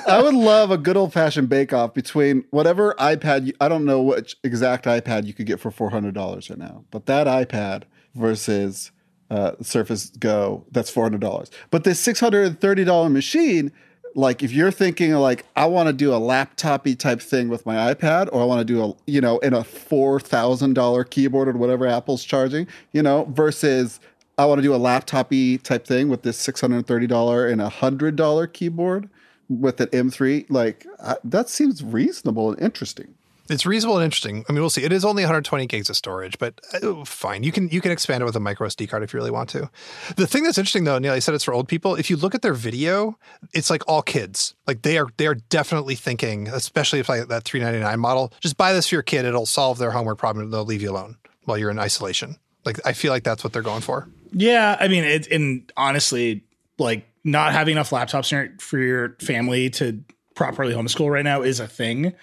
I 0.07 0.21
would 0.21 0.33
love 0.33 0.71
a 0.71 0.77
good 0.77 0.97
old 0.97 1.13
fashioned 1.13 1.49
bake 1.49 1.73
off 1.73 1.93
between 1.93 2.45
whatever 2.51 2.93
iPad. 2.99 3.47
You, 3.47 3.53
I 3.59 3.67
don't 3.67 3.85
know 3.85 4.01
which 4.01 4.35
exact 4.43 4.85
iPad 4.85 5.25
you 5.25 5.33
could 5.33 5.45
get 5.45 5.59
for 5.59 5.71
four 5.71 5.89
hundred 5.89 6.13
dollars 6.13 6.49
right 6.49 6.59
now, 6.59 6.83
but 6.91 7.05
that 7.07 7.27
iPad 7.27 7.83
versus 8.15 8.91
uh, 9.29 9.51
Surface 9.61 10.09
Go, 10.11 10.65
that's 10.71 10.89
four 10.89 11.03
hundred 11.03 11.21
dollars. 11.21 11.51
But 11.71 11.83
this 11.83 11.99
six 11.99 12.19
hundred 12.19 12.45
and 12.47 12.59
thirty 12.59 12.83
dollar 12.83 13.09
machine, 13.09 13.71
like 14.15 14.41
if 14.41 14.51
you're 14.51 14.71
thinking 14.71 15.13
like 15.13 15.45
I 15.55 15.65
want 15.65 15.87
to 15.87 15.93
do 15.93 16.13
a 16.13 16.17
laptopy 16.17 16.95
type 16.95 17.21
thing 17.21 17.49
with 17.49 17.65
my 17.65 17.93
iPad, 17.93 18.29
or 18.31 18.41
I 18.41 18.45
want 18.45 18.65
to 18.65 18.73
do 18.73 18.83
a 18.83 18.93
you 19.05 19.21
know 19.21 19.37
in 19.39 19.53
a 19.53 19.63
four 19.63 20.19
thousand 20.19 20.73
dollar 20.73 21.03
keyboard 21.03 21.49
or 21.49 21.53
whatever 21.53 21.85
Apple's 21.85 22.23
charging, 22.23 22.67
you 22.93 23.03
know, 23.03 23.25
versus 23.31 23.99
I 24.37 24.45
want 24.45 24.59
to 24.59 24.63
do 24.63 24.73
a 24.73 24.77
laptopy 24.77 25.57
type 25.59 25.85
thing 25.85 26.09
with 26.09 26.23
this 26.23 26.37
six 26.37 26.61
hundred 26.61 26.77
and 26.77 26.87
thirty 26.87 27.07
dollar 27.07 27.47
and 27.47 27.61
a 27.61 27.69
hundred 27.69 28.15
dollar 28.15 28.47
keyboard 28.47 29.09
with 29.49 29.79
an 29.79 29.87
M3, 29.87 30.45
like 30.49 30.85
I, 31.03 31.17
that 31.23 31.49
seems 31.49 31.83
reasonable 31.83 32.51
and 32.51 32.61
interesting. 32.61 33.13
It's 33.49 33.65
reasonable 33.65 33.97
and 33.97 34.05
interesting. 34.05 34.43
I 34.49 34.53
mean, 34.53 34.61
we'll 34.61 34.71
see. 34.71 34.83
It 34.83 34.91
is 34.91 35.05
only 35.05 35.21
120 35.21 35.67
gigs 35.67 35.89
of 35.89 35.95
storage, 35.95 36.39
but 36.39 36.59
uh, 36.73 37.05
fine. 37.05 37.43
You 37.43 37.51
can 37.51 37.69
you 37.69 37.79
can 37.79 37.91
expand 37.91 38.21
it 38.21 38.25
with 38.25 38.35
a 38.35 38.39
micro 38.39 38.67
SD 38.67 38.89
card 38.89 39.03
if 39.03 39.13
you 39.13 39.19
really 39.19 39.31
want 39.31 39.49
to. 39.49 39.69
The 40.15 40.25
thing 40.25 40.43
that's 40.43 40.57
interesting 40.57 40.83
though, 40.83 40.97
Neil, 40.97 41.13
I 41.13 41.19
said 41.19 41.35
it's 41.35 41.43
for 41.43 41.53
old 41.53 41.67
people. 41.67 41.95
If 41.95 42.09
you 42.09 42.17
look 42.17 42.33
at 42.33 42.41
their 42.41 42.53
video, 42.53 43.19
it's 43.53 43.69
like 43.69 43.83
all 43.87 44.01
kids. 44.01 44.55
Like 44.65 44.81
they 44.81 44.97
are 44.97 45.07
they 45.17 45.27
are 45.27 45.35
definitely 45.35 45.95
thinking, 45.95 46.47
especially 46.47 46.99
if 46.99 47.09
like 47.09 47.27
that 47.27 47.43
399 47.43 47.99
model, 47.99 48.33
just 48.39 48.57
buy 48.57 48.73
this 48.73 48.89
for 48.89 48.95
your 48.95 49.03
kid. 49.03 49.25
It'll 49.25 49.45
solve 49.45 49.77
their 49.77 49.91
homework 49.91 50.17
problem. 50.17 50.49
They'll 50.49 50.65
leave 50.65 50.81
you 50.81 50.91
alone 50.91 51.17
while 51.43 51.57
you're 51.57 51.71
in 51.71 51.79
isolation. 51.79 52.37
Like 52.65 52.79
I 52.85 52.93
feel 52.93 53.11
like 53.11 53.23
that's 53.23 53.43
what 53.43 53.53
they're 53.53 53.61
going 53.61 53.81
for. 53.81 54.09
Yeah, 54.31 54.75
I 54.79 54.87
mean, 54.87 55.03
it, 55.03 55.27
and 55.27 55.71
honestly, 55.77 56.43
like 56.79 57.07
not 57.23 57.53
having 57.53 57.73
enough 57.73 57.91
laptops 57.91 58.61
for 58.61 58.79
your 58.79 59.15
family 59.19 59.69
to 59.71 60.03
properly 60.35 60.73
homeschool 60.73 61.11
right 61.11 61.23
now 61.23 61.43
is 61.43 61.59
a 61.59 61.67
thing, 61.67 62.13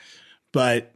but 0.53 0.92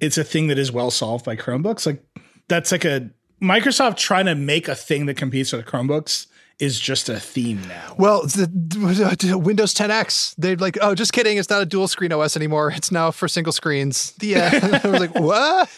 it's 0.00 0.18
a 0.18 0.24
thing 0.24 0.48
that 0.48 0.58
is 0.58 0.72
well 0.72 0.90
solved 0.90 1.24
by 1.24 1.36
Chromebooks. 1.36 1.86
Like 1.86 2.02
that's 2.48 2.72
like 2.72 2.84
a 2.84 3.10
Microsoft 3.42 3.96
trying 3.96 4.26
to 4.26 4.34
make 4.34 4.68
a 4.68 4.74
thing 4.74 5.06
that 5.06 5.16
competes 5.16 5.52
with 5.52 5.66
Chromebooks 5.66 6.26
is 6.58 6.78
just 6.78 7.08
a 7.08 7.18
theme 7.18 7.60
now. 7.68 7.94
Well, 7.98 8.22
the 8.22 9.40
Windows 9.42 9.74
10X, 9.74 10.36
they're 10.38 10.56
like, 10.56 10.78
oh, 10.80 10.94
just 10.94 11.12
kidding. 11.12 11.36
It's 11.36 11.50
not 11.50 11.62
a 11.62 11.66
dual 11.66 11.88
screen 11.88 12.12
OS 12.12 12.36
anymore. 12.36 12.70
It's 12.70 12.92
now 12.92 13.10
for 13.10 13.26
single 13.26 13.52
screens. 13.52 14.14
Yeah. 14.20 14.80
I 14.84 14.88
was 14.88 15.00
like, 15.00 15.14
what? 15.14 15.68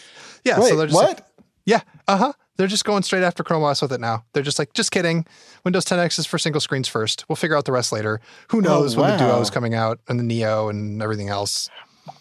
Yeah. 0.45 0.59
Wait, 0.59 0.69
so 0.69 0.75
they're 0.75 0.87
just 0.87 0.95
what? 0.95 1.17
like- 1.17 1.25
yeah. 1.65 1.81
Uh 2.07 2.17
huh. 2.17 2.33
They're 2.55 2.67
just 2.67 2.85
going 2.85 3.03
straight 3.03 3.23
after 3.23 3.43
Chrome 3.43 3.63
OS 3.63 3.81
with 3.81 3.91
it 3.91 3.99
now. 3.99 4.23
They're 4.33 4.43
just 4.43 4.57
like, 4.57 4.73
just 4.73 4.91
kidding. 4.91 5.25
Windows 5.63 5.85
10X 5.85 6.17
is 6.17 6.25
for 6.25 6.39
single 6.39 6.61
screens 6.61 6.87
first. 6.87 7.25
We'll 7.27 7.35
figure 7.35 7.55
out 7.55 7.65
the 7.65 7.71
rest 7.71 7.91
later. 7.91 8.19
Who 8.49 8.61
knows 8.61 8.95
when 8.95 9.17
the 9.17 9.23
wow. 9.23 9.31
Duo 9.33 9.41
is 9.41 9.49
coming 9.49 9.75
out 9.75 9.99
and 10.07 10.19
the 10.19 10.23
Neo 10.23 10.69
and 10.69 11.01
everything 11.01 11.29
else. 11.29 11.69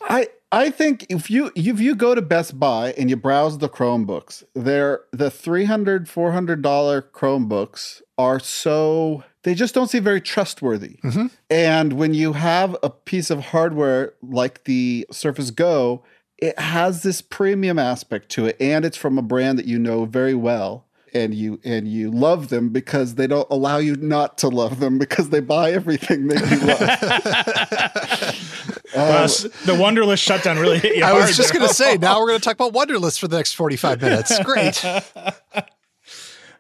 I 0.03 0.28
I 0.57 0.70
think 0.70 1.04
if 1.11 1.30
you 1.30 1.52
if 1.54 1.80
you 1.80 1.94
go 1.94 2.14
to 2.14 2.22
Best 2.22 2.59
Buy 2.59 2.92
and 2.92 3.11
you 3.11 3.16
browse 3.16 3.59
the 3.59 3.68
Chromebooks, 3.68 4.42
they're 4.54 5.02
the 5.12 5.30
300 5.30 6.09
400 6.09 6.62
dollar 6.62 7.02
Chromebooks 7.02 8.00
are 8.16 8.40
so 8.40 9.22
they 9.42 9.54
just 9.54 9.74
don't 9.74 9.88
seem 9.88 10.02
very 10.02 10.22
trustworthy. 10.22 10.98
Mm-hmm. 11.04 11.26
And 11.50 11.92
when 11.92 12.14
you 12.14 12.32
have 12.32 12.74
a 12.82 12.88
piece 12.88 13.30
of 13.30 13.46
hardware 13.46 14.14
like 14.22 14.64
the 14.64 15.07
Surface 15.11 15.50
Go, 15.50 16.02
it 16.38 16.59
has 16.59 17.02
this 17.02 17.20
premium 17.20 17.78
aspect 17.78 18.30
to 18.30 18.46
it 18.46 18.57
and 18.59 18.86
it's 18.86 18.96
from 18.96 19.18
a 19.18 19.22
brand 19.22 19.59
that 19.59 19.66
you 19.66 19.78
know 19.78 20.07
very 20.07 20.34
well 20.34 20.86
and 21.17 21.35
you 21.35 21.59
and 21.64 21.89
you 21.89 22.11
love 22.11 22.49
them 22.49 22.69
because 22.69 23.14
they 23.14 23.27
don't 23.27 23.49
allow 23.51 23.79
you 23.79 23.97
not 23.97 24.39
to 24.39 24.49
love 24.49 24.81
them 24.81 24.99
because 24.99 25.31
they 25.31 25.41
buy 25.41 25.73
everything 25.73 26.29
that 26.29 26.51
you 26.51 26.59
love. 26.67 28.43
Uh, 28.95 29.27
the 29.27 29.75
Wunderlist 29.75 30.23
shutdown 30.23 30.59
really 30.59 30.79
hit 30.79 30.97
you 30.97 31.05
I 31.05 31.09
hard. 31.09 31.27
was 31.27 31.37
just 31.37 31.53
going 31.53 31.67
to 31.67 31.75
say, 31.75 31.99
now 31.99 32.19
we're 32.19 32.29
going 32.29 32.39
to 32.39 32.45
talk 32.45 32.55
about 32.55 32.73
Wunderlist 32.73 33.19
for 33.19 33.29
the 33.29 33.37
next 33.37 33.53
45 33.55 34.01
minutes. 34.01 34.39
Great. 34.45 34.83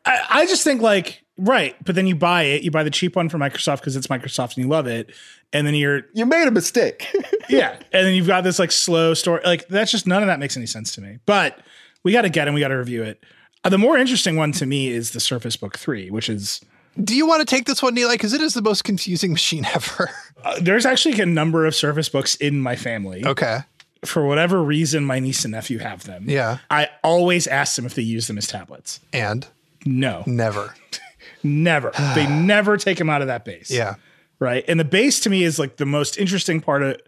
I, 0.04 0.20
I 0.28 0.46
just 0.46 0.62
think 0.64 0.82
like 0.82 1.24
right, 1.38 1.76
but 1.84 1.94
then 1.94 2.06
you 2.06 2.16
buy 2.16 2.42
it, 2.42 2.62
you 2.62 2.70
buy 2.70 2.82
the 2.82 2.90
cheap 2.90 3.16
one 3.16 3.28
from 3.28 3.40
Microsoft 3.40 3.78
because 3.78 3.96
it's 3.96 4.08
Microsoft 4.08 4.56
and 4.56 4.64
you 4.64 4.68
love 4.68 4.86
it, 4.86 5.14
and 5.52 5.66
then 5.66 5.74
you're 5.74 6.02
you 6.14 6.26
made 6.26 6.46
a 6.46 6.50
mistake. 6.50 7.06
yeah, 7.48 7.76
and 7.92 8.06
then 8.06 8.14
you've 8.14 8.26
got 8.26 8.42
this 8.42 8.58
like 8.58 8.72
slow 8.72 9.14
story. 9.14 9.40
Like 9.44 9.68
that's 9.68 9.90
just 9.90 10.06
none 10.06 10.22
of 10.22 10.26
that 10.26 10.38
makes 10.38 10.56
any 10.56 10.66
sense 10.66 10.94
to 10.96 11.00
me. 11.00 11.18
But 11.26 11.58
we 12.02 12.12
got 12.12 12.22
to 12.22 12.28
get 12.28 12.46
him. 12.48 12.54
We 12.54 12.60
got 12.60 12.68
to 12.68 12.76
review 12.76 13.02
it. 13.02 13.22
Uh, 13.66 13.68
the 13.68 13.78
more 13.78 13.98
interesting 13.98 14.36
one 14.36 14.52
to 14.52 14.64
me 14.66 14.88
is 14.88 15.10
the 15.10 15.20
Surface 15.20 15.56
Book 15.56 15.76
Three, 15.76 16.10
which 16.10 16.28
is 16.28 16.60
Do 17.02 17.16
you 17.16 17.26
want 17.26 17.46
to 17.46 17.52
take 17.54 17.64
this 17.66 17.82
one, 17.82 17.94
Neil? 17.94 18.10
Because 18.10 18.32
it 18.32 18.40
is 18.40 18.54
the 18.54 18.62
most 18.62 18.84
confusing 18.84 19.32
machine 19.40 19.64
ever. 19.74 20.10
uh, 20.44 20.58
there's 20.60 20.86
actually 20.86 21.20
a 21.20 21.26
number 21.26 21.66
of 21.66 21.74
Surface 21.74 22.08
Books 22.08 22.36
in 22.36 22.60
my 22.60 22.76
family. 22.76 23.24
okay. 23.26 23.60
For 24.04 24.24
whatever 24.24 24.62
reason, 24.62 25.04
my 25.04 25.18
niece 25.18 25.44
and 25.44 25.50
nephew 25.52 25.78
have 25.78 26.04
them. 26.04 26.26
Yeah. 26.28 26.58
I 26.70 26.90
always 27.02 27.46
ask 27.48 27.74
them 27.74 27.86
if 27.86 27.94
they 27.94 28.02
use 28.02 28.28
them 28.28 28.38
as 28.38 28.46
tablets. 28.46 29.00
And 29.12 29.46
No, 29.84 30.22
never. 30.26 30.74
never. 31.42 31.90
they 32.14 32.26
never 32.28 32.76
take 32.76 32.98
them 32.98 33.10
out 33.10 33.20
of 33.22 33.26
that 33.28 33.44
base. 33.44 33.68
Yeah. 33.70 33.94
right? 34.38 34.64
And 34.68 34.78
the 34.78 34.84
base 34.84 35.18
to 35.20 35.30
me 35.30 35.42
is 35.42 35.58
like 35.58 35.78
the 35.78 35.86
most 35.86 36.18
interesting 36.18 36.60
part 36.60 36.82
of, 36.84 37.00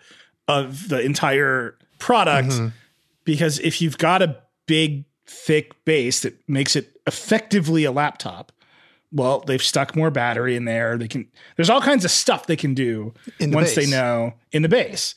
of 0.49 0.89
the 0.89 1.01
entire 1.01 1.77
product 2.01 2.49
Mm-hmm. 2.49 2.69
because 3.25 3.61
if 3.61 3.81
you've 3.81 3.99
got 3.99 4.23
a 4.23 4.37
big, 4.67 5.05
thick 5.29 5.85
base 5.85 6.21
that 6.21 6.37
makes 6.49 6.75
it 6.75 6.99
effectively 7.07 7.85
a 7.85 7.93
laptop, 7.93 8.51
well, 9.13 9.41
they've 9.41 9.63
stuck 9.63 9.95
more 9.95 10.11
battery 10.11 10.57
in 10.57 10.65
there. 10.65 10.99
They 10.99 11.09
can. 11.09 11.29
There's 11.57 11.71
all 11.71 11.81
kinds 11.81 12.05
of 12.05 12.11
stuff 12.11 12.47
they 12.47 12.57
can 12.57 12.75
do 12.75 13.15
In 13.39 13.51
the 13.51 13.57
once 13.57 13.75
they 13.75 13.87
know 13.87 14.35
in 14.53 14.63
the 14.63 14.69
base. 14.69 15.15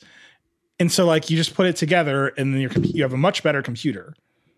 And 0.80 0.90
so, 0.90 1.04
like, 1.04 1.30
you 1.30 1.36
just 1.36 1.54
put 1.54 1.66
it 1.66 1.76
together, 1.76 2.28
and 2.28 2.54
then 2.54 2.60
your 2.60 2.70
you 2.72 3.02
have 3.02 3.12
a 3.12 3.18
much 3.18 3.42
better 3.42 3.62
computer 3.62 4.14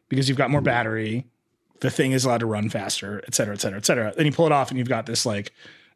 because 0.09 0.29
you've 0.29 0.39
got 0.39 0.51
more 0.51 0.61
battery. 0.61 1.27
The 1.81 1.91
thing 1.91 2.13
is 2.13 2.25
allowed 2.25 2.39
to 2.39 2.47
run 2.47 2.71
faster, 2.71 3.23
et 3.27 3.35
cetera, 3.35 3.55
et 3.55 3.61
cetera, 3.61 3.79
et 3.79 3.85
cetera. 3.85 4.13
Then 4.17 4.27
you 4.27 4.33
pull 4.33 4.47
it 4.47 4.53
off, 4.53 4.71
and 4.71 4.79
you've 4.79 4.89
got 4.89 5.07
this 5.07 5.27
like 5.27 5.53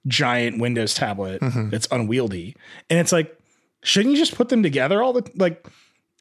giant 0.07 0.61
Windows 0.61 0.95
tablet 0.95 1.41
mm-hmm. 1.41 1.71
that's 1.71 1.87
unwieldy. 1.91 2.57
And 2.91 2.99
it's 2.99 3.13
like, 3.13 3.39
shouldn't 3.83 4.15
you 4.15 4.21
just 4.21 4.35
put 4.35 4.49
them 4.49 4.63
together 4.63 5.03
all 5.03 5.13
the 5.13 5.31
like? 5.37 5.67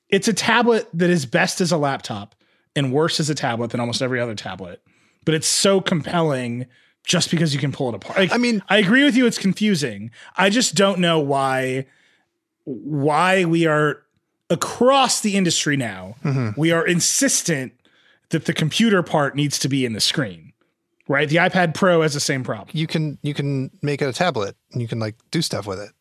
It's 0.09 0.27
a 0.27 0.33
tablet 0.33 0.87
that 0.93 1.09
is 1.09 1.25
best 1.25 1.59
as 1.59 1.71
a 1.71 1.77
laptop 1.77 2.35
and 2.77 2.93
worse 2.93 3.19
as 3.19 3.29
a 3.29 3.35
tablet 3.35 3.71
than 3.71 3.79
almost 3.79 4.01
every 4.01 4.21
other 4.21 4.35
tablet. 4.35 4.81
But 5.25 5.33
it's 5.33 5.47
so 5.47 5.81
compelling 5.81 6.67
just 7.03 7.31
because 7.31 7.53
you 7.53 7.59
can 7.59 7.71
pull 7.71 7.89
it 7.89 7.95
apart. 7.95 8.17
Like, 8.17 8.31
I 8.31 8.37
mean- 8.37 8.61
I 8.69 8.77
agree 8.77 9.03
with 9.03 9.17
you. 9.17 9.25
It's 9.25 9.37
confusing. 9.37 10.11
I 10.37 10.49
just 10.49 10.75
don't 10.75 10.99
know 10.99 11.19
why 11.19 11.87
why 12.65 13.45
we 13.45 13.65
are 13.65 14.03
across 14.49 15.21
the 15.21 15.35
industry 15.37 15.77
now. 15.77 16.15
Mm-hmm. 16.23 16.59
We 16.59 16.71
are 16.71 16.85
insistent 16.85 17.73
that 18.29 18.43
the 18.45 18.53
computer 18.53 19.01
part 19.03 19.35
needs 19.35 19.57
to 19.59 19.69
be 19.69 19.85
in 19.85 19.93
the 19.93 20.01
screen. 20.01 20.51
Right? 21.07 21.29
The 21.29 21.37
iPad 21.37 21.73
Pro 21.73 22.01
has 22.01 22.13
the 22.13 22.19
same 22.19 22.43
problem. 22.43 22.69
You 22.73 22.85
can 22.85 23.17
you 23.21 23.33
can 23.33 23.71
make 23.81 24.01
it 24.01 24.09
a 24.09 24.13
tablet 24.13 24.57
and 24.73 24.81
you 24.81 24.87
can 24.89 24.99
like 24.99 25.15
do 25.31 25.41
stuff 25.41 25.65
with 25.65 25.79
it. 25.79 25.91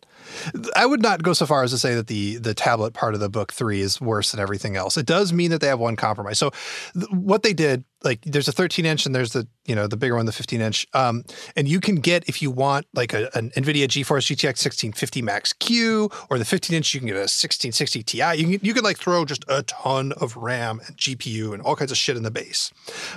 I 0.74 0.86
would 0.86 1.02
not 1.02 1.22
go 1.22 1.32
so 1.32 1.46
far 1.46 1.62
as 1.62 1.70
to 1.70 1.78
say 1.78 1.94
that 1.94 2.06
the 2.06 2.36
the 2.36 2.54
tablet 2.54 2.94
part 2.94 3.14
of 3.14 3.20
the 3.20 3.28
book 3.28 3.52
three 3.52 3.80
is 3.80 4.00
worse 4.00 4.30
than 4.30 4.40
everything 4.40 4.76
else. 4.76 4.96
It 4.96 5.06
does 5.06 5.32
mean 5.32 5.50
that 5.50 5.60
they 5.60 5.68
have 5.68 5.78
one 5.80 5.96
compromise. 5.96 6.38
So 6.38 6.50
th- 6.94 7.10
what 7.10 7.42
they 7.42 7.52
did, 7.52 7.84
like 8.06 8.22
there's 8.22 8.48
a 8.48 8.52
13 8.52 8.86
inch 8.86 9.04
and 9.04 9.14
there's 9.14 9.32
the 9.32 9.46
you 9.66 9.74
know 9.74 9.86
the 9.86 9.96
bigger 9.96 10.16
one, 10.16 10.24
the 10.24 10.32
15 10.32 10.60
inch, 10.60 10.86
um, 10.94 11.24
and 11.56 11.68
you 11.68 11.80
can 11.80 11.96
get 11.96 12.26
if 12.28 12.40
you 12.40 12.50
want 12.50 12.86
like 12.94 13.12
a, 13.12 13.28
an 13.36 13.50
NVIDIA 13.50 13.86
GeForce 13.86 14.32
GTX 14.32 14.64
1650 14.64 15.22
Max 15.22 15.52
Q 15.52 16.08
or 16.30 16.38
the 16.38 16.44
15 16.44 16.74
inch, 16.74 16.94
you 16.94 17.00
can 17.00 17.08
get 17.08 17.16
a 17.16 17.28
1660 17.28 18.02
Ti. 18.04 18.18
You 18.36 18.58
can, 18.58 18.66
you 18.66 18.72
can 18.72 18.84
like 18.84 18.96
throw 18.96 19.24
just 19.24 19.44
a 19.48 19.62
ton 19.64 20.12
of 20.12 20.36
RAM 20.36 20.80
and 20.86 20.96
GPU 20.96 21.52
and 21.52 21.60
all 21.60 21.76
kinds 21.76 21.90
of 21.90 21.98
shit 21.98 22.16
in 22.16 22.22
the 22.22 22.30
base, 22.30 22.72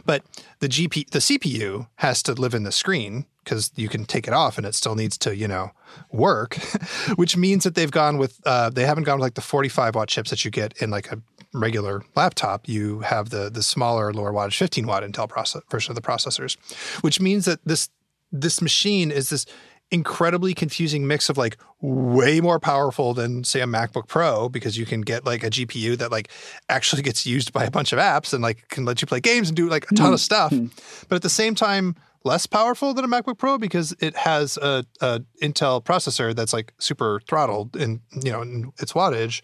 but 0.06 0.24
the 0.60 0.68
GP 0.68 1.12
the 1.12 1.20
CPU 1.20 1.88
has 1.96 2.22
to 2.24 2.34
live 2.34 2.54
in 2.54 2.64
the 2.64 2.72
screen 2.72 3.26
because 3.50 3.72
you 3.76 3.90
can 3.90 4.06
take 4.06 4.28
it 4.28 4.34
off 4.34 4.58
and 4.58 4.68
it 4.68 4.76
still 4.76 4.96
needs 4.96 5.18
to, 5.18 5.36
you 5.36 5.48
know, 5.48 5.72
work, 6.12 6.56
which 7.16 7.36
means 7.36 7.64
that 7.64 7.74
they've 7.74 7.90
gone 7.90 8.18
with, 8.18 8.40
uh, 8.46 8.70
they 8.70 8.86
haven't 8.86 9.06
gone 9.06 9.16
with 9.16 9.24
like 9.24 9.34
the 9.34 9.42
45 9.42 9.96
watt 9.96 10.08
chips 10.08 10.30
that 10.30 10.46
you 10.46 10.52
get 10.52 10.74
in 10.82 10.92
like 10.92 11.12
a 11.12 11.20
regular 11.54 12.04
laptop. 12.16 12.68
You 12.68 13.00
have 13.02 13.30
the 13.30 13.50
the 13.50 13.64
smaller, 13.64 14.14
lower 14.14 14.32
wattage 14.32 14.58
15 14.58 14.88
watt 14.88 15.04
Intel 15.04 15.28
process, 15.28 15.62
version 15.70 15.92
of 15.92 15.96
the 15.96 16.02
processors, 16.02 16.58
which 17.02 17.20
means 17.20 17.46
that 17.46 17.60
this 17.66 17.90
this 18.32 18.62
machine 18.62 19.12
is 19.12 19.30
this 19.30 19.46
incredibly 19.92 20.54
confusing 20.54 21.08
mix 21.08 21.30
of 21.30 21.38
like 21.38 21.58
way 21.82 22.40
more 22.42 22.60
powerful 22.60 23.14
than 23.14 23.44
say 23.44 23.60
a 23.60 23.66
MacBook 23.66 24.08
Pro 24.08 24.48
because 24.48 24.78
you 24.78 24.86
can 24.86 25.02
get 25.02 25.26
like 25.26 25.44
a 25.44 25.50
GPU 25.50 25.98
that 25.98 26.12
like 26.12 26.30
actually 26.68 27.02
gets 27.02 27.26
used 27.26 27.52
by 27.52 27.64
a 27.64 27.72
bunch 27.72 27.92
of 27.92 27.98
apps 27.98 28.34
and 28.34 28.44
like 28.44 28.68
can 28.70 28.86
let 28.86 29.02
you 29.02 29.08
play 29.08 29.20
games 29.20 29.50
and 29.50 29.58
do 29.58 29.68
like 29.68 29.90
a 29.90 29.96
ton 29.96 30.08
of 30.08 30.12
hmm. 30.12 30.18
stuff. 30.18 30.52
Hmm. 30.52 30.68
But 31.08 31.16
at 31.16 31.22
the 31.24 31.30
same 31.30 31.56
time 31.56 31.96
less 32.24 32.46
powerful 32.46 32.94
than 32.94 33.06
a 33.06 33.08
MacBook 33.08 33.38
Pro 33.38 33.58
because 33.58 33.96
it 34.00 34.16
has 34.16 34.58
a, 34.58 34.86
a 35.02 35.22
Intel 35.42 35.84
processor 35.84 36.36
that's 36.36 36.54
like 36.54 36.74
super 36.78 37.22
throttled 37.28 37.76
in 37.76 38.02
you 38.24 38.32
know 38.32 38.42
in 38.42 38.72
its 38.80 38.94
wattage. 38.94 39.42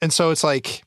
And 0.00 0.12
so 0.12 0.30
it's 0.30 0.44
like 0.44 0.84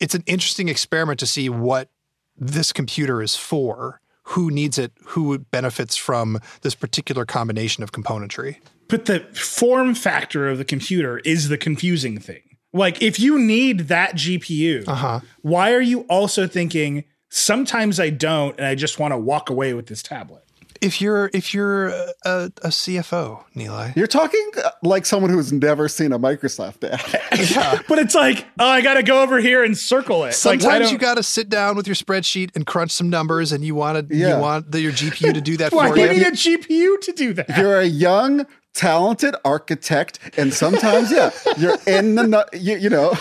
it's 0.00 0.14
an 0.14 0.22
interesting 0.26 0.68
experiment 0.68 1.18
to 1.20 1.26
see 1.26 1.48
what 1.48 1.90
this 2.36 2.72
computer 2.72 3.20
is 3.22 3.36
for 3.36 4.00
who 4.24 4.50
needs 4.50 4.78
it, 4.78 4.92
who 5.06 5.38
benefits 5.38 5.96
from 5.96 6.38
this 6.60 6.74
particular 6.74 7.24
combination 7.24 7.82
of 7.82 7.92
componentry. 7.92 8.56
But 8.88 9.06
the 9.06 9.20
form 9.34 9.94
factor 9.94 10.48
of 10.48 10.58
the 10.58 10.64
computer 10.64 11.18
is 11.20 11.48
the 11.48 11.56
confusing 11.58 12.18
thing. 12.18 12.42
Like, 12.72 13.00
if 13.02 13.18
you 13.18 13.38
need 13.38 13.88
that 13.88 14.14
GPU, 14.14 14.84
Uh-huh. 14.86 15.20
why 15.40 15.72
are 15.72 15.80
you 15.80 16.00
also 16.02 16.46
thinking 16.46 17.04
sometimes 17.30 17.98
I 17.98 18.10
don't 18.10 18.56
and 18.58 18.66
I 18.66 18.74
just 18.74 18.98
want 18.98 19.12
to 19.12 19.18
walk 19.18 19.48
away 19.50 19.72
with 19.74 19.86
this 19.86 20.02
tablet? 20.02 20.44
If 20.80 21.00
you're 21.00 21.30
if 21.34 21.52
you're 21.54 21.88
a, 21.88 22.12
a, 22.24 22.50
CFO, 22.68 23.42
Nilay, 23.56 23.96
You're 23.96 24.06
talking 24.06 24.50
uh, 24.64 24.70
like 24.82 25.06
someone 25.06 25.30
who's 25.30 25.52
never 25.52 25.88
seen 25.88 26.12
a 26.12 26.18
Microsoft 26.18 26.84
ad. 26.84 27.84
But 27.88 27.98
it's 27.98 28.14
like, 28.14 28.46
oh, 28.58 28.66
I 28.68 28.80
got 28.80 28.94
to 28.94 29.02
go 29.02 29.22
over 29.22 29.38
here 29.40 29.64
and 29.64 29.76
circle 29.76 30.24
it. 30.24 30.32
Sometimes 30.34 30.84
don't- 30.86 30.92
you 30.92 30.98
got 30.98 31.14
to 31.14 31.22
sit 31.22 31.48
down 31.48 31.76
with 31.76 31.86
your 31.86 31.94
spreadsheet 31.96 32.54
and 32.54 32.66
crunch 32.66 32.90
some 32.92 33.10
numbers, 33.10 33.52
and 33.52 33.64
you 33.64 33.74
want 33.74 34.08
to 34.08 34.14
Yeah. 34.14 34.36
you 34.36 34.42
want 34.42 34.70
the, 34.70 34.80
your 34.80 34.92
GPU 34.92 35.34
to 35.34 35.40
do 35.40 35.56
that 35.58 35.72
Why 35.78 35.88
for 35.88 35.94
do 35.96 36.00
you. 36.02 36.06
you 36.08 36.14
need 36.14 36.26
a 36.26 36.30
GPU 36.32 37.00
to 37.00 37.12
do 37.12 37.32
that? 37.34 37.56
You're 37.56 37.80
a 37.80 37.84
young, 37.86 38.46
talented 38.74 39.34
architect, 39.44 40.18
and 40.36 40.54
sometimes, 40.54 41.10
yeah, 41.10 41.30
you're 41.56 41.76
in 41.86 42.14
the, 42.14 42.26
nu- 42.26 42.58
you, 42.58 42.76
you 42.76 42.88
know, 42.88 43.12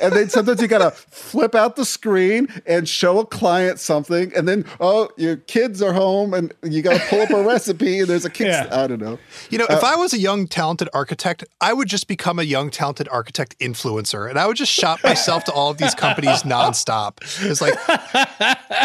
and 0.00 0.12
then 0.14 0.28
sometimes 0.30 0.60
you 0.62 0.68
gotta 0.68 0.90
flip 0.90 1.54
out 1.54 1.76
the 1.76 1.84
screen 1.84 2.48
and 2.66 2.88
show 2.88 3.18
a 3.18 3.26
client 3.26 3.78
something, 3.78 4.32
and 4.34 4.48
then, 4.48 4.64
oh, 4.80 5.08
your 5.16 5.36
kids 5.36 5.82
are 5.82 5.92
home, 5.92 6.32
and 6.32 6.54
you 6.62 6.80
gotta 6.82 7.04
pull 7.08 7.20
up 7.20 7.30
a 7.30 7.42
recipe, 7.42 8.00
and 8.00 8.08
there's 8.08 8.24
a 8.24 8.30
kid 8.30 8.46
Yeah. 8.46 8.68
I 8.70 8.86
don't 8.86 9.00
know. 9.00 9.18
You 9.50 9.58
know, 9.58 9.66
if 9.68 9.84
uh, 9.84 9.86
I 9.86 9.96
was 9.96 10.14
a 10.14 10.18
young, 10.18 10.46
talented 10.46 10.88
architect, 10.94 11.44
I 11.60 11.72
would 11.72 11.88
just 11.88 12.08
become 12.08 12.38
a 12.38 12.44
young, 12.44 12.70
talented 12.70 13.08
architect 13.10 13.58
influencer, 13.58 14.28
and 14.30 14.38
I 14.38 14.46
would 14.46 14.56
just 14.56 14.72
shop 14.72 15.02
myself 15.04 15.44
to 15.44 15.52
all 15.52 15.70
of 15.70 15.78
these 15.78 15.94
companies 15.94 16.42
nonstop. 16.42 17.18
It's 17.44 17.60
like 17.60 17.74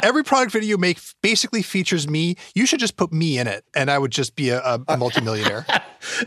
every 0.04 0.24
product 0.24 0.52
video 0.52 0.70
you 0.70 0.78
make 0.78 1.00
basically 1.22 1.62
features 1.62 2.08
me. 2.08 2.36
You 2.54 2.66
should 2.66 2.80
just 2.80 2.98
put 2.98 3.14
me 3.14 3.38
in 3.40 3.48
it, 3.48 3.64
and 3.74 3.90
I 3.90 3.98
would 3.98 4.12
just 4.12 4.36
be 4.36 4.50
a, 4.50 4.60
a, 4.60 4.82
a 4.90 4.98
multimillionaire. 4.98 5.66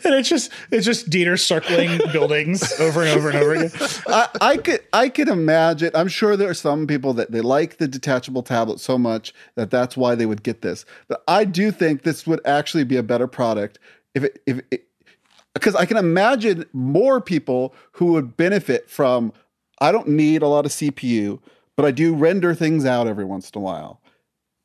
And 0.05 0.15
it's 0.15 0.29
just 0.29 0.53
it's 0.71 0.85
just 0.85 1.11
Dieter 1.11 1.39
circling 1.39 2.01
buildings 2.13 2.81
over 2.81 3.03
and 3.03 3.11
over 3.11 3.31
and 3.31 3.39
over 3.39 3.55
again. 3.55 3.71
I, 4.07 4.29
I 4.41 4.57
could 4.57 4.81
I 4.93 5.09
could 5.09 5.29
imagine. 5.29 5.91
I'm 5.95 6.09
sure 6.09 6.37
there 6.37 6.51
are 6.51 6.55
some 6.55 6.87
people 6.87 7.13
that 7.15 7.33
they 7.33 7.41
like 7.41 7.79
the 7.79 7.89
detachable 7.89 8.43
tablet 8.43 8.81
so 8.81 8.99
much 8.99 9.35
that 9.57 9.71
that's 9.71 9.97
why 9.97 10.15
they 10.15 10.27
would 10.27 10.43
get 10.43 10.63
this. 10.63 10.85
But 11.09 11.23
I 11.27 11.45
do 11.45 11.71
think 11.71 12.03
this 12.03 12.27
would 12.27 12.41
actually 12.47 12.85
be 12.85 12.97
a 12.97 13.03
better 13.03 13.27
product 13.27 13.79
if 14.15 14.25
it 14.25 14.43
if 14.47 14.61
it 14.71 14.89
because 15.55 15.75
I 15.75 15.87
can 15.87 15.97
imagine 15.97 16.65
more 16.73 17.21
people 17.21 17.75
who 17.93 18.07
would 18.13 18.37
benefit 18.37 18.91
from. 18.91 19.33
I 19.81 19.91
don't 19.93 20.09
need 20.09 20.43
a 20.43 20.49
lot 20.49 20.67
of 20.67 20.73
CPU, 20.73 21.41
but 21.77 21.85
I 21.85 21.91
do 21.91 22.15
render 22.15 22.55
things 22.55 22.85
out 22.85 23.07
every 23.07 23.25
once 23.25 23.51
in 23.51 23.61
a 23.61 23.63
while, 23.63 24.01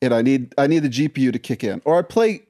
and 0.00 0.14
I 0.14 0.22
need 0.22 0.54
I 0.56 0.66
need 0.66 0.80
the 0.80 0.88
GPU 0.88 1.32
to 1.32 1.38
kick 1.38 1.64
in, 1.64 1.82
or 1.84 1.98
I 1.98 2.02
play 2.02 2.42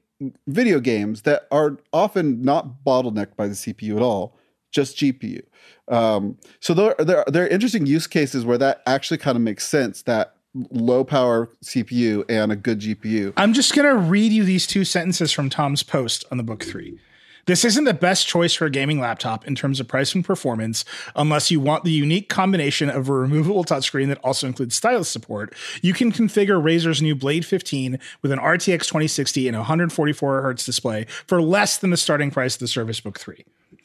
video 0.47 0.79
games 0.79 1.23
that 1.23 1.47
are 1.51 1.77
often 1.93 2.43
not 2.43 2.83
bottlenecked 2.85 3.35
by 3.35 3.47
the 3.47 3.53
CPU 3.53 3.95
at 3.95 4.01
all, 4.01 4.35
just 4.71 4.97
GPU. 4.97 5.43
Um, 5.87 6.37
so 6.59 6.73
there, 6.73 6.95
there, 6.99 7.23
there 7.27 7.43
are 7.43 7.47
interesting 7.47 7.85
use 7.85 8.07
cases 8.07 8.45
where 8.45 8.57
that 8.57 8.81
actually 8.85 9.17
kind 9.17 9.35
of 9.35 9.41
makes 9.41 9.67
sense. 9.67 10.03
That 10.03 10.35
low 10.71 11.03
power 11.03 11.49
CPU 11.63 12.25
and 12.29 12.51
a 12.51 12.55
good 12.55 12.79
GPU. 12.79 13.33
I'm 13.37 13.53
just 13.53 13.73
gonna 13.73 13.95
read 13.95 14.31
you 14.31 14.43
these 14.43 14.67
two 14.67 14.83
sentences 14.83 15.31
from 15.31 15.49
Tom's 15.49 15.83
post 15.83 16.25
on 16.31 16.37
the 16.37 16.43
book 16.43 16.63
three. 16.63 16.99
This 17.45 17.65
isn't 17.65 17.83
the 17.83 17.93
best 17.93 18.27
choice 18.27 18.53
for 18.53 18.65
a 18.65 18.69
gaming 18.69 18.99
laptop 18.99 19.47
in 19.47 19.55
terms 19.55 19.79
of 19.79 19.87
price 19.87 20.13
and 20.13 20.23
performance, 20.23 20.85
unless 21.15 21.51
you 21.51 21.59
want 21.59 21.83
the 21.83 21.91
unique 21.91 22.29
combination 22.29 22.89
of 22.89 23.09
a 23.09 23.13
removable 23.13 23.63
touchscreen 23.63 24.07
that 24.07 24.19
also 24.23 24.47
includes 24.47 24.75
stylus 24.75 25.09
support. 25.09 25.53
You 25.81 25.93
can 25.93 26.11
configure 26.11 26.61
Razer's 26.61 27.01
new 27.01 27.15
Blade 27.15 27.45
15 27.45 27.99
with 28.21 28.31
an 28.31 28.39
RTX 28.39 28.85
2060 28.87 29.47
and 29.47 29.55
a 29.55 29.59
144 29.59 30.41
hertz 30.41 30.65
display 30.65 31.05
for 31.27 31.41
less 31.41 31.77
than 31.77 31.89
the 31.89 31.97
starting 31.97 32.31
price 32.31 32.55
of 32.55 32.59
the 32.59 32.67
Surface 32.67 32.99
Book 32.99 33.19
3. 33.19 33.43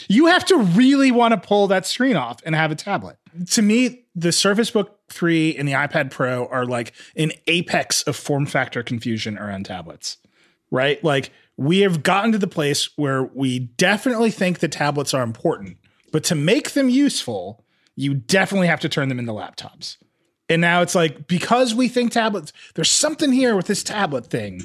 You 0.09 0.27
have 0.27 0.45
to 0.47 0.59
really 0.59 1.11
want 1.11 1.33
to 1.33 1.39
pull 1.39 1.69
that 1.69 1.87
screen 1.87 2.17
off 2.17 2.39
and 2.45 2.55
have 2.55 2.71
a 2.71 2.75
tablet. 2.75 3.17
To 3.53 3.63
me, 3.63 4.05
the 4.15 4.33
Surface 4.33 4.71
Book 4.71 4.99
3 5.11 5.57
and 5.57 5.67
the 5.67 5.73
iPad 5.73 6.11
Pro 6.11 6.47
are 6.47 6.67
like 6.67 6.93
an 7.17 7.33
apex 7.47 8.03
of 8.03 8.17
form 8.17 8.47
factor 8.47 8.83
confusion 8.83 9.39
around 9.39 9.67
tablets, 9.67 10.19
right? 10.71 11.03
Like 11.03 11.33
we 11.57 11.81
have 11.81 12.03
gotten 12.03 12.33
to 12.33 12.39
the 12.39 12.47
place 12.47 12.91
where 12.97 13.25
we 13.25 13.59
definitely 13.59 14.31
think 14.31 14.59
the 14.59 14.69
tablets 14.69 15.15
are 15.15 15.23
important, 15.23 15.79
but 16.13 16.25
to 16.25 16.35
make 16.35 16.73
them 16.73 16.89
useful, 16.89 17.65
you 17.95 18.15
definitely 18.15 18.67
have 18.67 18.81
to 18.81 18.89
turn 18.89 19.09
them 19.09 19.19
into 19.19 19.33
laptops. 19.33 19.97
And 20.49 20.61
now 20.61 20.83
it's 20.83 20.95
like 20.95 21.27
because 21.27 21.75
we 21.75 21.89
think 21.89 22.13
tablets, 22.13 22.53
there's 22.75 22.91
something 22.91 23.33
here 23.33 23.57
with 23.57 23.67
this 23.67 23.83
tablet 23.83 24.27
thing. 24.27 24.63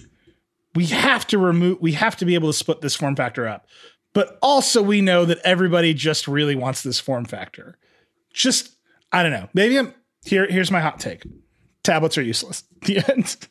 We 0.75 0.85
have 0.87 1.25
to 1.27 1.37
remove 1.37 1.81
we 1.81 1.93
have 1.93 2.15
to 2.17 2.25
be 2.25 2.35
able 2.35 2.49
to 2.49 2.57
split 2.57 2.81
this 2.81 2.95
form 2.95 3.15
factor 3.15 3.47
up. 3.47 3.67
But 4.13 4.37
also 4.41 4.81
we 4.81 5.01
know 5.01 5.25
that 5.25 5.39
everybody 5.43 5.93
just 5.93 6.27
really 6.27 6.55
wants 6.55 6.83
this 6.83 6.99
form 6.99 7.25
factor. 7.25 7.77
Just 8.33 8.77
I 9.11 9.23
don't 9.23 9.31
know. 9.31 9.49
Maybe 9.53 9.79
I'm 9.79 9.93
here 10.23 10.45
here's 10.45 10.71
my 10.71 10.81
hot 10.81 10.99
take. 10.99 11.23
Tablets 11.83 12.17
are 12.17 12.21
useless. 12.21 12.63
The 12.83 13.03
end. 13.11 13.47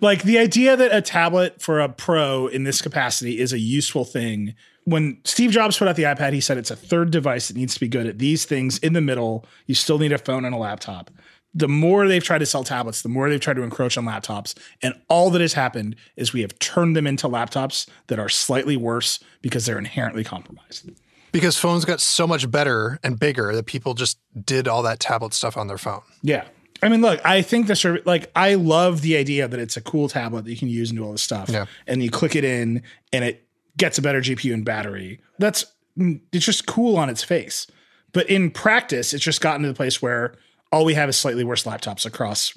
Like 0.00 0.22
the 0.22 0.38
idea 0.38 0.76
that 0.76 0.94
a 0.94 1.00
tablet 1.00 1.60
for 1.60 1.80
a 1.80 1.88
pro 1.88 2.46
in 2.46 2.64
this 2.64 2.80
capacity 2.82 3.38
is 3.38 3.52
a 3.52 3.58
useful 3.58 4.04
thing. 4.04 4.54
When 4.84 5.18
Steve 5.24 5.50
Jobs 5.50 5.78
put 5.78 5.88
out 5.88 5.96
the 5.96 6.02
iPad, 6.02 6.32
he 6.34 6.40
said 6.40 6.58
it's 6.58 6.70
a 6.70 6.76
third 6.76 7.10
device 7.10 7.48
that 7.48 7.56
needs 7.56 7.74
to 7.74 7.80
be 7.80 7.88
good 7.88 8.06
at 8.06 8.18
these 8.18 8.44
things 8.44 8.78
in 8.78 8.92
the 8.92 9.00
middle. 9.00 9.46
You 9.66 9.74
still 9.74 9.98
need 9.98 10.12
a 10.12 10.18
phone 10.18 10.44
and 10.44 10.54
a 10.54 10.58
laptop. 10.58 11.10
The 11.54 11.68
more 11.68 12.08
they've 12.08 12.22
tried 12.22 12.38
to 12.38 12.46
sell 12.46 12.64
tablets, 12.64 13.02
the 13.02 13.08
more 13.08 13.30
they've 13.30 13.40
tried 13.40 13.54
to 13.54 13.62
encroach 13.62 13.96
on 13.96 14.04
laptops. 14.04 14.54
And 14.82 14.92
all 15.08 15.30
that 15.30 15.40
has 15.40 15.52
happened 15.52 15.94
is 16.16 16.32
we 16.32 16.40
have 16.42 16.58
turned 16.58 16.96
them 16.96 17.06
into 17.06 17.28
laptops 17.28 17.88
that 18.08 18.18
are 18.18 18.28
slightly 18.28 18.76
worse 18.76 19.20
because 19.40 19.64
they're 19.64 19.78
inherently 19.78 20.24
compromised. 20.24 20.90
because 21.30 21.56
phones 21.56 21.84
got 21.84 22.00
so 22.00 22.26
much 22.26 22.50
better 22.50 22.98
and 23.02 23.18
bigger 23.18 23.54
that 23.54 23.66
people 23.66 23.94
just 23.94 24.18
did 24.44 24.68
all 24.68 24.82
that 24.82 25.00
tablet 25.00 25.32
stuff 25.34 25.56
on 25.56 25.66
their 25.66 25.78
phone. 25.78 26.02
Yeah. 26.22 26.44
I 26.84 26.88
mean, 26.90 27.00
look, 27.00 27.24
I 27.24 27.40
think 27.40 27.66
the 27.66 27.76
service, 27.76 28.04
like, 28.04 28.30
I 28.36 28.54
love 28.54 29.00
the 29.00 29.16
idea 29.16 29.48
that 29.48 29.58
it's 29.58 29.76
a 29.76 29.80
cool 29.80 30.08
tablet 30.08 30.44
that 30.44 30.50
you 30.50 30.56
can 30.56 30.68
use 30.68 30.90
and 30.90 30.98
do 30.98 31.04
all 31.04 31.12
this 31.12 31.22
stuff. 31.22 31.48
Yeah. 31.48 31.64
And 31.86 32.02
you 32.02 32.10
click 32.10 32.36
it 32.36 32.44
in 32.44 32.82
and 33.10 33.24
it 33.24 33.48
gets 33.78 33.96
a 33.96 34.02
better 34.02 34.20
GPU 34.20 34.52
and 34.52 34.66
battery. 34.66 35.20
That's, 35.38 35.64
mm, 35.98 36.20
it's 36.30 36.44
just 36.44 36.66
cool 36.66 36.98
on 36.98 37.08
its 37.08 37.24
face. 37.24 37.66
But 38.12 38.28
in 38.28 38.50
practice, 38.50 39.14
it's 39.14 39.24
just 39.24 39.40
gotten 39.40 39.62
to 39.62 39.68
the 39.68 39.74
place 39.74 40.02
where 40.02 40.34
all 40.72 40.84
we 40.84 40.92
have 40.92 41.08
is 41.08 41.16
slightly 41.16 41.42
worse 41.42 41.64
laptops 41.64 42.04
across 42.04 42.52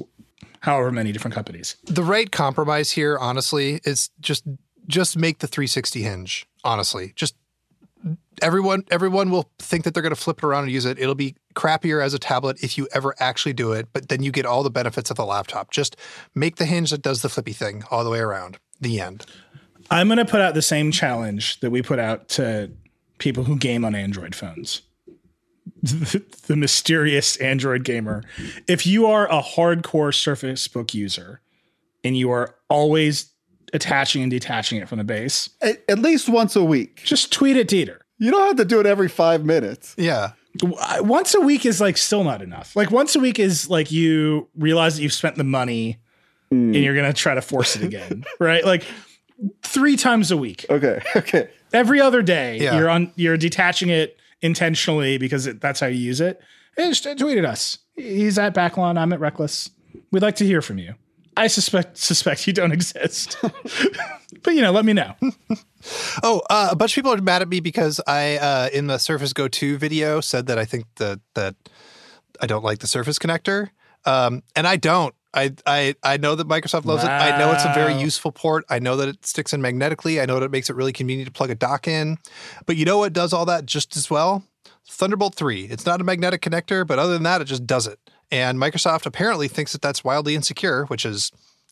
however 0.59 0.91
many 0.91 1.13
different 1.13 1.33
companies. 1.33 1.77
The 1.85 2.03
right 2.03 2.29
compromise 2.29 2.91
here, 2.91 3.17
honestly, 3.17 3.79
is 3.85 4.09
just 4.19 4.43
just 4.87 5.17
make 5.17 5.39
the 5.39 5.47
360 5.47 6.01
hinge. 6.01 6.47
Honestly, 6.63 7.13
just 7.15 7.35
everyone 8.41 8.83
everyone 8.91 9.29
will 9.29 9.51
think 9.59 9.83
that 9.83 9.93
they're 9.93 10.03
going 10.03 10.13
to 10.13 10.19
flip 10.19 10.37
it 10.39 10.43
around 10.43 10.63
and 10.63 10.71
use 10.71 10.85
it. 10.85 10.99
It'll 10.99 11.15
be 11.15 11.35
crappier 11.55 12.03
as 12.03 12.13
a 12.13 12.19
tablet 12.19 12.63
if 12.63 12.77
you 12.77 12.87
ever 12.93 13.15
actually 13.19 13.53
do 13.53 13.73
it, 13.73 13.87
but 13.93 14.09
then 14.09 14.23
you 14.23 14.31
get 14.31 14.45
all 14.45 14.63
the 14.63 14.69
benefits 14.69 15.09
of 15.09 15.17
the 15.17 15.25
laptop. 15.25 15.71
Just 15.71 15.95
make 16.35 16.57
the 16.57 16.65
hinge 16.65 16.91
that 16.91 17.01
does 17.01 17.21
the 17.21 17.29
flippy 17.29 17.53
thing 17.53 17.83
all 17.91 18.03
the 18.03 18.09
way 18.09 18.19
around. 18.19 18.59
The 18.79 19.01
end. 19.01 19.25
I'm 19.89 20.07
going 20.07 20.17
to 20.17 20.25
put 20.25 20.41
out 20.41 20.53
the 20.53 20.61
same 20.61 20.91
challenge 20.91 21.59
that 21.61 21.71
we 21.71 21.81
put 21.81 21.97
out 21.97 22.29
to 22.29 22.71
people 23.17 23.45
who 23.45 23.57
game 23.57 23.83
on 23.83 23.95
Android 23.95 24.35
phones. 24.35 24.81
The, 25.81 26.23
the 26.47 26.55
mysterious 26.55 27.37
Android 27.37 27.83
gamer. 27.83 28.23
If 28.67 28.85
you 28.85 29.07
are 29.07 29.27
a 29.31 29.41
hardcore 29.41 30.13
Surface 30.13 30.67
Book 30.67 30.93
user 30.93 31.41
and 32.03 32.15
you 32.15 32.29
are 32.31 32.55
always 32.69 33.31
attaching 33.73 34.21
and 34.21 34.31
detaching 34.31 34.79
it 34.79 34.87
from 34.87 34.97
the 34.97 35.03
base, 35.03 35.49
At, 35.61 35.83
at 35.89 35.99
least 35.99 36.29
once 36.29 36.55
a 36.55 36.63
week. 36.63 37.01
just 37.03 37.31
tweet 37.33 37.57
at 37.57 37.67
Dieter. 37.67 37.99
You 38.17 38.31
don't 38.31 38.47
have 38.47 38.55
to 38.57 38.65
do 38.65 38.79
it 38.79 38.85
every 38.85 39.09
five 39.09 39.45
minutes. 39.45 39.93
Yeah. 39.97 40.31
Uh, 40.63 40.97
once 41.01 41.35
a 41.35 41.41
week 41.41 41.65
is 41.65 41.79
like 41.79 41.97
still 41.97 42.23
not 42.23 42.41
enough. 42.41 42.75
Like 42.75 42.89
once 42.89 43.15
a 43.15 43.19
week 43.19 43.37
is 43.39 43.69
like 43.69 43.91
you 43.91 44.47
realize 44.57 44.95
that 44.95 45.03
you've 45.03 45.13
spent 45.13 45.35
the 45.35 45.43
money 45.43 45.97
hmm. 46.49 46.73
and 46.73 46.75
you're 46.75 46.95
going 46.95 47.05
to 47.05 47.13
try 47.13 47.35
to 47.35 47.41
force 47.41 47.75
it 47.75 47.83
again, 47.83 48.23
right? 48.39 48.65
Like 48.65 48.83
three 49.63 49.95
times 49.95 50.31
a 50.31 50.37
week. 50.37 50.65
Okay. 50.69 51.01
Okay. 51.15 51.49
every 51.73 51.99
other 51.99 52.21
day 52.21 52.57
Yeah. 52.59 52.77
you're 52.77 52.89
on 52.89 53.11
you're 53.15 53.37
detaching 53.37 53.89
it 53.89 54.17
intentionally 54.41 55.17
because 55.17 55.45
it, 55.47 55.59
that's 55.59 55.79
how 55.79 55.87
you 55.87 55.97
use 55.97 56.21
it 56.21 56.39
hey, 56.77 56.87
just 56.89 57.03
tweet 57.17 57.37
at 57.37 57.43
us 57.45 57.79
he's 57.95 58.37
at 58.37 58.53
backlon 58.53 58.97
i'm 58.97 59.11
at 59.11 59.19
reckless 59.19 59.69
we'd 60.11 60.21
like 60.21 60.35
to 60.37 60.45
hear 60.45 60.61
from 60.61 60.77
you 60.77 60.93
i 61.37 61.47
suspect 61.47 61.97
suspect 61.97 62.47
you 62.47 62.53
don't 62.53 62.71
exist 62.79 63.37
but 64.43 64.53
you 64.53 64.61
know 64.61 64.71
let 64.71 64.85
me 64.85 64.93
know 64.93 65.15
Oh, 66.23 66.41
uh, 66.49 66.69
a 66.71 66.75
bunch 66.75 66.91
of 66.91 66.95
people 66.95 67.13
are 67.13 67.21
mad 67.21 67.41
at 67.41 67.47
me 67.47 67.59
because 67.59 68.01
I, 68.07 68.37
uh, 68.37 68.69
in 68.73 68.87
the 68.87 68.97
Surface 68.97 69.33
Go 69.33 69.47
2 69.47 69.77
video, 69.77 70.21
said 70.21 70.47
that 70.47 70.57
I 70.57 70.65
think 70.65 70.85
that 70.95 71.19
that 71.35 71.55
I 72.41 72.47
don't 72.47 72.63
like 72.63 72.79
the 72.79 72.87
Surface 72.87 73.19
connector, 73.19 73.69
um, 74.05 74.43
and 74.55 74.67
I 74.67 74.75
don't. 74.75 75.13
I, 75.33 75.53
I 75.65 75.95
I 76.01 76.17
know 76.17 76.35
that 76.35 76.47
Microsoft 76.47 76.85
loves 76.85 77.03
it. 77.03 77.09
I 77.09 77.37
know 77.37 77.51
it's 77.51 77.65
a 77.65 77.73
very 77.73 77.93
useful 77.93 78.31
port. 78.31 78.65
I 78.69 78.79
know 78.79 78.95
that 78.97 79.09
it 79.09 79.25
sticks 79.25 79.53
in 79.53 79.61
magnetically. 79.61 80.19
I 80.19 80.25
know 80.25 80.39
that 80.39 80.45
it 80.45 80.51
makes 80.51 80.69
it 80.69 80.75
really 80.75 80.93
convenient 80.93 81.27
to 81.27 81.31
plug 81.31 81.51
a 81.51 81.55
dock 81.55 81.87
in. 81.87 82.17
But 82.65 82.75
you 82.75 82.85
know 82.85 82.97
what 82.97 83.13
does 83.13 83.33
all 83.33 83.45
that 83.45 83.65
just 83.65 83.95
as 83.95 84.09
well? 84.09 84.43
Thunderbolt 84.89 85.35
3. 85.35 85.65
It's 85.65 85.85
not 85.85 86.01
a 86.01 86.03
magnetic 86.03 86.41
connector, 86.41 86.87
but 86.87 86.97
other 86.97 87.13
than 87.13 87.23
that, 87.23 87.41
it 87.41 87.45
just 87.45 87.67
does 87.67 87.85
it. 87.85 87.99
And 88.31 88.59
Microsoft 88.59 89.05
apparently 89.05 89.47
thinks 89.47 89.71
that 89.71 89.81
that's 89.81 90.03
wildly 90.03 90.35
insecure, 90.35 90.85
which 90.85 91.05
is 91.05 91.31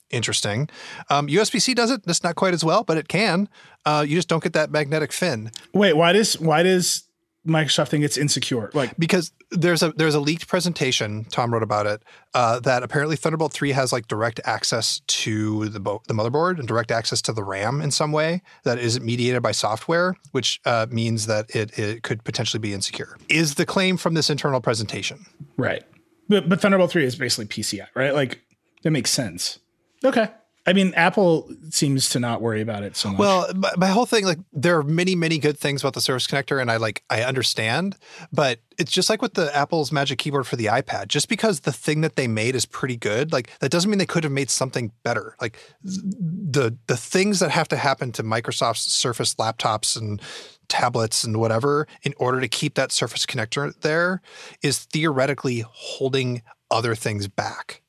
interesting. 0.10 0.70
Um, 1.10 1.28
USB 1.28 1.62
C 1.62 1.74
does 1.74 1.92
it. 1.92 2.02
It's 2.08 2.24
not 2.24 2.36
quite 2.36 2.54
as 2.54 2.64
well, 2.64 2.84
but 2.84 2.98
it 2.98 3.08
can. 3.08 3.50
Uh, 3.86 4.06
you 4.08 4.16
just 4.16 4.28
don't 4.28 4.44
get 4.44 4.54
that 4.54 4.72
magnetic 4.72 5.12
fin 5.12 5.52
Wait, 5.74 5.94
why 5.94 6.12
does 6.12 6.40
why 6.40 6.64
does 6.64 7.04
Microsoft 7.46 7.90
think 7.90 8.04
it's 8.04 8.18
insecure? 8.18 8.72
Like, 8.74 8.98
because 8.98 9.32
there's 9.52 9.84
a 9.84 9.92
there's 9.92 10.16
a 10.16 10.20
leaked 10.20 10.48
presentation. 10.48 11.26
Tom 11.26 11.54
wrote 11.54 11.62
about 11.62 11.86
it 11.86 12.02
uh, 12.34 12.60
that 12.62 12.82
apparently 12.82 13.16
Thunderbolt 13.16 13.54
three 13.54 13.72
has 13.72 13.94
like 13.94 14.08
direct 14.08 14.40
access 14.44 15.02
to 15.08 15.70
the 15.70 15.80
bo- 15.80 16.02
the 16.08 16.14
motherboard 16.14 16.58
and 16.58 16.68
direct 16.68 16.90
access 16.92 17.22
to 17.24 17.34
the 17.34 17.44
RAM 17.44 17.82
in 17.82 17.92
some 17.92 18.12
way 18.12 18.42
that 18.64 18.80
isn't 18.80 19.06
mediated 19.06 19.44
by 19.44 19.52
software, 19.52 20.16
which 20.32 20.60
uh, 20.66 20.88
means 20.90 21.28
that 21.28 21.56
it, 21.56 21.78
it 21.78 22.04
could 22.04 22.24
potentially 22.24 22.60
be 22.60 22.74
insecure. 22.74 23.18
Is 23.30 23.56
the 23.56 23.66
claim 23.66 23.98
from 23.98 24.16
this 24.16 24.30
internal 24.30 24.62
presentation? 24.62 25.26
right? 25.58 25.84
But 26.28 26.50
but 26.50 26.62
Thunderbolt 26.62 26.92
three 26.92 27.06
is 27.06 27.16
basically 27.16 27.46
PCI, 27.46 27.88
right? 27.94 28.14
Like 28.14 28.42
that 28.84 28.92
makes 28.92 29.12
sense. 29.12 29.60
Okay. 30.04 30.30
I 30.68 30.74
mean, 30.74 30.94
Apple 30.96 31.48
seems 31.70 32.10
to 32.10 32.20
not 32.20 32.42
worry 32.42 32.60
about 32.62 32.82
it 32.82 32.96
so 32.96 33.10
much. 33.10 33.20
Well, 33.20 33.52
my, 33.78 33.88
whole 33.88 34.08
thing, 34.08 34.26
like, 34.26 34.40
there 34.52 34.78
are 34.78 34.84
many, 34.84 35.14
many 35.14 35.38
good 35.38 35.60
things 35.60 35.84
about 35.84 35.94
the 35.94 36.02
Surface 36.02 36.26
Connector, 36.26 36.60
and 36.60 36.72
I 36.72 36.78
like, 36.78 37.04
I 37.08 37.22
understand, 37.22 37.98
but 38.32 38.60
it's 38.80 38.92
just 38.92 39.08
like 39.08 39.22
with 39.22 39.36
the 39.36 39.56
Apple's 39.56 39.92
Magic 39.92 40.18
Keyboard 40.18 40.48
for 40.48 40.56
the 40.56 40.66
iPad. 40.66 41.08
Just 41.08 41.30
because 41.30 41.62
the 41.62 41.72
thing 41.72 42.02
that 42.02 42.16
they 42.16 42.28
made 42.28 42.56
is 42.56 42.66
pretty 42.66 42.98
good, 42.98 43.32
like, 43.32 43.52
that 43.60 43.70
doesn't 43.70 43.92
mean 43.92 44.00
they 44.00 44.08
could 44.08 44.24
have 44.24 44.34
made 44.34 44.50
something 44.50 44.92
better. 45.04 45.36
Like, 45.40 45.60
the 45.84 46.76
the 46.88 46.98
things 46.98 47.40
that 47.40 47.52
have 47.52 47.68
to 47.68 47.78
happen 47.78 48.12
to 48.14 48.24
Microsoft's 48.24 48.92
Surface 48.92 49.36
laptops 49.36 49.96
and 49.96 50.20
tablets 50.68 51.24
and 51.24 51.38
whatever 51.38 51.88
in 52.02 52.14
order 52.18 52.42
to 52.42 52.48
keep 52.48 52.74
that 52.74 52.92
Surface 52.92 53.26
Connector 53.28 53.80
there 53.82 54.20
is 54.64 54.80
theoretically 54.80 55.64
holding 55.68 56.42
other 56.72 56.96
things 56.96 57.28
back 57.28 57.84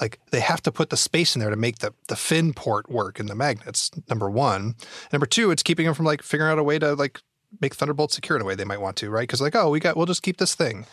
like 0.00 0.18
they 0.30 0.40
have 0.40 0.62
to 0.62 0.72
put 0.72 0.90
the 0.90 0.96
space 0.96 1.34
in 1.34 1.40
there 1.40 1.50
to 1.50 1.56
make 1.56 1.78
the 1.78 1.92
the 2.08 2.16
fin 2.16 2.52
port 2.52 2.90
work 2.90 3.20
in 3.20 3.26
the 3.26 3.34
magnets 3.34 3.90
number 4.08 4.30
one. 4.30 4.74
Number 5.12 5.26
two 5.26 5.50
it's 5.50 5.62
keeping 5.62 5.86
them 5.86 5.94
from 5.94 6.06
like 6.06 6.22
figuring 6.22 6.50
out 6.50 6.58
a 6.58 6.62
way 6.62 6.78
to 6.78 6.94
like 6.94 7.20
make 7.60 7.74
thunderbolt 7.74 8.12
secure 8.12 8.36
in 8.36 8.42
a 8.42 8.44
way 8.44 8.54
they 8.54 8.64
might 8.64 8.80
want 8.80 8.96
to 8.96 9.10
right? 9.10 9.22
Because 9.22 9.40
like 9.40 9.56
oh 9.56 9.70
we 9.70 9.80
got 9.80 9.96
we'll 9.96 10.06
just 10.06 10.22
keep 10.22 10.38
this 10.38 10.54
thing. 10.54 10.86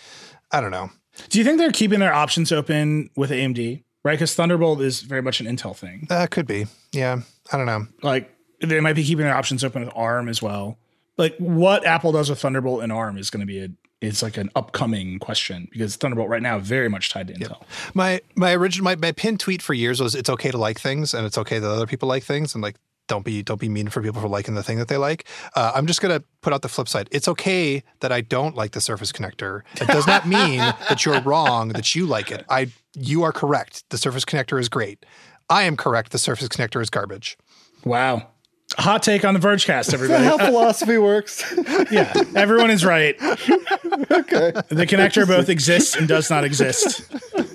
I 0.51 0.61
don't 0.61 0.71
know. 0.71 0.89
Do 1.29 1.39
you 1.39 1.45
think 1.45 1.57
they're 1.57 1.71
keeping 1.71 1.99
their 1.99 2.13
options 2.13 2.51
open 2.51 3.09
with 3.15 3.31
AMD? 3.31 3.83
Right, 4.03 4.13
because 4.13 4.35
Thunderbolt 4.35 4.79
is 4.79 5.01
very 5.01 5.21
much 5.21 5.41
an 5.41 5.47
Intel 5.47 5.75
thing. 5.75 6.07
Uh, 6.09 6.19
that 6.19 6.31
could 6.31 6.47
be. 6.47 6.67
Yeah. 6.93 7.21
I 7.51 7.57
don't 7.57 7.65
know. 7.65 7.87
Like 8.03 8.33
they 8.61 8.79
might 8.79 8.93
be 8.93 9.03
keeping 9.03 9.25
their 9.25 9.35
options 9.35 9.63
open 9.63 9.83
with 9.83 9.93
ARM 9.95 10.29
as 10.29 10.41
well. 10.41 10.77
Like 11.17 11.35
what 11.39 11.85
Apple 11.85 12.11
does 12.11 12.29
with 12.29 12.39
Thunderbolt 12.39 12.83
and 12.83 12.91
ARM 12.91 13.17
is 13.17 13.29
going 13.29 13.41
to 13.41 13.45
be 13.45 13.59
a 13.59 13.69
it's 14.01 14.21
like 14.21 14.37
an 14.37 14.49
upcoming 14.55 15.19
question 15.19 15.67
because 15.71 15.95
Thunderbolt 15.95 16.29
right 16.29 16.41
now 16.41 16.59
very 16.59 16.89
much 16.89 17.09
tied 17.09 17.27
to 17.27 17.33
Intel. 17.33 17.63
my 17.93 18.21
my 18.35 18.53
original 18.53 18.83
my, 18.83 18.95
my 18.95 19.11
pin 19.11 19.37
tweet 19.37 19.61
for 19.61 19.73
years 19.73 20.01
was 20.01 20.15
it's 20.15 20.29
okay 20.29 20.51
to 20.51 20.57
like 20.57 20.79
things 20.79 21.13
and 21.13 21.25
it's 21.25 21.37
okay 21.37 21.59
that 21.59 21.69
other 21.69 21.87
people 21.87 22.07
like 22.07 22.23
things 22.23 22.53
and 22.53 22.61
like 22.61 22.75
don't 23.07 23.25
be 23.25 23.41
don't 23.41 23.59
be 23.59 23.69
mean 23.69 23.87
for 23.87 24.01
people 24.01 24.21
for 24.21 24.27
liking 24.27 24.53
the 24.55 24.63
thing 24.63 24.77
that 24.77 24.87
they 24.87 24.97
like. 24.97 25.27
Uh, 25.55 25.71
I'm 25.73 25.87
just 25.87 26.01
gonna 26.01 26.21
put 26.41 26.53
out 26.53 26.61
the 26.61 26.69
flip 26.69 26.87
side. 26.87 27.07
It's 27.11 27.27
okay 27.27 27.83
that 28.01 28.11
I 28.11 28.21
don't 28.21 28.55
like 28.55 28.71
the 28.71 28.81
Surface 28.81 29.11
Connector. 29.11 29.61
It 29.81 29.87
does 29.87 30.05
not 30.05 30.27
mean 30.27 30.59
that 30.89 31.05
you're 31.05 31.21
wrong 31.21 31.69
that 31.69 31.95
you 31.95 32.05
like 32.05 32.31
it. 32.31 32.45
I 32.49 32.69
you 32.93 33.23
are 33.23 33.31
correct. 33.31 33.89
The 33.89 33.97
Surface 33.97 34.25
Connector 34.25 34.59
is 34.59 34.69
great. 34.69 35.05
I 35.49 35.63
am 35.63 35.77
correct. 35.77 36.11
The 36.11 36.17
Surface 36.17 36.49
Connector 36.49 36.81
is 36.81 36.89
garbage. 36.89 37.37
Wow. 37.85 38.27
Hot 38.77 39.01
take 39.01 39.25
on 39.25 39.33
the 39.33 39.39
Vergecast, 39.39 39.91
everybody. 39.93 40.23
how 40.23 40.37
philosophy 40.45 40.97
works. 40.99 41.43
yeah, 41.91 42.13
everyone 42.35 42.69
is 42.69 42.85
right. 42.85 43.15
okay. 43.21 44.51
The 44.69 44.85
connector 44.87 45.25
both 45.27 45.49
exists 45.49 45.95
and 45.95 46.07
does 46.07 46.29
not 46.29 46.43
exist 46.43 47.01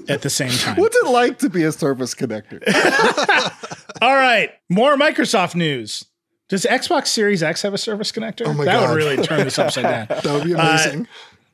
at 0.09 0.23
the 0.23 0.31
same 0.31 0.51
time. 0.51 0.77
What's 0.77 0.97
it 0.97 1.07
like 1.07 1.39
to 1.39 1.49
be 1.49 1.63
a 1.63 1.71
Surface 1.71 2.15
Connector? 2.17 2.61
All 4.03 4.15
right, 4.17 4.51
more 4.69 4.97
Microsoft 4.97 5.55
news. 5.55 6.05
Does 6.49 6.65
Xbox 6.65 7.07
Series 7.07 7.43
X 7.43 7.63
have 7.63 7.73
a 7.73 7.79
Surface 7.79 8.11
connector? 8.13 8.43
Oh 8.47 8.53
my 8.53 8.65
that 8.65 8.81
God. 8.81 8.91
would 8.91 8.97
really 8.97 9.17
turn 9.25 9.45
this 9.45 9.59
upside 9.59 9.85
down. 9.85 10.07
That 10.23 10.25
would 10.35 10.45
be 10.45 10.53
amazing. 10.53 11.07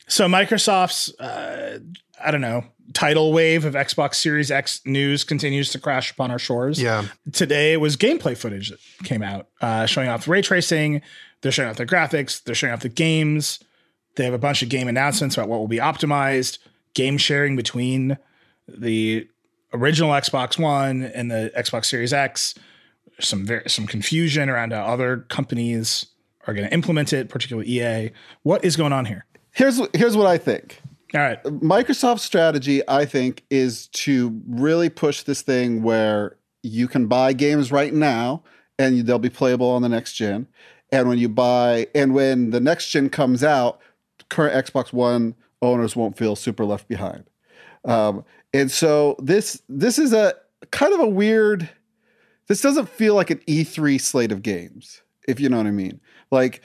So 0.09 0.27
Microsoft's, 0.27 1.13
uh, 1.21 1.79
I 2.25 2.31
don't 2.31 2.41
know, 2.41 2.65
tidal 2.95 3.33
wave 3.33 3.65
of 3.65 3.75
Xbox 3.75 4.17
Series 4.17 4.51
X 4.51 4.81
news 4.85 5.25
continues 5.25 5.71
to 5.71 5.79
crash 5.79 6.11
upon 6.11 6.31
our 6.31 6.39
shores. 6.39 6.81
yeah. 6.81 7.05
Today 7.33 7.73
it 7.73 7.81
was 7.81 7.97
gameplay 7.97 8.37
footage 8.37 8.71
that 8.71 8.79
came 9.05 9.23
out, 9.23 9.49
uh, 9.61 9.87
showing 9.87 10.09
off 10.09 10.27
ray 10.29 10.43
tracing. 10.43 11.03
They're 11.41 11.53
showing 11.53 11.69
off 11.69 11.77
their 11.77 11.87
graphics. 11.87 12.43
They're 12.43 12.55
showing 12.55 12.73
off 12.73 12.81
the 12.81 12.89
games. 12.89 13.61
They 14.17 14.25
have 14.25 14.35
a 14.35 14.39
bunch 14.39 14.63
of 14.63 14.69
game 14.69 14.89
announcements 14.89 15.37
about 15.37 15.49
what 15.49 15.61
will 15.61 15.69
be 15.69 15.79
optimized, 15.79 16.59
game 16.95 17.19
sharing 17.19 17.55
between 17.55 18.19
the 18.67 19.29
original 19.73 20.11
Xbox 20.11 20.59
One 20.59 21.03
and 21.03 21.31
the 21.31 21.53
Xbox 21.57 21.87
Series 21.87 22.13
X. 22.13 22.55
Some 23.21 23.45
very, 23.47 23.69
some 23.69 23.87
confusion 23.87 24.49
around 24.49 24.73
how 24.73 24.85
other 24.85 25.19
companies 25.29 26.07
are 26.47 26.55
going 26.55 26.67
to 26.67 26.73
implement 26.73 27.13
it, 27.13 27.29
particularly 27.29 27.69
EA. 27.69 28.11
What 28.43 28.65
is 28.65 28.77
going 28.77 28.93
on 28.93 29.05
here? 29.05 29.25
Here's 29.53 29.81
here's 29.95 30.17
what 30.17 30.27
I 30.27 30.39
think. 30.39 30.81
All 31.15 31.21
right. 31.21 31.43
Microsoft's 31.45 32.23
strategy, 32.23 32.83
I 32.87 33.07
think, 33.07 33.45
is 33.51 33.87
to 33.89 34.41
really 34.47 34.91
push 34.91 35.23
this 35.23 35.41
thing 35.41 35.83
where 35.83 36.37
you 36.63 36.87
can 36.87 37.07
buy 37.07 37.33
games 37.33 37.73
right 37.73 37.95
now 37.95 38.43
and 38.79 39.07
they'll 39.07 39.19
be 39.19 39.31
playable 39.31 39.71
on 39.71 39.83
the 39.83 39.89
next 39.89 40.15
gen. 40.15 40.47
And 40.93 41.09
when 41.09 41.19
you 41.19 41.29
buy, 41.29 41.87
and 41.95 42.15
when 42.15 42.51
the 42.51 42.61
next 42.61 42.91
gen 42.91 43.11
comes 43.11 43.43
out, 43.43 43.81
current 44.29 44.67
Xbox 44.67 44.93
One 44.93 45.35
owners 45.63 45.97
won't 45.97 46.17
feel 46.17 46.37
super 46.37 46.65
left 46.65 46.89
behind. 46.89 47.25
Um, 47.85 48.25
and 48.53 48.71
so 48.71 49.17
this 49.19 49.63
this 49.69 49.99
is 49.99 50.13
a 50.13 50.35
kind 50.71 50.93
of 50.93 51.01
a 51.01 51.07
weird. 51.07 51.69
This 52.49 52.63
doesn't 52.63 52.89
feel 52.89 53.15
like 53.15 53.31
an 53.31 53.39
E3 53.47 54.01
slate 54.01 54.33
of 54.33 54.43
games, 54.43 55.03
if 55.27 55.39
you 55.39 55.51
know 55.51 55.59
what 55.59 55.67
I 55.67 55.71
mean. 55.71 56.01
Like 56.31 56.63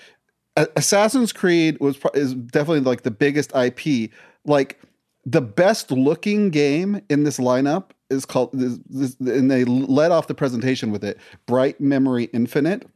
Assassin's 0.56 1.34
Creed 1.34 1.78
was 1.80 1.98
is 2.14 2.34
definitely 2.36 2.82
like 2.82 3.02
the 3.02 3.12
biggest 3.12 3.54
IP. 3.56 4.12
Like 4.46 4.80
the 5.26 5.41
best 5.41 5.91
looking 5.91 6.50
game 6.50 7.02
in 7.10 7.24
this 7.24 7.38
lineup 7.38 7.91
is 8.10 8.26
called 8.26 8.52
this, 8.54 8.78
this, 8.89 9.16
and 9.20 9.50
they 9.50 9.66
led 9.66 10.12
off 10.12 10.28
the 10.28 10.36
presentation 10.36 10.91
with 10.91 11.04
it. 11.04 11.18
Bright 11.46 11.80
Memory 11.80 12.26
Infinite. 12.34 12.88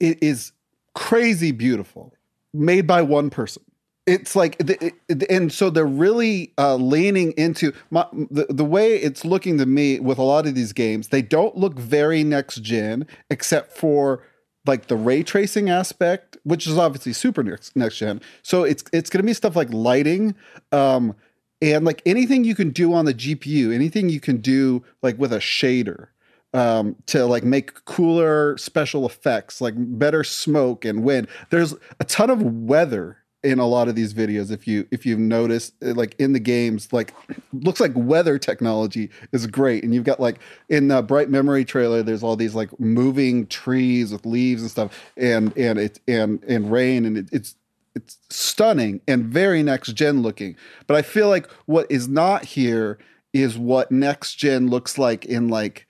It 0.00 0.22
is 0.22 0.52
crazy 0.94 1.52
beautiful, 1.52 2.12
made 2.52 2.86
by 2.86 3.02
one 3.02 3.30
person. 3.30 3.62
It's 4.06 4.36
like, 4.36 4.58
the, 4.58 4.92
it, 5.08 5.24
and 5.28 5.52
so 5.52 5.68
they're 5.68 5.84
really 5.84 6.52
uh, 6.58 6.76
leaning 6.76 7.32
into 7.32 7.72
my, 7.90 8.06
the 8.12 8.46
the 8.48 8.64
way 8.64 8.94
it's 8.96 9.24
looking 9.24 9.58
to 9.58 9.66
me 9.66 9.98
with 9.98 10.18
a 10.18 10.22
lot 10.22 10.46
of 10.46 10.54
these 10.54 10.72
games. 10.72 11.08
They 11.08 11.22
don't 11.22 11.56
look 11.56 11.78
very 11.78 12.22
next 12.22 12.62
gen, 12.62 13.06
except 13.30 13.76
for 13.76 14.22
like 14.66 14.86
the 14.86 14.96
ray 14.96 15.22
tracing 15.22 15.70
aspect, 15.70 16.36
which 16.44 16.66
is 16.66 16.78
obviously 16.78 17.12
super 17.12 17.42
next, 17.42 17.76
next 17.76 17.98
gen. 17.98 18.20
So 18.42 18.64
it's 18.64 18.84
it's 18.92 19.10
going 19.10 19.22
to 19.22 19.26
be 19.26 19.32
stuff 19.32 19.56
like 19.56 19.72
lighting, 19.72 20.34
um, 20.72 21.14
and 21.62 21.84
like 21.84 22.02
anything 22.06 22.44
you 22.44 22.54
can 22.54 22.70
do 22.70 22.92
on 22.92 23.04
the 23.04 23.14
GPU, 23.14 23.74
anything 23.74 24.08
you 24.08 24.20
can 24.20 24.38
do 24.38 24.84
like 25.02 25.18
with 25.18 25.32
a 25.32 25.38
shader 25.38 26.08
um, 26.54 26.96
to 27.06 27.26
like 27.26 27.44
make 27.44 27.84
cooler 27.84 28.56
special 28.56 29.06
effects, 29.06 29.60
like 29.60 29.74
better 29.76 30.24
smoke 30.24 30.84
and 30.84 31.02
wind. 31.02 31.28
There's 31.50 31.74
a 32.00 32.04
ton 32.04 32.30
of 32.30 32.42
weather 32.42 33.18
in 33.46 33.60
a 33.60 33.66
lot 33.66 33.88
of 33.88 33.94
these 33.94 34.12
videos. 34.12 34.50
If 34.50 34.66
you 34.66 34.86
if 34.90 35.06
you've 35.06 35.20
noticed, 35.20 35.74
uh, 35.82 35.94
like 35.94 36.16
in 36.18 36.32
the 36.32 36.40
games, 36.40 36.92
like 36.92 37.14
looks 37.52 37.80
like 37.80 37.92
weather 37.94 38.38
technology 38.38 39.08
is 39.32 39.46
great. 39.46 39.84
And 39.84 39.94
you've 39.94 40.04
got 40.04 40.18
like 40.18 40.40
in 40.68 40.88
the 40.88 41.00
Bright 41.02 41.30
Memory 41.30 41.64
trailer, 41.64 42.02
there's 42.02 42.22
all 42.22 42.36
these 42.36 42.54
like 42.54 42.78
moving 42.80 43.46
trees 43.46 44.12
with 44.12 44.26
leaves 44.26 44.62
and 44.62 44.70
stuff, 44.70 45.12
and 45.16 45.56
and 45.56 45.78
it 45.78 46.00
and 46.08 46.42
and 46.44 46.70
rain, 46.72 47.04
and 47.04 47.16
it, 47.16 47.28
it's 47.32 47.54
it's 47.94 48.18
stunning 48.28 49.00
and 49.06 49.24
very 49.24 49.62
next 49.62 49.92
gen 49.92 50.22
looking. 50.22 50.56
But 50.86 50.96
I 50.96 51.02
feel 51.02 51.28
like 51.28 51.50
what 51.66 51.86
is 51.88 52.08
not 52.08 52.44
here 52.44 52.98
is 53.32 53.56
what 53.56 53.92
next 53.92 54.34
gen 54.34 54.68
looks 54.68 54.98
like 54.98 55.24
in 55.24 55.48
like 55.48 55.86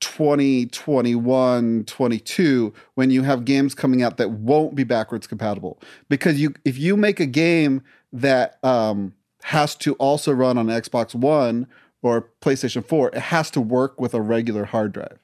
2021 0.00 1.84
22 1.84 2.72
when 2.94 3.10
you 3.10 3.22
have 3.22 3.44
games 3.44 3.74
coming 3.74 4.02
out 4.02 4.16
that 4.16 4.30
won't 4.30 4.74
be 4.74 4.84
backwards 4.84 5.26
compatible. 5.26 5.80
Because 6.08 6.40
you 6.40 6.54
if 6.64 6.78
you 6.78 6.96
make 6.96 7.20
a 7.20 7.26
game 7.26 7.82
that 8.12 8.58
um, 8.64 9.14
has 9.42 9.74
to 9.76 9.94
also 9.94 10.32
run 10.32 10.58
on 10.58 10.66
xbox 10.66 11.14
one 11.14 11.66
or 12.02 12.30
playstation 12.40 12.84
4 12.86 13.08
it 13.10 13.18
has 13.18 13.50
to 13.50 13.60
work 13.60 14.00
with 14.00 14.14
a 14.14 14.20
regular 14.20 14.64
hard 14.64 14.92
drive. 14.92 15.18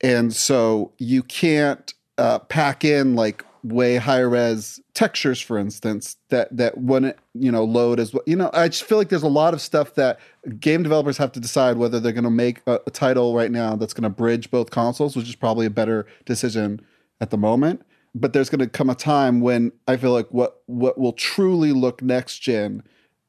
And 0.00 0.34
so 0.34 0.92
you 0.98 1.22
can't 1.22 1.94
uh, 2.18 2.40
pack 2.40 2.84
in 2.84 3.14
like 3.14 3.44
way 3.62 3.96
higher 3.96 4.28
res 4.28 4.80
textures 4.94 5.40
for 5.40 5.56
instance 5.56 6.16
that 6.30 6.54
that 6.56 6.78
wouldn't 6.78 7.16
you 7.34 7.50
know 7.50 7.64
load 7.64 8.00
as 8.00 8.12
well 8.12 8.22
you 8.26 8.34
know 8.34 8.50
i 8.52 8.66
just 8.66 8.84
feel 8.84 8.98
like 8.98 9.08
there's 9.08 9.22
a 9.22 9.28
lot 9.28 9.54
of 9.54 9.60
stuff 9.60 9.94
that 9.94 10.18
game 10.58 10.82
developers 10.82 11.16
have 11.16 11.30
to 11.30 11.38
decide 11.38 11.76
whether 11.76 12.00
they're 12.00 12.12
going 12.12 12.24
to 12.24 12.30
make 12.30 12.60
a, 12.66 12.80
a 12.86 12.90
title 12.90 13.34
right 13.34 13.52
now 13.52 13.76
that's 13.76 13.94
going 13.94 14.02
to 14.02 14.10
bridge 14.10 14.50
both 14.50 14.70
consoles 14.70 15.14
which 15.14 15.28
is 15.28 15.36
probably 15.36 15.64
a 15.64 15.70
better 15.70 16.06
decision 16.24 16.80
at 17.20 17.30
the 17.30 17.38
moment 17.38 17.82
but 18.14 18.32
there's 18.32 18.50
going 18.50 18.58
to 18.58 18.66
come 18.66 18.90
a 18.90 18.94
time 18.94 19.40
when 19.40 19.70
i 19.86 19.96
feel 19.96 20.12
like 20.12 20.28
what 20.30 20.62
what 20.66 20.98
will 20.98 21.12
truly 21.12 21.72
look 21.72 22.02
next 22.02 22.40
gen 22.40 22.82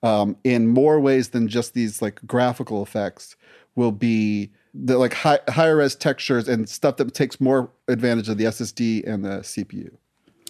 um, 0.04 0.36
in 0.44 0.68
more 0.68 1.00
ways 1.00 1.30
than 1.30 1.48
just 1.48 1.74
these 1.74 2.02
like 2.02 2.20
graphical 2.26 2.84
effects 2.84 3.36
will 3.76 3.94
be 3.94 4.52
the 4.74 4.98
like 4.98 5.14
high, 5.14 5.40
higher 5.50 5.78
res 5.78 5.96
textures 5.96 6.48
and 6.48 6.68
stuff 6.68 6.98
that 6.98 7.14
takes 7.14 7.40
more 7.40 7.72
advantage 7.88 8.30
of 8.30 8.38
the 8.38 8.46
SSD 8.46 9.08
and 9.08 9.24
the 9.24 9.40
CPU. 9.40 9.92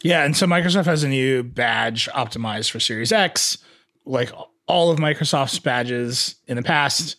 Yeah, 0.03 0.25
and 0.25 0.35
so 0.35 0.45
Microsoft 0.45 0.85
has 0.85 1.03
a 1.03 1.07
new 1.07 1.43
badge 1.43 2.09
optimized 2.09 2.69
for 2.69 2.79
Series 2.79 3.11
X. 3.11 3.57
Like 4.05 4.31
all 4.67 4.91
of 4.91 4.99
Microsoft's 4.99 5.59
badges 5.59 6.35
in 6.45 6.57
the 6.57 6.61
past, 6.61 7.15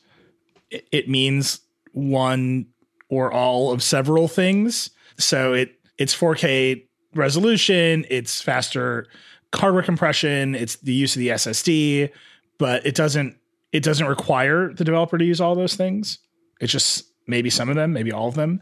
it, 0.70 1.08
means 1.08 1.60
one 1.92 2.66
or 3.08 3.32
all 3.32 3.72
of 3.72 3.82
several 3.82 4.28
things. 4.28 4.90
So 5.18 5.54
it 5.54 5.78
it's 5.98 6.14
4K 6.14 6.86
resolution, 7.14 8.04
it's 8.10 8.42
faster 8.42 9.06
hardware 9.54 9.82
compression, 9.82 10.54
it's 10.54 10.76
the 10.76 10.92
use 10.92 11.14
of 11.14 11.20
the 11.20 11.28
SSD, 11.28 12.10
but 12.58 12.84
it 12.84 12.94
doesn't 12.94 13.36
it 13.72 13.82
doesn't 13.82 14.06
require 14.06 14.72
the 14.72 14.84
developer 14.84 15.16
to 15.16 15.24
use 15.24 15.40
all 15.40 15.54
those 15.54 15.74
things. 15.74 16.18
It's 16.60 16.72
just 16.72 17.04
maybe 17.26 17.50
some 17.50 17.68
of 17.68 17.76
them, 17.76 17.92
maybe 17.92 18.12
all 18.12 18.28
of 18.28 18.34
them. 18.34 18.60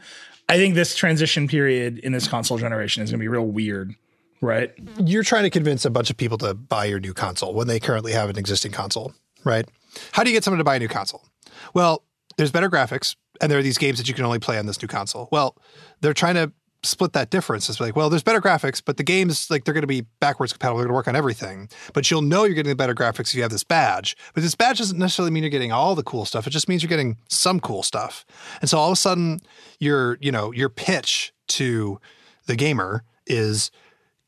I 0.49 0.57
think 0.59 0.75
this 0.75 0.95
transition 0.95 1.49
period 1.49 1.99
in 1.99 2.13
this 2.13 2.29
console 2.29 2.59
generation 2.59 3.03
is 3.03 3.11
going 3.11 3.19
to 3.19 3.23
be 3.23 3.29
real 3.29 3.47
weird, 3.47 3.95
right? 4.43 4.73
You're 4.99 5.23
trying 5.23 5.45
to 5.45 5.51
convince 5.51 5.87
a 5.87 5.91
bunch 5.91 6.11
of 6.11 6.19
people 6.19 6.37
to 6.39 6.53
buy 6.53 6.85
your 6.85 7.01
new 7.01 7.15
console 7.15 7.55
when 7.55 7.69
they 7.69 7.81
currently 7.81 8.13
have 8.13 8.29
an 8.29 8.37
existing 8.37 8.73
console, 8.73 9.15
right? 9.45 9.67
How 10.13 10.23
do 10.23 10.31
you 10.31 10.37
get 10.37 10.45
someone 10.45 10.59
to 10.59 10.65
buy 10.65 10.77
a 10.77 10.79
new 10.79 10.89
console? 10.89 11.25
Well, 11.73 12.05
there's 12.37 12.51
better 12.51 12.69
graphics, 12.69 13.17
and 13.41 13.51
there 13.51 13.59
are 13.59 13.63
these 13.63 13.79
games 13.79 13.99
that 13.99 14.09
you 14.09 14.15
can 14.15 14.25
only 14.25 14.39
play 14.39 14.59
on 14.59 14.67
this 14.67 14.83
new 14.83 14.89
console. 14.89 15.29
Well, 15.33 15.57
they're 16.01 16.13
trying 16.13 16.35
to 16.35 16.53
split 16.85 17.13
that 17.13 17.31
difference. 17.31 17.69
It's 17.69 17.79
like, 17.79 17.95
well, 17.95 18.11
there's 18.11 18.25
better 18.25 18.41
graphics, 18.41 18.83
but 18.85 18.97
the 18.97 19.05
games 19.05 19.49
like 19.51 19.65
they're 19.65 19.75
going 19.75 19.83
to 19.83 19.87
be 19.87 20.01
backwards 20.21 20.53
compatible. 20.53 20.79
They're 20.79 20.87
going 20.87 20.95
to 20.95 20.97
work 20.97 21.09
on 21.09 21.15
everything. 21.15 21.69
But 21.93 22.11
you'll 22.11 22.23
know 22.23 22.45
you're 22.45 22.55
getting 22.55 22.71
the 22.71 22.77
better 22.77 22.95
graphics 22.95 23.29
if 23.29 23.35
you 23.37 23.43
have 23.43 23.53
this 23.53 23.63
badge. 23.63 24.17
But 24.35 24.43
this 24.43 24.57
badge 24.57 24.79
doesn't 24.79 24.99
necessarily 24.99 25.31
mean 25.31 25.45
you're 25.45 25.51
getting 25.51 25.71
all 25.71 25.95
the 25.95 26.03
cool 26.03 26.25
stuff. 26.25 26.47
It 26.47 26.51
just 26.51 26.69
means 26.69 26.83
you're 26.83 26.89
getting 26.89 27.19
some 27.29 27.61
cool 27.61 27.85
stuff. 27.85 28.25
And 28.61 28.69
so 28.69 28.79
all 28.79 28.89
of 28.89 28.95
a 28.95 28.97
sudden, 28.97 29.39
your 29.79 30.19
you 30.21 30.33
know 30.33 30.53
your 30.53 30.69
pitch 30.69 31.33
to 31.49 32.01
the 32.47 32.57
gamer 32.57 33.05
is 33.27 33.71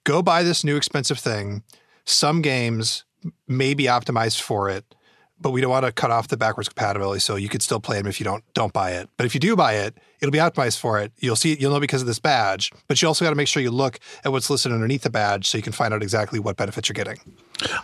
go 0.05 0.23
buy 0.23 0.43
this 0.43 0.65
new 0.65 0.77
expensive 0.77 1.19
thing. 1.19 1.63
Some 2.05 2.43
games 2.43 3.05
may 3.49 3.75
be 3.75 3.85
optimized 3.85 4.41
for 4.41 4.69
it 4.69 4.95
but 5.41 5.51
we 5.51 5.61
don't 5.61 5.71
want 5.71 5.85
to 5.85 5.93
cut 5.93 6.11
off 6.11 6.29
the 6.29 6.37
backwards 6.37 6.69
compatibility. 6.69 7.21
So 7.21 7.37
you 7.37 7.49
could 7.49 7.63
still 7.63 7.81
play 7.81 7.99
them 7.99 8.07
if 8.07 8.21
you 8.21 8.25
don't 8.25 8.43
don't 8.55 8.73
buy 8.73 8.93
it. 8.93 9.09
But 9.17 9.27
if 9.27 9.35
you 9.35 9.41
do 9.41 9.57
buy 9.57 9.75
it, 9.75 9.95
it'll 10.21 10.33
be 10.33 10.39
optimized 10.39 10.79
for 10.79 10.99
it. 11.01 11.13
You'll 11.19 11.37
see 11.37 11.57
you'll 11.59 11.73
know 11.73 11.81
because 11.81 12.01
of 12.01 12.07
this 12.07 12.19
badge. 12.19 12.73
But 12.89 13.03
you 13.03 13.09
also 13.09 13.25
got 13.25 13.31
to 13.31 13.37
make 13.37 13.49
sure 13.49 13.63
you 13.63 13.71
look 13.71 13.99
at 14.25 14.33
what's 14.33 14.49
listed 14.49 14.73
underneath 14.73 15.03
the 15.03 15.11
badge 15.11 15.47
so 15.47 15.59
you 15.59 15.63
can 15.63 15.73
find 15.73 15.93
out 15.93 16.03
exactly 16.03 16.39
what 16.39 16.57
benefits 16.57 16.89
you're 16.89 16.95
getting. 16.95 17.19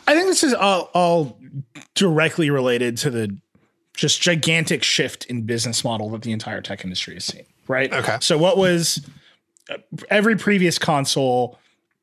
I 0.07 0.15
think 0.15 0.27
this 0.27 0.43
is 0.43 0.55
all, 0.55 0.91
all 0.95 1.39
directly 1.95 2.51
related 2.51 2.97
to 2.99 3.11
the 3.11 3.37
just 3.95 4.23
gigantic 4.23 4.83
shift 4.83 5.27
in 5.27 5.43
business 5.43 5.85
model 5.85 6.09
that 6.11 6.23
the 6.23 6.33
entire 6.33 6.63
tech 6.63 6.85
industry 6.85 7.15
has 7.15 7.25
seen. 7.25 7.45
Right. 7.69 7.93
Okay. 7.93 8.17
So 8.21 8.39
what 8.39 8.57
was 8.57 9.07
uh, 9.69 9.77
every 10.09 10.37
previous 10.37 10.79
console, 10.79 11.59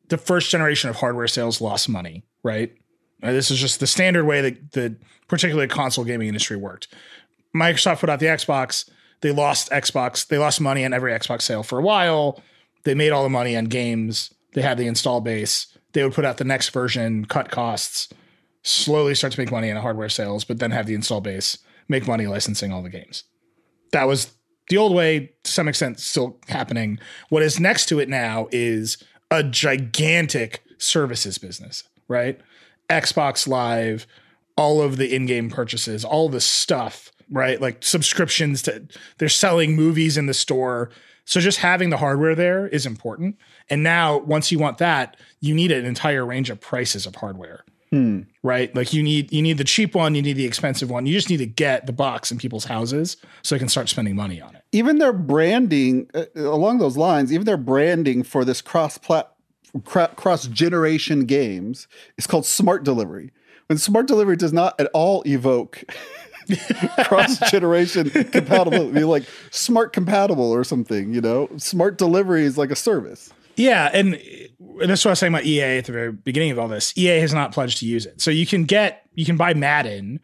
the 0.09 0.17
first 0.17 0.49
generation 0.49 0.89
of 0.89 0.97
hardware 0.97 1.27
sales 1.27 1.61
lost 1.61 1.89
money. 1.89 2.23
Right. 2.43 2.73
Uh, 3.21 3.31
this 3.31 3.51
is 3.51 3.59
just 3.59 3.79
the 3.79 3.87
standard 3.87 4.25
way 4.25 4.41
that 4.41 4.71
the 4.71 4.95
particularly 5.27 5.67
console 5.67 6.05
gaming 6.05 6.27
industry 6.27 6.55
worked. 6.55 6.87
Microsoft 7.55 7.99
put 7.99 8.09
out 8.09 8.19
the 8.19 8.27
Xbox. 8.27 8.89
They 9.21 9.31
lost 9.31 9.71
Xbox. 9.71 10.27
They 10.27 10.37
lost 10.37 10.61
money 10.61 10.85
on 10.85 10.93
every 10.93 11.11
Xbox 11.11 11.41
sale 11.41 11.63
for 11.63 11.79
a 11.79 11.81
while. 11.81 12.41
They 12.83 12.93
made 12.93 13.11
all 13.11 13.23
the 13.23 13.29
money 13.29 13.57
on 13.57 13.65
games. 13.65 14.33
They 14.53 14.61
had 14.61 14.77
the 14.77 14.87
install 14.87 15.21
base. 15.21 15.67
They 15.93 16.03
would 16.03 16.13
put 16.13 16.25
out 16.25 16.37
the 16.37 16.43
next 16.43 16.69
version, 16.69 17.25
cut 17.25 17.49
costs, 17.49 18.09
slowly 18.61 19.15
start 19.15 19.33
to 19.33 19.39
make 19.39 19.51
money 19.51 19.71
on 19.71 19.81
hardware 19.81 20.09
sales, 20.09 20.43
but 20.43 20.59
then 20.59 20.71
have 20.71 20.85
the 20.85 20.93
install 20.93 21.21
base, 21.21 21.57
make 21.87 22.07
money 22.07 22.27
licensing 22.27 22.71
all 22.71 22.83
the 22.83 22.89
games. 22.89 23.23
That 23.93 24.07
was 24.07 24.33
the 24.69 24.77
old 24.77 24.93
way, 24.93 25.31
to 25.43 25.51
some 25.51 25.67
extent, 25.67 25.99
still 25.99 26.39
happening. 26.49 26.99
What 27.29 27.41
is 27.41 27.59
next 27.59 27.87
to 27.87 27.99
it 27.99 28.09
now 28.09 28.47
is 28.51 28.97
a 29.31 29.43
gigantic 29.43 30.63
services 30.77 31.37
business, 31.37 31.83
right? 32.07 32.39
Xbox 32.89 33.47
Live, 33.47 34.07
all 34.55 34.81
of 34.81 34.97
the 34.97 35.13
in-game 35.13 35.49
purchases, 35.49 36.05
all 36.05 36.29
the 36.29 36.41
stuff, 36.41 37.11
right? 37.29 37.59
Like 37.61 37.83
subscriptions 37.83 38.61
to 38.63 38.87
they're 39.17 39.29
selling 39.29 39.75
movies 39.75 40.17
in 40.17 40.25
the 40.25 40.33
store. 40.33 40.89
So 41.25 41.39
just 41.41 41.59
having 41.59 41.89
the 41.89 41.97
hardware 41.97 42.35
there 42.35 42.67
is 42.67 42.85
important. 42.85 43.37
And 43.69 43.83
now 43.83 44.17
once 44.19 44.51
you 44.51 44.59
want 44.59 44.77
that, 44.77 45.17
you 45.41 45.53
need 45.53 45.71
an 45.71 45.85
entire 45.85 46.25
range 46.25 46.49
of 46.49 46.61
prices 46.61 47.05
of 47.05 47.15
hardware. 47.15 47.65
Hmm. 47.89 48.21
Right? 48.43 48.73
Like 48.75 48.93
you 48.93 49.01
need 49.01 49.31
you 49.31 49.41
need 49.41 49.57
the 49.57 49.63
cheap 49.63 49.95
one, 49.95 50.15
you 50.15 50.21
need 50.21 50.33
the 50.33 50.45
expensive 50.45 50.89
one. 50.89 51.05
You 51.05 51.13
just 51.13 51.29
need 51.29 51.37
to 51.37 51.45
get 51.45 51.85
the 51.85 51.93
box 51.93 52.31
in 52.31 52.37
people's 52.37 52.65
houses 52.65 53.17
so 53.43 53.55
they 53.55 53.59
can 53.59 53.69
start 53.69 53.87
spending 53.89 54.15
money 54.15 54.41
on 54.41 54.55
it. 54.55 54.63
Even 54.71 54.97
their 54.97 55.13
branding 55.13 56.09
uh, 56.13 56.25
along 56.35 56.79
those 56.79 56.97
lines, 56.97 57.31
even 57.31 57.45
their 57.45 57.57
branding 57.57 58.23
for 58.23 58.43
this 58.43 58.61
cross 58.61 58.97
plat 58.97 59.31
cross 59.85 60.47
generation 60.47 61.25
games 61.25 61.87
is 62.17 62.27
called 62.27 62.45
smart 62.45 62.83
delivery. 62.83 63.31
When 63.67 63.77
smart 63.77 64.07
delivery 64.07 64.37
does 64.37 64.53
not 64.53 64.79
at 64.79 64.89
all 64.93 65.23
evoke 65.25 65.83
cross 67.03 67.37
generation 67.51 68.09
compatibility, 68.09 69.03
like 69.03 69.23
smart 69.51 69.93
compatible 69.93 70.51
or 70.51 70.63
something, 70.63 71.13
you 71.13 71.21
know, 71.21 71.49
smart 71.57 71.97
delivery 71.97 72.43
is 72.43 72.57
like 72.57 72.71
a 72.71 72.75
service. 72.75 73.31
Yeah, 73.57 73.89
and 73.91 74.21
that's 74.85 75.03
what 75.03 75.09
I 75.09 75.13
was 75.13 75.19
saying 75.19 75.33
about 75.33 75.45
EA 75.45 75.77
at 75.77 75.85
the 75.85 75.91
very 75.91 76.11
beginning 76.11 76.51
of 76.51 76.59
all 76.59 76.67
this. 76.67 76.97
EA 76.97 77.19
has 77.19 77.33
not 77.33 77.51
pledged 77.51 77.79
to 77.79 77.85
use 77.85 78.05
it, 78.05 78.21
so 78.21 78.31
you 78.31 78.45
can 78.45 78.65
get 78.65 79.07
you 79.15 79.25
can 79.25 79.37
buy 79.37 79.53
Madden, 79.53 80.19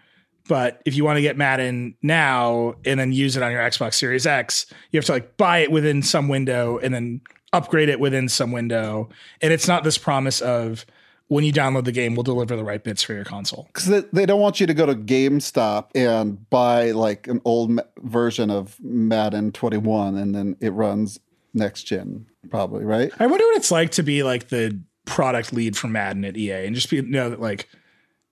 but 0.48 0.82
if 0.86 0.96
you 0.96 1.04
want 1.04 1.18
to 1.18 1.22
get 1.22 1.38
Madden 1.38 1.96
now 2.02 2.76
and 2.86 3.00
then 3.00 3.12
use 3.12 3.36
it 3.36 3.44
on 3.44 3.52
your 3.52 3.62
Xbox 3.62 3.96
Series 3.96 4.28
X, 4.28 4.66
you 4.92 4.98
have 4.98 5.06
to 5.06 5.14
like 5.14 5.38
buy 5.38 5.60
it 5.60 5.72
within 5.72 6.02
some 6.02 6.28
window 6.28 6.78
and 6.80 6.94
then 6.94 7.22
upgrade 7.54 7.90
it 7.90 8.00
within 8.00 8.28
some 8.28 8.52
window. 8.52 9.10
And 9.42 9.54
it's 9.54 9.68
not 9.68 9.84
this 9.84 9.98
promise 9.98 10.42
of 10.42 10.86
when 11.28 11.44
you 11.44 11.54
download 11.54 11.86
the 11.86 11.92
game, 11.92 12.16
we'll 12.16 12.24
deliver 12.24 12.56
the 12.56 12.64
right 12.64 12.84
bits 12.84 13.02
for 13.02 13.14
your 13.14 13.24
console. 13.24 13.66
Because 13.68 13.88
they, 13.88 14.02
they, 14.12 14.26
don't 14.26 14.42
want 14.42 14.60
you 14.60 14.68
to 14.68 14.74
go 14.74 14.86
to 14.86 14.96
GameStop 14.96 15.90
and 15.96 16.50
buy 16.50 16.92
like 16.92 17.28
an 17.28 17.42
old 17.46 17.80
version 18.00 18.50
of 18.50 18.78
Madden 18.82 19.52
21 19.52 20.18
and 20.18 20.36
then 20.36 20.58
it 20.60 20.72
runs 20.72 21.20
next 21.54 21.84
gen, 21.84 22.26
probably, 22.50 22.84
right? 22.86 23.12
I 23.20 23.28
wonder 23.28 23.46
what 23.46 23.58
it's 23.58 23.72
like 23.72 23.92
to 23.92 24.04
be 24.04 24.24
like 24.24 24.50
the 24.50 24.80
product 25.06 25.54
lead 25.54 25.76
for 25.78 25.88
Madden 25.88 26.26
at 26.26 26.38
EA 26.38 26.66
and 26.66 26.76
just 26.76 26.90
be 26.90 27.02
know 27.02 27.30
that 27.30 27.42
like 27.42 27.68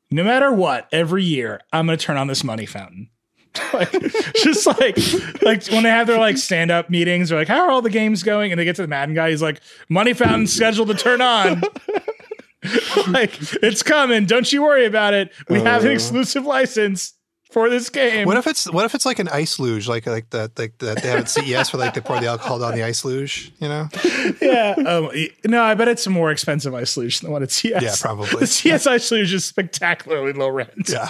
no 0.10 0.24
matter 0.24 0.52
what, 0.52 0.88
every 0.92 1.24
year 1.24 1.62
I'm 1.72 1.86
gonna 1.86 1.98
turn 1.98 2.18
on 2.18 2.28
this 2.28 2.44
money 2.44 2.66
fountain. 2.66 3.10
like 3.74 3.92
just 4.36 4.66
like 4.66 4.98
like 5.42 5.66
when 5.68 5.84
they 5.84 5.90
have 5.90 6.08
their 6.08 6.20
like 6.20 6.38
stand 6.38 6.72
up 6.72 6.90
meetings, 6.90 7.30
they're 7.30 7.40
like, 7.40 7.50
"How 7.50 7.62
are 7.62 7.72
all 7.72 7.82
the 7.82 7.90
games 7.90 8.24
going?" 8.24 8.52
And 8.52 8.60
they 8.60 8.66
get 8.66 8.78
to 8.78 8.82
the 8.82 8.88
Madden 8.88 9.14
guy, 9.14 9.30
he's 9.30 9.42
like, 9.42 9.62
"Money 9.90 10.14
fountain 10.14 10.48
scheduled 10.48 10.88
to 10.88 10.94
turn 10.94 11.20
on." 11.20 11.62
like 13.08 13.38
it's 13.62 13.84
coming. 13.84 14.26
Don't 14.26 14.52
you 14.54 14.64
worry 14.64 14.86
about 14.86 15.14
it. 15.14 15.34
We 15.50 15.60
uh, 15.60 15.64
have 15.66 15.84
an 15.84 15.92
exclusive 15.92 16.46
license 16.46 17.14
for 17.52 17.70
this 17.70 17.90
game. 17.90 18.26
What 18.26 18.38
if 18.38 18.48
it's 18.48 18.72
what 18.72 18.86
if 18.86 18.96
it's 18.96 19.06
like 19.06 19.20
an 19.20 19.28
ice 19.28 19.60
luge, 19.60 19.88
like 19.88 20.08
like 20.08 20.30
the 20.30 20.52
like 20.58 20.78
the, 20.80 20.96
they 20.96 21.10
have 21.10 21.20
at 21.20 21.30
CES 21.30 21.74
where 21.74 21.80
like 21.80 21.94
they 21.94 22.02
pour 22.02 22.20
the 22.20 22.28
alcohol 22.28 22.60
down 22.60 22.76
the 22.76 22.84
ice 22.84 23.06
luge, 23.06 23.52
you 23.60 23.68
know? 23.68 23.90
yeah. 24.42 24.74
Um, 24.78 25.12
no, 25.46 25.62
I 25.62 25.76
bet 25.76 25.88
it's 25.90 26.08
a 26.08 26.10
more 26.10 26.32
expensive 26.32 26.74
ice 26.74 26.96
luge 26.96 27.20
than 27.20 27.32
what 27.32 27.44
it's 27.44 27.56
CES. 27.56 27.82
Yeah, 27.84 27.96
probably. 28.00 28.30
The 28.42 28.48
CES 28.48 28.88
ice 28.88 29.12
luge 29.12 29.34
is 29.34 29.46
spectacularly 29.46 30.34
low 30.34 30.50
rent. 30.50 30.90
Yeah. 30.90 31.10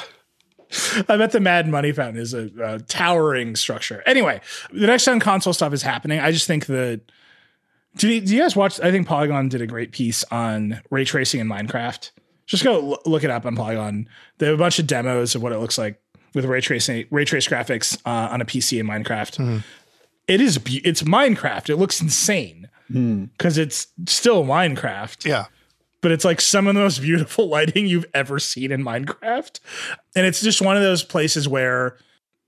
I 1.09 1.17
bet 1.17 1.31
the 1.31 1.39
Mad 1.39 1.67
Money 1.67 1.91
Fountain 1.91 2.21
is 2.21 2.33
a, 2.33 2.49
a, 2.63 2.79
towering 2.79 3.55
structure. 3.55 4.01
Anyway, 4.05 4.41
the 4.71 4.87
next 4.87 5.05
gen 5.05 5.19
console 5.19 5.53
stuff 5.53 5.73
is 5.73 5.81
happening. 5.81 6.19
I 6.19 6.31
just 6.31 6.47
think 6.47 6.65
that. 6.65 7.01
Do 7.97 8.07
you, 8.07 8.21
do 8.21 8.33
you 8.33 8.41
guys 8.41 8.55
watch? 8.55 8.79
I 8.79 8.89
think 8.89 9.05
Polygon 9.05 9.49
did 9.49 9.61
a 9.61 9.67
great 9.67 9.91
piece 9.91 10.23
on 10.31 10.81
ray 10.89 11.03
tracing 11.03 11.41
in 11.41 11.47
Minecraft. 11.47 12.11
Just 12.45 12.63
go 12.63 12.91
l- 12.91 13.01
look 13.05 13.25
it 13.25 13.29
up 13.29 13.45
on 13.45 13.55
Polygon. 13.55 14.07
They 14.37 14.45
have 14.45 14.55
a 14.55 14.57
bunch 14.57 14.79
of 14.79 14.87
demos 14.87 15.35
of 15.35 15.43
what 15.43 15.51
it 15.51 15.59
looks 15.59 15.77
like 15.77 16.01
with 16.33 16.45
ray 16.45 16.61
tracing, 16.61 17.05
ray 17.11 17.25
trace 17.25 17.47
graphics 17.47 17.97
uh, 18.05 18.31
on 18.31 18.41
a 18.41 18.45
PC 18.45 18.79
in 18.79 18.87
Minecraft. 18.87 19.37
Mm-hmm. 19.37 19.57
It 20.27 20.41
is 20.41 20.59
it's 20.65 21.01
Minecraft. 21.03 21.69
It 21.69 21.77
looks 21.77 22.01
insane 22.01 22.69
because 22.87 23.57
mm. 23.57 23.61
it's 23.61 23.87
still 24.05 24.43
Minecraft. 24.43 25.25
Yeah 25.25 25.45
but 26.01 26.11
it's 26.11 26.25
like 26.25 26.41
some 26.41 26.67
of 26.67 26.75
the 26.75 26.81
most 26.81 27.01
beautiful 27.01 27.47
lighting 27.49 27.85
you've 27.85 28.05
ever 28.13 28.39
seen 28.39 28.71
in 28.71 28.83
Minecraft. 28.83 29.59
And 30.15 30.25
it's 30.25 30.41
just 30.41 30.61
one 30.61 30.75
of 30.75 30.83
those 30.83 31.03
places 31.03 31.47
where 31.47 31.97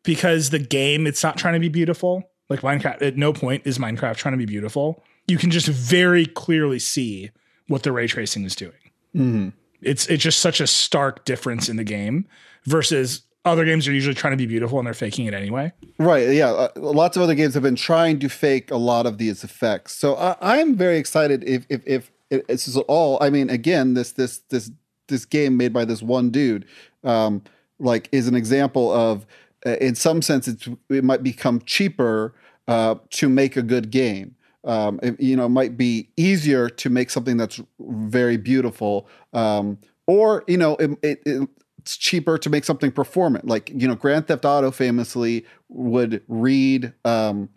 because 0.04 0.50
the 0.50 0.60
game 0.60 1.08
it's 1.08 1.24
not 1.24 1.38
trying 1.38 1.54
to 1.54 1.60
be 1.60 1.70
beautiful, 1.70 2.30
like 2.50 2.62
Minecraft 2.62 3.02
at 3.02 3.16
no 3.16 3.32
point 3.32 3.66
is 3.66 3.78
Minecraft 3.78 4.18
trying 4.18 4.34
to 4.34 4.38
be 4.38 4.46
beautiful. 4.46 5.04
You 5.28 5.38
can 5.38 5.52
just 5.52 5.68
very 5.68 6.26
clearly 6.26 6.80
see 6.80 7.32
what 7.68 7.84
the 7.84 7.92
ray 7.92 8.08
tracing 8.08 8.44
is 8.44 8.56
doing. 8.56 8.74
Mm-hmm. 9.16 9.50
It's 9.82 10.08
it's 10.08 10.24
just 10.24 10.40
such 10.40 10.60
a 10.60 10.68
stark 10.68 11.24
difference 11.26 11.70
in 11.70 11.78
the 11.78 11.84
game 11.84 12.26
versus 12.66 13.22
other 13.46 13.66
games 13.66 13.88
are 13.88 13.94
usually 13.94 14.16
trying 14.16 14.32
to 14.32 14.38
be 14.38 14.46
beautiful 14.46 14.80
and 14.80 14.86
they're 14.86 14.94
faking 14.94 15.26
it 15.26 15.34
anyway. 15.34 15.72
Right. 16.00 16.30
Yeah. 16.30 16.52
Uh, 16.52 16.70
lots 16.76 17.18
of 17.18 17.24
other 17.24 17.36
games 17.36 17.54
have 17.56 17.64
been 17.64 17.76
trying 17.76 18.20
to 18.20 18.30
fake 18.30 18.72
a 18.72 18.78
lot 18.78 19.06
of 19.06 19.18
these 19.18 19.44
effects. 19.44 19.94
So 19.96 20.16
I, 20.16 20.58
am 20.58 20.76
very 20.76 20.98
excited 20.98 21.44
if 21.44 21.66
if 21.70 21.82
if 21.86 22.12
it, 22.30 22.46
it's 22.48 22.76
all. 22.78 23.18
I 23.22 23.30
mean, 23.30 23.50
again, 23.50 23.94
this 23.94 24.12
this 24.14 24.40
this 24.50 24.72
this 25.08 25.26
game 25.26 25.58
made 25.58 25.74
by 25.74 25.86
this 25.86 26.02
one 26.02 26.30
dude, 26.30 26.66
um, 27.04 27.44
like, 27.80 28.08
is 28.12 28.28
an 28.28 28.36
example 28.36 28.92
of 28.92 29.26
uh, 29.66 29.78
in 29.80 29.96
some 29.96 30.22
sense, 30.22 30.48
it's, 30.48 30.68
it 30.90 31.04
might 31.04 31.24
become 31.24 31.62
cheaper 31.62 32.34
uh, 32.68 32.96
to 33.12 33.30
make 33.30 33.56
a 33.58 33.62
good 33.62 33.90
game. 33.92 34.36
Um, 34.66 35.00
it, 35.04 35.20
you 35.20 35.36
know, 35.36 35.46
it 35.46 35.50
might 35.50 35.78
be 35.78 36.10
easier 36.16 36.70
to 36.70 36.90
make 36.90 37.10
something 37.10 37.38
that's 37.38 37.62
very 37.80 38.38
beautiful, 38.38 39.08
um, 39.34 39.78
or 40.08 40.44
you 40.48 40.58
know, 40.58 40.76
it, 40.78 40.92
it, 41.04 41.50
it's 41.84 41.98
cheaper 41.98 42.38
to 42.38 42.50
make 42.50 42.64
something 42.64 42.92
performant. 42.92 43.46
Like 43.46 43.70
you 43.70 43.88
know, 43.88 43.96
Grand 43.96 44.28
Theft 44.28 44.46
Auto 44.46 44.72
famously 44.72 45.46
would 45.68 46.24
read 46.30 46.94
um, 47.04 47.50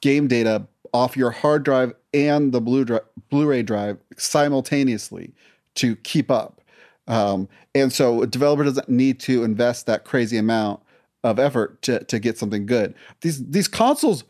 game 0.00 0.26
data 0.26 0.66
off 0.92 1.16
your 1.16 1.30
hard 1.30 1.62
drive 1.62 1.92
and 2.12 2.50
the 2.52 2.60
Blu 2.60 2.84
Blu-ray 3.30 3.62
drive 3.62 3.98
simultaneously 4.16 5.32
to 5.76 5.94
keep 5.96 6.28
up. 6.30 6.60
Um, 7.06 7.48
and 7.72 7.92
so 7.92 8.22
a 8.22 8.26
developer 8.26 8.64
doesn't 8.64 8.88
need 8.88 9.20
to 9.20 9.44
invest 9.44 9.86
that 9.86 10.04
crazy 10.04 10.38
amount 10.38 10.82
of 11.22 11.38
effort 11.38 11.80
to, 11.82 12.02
to 12.04 12.18
get 12.18 12.36
something 12.36 12.66
good. 12.66 12.94
These 13.20 13.48
these 13.48 13.68
consoles 13.68 14.24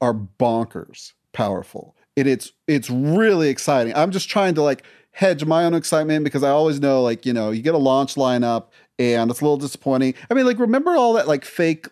are 0.00 0.14
bonkers 0.14 1.12
powerful. 1.32 1.96
And 2.16 2.28
it's 2.28 2.52
it's 2.68 2.88
really 2.88 3.48
exciting. 3.48 3.94
I'm 3.96 4.12
just 4.12 4.28
trying 4.28 4.54
to 4.54 4.62
like 4.62 4.84
hedge 5.16 5.46
my 5.46 5.64
own 5.64 5.72
excitement 5.72 6.24
because 6.24 6.42
I 6.42 6.50
always 6.50 6.78
know 6.78 7.02
like, 7.02 7.24
you 7.24 7.32
know, 7.32 7.50
you 7.50 7.62
get 7.62 7.74
a 7.74 7.78
launch 7.78 8.16
lineup 8.16 8.66
and 8.98 9.30
it's 9.30 9.40
a 9.40 9.44
little 9.44 9.56
disappointing. 9.56 10.12
I 10.30 10.34
mean, 10.34 10.44
like 10.44 10.58
remember 10.58 10.94
all 10.94 11.14
that 11.14 11.26
like 11.26 11.46
fake 11.46 11.88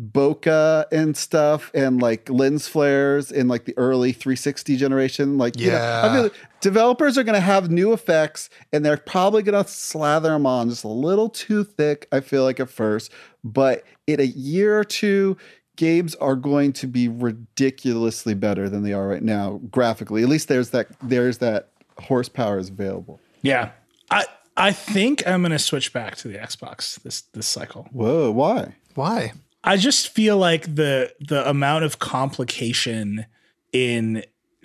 bokeh 0.00 0.84
and 0.92 1.16
stuff 1.16 1.72
and 1.74 2.00
like 2.00 2.30
lens 2.30 2.68
flares 2.68 3.32
in 3.32 3.48
like 3.48 3.64
the 3.64 3.76
early 3.76 4.12
360 4.12 4.76
generation? 4.76 5.38
Like 5.38 5.58
yeah 5.58 5.66
you 5.66 5.72
know, 5.72 6.08
I 6.08 6.14
feel 6.14 6.22
like 6.22 6.34
developers 6.60 7.18
are 7.18 7.24
going 7.24 7.34
to 7.34 7.40
have 7.40 7.68
new 7.68 7.92
effects 7.92 8.48
and 8.72 8.86
they're 8.86 8.96
probably 8.96 9.42
going 9.42 9.60
to 9.60 9.68
slather 9.68 10.30
them 10.30 10.46
on 10.46 10.70
just 10.70 10.84
a 10.84 10.88
little 10.88 11.28
too 11.28 11.64
thick 11.64 12.06
i 12.12 12.20
feel 12.20 12.44
like 12.44 12.60
at 12.60 12.70
first. 12.70 13.10
But 13.42 13.82
in 14.06 14.20
a 14.20 14.24
year 14.24 14.78
or 14.78 14.84
two 14.84 15.36
games 15.74 16.14
are 16.16 16.36
going 16.36 16.74
to 16.74 16.86
be 16.86 17.08
ridiculously 17.08 18.34
better 18.34 18.68
than 18.68 18.84
they 18.84 18.92
are 18.92 19.08
right 19.08 19.22
now 19.22 19.60
graphically. 19.68 20.22
At 20.22 20.28
least 20.28 20.46
there's 20.46 20.70
that 20.70 20.86
there's 21.02 21.38
that 21.38 21.70
horsepower 22.00 22.58
is 22.58 22.68
available 22.68 23.20
yeah 23.42 23.70
i 24.10 24.24
i 24.56 24.72
think 24.72 25.26
i'm 25.26 25.42
going 25.42 25.52
to 25.52 25.58
switch 25.58 25.92
back 25.92 26.16
to 26.16 26.28
the 26.28 26.38
xbox 26.38 27.00
this 27.02 27.22
this 27.22 27.46
cycle 27.46 27.88
whoa 27.92 28.30
why 28.30 28.74
why 28.94 29.32
I 29.64 29.76
just 29.76 30.08
feel 30.08 30.36
like 30.38 30.76
the 30.76 31.12
the 31.20 31.46
amount 31.48 31.84
of 31.84 31.98
complication 31.98 33.26
in 33.72 34.24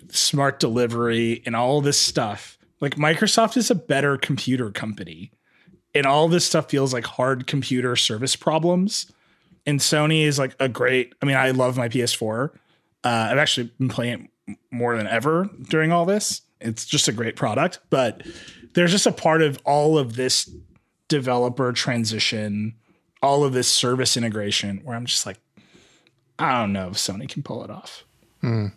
smart 0.09 0.59
delivery 0.59 1.41
and 1.45 1.55
all 1.55 1.81
this 1.81 1.99
stuff. 1.99 2.57
Like 2.79 2.95
Microsoft 2.95 3.57
is 3.57 3.71
a 3.71 3.75
better 3.75 4.17
computer 4.17 4.71
company. 4.71 5.31
And 5.95 6.05
all 6.05 6.27
this 6.27 6.45
stuff 6.45 6.69
feels 6.69 6.93
like 6.93 7.05
hard 7.05 7.47
computer 7.47 7.95
service 7.95 8.36
problems. 8.36 9.11
And 9.65 9.79
Sony 9.79 10.23
is 10.23 10.39
like 10.39 10.55
a 10.59 10.67
great, 10.67 11.13
I 11.21 11.25
mean, 11.25 11.36
I 11.36 11.51
love 11.51 11.77
my 11.77 11.88
PS4. 11.88 12.49
Uh, 12.49 12.57
I've 13.03 13.38
actually 13.38 13.71
been 13.77 13.89
playing 13.89 14.29
it 14.47 14.57
more 14.71 14.97
than 14.97 15.07
ever 15.07 15.49
during 15.69 15.91
all 15.91 16.05
this. 16.05 16.41
It's 16.64 16.86
just 16.86 17.07
a 17.07 17.11
great 17.11 17.36
product, 17.36 17.80
but 17.89 18.26
there's 18.74 18.91
just 18.91 19.05
a 19.05 19.11
part 19.11 19.41
of 19.41 19.59
all 19.66 19.97
of 19.97 20.16
this 20.16 20.49
developer 21.07 21.72
transition 21.74 22.76
all 23.24 23.45
of 23.45 23.53
this 23.53 23.70
service 23.70 24.18
integration 24.18 24.82
where 24.84 24.95
I'm 24.95 25.05
just 25.05 25.26
like, 25.26 25.39
I 26.38 26.59
don't 26.59 26.74
know 26.74 26.89
if 26.89 26.95
Sony 26.95 27.28
can 27.28 27.41
pull 27.41 27.64
it 27.64 27.70
off. 27.72 28.03
Hmm. 28.41 28.68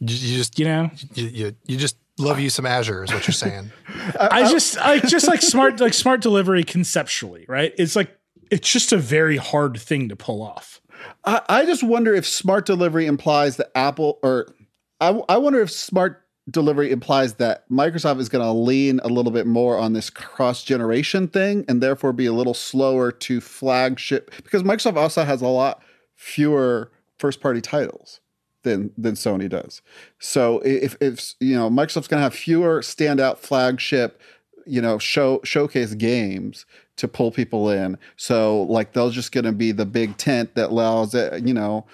You, 0.00 0.16
you, 0.16 0.36
just, 0.36 0.58
you 0.58 0.66
know, 0.66 0.90
you, 1.14 1.26
you, 1.28 1.56
you 1.64 1.76
just 1.78 1.96
love 2.18 2.38
you 2.38 2.50
some 2.50 2.66
Azure 2.66 3.04
is 3.04 3.12
what 3.12 3.26
you're 3.26 3.32
saying. 3.32 3.72
I 4.20 4.50
just, 4.50 4.78
I 4.78 4.98
just 4.98 5.26
like 5.26 5.40
smart, 5.40 5.80
like 5.80 5.94
smart 5.94 6.20
delivery 6.20 6.62
conceptually, 6.62 7.46
right? 7.48 7.72
It's 7.78 7.96
like, 7.96 8.14
it's 8.50 8.70
just 8.70 8.92
a 8.92 8.98
very 8.98 9.38
hard 9.38 9.80
thing 9.80 10.10
to 10.10 10.16
pull 10.16 10.42
off. 10.42 10.82
I, 11.24 11.40
I 11.48 11.64
just 11.64 11.82
wonder 11.82 12.14
if 12.14 12.28
smart 12.28 12.66
delivery 12.66 13.06
implies 13.06 13.56
that 13.56 13.70
Apple 13.74 14.18
or 14.22 14.54
I, 15.00 15.08
I 15.28 15.38
wonder 15.38 15.62
if 15.62 15.70
smart 15.70 16.23
delivery 16.50 16.90
implies 16.90 17.34
that 17.34 17.68
Microsoft 17.70 18.20
is 18.20 18.28
going 18.28 18.44
to 18.44 18.52
lean 18.52 19.00
a 19.02 19.08
little 19.08 19.32
bit 19.32 19.46
more 19.46 19.78
on 19.78 19.94
this 19.94 20.10
cross 20.10 20.62
generation 20.62 21.26
thing 21.28 21.64
and 21.68 21.82
therefore 21.82 22.12
be 22.12 22.26
a 22.26 22.32
little 22.32 22.54
slower 22.54 23.10
to 23.10 23.40
flagship 23.40 24.30
because 24.42 24.62
Microsoft 24.62 24.96
also 24.96 25.24
has 25.24 25.40
a 25.40 25.48
lot 25.48 25.82
fewer 26.14 26.90
first 27.18 27.40
party 27.40 27.60
titles 27.60 28.20
than 28.62 28.90
than 28.98 29.14
Sony 29.14 29.48
does. 29.48 29.80
So 30.18 30.60
if 30.60 30.96
if 31.00 31.34
you 31.40 31.56
know 31.56 31.70
Microsoft's 31.70 32.08
going 32.08 32.18
to 32.18 32.24
have 32.24 32.34
fewer 32.34 32.80
standout 32.80 33.38
flagship 33.38 34.20
you 34.66 34.80
know 34.80 34.98
show 34.98 35.40
showcase 35.44 35.94
games 35.94 36.66
to 36.96 37.08
pull 37.08 37.30
people 37.30 37.70
in. 37.70 37.98
So 38.16 38.62
like 38.62 38.92
they're 38.92 39.10
just 39.10 39.32
going 39.32 39.44
to 39.44 39.52
be 39.52 39.72
the 39.72 39.86
big 39.86 40.16
tent 40.16 40.54
that 40.54 40.70
allows 40.70 41.14
it, 41.14 41.46
you 41.46 41.54
know 41.54 41.86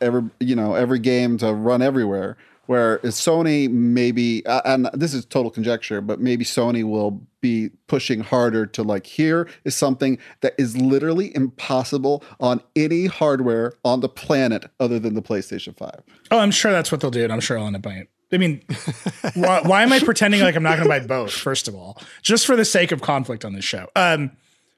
every 0.00 0.22
you 0.38 0.56
know 0.56 0.74
every 0.74 0.98
game 0.98 1.38
to 1.38 1.52
run 1.52 1.82
everywhere 1.82 2.36
where 2.70 2.98
Sony 2.98 3.68
maybe, 3.68 4.46
and 4.46 4.88
this 4.94 5.12
is 5.12 5.24
total 5.24 5.50
conjecture, 5.50 6.00
but 6.00 6.20
maybe 6.20 6.44
Sony 6.44 6.84
will 6.84 7.20
be 7.40 7.68
pushing 7.88 8.20
harder 8.20 8.64
to 8.64 8.84
like 8.84 9.06
here 9.06 9.48
is 9.64 9.74
something 9.74 10.18
that 10.42 10.54
is 10.56 10.76
literally 10.76 11.34
impossible 11.34 12.22
on 12.38 12.62
any 12.76 13.06
hardware 13.06 13.72
on 13.84 13.98
the 13.98 14.08
planet 14.08 14.70
other 14.78 15.00
than 15.00 15.14
the 15.14 15.20
PlayStation 15.20 15.76
5. 15.76 16.00
Oh, 16.30 16.38
I'm 16.38 16.52
sure 16.52 16.70
that's 16.70 16.92
what 16.92 17.00
they'll 17.00 17.10
do, 17.10 17.24
and 17.24 17.32
I'm 17.32 17.40
sure 17.40 17.58
I'll 17.58 17.66
end 17.66 17.74
up 17.74 17.82
buying 17.82 18.02
it. 18.02 18.10
I 18.32 18.38
mean, 18.38 18.62
why, 19.34 19.62
why, 19.62 19.82
am 19.82 19.92
I 19.92 19.98
pretending 19.98 20.40
like 20.40 20.54
I'm 20.54 20.62
not 20.62 20.76
going 20.76 20.84
to 20.84 20.88
buy 20.88 21.04
both? 21.04 21.32
First 21.32 21.66
of 21.66 21.74
all, 21.74 22.00
just 22.22 22.46
for 22.46 22.54
the 22.54 22.64
sake 22.64 22.92
of 22.92 23.02
conflict 23.02 23.44
on 23.44 23.52
this 23.52 23.64
show. 23.64 23.88
Um, 23.96 24.30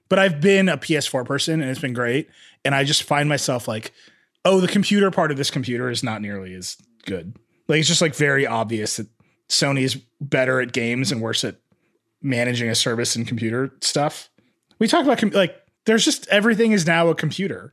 but 0.08 0.18
I've 0.18 0.40
been 0.40 0.70
a 0.70 0.78
PS4 0.78 1.26
person, 1.26 1.60
and 1.60 1.70
it's 1.70 1.80
been 1.80 1.92
great. 1.92 2.30
And 2.64 2.74
I 2.74 2.84
just 2.84 3.02
find 3.02 3.28
myself 3.28 3.68
like, 3.68 3.92
oh, 4.46 4.60
the 4.60 4.68
computer 4.68 5.10
part 5.10 5.30
of 5.30 5.36
this 5.36 5.50
computer 5.50 5.90
is 5.90 6.02
not 6.02 6.22
nearly 6.22 6.54
as 6.54 6.78
good. 7.04 7.36
Like 7.72 7.78
it's 7.78 7.88
just 7.88 8.02
like 8.02 8.14
very 8.14 8.46
obvious 8.46 8.98
that 8.98 9.06
Sony 9.48 9.80
is 9.80 9.94
better 10.20 10.60
at 10.60 10.72
games 10.72 11.10
and 11.10 11.22
worse 11.22 11.42
at 11.42 11.56
managing 12.20 12.68
a 12.68 12.74
service 12.74 13.16
and 13.16 13.26
computer 13.26 13.72
stuff. 13.80 14.28
We 14.78 14.88
talk 14.88 15.04
about 15.04 15.16
com- 15.16 15.30
like 15.30 15.56
there's 15.86 16.04
just 16.04 16.28
everything 16.28 16.72
is 16.72 16.86
now 16.86 17.08
a 17.08 17.14
computer, 17.14 17.72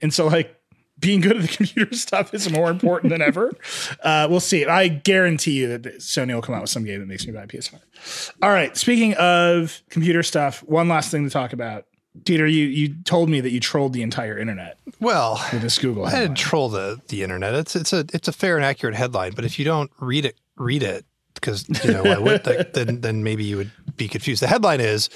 and 0.00 0.14
so 0.14 0.28
like 0.28 0.56
being 1.00 1.20
good 1.20 1.36
at 1.36 1.42
the 1.42 1.48
computer 1.56 1.92
stuff 1.96 2.32
is 2.32 2.48
more 2.48 2.70
important 2.70 3.10
than 3.10 3.22
ever. 3.22 3.50
Uh, 4.02 4.26
we'll 4.30 4.40
see. 4.40 4.64
I 4.64 4.88
guarantee 4.88 5.58
you 5.58 5.76
that 5.76 5.82
Sony 5.98 6.32
will 6.32 6.40
come 6.40 6.54
out 6.54 6.62
with 6.62 6.70
some 6.70 6.84
game 6.84 7.00
that 7.00 7.06
makes 7.06 7.26
me 7.26 7.32
buy 7.32 7.42
a 7.42 7.46
PS5. 7.46 8.32
All 8.40 8.48
right. 8.48 8.74
Speaking 8.76 9.14
of 9.14 9.82
computer 9.90 10.22
stuff, 10.22 10.62
one 10.62 10.88
last 10.88 11.10
thing 11.10 11.24
to 11.24 11.30
talk 11.30 11.52
about. 11.52 11.84
Dieter, 12.24 12.50
you 12.50 12.66
you 12.66 12.94
told 13.04 13.28
me 13.28 13.40
that 13.40 13.50
you 13.50 13.60
trolled 13.60 13.92
the 13.92 14.02
entire 14.02 14.38
internet. 14.38 14.78
Well, 15.00 15.44
with 15.52 15.62
this 15.62 15.78
Google, 15.78 16.04
headline. 16.04 16.22
I 16.22 16.26
didn't 16.26 16.38
troll 16.38 16.68
the 16.68 17.00
the 17.08 17.22
internet. 17.22 17.54
It's 17.54 17.76
it's 17.76 17.92
a 17.92 18.04
it's 18.12 18.28
a 18.28 18.32
fair 18.32 18.56
and 18.56 18.64
accurate 18.64 18.94
headline, 18.94 19.32
but 19.32 19.44
if 19.44 19.58
you 19.58 19.64
don't 19.64 19.90
read 20.00 20.24
it, 20.24 20.36
read 20.56 20.82
it 20.82 21.04
because 21.34 21.66
you 21.84 21.92
know 21.92 22.04
I 22.04 22.18
would, 22.18 22.44
then 22.74 23.00
then 23.00 23.22
maybe 23.22 23.44
you 23.44 23.56
would 23.56 23.70
be 23.96 24.08
confused. 24.08 24.42
The 24.42 24.46
headline 24.46 24.80
is 24.80 25.08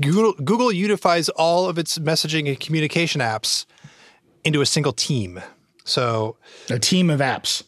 Google 0.00 0.32
Google 0.34 0.72
unifies 0.72 1.28
all 1.30 1.68
of 1.68 1.78
its 1.78 1.98
messaging 1.98 2.48
and 2.48 2.58
communication 2.58 3.20
apps 3.20 3.66
into 4.44 4.60
a 4.60 4.66
single 4.66 4.92
team. 4.92 5.40
So 5.84 6.36
a 6.70 6.78
team 6.78 7.10
of 7.10 7.20
apps. 7.20 7.62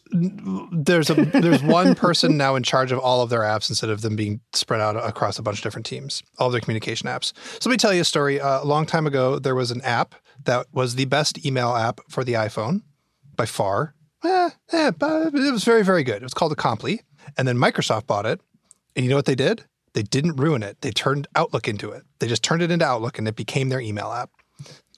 There's 0.71 1.09
a 1.09 1.15
there's 1.15 1.63
one 1.63 1.95
person 1.95 2.37
now 2.37 2.55
in 2.55 2.63
charge 2.63 2.91
of 2.91 2.99
all 2.99 3.21
of 3.21 3.29
their 3.29 3.41
apps 3.41 3.69
instead 3.69 3.89
of 3.89 4.01
them 4.01 4.15
being 4.15 4.39
spread 4.53 4.81
out 4.81 4.95
across 4.95 5.37
a 5.37 5.41
bunch 5.41 5.59
of 5.59 5.63
different 5.63 5.85
teams, 5.85 6.23
all 6.39 6.47
of 6.47 6.53
their 6.53 6.61
communication 6.61 7.09
apps. 7.09 7.33
So 7.61 7.69
let 7.69 7.73
me 7.73 7.77
tell 7.77 7.93
you 7.93 8.01
a 8.01 8.05
story. 8.05 8.39
Uh, 8.39 8.63
a 8.63 8.65
long 8.65 8.85
time 8.85 9.05
ago, 9.05 9.39
there 9.39 9.55
was 9.55 9.71
an 9.71 9.81
app 9.81 10.15
that 10.45 10.67
was 10.71 10.95
the 10.95 11.05
best 11.05 11.45
email 11.45 11.75
app 11.75 11.99
for 12.09 12.23
the 12.23 12.33
iPhone 12.33 12.81
by 13.35 13.45
far. 13.45 13.95
Eh, 14.23 14.49
eh, 14.71 14.91
but 14.91 15.33
it 15.33 15.51
was 15.51 15.63
very 15.63 15.83
very 15.83 16.03
good. 16.03 16.17
It 16.17 16.23
was 16.23 16.33
called 16.33 16.55
Acompli, 16.55 16.99
and 17.37 17.47
then 17.47 17.57
Microsoft 17.57 18.07
bought 18.07 18.25
it. 18.25 18.39
And 18.95 19.03
you 19.03 19.09
know 19.09 19.17
what 19.17 19.25
they 19.25 19.35
did? 19.35 19.65
They 19.93 20.03
didn't 20.03 20.37
ruin 20.37 20.63
it. 20.63 20.81
They 20.81 20.91
turned 20.91 21.27
Outlook 21.35 21.67
into 21.67 21.91
it. 21.91 22.03
They 22.19 22.27
just 22.27 22.43
turned 22.43 22.61
it 22.61 22.71
into 22.71 22.85
Outlook, 22.85 23.17
and 23.17 23.27
it 23.27 23.35
became 23.35 23.69
their 23.69 23.79
email 23.79 24.11
app 24.11 24.29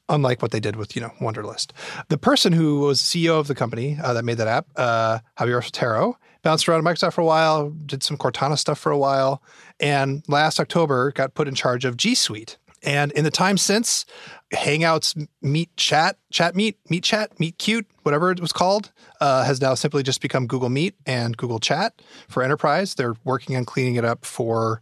unlike 0.10 0.42
what 0.42 0.52
they 0.52 0.60
did 0.60 0.76
with 0.76 0.96
you 0.96 1.02
know 1.02 1.12
Wunderlist. 1.20 1.72
The 2.10 2.18
person 2.18 2.54
who 2.54 2.80
was 2.80 3.02
CEO 3.02 3.40
of 3.40 3.48
the 3.48 3.56
company 3.56 3.98
uh, 4.02 4.14
that 4.14 4.26
made 4.26 4.38
that 4.38 4.48
app, 4.48 4.68
uh, 4.76 5.20
Javier 5.40 5.62
Soltero, 5.64 6.16
bounced 6.44 6.68
around 6.68 6.84
Microsoft 6.84 7.14
for 7.14 7.22
a 7.22 7.26
while, 7.26 7.70
did 7.70 8.04
some 8.04 8.18
Cortana 8.18 8.58
stuff 8.58 8.80
for 8.80 8.92
a 8.92 8.98
while, 8.98 9.42
and 9.80 10.24
last 10.28 10.60
October 10.60 11.12
got 11.12 11.34
put 11.34 11.48
in 11.48 11.56
charge 11.56 11.86
of 11.86 11.98
G 11.98 12.16
Suite. 12.16 12.58
And 12.84 13.12
in 13.14 13.24
the 13.24 13.32
time 13.32 13.58
since, 13.58 14.06
Hangouts, 14.54 15.28
Meet 15.42 15.76
Chat, 15.78 16.18
Chat 16.32 16.56
Meet, 16.56 16.78
Meet 16.90 17.04
Chat, 17.04 17.40
Meet 17.40 17.58
Cute, 17.58 17.88
whatever 18.04 18.32
it 18.32 18.40
was 18.40 18.54
called, 18.54 18.92
uh, 19.20 19.44
has 19.44 19.60
now 19.60 19.74
simply 19.74 20.04
just 20.04 20.22
become 20.22 20.48
Google 20.48 20.70
Meet 20.70 20.96
and 21.06 21.36
Google 21.36 21.60
Chat 21.60 22.02
for 22.30 22.44
enterprise. 22.44 22.96
They're 22.96 23.16
working 23.24 23.56
on 23.56 23.66
cleaning 23.66 23.96
it 23.96 24.06
up 24.06 24.26
for, 24.26 24.82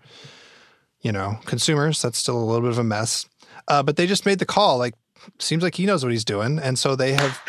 you 1.01 1.11
know, 1.11 1.39
consumers. 1.45 2.01
That's 2.01 2.17
still 2.17 2.37
a 2.37 2.43
little 2.43 2.61
bit 2.61 2.71
of 2.71 2.79
a 2.79 2.83
mess. 2.83 3.27
Uh, 3.67 3.81
but 3.81 3.95
they 3.95 4.05
just 4.05 4.25
made 4.25 4.39
the 4.39 4.45
call 4.45 4.77
like 4.77 4.93
seems 5.39 5.63
like 5.63 5.75
he 5.75 5.85
knows 5.85 6.03
what 6.03 6.11
he's 6.11 6.25
doing, 6.25 6.59
and 6.59 6.77
so 6.77 6.95
they 6.95 7.13
have 7.13 7.41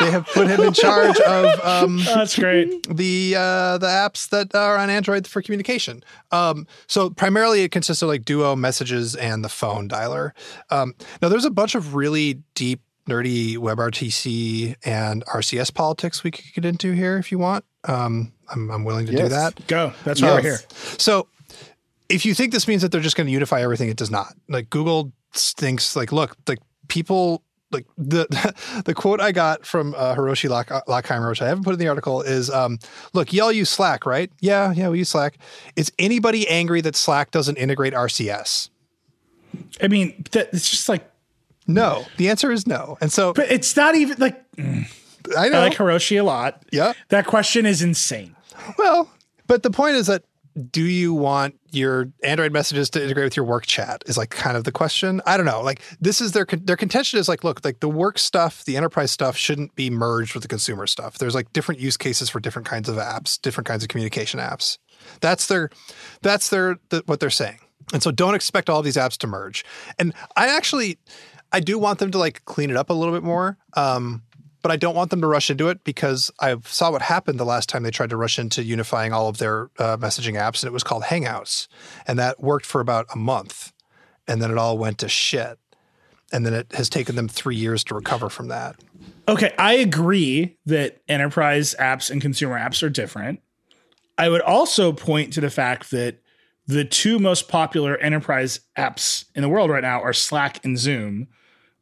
they 0.00 0.10
have 0.10 0.26
put 0.26 0.48
him 0.48 0.60
in 0.60 0.72
charge 0.72 1.18
of. 1.20 1.60
Um, 1.64 1.98
That's 2.04 2.38
great. 2.38 2.86
The 2.94 3.34
uh, 3.36 3.78
the 3.78 3.86
apps 3.86 4.28
that 4.30 4.54
are 4.54 4.76
on 4.76 4.90
Android 4.90 5.26
for 5.26 5.42
communication. 5.42 6.02
Um, 6.30 6.66
so 6.86 7.10
primarily, 7.10 7.62
it 7.62 7.70
consists 7.70 8.02
of 8.02 8.08
like 8.08 8.24
Duo, 8.24 8.56
Messages, 8.56 9.14
and 9.14 9.44
the 9.44 9.48
phone 9.48 9.88
dialer. 9.88 10.32
Um, 10.70 10.94
now, 11.22 11.28
there's 11.28 11.44
a 11.44 11.50
bunch 11.50 11.74
of 11.74 11.94
really 11.94 12.42
deep 12.54 12.80
nerdy 13.08 13.56
WebRTC 13.56 14.76
and 14.84 15.24
RCS 15.26 15.72
politics 15.72 16.24
we 16.24 16.30
could 16.30 16.44
get 16.54 16.64
into 16.64 16.92
here 16.92 17.18
if 17.18 17.30
you 17.30 17.38
want. 17.38 17.64
Um, 17.84 18.32
I'm, 18.48 18.70
I'm 18.70 18.84
willing 18.84 19.06
to 19.06 19.12
do 19.12 19.28
that. 19.28 19.66
Go. 19.66 19.92
That's 20.04 20.20
why 20.20 20.34
we're 20.34 20.42
here. 20.42 20.58
So 20.98 21.28
if 22.08 22.26
you 22.26 22.34
think 22.34 22.52
this 22.52 22.68
means 22.68 22.82
that 22.82 22.92
they're 22.92 23.00
just 23.00 23.16
going 23.16 23.26
to 23.26 23.32
unify 23.32 23.62
everything, 23.62 23.88
it 23.88 23.96
does 23.96 24.10
not. 24.10 24.34
Like 24.48 24.70
Google 24.70 25.12
thinks 25.32 25.96
like, 25.96 26.12
look, 26.12 26.36
like 26.48 26.58
people 26.88 27.42
like 27.72 27.86
the 27.98 28.26
the 28.84 28.94
quote 28.94 29.20
I 29.20 29.32
got 29.32 29.66
from 29.66 29.94
uh, 29.96 30.14
Hiroshi 30.14 30.48
Lock, 30.48 30.68
Lockheimer, 30.86 31.28
which 31.28 31.42
I 31.42 31.48
haven't 31.48 31.64
put 31.64 31.72
in 31.72 31.78
the 31.78 31.88
article, 31.88 32.22
is 32.22 32.50
um, 32.50 32.78
look, 33.12 33.32
y'all 33.32 33.52
use 33.52 33.70
Slack, 33.70 34.06
right? 34.06 34.30
Yeah, 34.40 34.72
yeah, 34.72 34.88
we 34.88 34.98
use 34.98 35.08
Slack. 35.08 35.38
Is 35.74 35.92
anybody 35.98 36.48
angry 36.48 36.80
that 36.82 36.96
Slack 36.96 37.30
doesn't 37.30 37.56
integrate 37.56 37.92
RCS? 37.92 38.70
I 39.82 39.88
mean, 39.88 40.24
that, 40.32 40.50
it's 40.52 40.70
just 40.70 40.88
like, 40.88 41.10
No. 41.66 42.04
The 42.18 42.28
answer 42.28 42.52
is 42.52 42.66
no. 42.66 42.98
And 43.00 43.12
so 43.12 43.32
but 43.32 43.50
it's 43.50 43.76
not 43.76 43.94
even 43.94 44.16
like, 44.18 44.42
I 44.58 45.48
know 45.48 45.58
I 45.58 45.68
like 45.68 45.74
Hiroshi 45.74 46.20
a 46.20 46.22
lot. 46.22 46.62
Yeah. 46.70 46.92
That 47.08 47.26
question 47.26 47.66
is 47.66 47.82
insane. 47.82 48.36
Well, 48.78 49.10
but 49.46 49.62
the 49.62 49.70
point 49.70 49.96
is 49.96 50.06
that 50.06 50.24
do 50.70 50.82
you 50.82 51.12
want 51.12 51.58
your 51.70 52.10
Android 52.24 52.52
messages 52.52 52.88
to 52.90 53.02
integrate 53.02 53.26
with 53.26 53.36
your 53.36 53.44
work 53.44 53.66
chat? 53.66 54.02
Is 54.06 54.16
like 54.16 54.30
kind 54.30 54.56
of 54.56 54.64
the 54.64 54.72
question. 54.72 55.20
I 55.26 55.36
don't 55.36 55.46
know. 55.46 55.60
Like 55.60 55.82
this 56.00 56.20
is 56.20 56.32
their 56.32 56.46
their 56.46 56.76
contention 56.76 57.18
is 57.18 57.28
like, 57.28 57.44
look, 57.44 57.64
like 57.64 57.80
the 57.80 57.88
work 57.88 58.18
stuff, 58.18 58.64
the 58.64 58.76
enterprise 58.76 59.10
stuff 59.10 59.36
shouldn't 59.36 59.74
be 59.74 59.90
merged 59.90 60.34
with 60.34 60.42
the 60.42 60.48
consumer 60.48 60.86
stuff. 60.86 61.18
There's 61.18 61.34
like 61.34 61.52
different 61.52 61.80
use 61.80 61.96
cases 61.96 62.30
for 62.30 62.40
different 62.40 62.66
kinds 62.66 62.88
of 62.88 62.96
apps, 62.96 63.40
different 63.40 63.66
kinds 63.66 63.82
of 63.82 63.88
communication 63.88 64.40
apps. 64.40 64.78
That's 65.20 65.46
their 65.46 65.70
that's 66.22 66.48
their 66.48 66.78
the, 66.88 67.02
what 67.06 67.20
they're 67.20 67.30
saying. 67.30 67.58
And 67.92 68.02
so 68.02 68.10
don't 68.10 68.34
expect 68.34 68.70
all 68.70 68.82
these 68.82 68.96
apps 68.96 69.16
to 69.18 69.26
merge. 69.26 69.64
And 69.98 70.14
I 70.36 70.48
actually 70.48 70.98
I 71.52 71.60
do 71.60 71.78
want 71.78 71.98
them 71.98 72.10
to 72.10 72.18
like 72.18 72.44
clean 72.44 72.70
it 72.70 72.76
up 72.76 72.90
a 72.90 72.94
little 72.94 73.14
bit 73.14 73.22
more. 73.22 73.58
Um, 73.74 74.22
but 74.66 74.72
I 74.72 74.76
don't 74.76 74.96
want 74.96 75.10
them 75.10 75.20
to 75.20 75.28
rush 75.28 75.48
into 75.48 75.68
it 75.68 75.84
because 75.84 76.28
I 76.40 76.56
saw 76.64 76.90
what 76.90 77.00
happened 77.00 77.38
the 77.38 77.44
last 77.44 77.68
time 77.68 77.84
they 77.84 77.92
tried 77.92 78.10
to 78.10 78.16
rush 78.16 78.36
into 78.36 78.64
unifying 78.64 79.12
all 79.12 79.28
of 79.28 79.38
their 79.38 79.70
uh, 79.78 79.96
messaging 79.96 80.34
apps, 80.34 80.64
and 80.64 80.68
it 80.68 80.72
was 80.72 80.82
called 80.82 81.04
Hangouts, 81.04 81.68
and 82.04 82.18
that 82.18 82.40
worked 82.40 82.66
for 82.66 82.80
about 82.80 83.06
a 83.14 83.16
month, 83.16 83.72
and 84.26 84.42
then 84.42 84.50
it 84.50 84.58
all 84.58 84.76
went 84.76 84.98
to 84.98 85.08
shit, 85.08 85.60
and 86.32 86.44
then 86.44 86.52
it 86.52 86.72
has 86.72 86.88
taken 86.88 87.14
them 87.14 87.28
three 87.28 87.54
years 87.54 87.84
to 87.84 87.94
recover 87.94 88.28
from 88.28 88.48
that. 88.48 88.74
Okay, 89.28 89.54
I 89.56 89.74
agree 89.74 90.56
that 90.66 91.00
enterprise 91.08 91.76
apps 91.78 92.10
and 92.10 92.20
consumer 92.20 92.58
apps 92.58 92.82
are 92.82 92.90
different. 92.90 93.42
I 94.18 94.28
would 94.28 94.42
also 94.42 94.92
point 94.92 95.32
to 95.34 95.40
the 95.40 95.48
fact 95.48 95.92
that 95.92 96.18
the 96.66 96.84
two 96.84 97.20
most 97.20 97.46
popular 97.46 97.96
enterprise 97.98 98.58
apps 98.76 99.26
in 99.36 99.42
the 99.42 99.48
world 99.48 99.70
right 99.70 99.84
now 99.84 100.02
are 100.02 100.12
Slack 100.12 100.64
and 100.64 100.76
Zoom, 100.76 101.28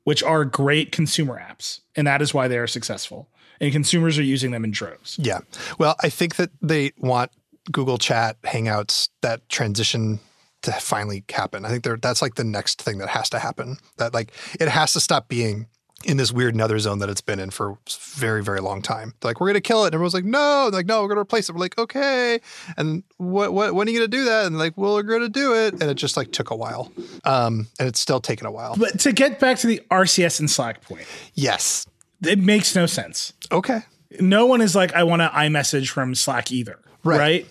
which 0.05 0.23
are 0.23 0.45
great 0.45 0.93
consumer 0.93 1.39
apps, 1.41 1.81
and 1.97 2.07
that 2.07 2.23
is 2.23 2.33
why 2.33 2.49
they 2.49 2.59
are 2.59 2.67
successful. 2.67 3.29
And 3.61 3.73
consumers 3.73 4.19
are 4.19 4.23
using 4.23 4.51
them 4.51 4.65
in 4.65 4.71
droves. 4.71 5.19
Yeah, 5.21 5.41
well, 5.79 5.97
I 6.03 6.09
think 6.09 6.37
that 6.37 6.51
they 6.61 6.93
want 6.99 7.31
Google 7.71 7.99
Chat, 7.99 8.41
Hangouts, 8.43 9.09
that 9.23 9.49
transition 9.49 10.21
to 10.63 10.73
finally 10.73 11.25
happen. 11.31 11.65
I 11.65 11.69
think 11.69 11.85
that's 12.03 12.23
like 12.23 12.35
the 12.35 12.45
next 12.45 12.83
thing 12.83 12.99
that 12.99 13.09
has 13.09 13.31
to 13.31 13.39
happen. 13.39 13.77
That 13.99 14.15
like 14.15 14.33
it 14.59 14.69
has 14.69 14.93
to 14.95 15.01
stop 15.01 15.29
being 15.29 15.67
in 16.05 16.17
this 16.19 16.31
weird 16.33 16.55
nether 16.55 16.79
zone 16.79 16.99
that 16.99 17.09
it's 17.09 17.21
been 17.23 17.41
in 17.41 17.51
for 17.51 17.79
very, 18.17 18.43
very 18.43 18.61
long 18.61 18.83
time. 18.83 19.15
They're 19.21 19.31
like, 19.31 19.41
we're 19.41 19.47
gonna 19.49 19.61
kill 19.61 19.85
it. 19.85 19.89
And 19.89 19.95
everyone's 19.95 20.13
like, 20.15 20.25
no, 20.25 20.69
They're 20.71 20.81
like, 20.81 20.87
no, 20.87 21.01
we're 21.03 21.09
gonna 21.09 21.21
replace 21.21 21.49
it. 21.49 21.53
We're 21.53 21.61
like, 21.61 21.79
okay. 21.79 22.41
And 22.77 23.03
what 23.17 23.55
what 23.55 23.75
when 23.75 23.89
are 23.89 23.91
you 23.91 23.99
gonna 23.99 24.09
do 24.09 24.25
that? 24.25 24.47
And 24.47 24.59
like, 24.59 24.77
well, 24.77 24.95
we're 24.95 25.03
gonna 25.03 25.29
do 25.31 25.55
it. 25.55 25.75
And 25.75 25.85
it 25.85 25.95
just 25.95 26.17
like 26.17 26.31
took 26.33 26.51
a 26.51 26.57
while. 26.57 26.93
Um, 27.25 27.69
and 27.79 27.89
it's 27.89 28.01
still 28.01 28.21
taking 28.21 28.47
a 28.47 28.51
while. 28.53 28.77
But 28.77 29.01
to 29.01 29.13
get 29.13 29.41
back 29.41 29.59
to 29.59 29.67
the 29.67 29.81
RCS 29.91 30.41
and 30.41 30.51
Slack 30.51 30.83
point, 30.83 31.07
Yes. 31.35 31.87
it 32.23 32.39
makes 32.39 32.75
no 32.75 32.85
sense. 32.87 33.33
Okay. 33.51 33.81
No 34.21 34.47
one 34.47 34.61
is 34.61 34.75
like, 34.77 34.93
I 34.95 35.05
want 35.05 35.23
to 35.23 35.29
iMessage 35.29 35.89
from 35.89 36.15
Slack 36.15 36.53
either. 36.53 36.79
Right. 37.03 37.19
right? 37.19 37.47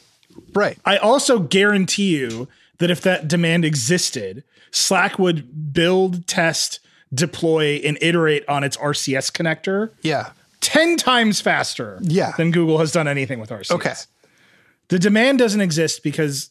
Right. 0.54 0.78
I 0.86 0.98
also 0.98 1.40
guarantee 1.40 2.16
you 2.18 2.48
that 2.78 2.90
if 2.92 3.02
that 3.02 3.28
demand 3.28 3.66
existed, 3.66 4.44
Slack 4.72 5.20
would 5.20 5.74
build, 5.74 6.26
test, 6.28 6.80
deploy, 7.14 7.82
and 7.84 7.98
iterate 8.02 8.44
on 8.48 8.64
its 8.64 8.78
RCS 8.78 9.32
connector 9.32 9.92
Yeah. 10.02 10.32
10 10.62 10.98
times 10.98 11.42
faster 11.42 12.00
Yeah. 12.02 12.32
than 12.38 12.52
Google 12.52 12.78
has 12.80 12.92
done 12.92 13.08
anything 13.08 13.40
with 13.40 13.52
RCS. 13.52 13.72
Okay. 13.76 13.94
The 14.90 15.00
demand 15.00 15.40
doesn't 15.40 15.62
exist 15.62 16.04
because 16.04 16.50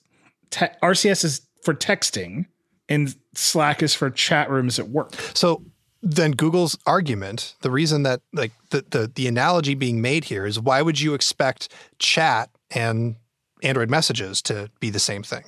te- 0.51 0.67
RCS 0.83 1.25
is 1.25 1.41
for 1.63 1.75
texting 1.75 2.47
and 2.89 3.15
Slack 3.35 3.83
is 3.83 3.95
for 3.95 4.11
chat 4.11 4.51
rooms 4.51 4.79
at 4.79 4.89
work. 4.89 5.15
So 5.35 5.63
then 6.03 6.33
Google's 6.33 6.77
argument, 6.87 7.55
the 7.63 7.71
reason 7.71 8.03
that 8.03 8.21
like 8.33 8.51
the, 8.71 8.85
the 8.91 9.11
the 9.15 9.29
analogy 9.29 9.75
being 9.75 10.01
made 10.03 10.25
here 10.25 10.45
is 10.45 10.59
why 10.59 10.83
would 10.83 11.01
you 11.01 11.15
expect 11.15 11.69
chat 11.99 12.51
and 12.73 13.15
Android 13.63 13.89
messages 13.89 14.43
to 14.43 14.69
be 14.81 14.91
the 14.91 14.99
same 14.99 15.23
thing? 15.23 15.45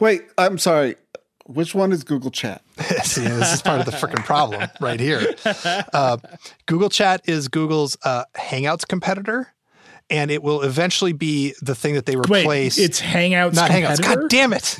Wait, 0.00 0.22
I'm 0.38 0.56
sorry. 0.58 0.96
Which 1.46 1.74
one 1.74 1.92
is 1.92 2.04
Google 2.04 2.30
Chat? 2.30 2.62
See, 3.04 3.22
this 3.22 3.54
is 3.54 3.62
part 3.62 3.80
of 3.80 3.86
the 3.86 3.92
freaking 3.92 4.24
problem 4.24 4.68
right 4.80 5.00
here. 5.00 5.34
Uh, 5.92 6.16
Google 6.66 6.88
Chat 6.88 7.22
is 7.24 7.48
Google's 7.48 7.96
uh, 8.04 8.24
Hangouts 8.36 8.86
competitor, 8.86 9.52
and 10.08 10.30
it 10.30 10.42
will 10.42 10.62
eventually 10.62 11.12
be 11.12 11.54
the 11.60 11.74
thing 11.74 11.94
that 11.94 12.06
they 12.06 12.16
Wait, 12.16 12.42
replace. 12.42 12.78
it's 12.78 13.00
Hangouts 13.00 13.54
not 13.54 13.70
Hangouts. 13.70 14.00
God 14.02 14.28
damn 14.28 14.52
it! 14.52 14.78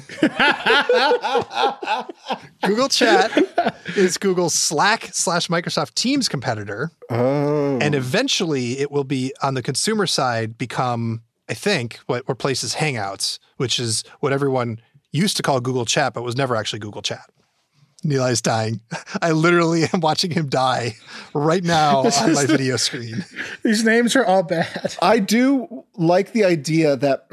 Google 2.64 2.88
Chat 2.88 3.32
is 3.96 4.18
Google's 4.18 4.54
Slack 4.54 5.10
slash 5.12 5.48
Microsoft 5.48 5.94
Teams 5.94 6.28
competitor. 6.28 6.90
Oh, 7.10 7.78
and 7.80 7.94
eventually 7.94 8.78
it 8.78 8.90
will 8.90 9.04
be 9.04 9.32
on 9.42 9.54
the 9.54 9.62
consumer 9.62 10.06
side 10.06 10.56
become 10.58 11.22
i 11.48 11.54
think 11.54 11.96
what 12.06 12.26
replaces 12.28 12.76
hangouts 12.76 13.38
which 13.56 13.78
is 13.80 14.04
what 14.20 14.32
everyone 14.32 14.80
used 15.12 15.36
to 15.36 15.42
call 15.42 15.60
google 15.60 15.84
chat 15.84 16.14
but 16.14 16.22
was 16.22 16.36
never 16.36 16.56
actually 16.56 16.78
google 16.78 17.02
chat 17.02 17.30
Nilay 18.04 18.32
is 18.32 18.42
dying. 18.42 18.80
I 19.20 19.32
literally 19.32 19.84
am 19.92 20.00
watching 20.00 20.30
him 20.30 20.48
die 20.48 20.96
right 21.34 21.62
now 21.62 21.98
on 22.00 22.34
my 22.34 22.46
video 22.46 22.76
screen. 22.76 23.24
These 23.62 23.84
names 23.84 24.16
are 24.16 24.24
all 24.24 24.42
bad. 24.42 24.96
I 25.00 25.18
do 25.18 25.84
like 25.94 26.32
the 26.32 26.44
idea 26.44 26.96
that 26.96 27.28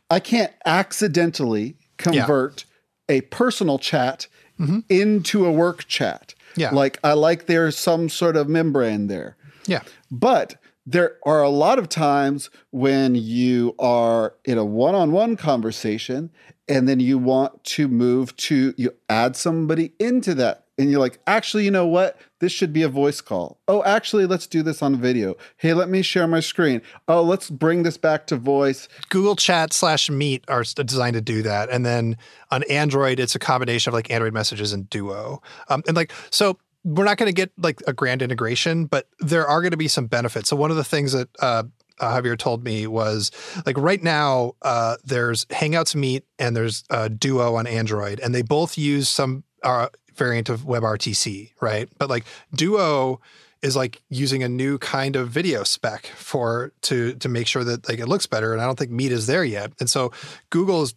I 0.10 0.20
can't 0.20 0.52
accidentally 0.64 1.76
convert 1.98 2.64
a 3.08 3.20
personal 3.22 3.78
chat 3.78 4.26
mm-hmm. 4.58 4.80
into 4.88 5.44
a 5.44 5.52
work 5.52 5.86
chat. 5.86 6.34
Yeah. 6.56 6.70
Like 6.70 6.98
I 7.04 7.12
like 7.12 7.46
there's 7.46 7.76
some 7.76 8.08
sort 8.08 8.36
of 8.36 8.48
membrane 8.48 9.08
there. 9.08 9.36
Yeah. 9.66 9.82
But 10.10 10.56
there 10.86 11.16
are 11.24 11.42
a 11.42 11.50
lot 11.50 11.78
of 11.78 11.88
times 11.88 12.48
when 12.70 13.16
you 13.16 13.74
are 13.78 14.34
in 14.44 14.56
a 14.56 14.64
one-on-one 14.64 15.36
conversation 15.36 16.30
and 16.68 16.88
then 16.88 17.00
you 17.00 17.18
want 17.18 17.62
to 17.64 17.88
move 17.88 18.34
to 18.36 18.72
you 18.76 18.92
add 19.08 19.36
somebody 19.36 19.92
into 19.98 20.34
that 20.34 20.66
and 20.78 20.90
you're 20.90 21.00
like 21.00 21.18
actually 21.26 21.64
you 21.64 21.70
know 21.70 21.86
what? 21.86 22.18
This 22.38 22.52
should 22.52 22.72
be 22.72 22.82
a 22.82 22.88
voice 22.88 23.20
call. 23.20 23.58
Oh 23.66 23.82
actually 23.84 24.26
let's 24.26 24.46
do 24.46 24.62
this 24.62 24.82
on 24.82 24.96
video. 24.96 25.36
Hey 25.56 25.74
let 25.74 25.88
me 25.88 26.02
share 26.02 26.26
my 26.26 26.40
screen. 26.40 26.82
Oh 27.08 27.22
let's 27.22 27.50
bring 27.50 27.82
this 27.82 27.96
back 27.96 28.26
to 28.28 28.36
voice. 28.36 28.88
Google 29.08 29.36
Chat 29.36 29.72
slash 29.72 30.10
Meet 30.10 30.44
are 30.48 30.62
designed 30.62 31.14
to 31.14 31.20
do 31.20 31.42
that, 31.42 31.70
and 31.70 31.84
then 31.84 32.16
on 32.50 32.62
Android, 32.64 33.18
it's 33.18 33.34
a 33.34 33.38
combination 33.38 33.90
of 33.90 33.94
like 33.94 34.10
Android 34.10 34.34
messages 34.34 34.72
and 34.72 34.88
Duo, 34.90 35.42
um, 35.68 35.82
and 35.86 35.96
like 35.96 36.12
so. 36.30 36.58
We're 36.86 37.04
not 37.04 37.18
going 37.18 37.28
to 37.28 37.34
get 37.34 37.50
like 37.58 37.82
a 37.86 37.92
grand 37.92 38.22
integration, 38.22 38.86
but 38.86 39.08
there 39.18 39.46
are 39.46 39.60
going 39.60 39.72
to 39.72 39.76
be 39.76 39.88
some 39.88 40.06
benefits. 40.06 40.48
So 40.48 40.56
one 40.56 40.70
of 40.70 40.76
the 40.76 40.84
things 40.84 41.12
that 41.12 41.28
uh, 41.40 41.64
uh, 41.98 42.14
Javier 42.14 42.38
told 42.38 42.64
me 42.64 42.86
was 42.86 43.30
like 43.64 43.76
right 43.76 44.02
now 44.02 44.52
uh, 44.62 44.96
there's 45.04 45.44
Hangouts 45.46 45.94
Meet 45.94 46.24
and 46.38 46.56
there's 46.56 46.84
uh, 46.90 47.08
Duo 47.08 47.56
on 47.56 47.66
Android, 47.66 48.20
and 48.20 48.34
they 48.34 48.42
both 48.42 48.78
use 48.78 49.08
some 49.08 49.44
uh, 49.62 49.88
variant 50.14 50.48
of 50.48 50.62
WebRTC, 50.62 51.52
right? 51.60 51.88
But 51.98 52.08
like 52.08 52.24
Duo 52.54 53.20
is 53.62 53.74
like 53.74 54.02
using 54.10 54.42
a 54.42 54.48
new 54.48 54.78
kind 54.78 55.16
of 55.16 55.28
video 55.28 55.64
spec 55.64 56.06
for 56.06 56.72
to 56.82 57.14
to 57.14 57.28
make 57.28 57.46
sure 57.46 57.64
that 57.64 57.88
like 57.88 57.98
it 57.98 58.06
looks 58.06 58.26
better 58.26 58.52
and 58.52 58.60
I 58.60 58.66
don't 58.66 58.78
think 58.78 58.90
Meet 58.90 59.12
is 59.12 59.26
there 59.26 59.44
yet. 59.44 59.72
And 59.80 59.88
so 59.88 60.12
Google's 60.50 60.94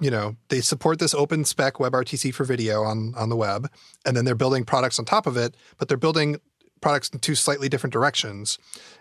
you 0.00 0.10
know, 0.10 0.36
they 0.48 0.60
support 0.60 0.98
this 0.98 1.14
open 1.14 1.44
spec 1.44 1.74
WebRTC 1.74 2.34
for 2.34 2.44
video 2.44 2.82
on 2.82 3.14
on 3.16 3.28
the 3.28 3.36
web 3.36 3.70
and 4.04 4.16
then 4.16 4.24
they're 4.24 4.34
building 4.34 4.64
products 4.64 4.98
on 4.98 5.04
top 5.04 5.26
of 5.26 5.36
it, 5.36 5.56
but 5.78 5.88
they're 5.88 5.96
building 5.96 6.40
products 6.80 7.08
in 7.08 7.18
two 7.18 7.34
slightly 7.34 7.68
different 7.68 7.92
directions. 7.92 8.58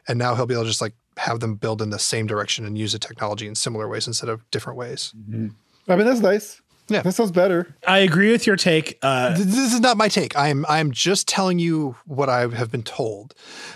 And 0.07 0.17
now 0.17 0.35
he'll 0.35 0.47
be 0.47 0.55
able 0.55 0.63
to 0.63 0.69
just 0.69 0.81
like 0.81 0.93
have 1.17 1.39
them 1.39 1.55
build 1.55 1.81
in 1.81 1.89
the 1.89 1.99
same 1.99 2.27
direction 2.27 2.65
and 2.65 2.77
use 2.77 2.93
the 2.93 2.99
technology 2.99 3.47
in 3.47 3.55
similar 3.55 3.87
ways 3.87 4.07
instead 4.07 4.29
of 4.29 4.49
different 4.51 4.77
ways. 4.77 5.13
Mm-hmm. 5.17 5.47
i 5.91 5.95
mean 5.95 6.05
that's 6.05 6.19
nice 6.19 6.61
Yeah. 6.89 7.01
that 7.01 7.13
sounds 7.13 7.31
better 7.31 7.75
I 7.87 7.99
agree 7.99 8.31
with 8.31 8.47
your 8.47 8.55
take. 8.55 8.97
Uh, 9.01 9.35
Th- 9.35 9.45
This 9.47 9.73
is 9.73 9.79
not 9.79 9.97
my 9.97 10.07
take. 10.07 10.37
I'm 10.37 10.65
I'm 10.69 10.91
just 10.91 11.27
telling 11.27 11.59
you 11.59 11.95
what 12.05 12.29
I 12.29 12.41
have 12.47 12.71
been 12.71 12.83
told. 12.83 13.33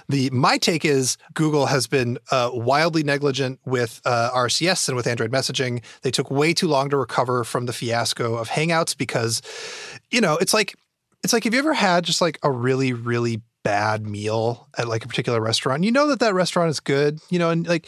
The 0.09 0.29
my 0.31 0.57
take 0.57 0.83
is 0.85 1.17
Google 1.33 1.65
has 1.67 1.87
been 1.87 2.17
uh, 2.31 2.51
wildly 2.53 3.03
negligent 3.03 3.59
with 3.65 4.01
uh, 4.05 4.29
RCS 4.33 4.87
and 4.89 4.95
with 4.97 5.07
Android 5.07 5.31
messaging. 5.31 5.83
They 6.01 6.11
took 6.11 6.29
way 6.31 6.53
too 6.53 6.67
long 6.67 6.89
to 6.89 6.97
recover 6.97 7.43
from 7.43 7.65
the 7.65 7.73
fiasco 7.73 8.35
of 8.35 8.49
Hangouts 8.49 8.97
because, 8.97 9.41
you 10.09 10.21
know, 10.21 10.37
it's 10.37 10.53
like 10.53 10.75
it's 11.23 11.33
like 11.33 11.43
have 11.43 11.53
you 11.53 11.59
ever 11.59 11.73
had 11.73 12.03
just 12.03 12.21
like 12.21 12.39
a 12.43 12.51
really 12.51 12.93
really 12.93 13.41
bad 13.63 14.05
meal 14.05 14.67
at 14.77 14.87
like 14.87 15.05
a 15.05 15.07
particular 15.07 15.41
restaurant, 15.41 15.83
you 15.83 15.91
know 15.91 16.07
that 16.07 16.19
that 16.19 16.33
restaurant 16.33 16.69
is 16.69 16.79
good, 16.79 17.19
you 17.29 17.39
know, 17.39 17.49
and 17.49 17.67
like 17.67 17.87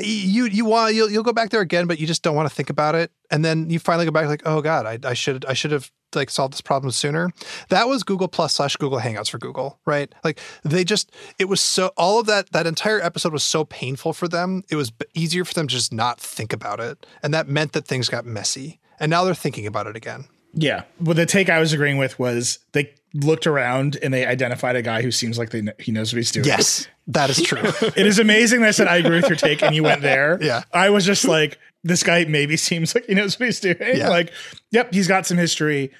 you 0.00 0.46
you 0.46 0.64
want 0.64 0.94
you'll 0.94 1.10
you'll 1.10 1.22
go 1.22 1.32
back 1.32 1.50
there 1.50 1.60
again, 1.60 1.86
but 1.86 1.98
you 1.98 2.06
just 2.06 2.22
don't 2.22 2.36
want 2.36 2.48
to 2.48 2.54
think 2.54 2.70
about 2.70 2.94
it, 2.94 3.10
and 3.30 3.44
then 3.44 3.70
you 3.70 3.78
finally 3.78 4.04
go 4.04 4.10
back 4.10 4.26
like, 4.26 4.42
oh 4.44 4.60
god, 4.60 4.86
I, 4.86 4.98
I 5.08 5.14
should 5.14 5.44
I 5.44 5.52
should 5.52 5.70
have 5.70 5.90
like 6.14 6.30
solved 6.30 6.52
this 6.52 6.60
problem 6.60 6.90
sooner. 6.90 7.30
That 7.68 7.88
was 7.88 8.02
Google 8.02 8.28
Plus 8.28 8.54
slash 8.54 8.76
Google 8.76 9.00
Hangouts 9.00 9.30
for 9.30 9.38
Google, 9.38 9.78
right? 9.86 10.12
Like 10.24 10.40
they 10.62 10.84
just 10.84 11.10
it 11.38 11.46
was 11.46 11.60
so 11.60 11.92
all 11.96 12.20
of 12.20 12.26
that 12.26 12.52
that 12.52 12.66
entire 12.66 13.00
episode 13.00 13.32
was 13.32 13.44
so 13.44 13.64
painful 13.64 14.12
for 14.12 14.28
them. 14.28 14.62
It 14.70 14.76
was 14.76 14.92
easier 15.14 15.44
for 15.44 15.54
them 15.54 15.68
to 15.68 15.74
just 15.74 15.92
not 15.92 16.20
think 16.20 16.52
about 16.52 16.80
it, 16.80 17.06
and 17.22 17.32
that 17.34 17.48
meant 17.48 17.72
that 17.72 17.86
things 17.86 18.08
got 18.08 18.24
messy. 18.24 18.80
And 19.00 19.10
now 19.10 19.24
they're 19.24 19.34
thinking 19.34 19.66
about 19.66 19.88
it 19.88 19.96
again. 19.96 20.26
Yeah. 20.54 20.84
Well, 21.00 21.14
the 21.14 21.26
take 21.26 21.48
I 21.48 21.58
was 21.58 21.72
agreeing 21.72 21.96
with 21.96 22.18
was 22.18 22.58
they 22.72 22.92
looked 23.14 23.46
around 23.46 23.96
and 24.02 24.12
they 24.12 24.24
identified 24.26 24.76
a 24.76 24.82
guy 24.82 25.02
who 25.02 25.10
seems 25.10 25.38
like 25.38 25.50
they 25.50 25.62
he 25.78 25.92
knows 25.92 26.12
what 26.12 26.18
he's 26.18 26.30
doing. 26.30 26.46
Yes, 26.46 26.88
that 27.08 27.28
is 27.30 27.42
true. 27.42 27.60
It 27.96 28.06
is 28.06 28.18
amazing 28.18 28.60
that 28.60 28.68
I 28.68 28.70
said 28.72 28.88
I 28.88 28.96
agree 28.96 29.16
with 29.16 29.28
your 29.28 29.36
take 29.36 29.62
and 29.62 29.74
you 29.74 29.82
went 29.82 30.02
there. 30.02 30.38
Yeah. 30.42 30.62
I 30.72 30.90
was 30.90 31.04
just 31.04 31.24
like, 31.26 31.58
this 31.84 32.02
guy 32.02 32.24
maybe 32.24 32.56
seems 32.56 32.94
like 32.94 33.06
he 33.06 33.14
knows 33.14 33.38
what 33.38 33.46
he's 33.46 33.60
doing. 33.60 33.76
Yeah. 33.80 34.08
Like, 34.08 34.32
yep, 34.70 34.92
he's 34.94 35.08
got 35.08 35.26
some 35.26 35.36
history. 35.36 35.90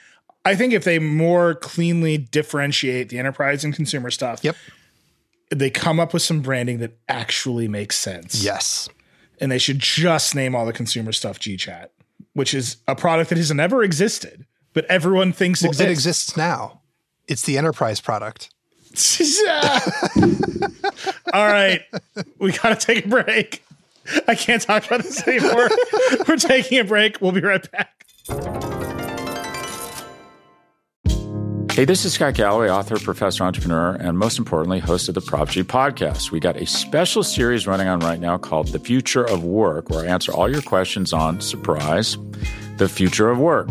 I 0.45 0.55
think 0.57 0.73
if 0.73 0.85
they 0.85 0.99
more 0.99 1.55
cleanly 1.55 2.19
differentiate 2.19 3.09
the 3.11 3.19
enterprise 3.19 3.63
and 3.65 3.75
consumer 3.75 4.11
stuff, 4.11 4.41
Yep. 4.43 4.57
they 5.51 5.71
come 5.71 6.01
up 6.01 6.13
with 6.13 6.23
some 6.23 6.41
branding 6.41 6.79
that 6.79 6.97
actually 7.09 7.69
makes 7.69 7.97
sense. 7.99 8.43
yes. 8.45 8.89
And 9.41 9.51
they 9.51 9.59
should 9.59 9.81
just 9.81 10.35
name 10.35 10.55
all 10.55 10.65
the 10.67 10.73
consumer 10.73 11.11
stuff 11.13 11.39
GChat, 11.41 11.89
which 12.35 12.55
is 12.55 12.77
a 12.87 12.95
product 12.95 13.29
that 13.31 13.39
has 13.39 13.53
never 13.53 13.83
existed, 13.83 14.47
but 14.73 14.85
everyone 14.87 15.33
thinks 15.33 15.63
Well, 15.63 15.71
exists. 15.71 15.89
it 15.89 15.91
exists 15.91 16.37
now. 16.37 16.81
It's 17.33 17.43
the 17.45 17.57
enterprise 17.57 17.99
product. 17.99 18.51
All 21.33 21.47
right. 21.47 21.81
We 22.39 22.53
got 22.53 22.79
to 22.79 22.87
take 22.87 23.07
a 23.07 23.09
break. 23.09 23.65
I 24.29 24.35
can't 24.35 24.61
talk 24.61 24.85
about 24.85 25.03
this 25.03 25.27
anymore. 25.27 25.71
We're 26.29 26.37
taking 26.37 26.79
a 26.79 26.85
break. 26.85 27.23
We'll 27.23 27.33
be 27.33 27.41
right 27.41 27.67
back. 27.73 28.05
Hey, 31.73 31.87
this 31.87 32.05
is 32.05 32.13
Scott 32.13 32.35
Galloway, 32.35 32.69
author, 32.69 32.99
professor, 32.99 33.45
entrepreneur, 33.45 33.95
and 33.95 34.19
most 34.19 34.39
importantly, 34.39 34.81
host 34.81 35.09
of 35.09 35.15
the 35.15 35.23
Prop 35.23 35.49
G 35.49 35.63
podcast. 35.63 36.33
We 36.33 36.39
got 36.39 36.59
a 36.59 36.67
special 36.67 37.23
series 37.23 37.67
running 37.67 37.89
on 37.89 38.01
right 38.01 38.21
now 38.21 38.37
called 38.37 38.69
The 38.69 38.79
Future 38.79 39.25
of 39.25 39.43
Work, 39.43 39.89
where 39.89 40.05
I 40.05 40.09
answer 40.09 40.33
all 40.35 40.51
your 40.51 40.61
questions 40.61 41.15
on 41.15 41.41
surprise, 41.41 42.19
the 42.77 42.91
future 42.91 43.31
of 43.31 43.39
work. 43.39 43.71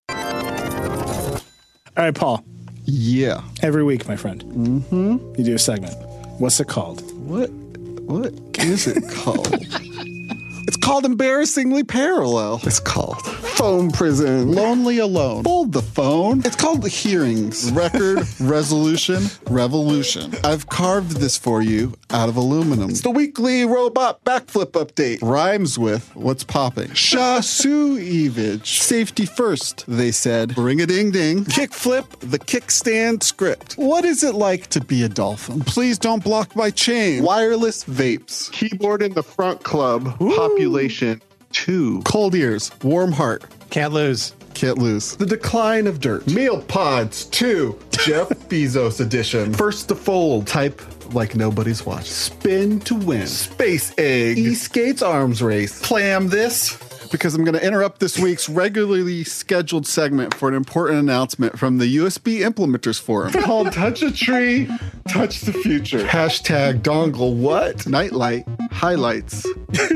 All 1.97 2.05
right, 2.05 2.15
Paul. 2.15 2.43
Yeah. 2.85 3.41
Every 3.61 3.83
week, 3.83 4.07
my 4.07 4.15
friend, 4.15 4.43
mm-hmm. 4.43 5.35
you 5.37 5.43
do 5.43 5.55
a 5.55 5.59
segment. 5.59 5.93
What's 6.39 6.59
it 6.59 6.67
called? 6.67 7.01
What? 7.27 7.49
What 7.49 8.33
is 8.59 8.87
it 8.87 9.03
called? 9.09 9.47
it's 10.91 10.95
called 10.95 11.05
embarrassingly 11.05 11.85
parallel. 11.85 12.59
It's 12.63 12.81
called 12.81 13.25
phone 13.25 13.91
prison. 13.91 14.51
Lonely 14.51 14.97
alone. 14.97 15.45
Fold 15.45 15.71
the 15.71 15.81
phone. 15.81 16.39
It's 16.39 16.57
called 16.57 16.81
the 16.81 16.89
hearings. 16.89 17.71
Record 17.71 18.27
resolution 18.41 19.23
revolution. 19.49 20.33
I've 20.43 20.67
carved 20.67 21.11
this 21.11 21.37
for 21.37 21.61
you 21.61 21.93
out 22.09 22.27
of 22.27 22.35
aluminum. 22.35 22.89
It's 22.89 23.01
the 23.01 23.09
weekly 23.09 23.63
robot 23.63 24.21
backflip 24.25 24.71
update. 24.71 25.21
Rhymes 25.21 25.79
with 25.79 26.13
what's 26.13 26.43
popping. 26.43 26.89
Shasu 26.89 27.97
Evage. 27.97 28.65
Safety 28.81 29.25
first, 29.25 29.85
they 29.87 30.11
said. 30.11 30.57
Ring 30.57 30.81
a 30.81 30.85
ding 30.85 31.11
ding. 31.11 31.45
Kickflip, 31.45 32.19
the 32.19 32.39
kickstand 32.39 33.23
script. 33.23 33.75
What 33.75 34.03
is 34.03 34.25
it 34.25 34.35
like 34.35 34.67
to 34.67 34.81
be 34.81 35.03
a 35.03 35.09
dolphin? 35.09 35.61
Please 35.61 35.97
don't 35.97 36.21
block 36.21 36.53
my 36.53 36.69
chain. 36.69 37.23
Wireless 37.23 37.85
vapes. 37.85 38.51
Keyboard 38.51 39.01
in 39.01 39.13
the 39.13 39.23
front 39.23 39.63
club. 39.63 40.17
Population 40.17 40.80
two. 41.51 42.01
Cold 42.03 42.35
ears. 42.35 42.71
Warm 42.83 43.11
heart. 43.11 43.43
Can't 43.69 43.93
lose. 43.93 44.33
Can't 44.53 44.77
lose. 44.77 45.15
The 45.15 45.25
decline 45.25 45.87
of 45.87 45.99
dirt. 45.99 46.27
Meal 46.27 46.61
pods 46.63 47.25
two. 47.25 47.77
Jeff 47.91 48.29
Bezos 48.49 48.99
edition. 48.99 49.53
First 49.53 49.89
to 49.89 49.95
fold. 49.95 50.47
Type 50.47 50.81
like 51.13 51.35
nobody's 51.35 51.85
watching. 51.85 52.05
Spin 52.05 52.79
to 52.81 52.95
win. 52.95 53.27
Space 53.27 53.93
egg. 53.97 54.37
E 54.37 54.55
skates 54.55 55.01
arms 55.01 55.41
race. 55.41 55.79
Clam 55.81 56.29
this. 56.29 56.77
Because 57.11 57.35
I'm 57.35 57.43
going 57.43 57.57
to 57.57 57.65
interrupt 57.65 57.99
this 57.99 58.17
week's 58.17 58.47
regularly 58.47 59.23
scheduled 59.25 59.85
segment 59.85 60.33
for 60.33 60.47
an 60.47 60.55
important 60.55 60.99
announcement 60.99 61.59
from 61.59 61.77
the 61.77 61.97
USB 61.97 62.39
Implementers 62.39 62.99
Forum 62.99 63.33
called 63.33 63.73
Touch 63.73 64.01
a 64.01 64.11
Tree, 64.11 64.69
Touch 65.09 65.41
the 65.41 65.51
Future. 65.51 66.05
Hashtag 66.05 66.81
dongle 66.81 67.35
what? 67.35 67.85
Nightlight 67.85 68.45
highlights. 68.71 69.45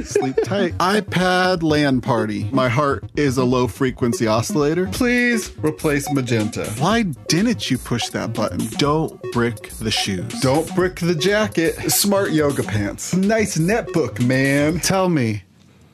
Sleep 0.04 0.36
tight. 0.44 0.78
iPad 0.78 1.64
LAN 1.64 2.02
party. 2.02 2.50
My 2.52 2.68
heart 2.70 3.10
is 3.16 3.38
a 3.38 3.44
low 3.46 3.68
frequency 3.68 4.28
oscillator. 4.28 4.88
Please 4.88 5.52
replace 5.60 6.12
magenta. 6.12 6.66
Why 6.78 7.04
didn't 7.28 7.72
you 7.72 7.78
push 7.78 8.10
that 8.10 8.34
button? 8.34 8.60
Don't 8.78 9.20
brick 9.32 9.70
the 9.80 9.92
shoes. 9.92 10.40
Don't 10.42 10.74
brick 10.76 11.00
the 11.00 11.16
jacket. 11.16 11.92
Smart 11.92 12.32
yoga 12.32 12.64
pants. 12.64 13.14
Nice 13.16 13.58
netbook, 13.58 14.26
man. 14.26 14.80
Tell 14.82 15.10
me. 15.10 15.45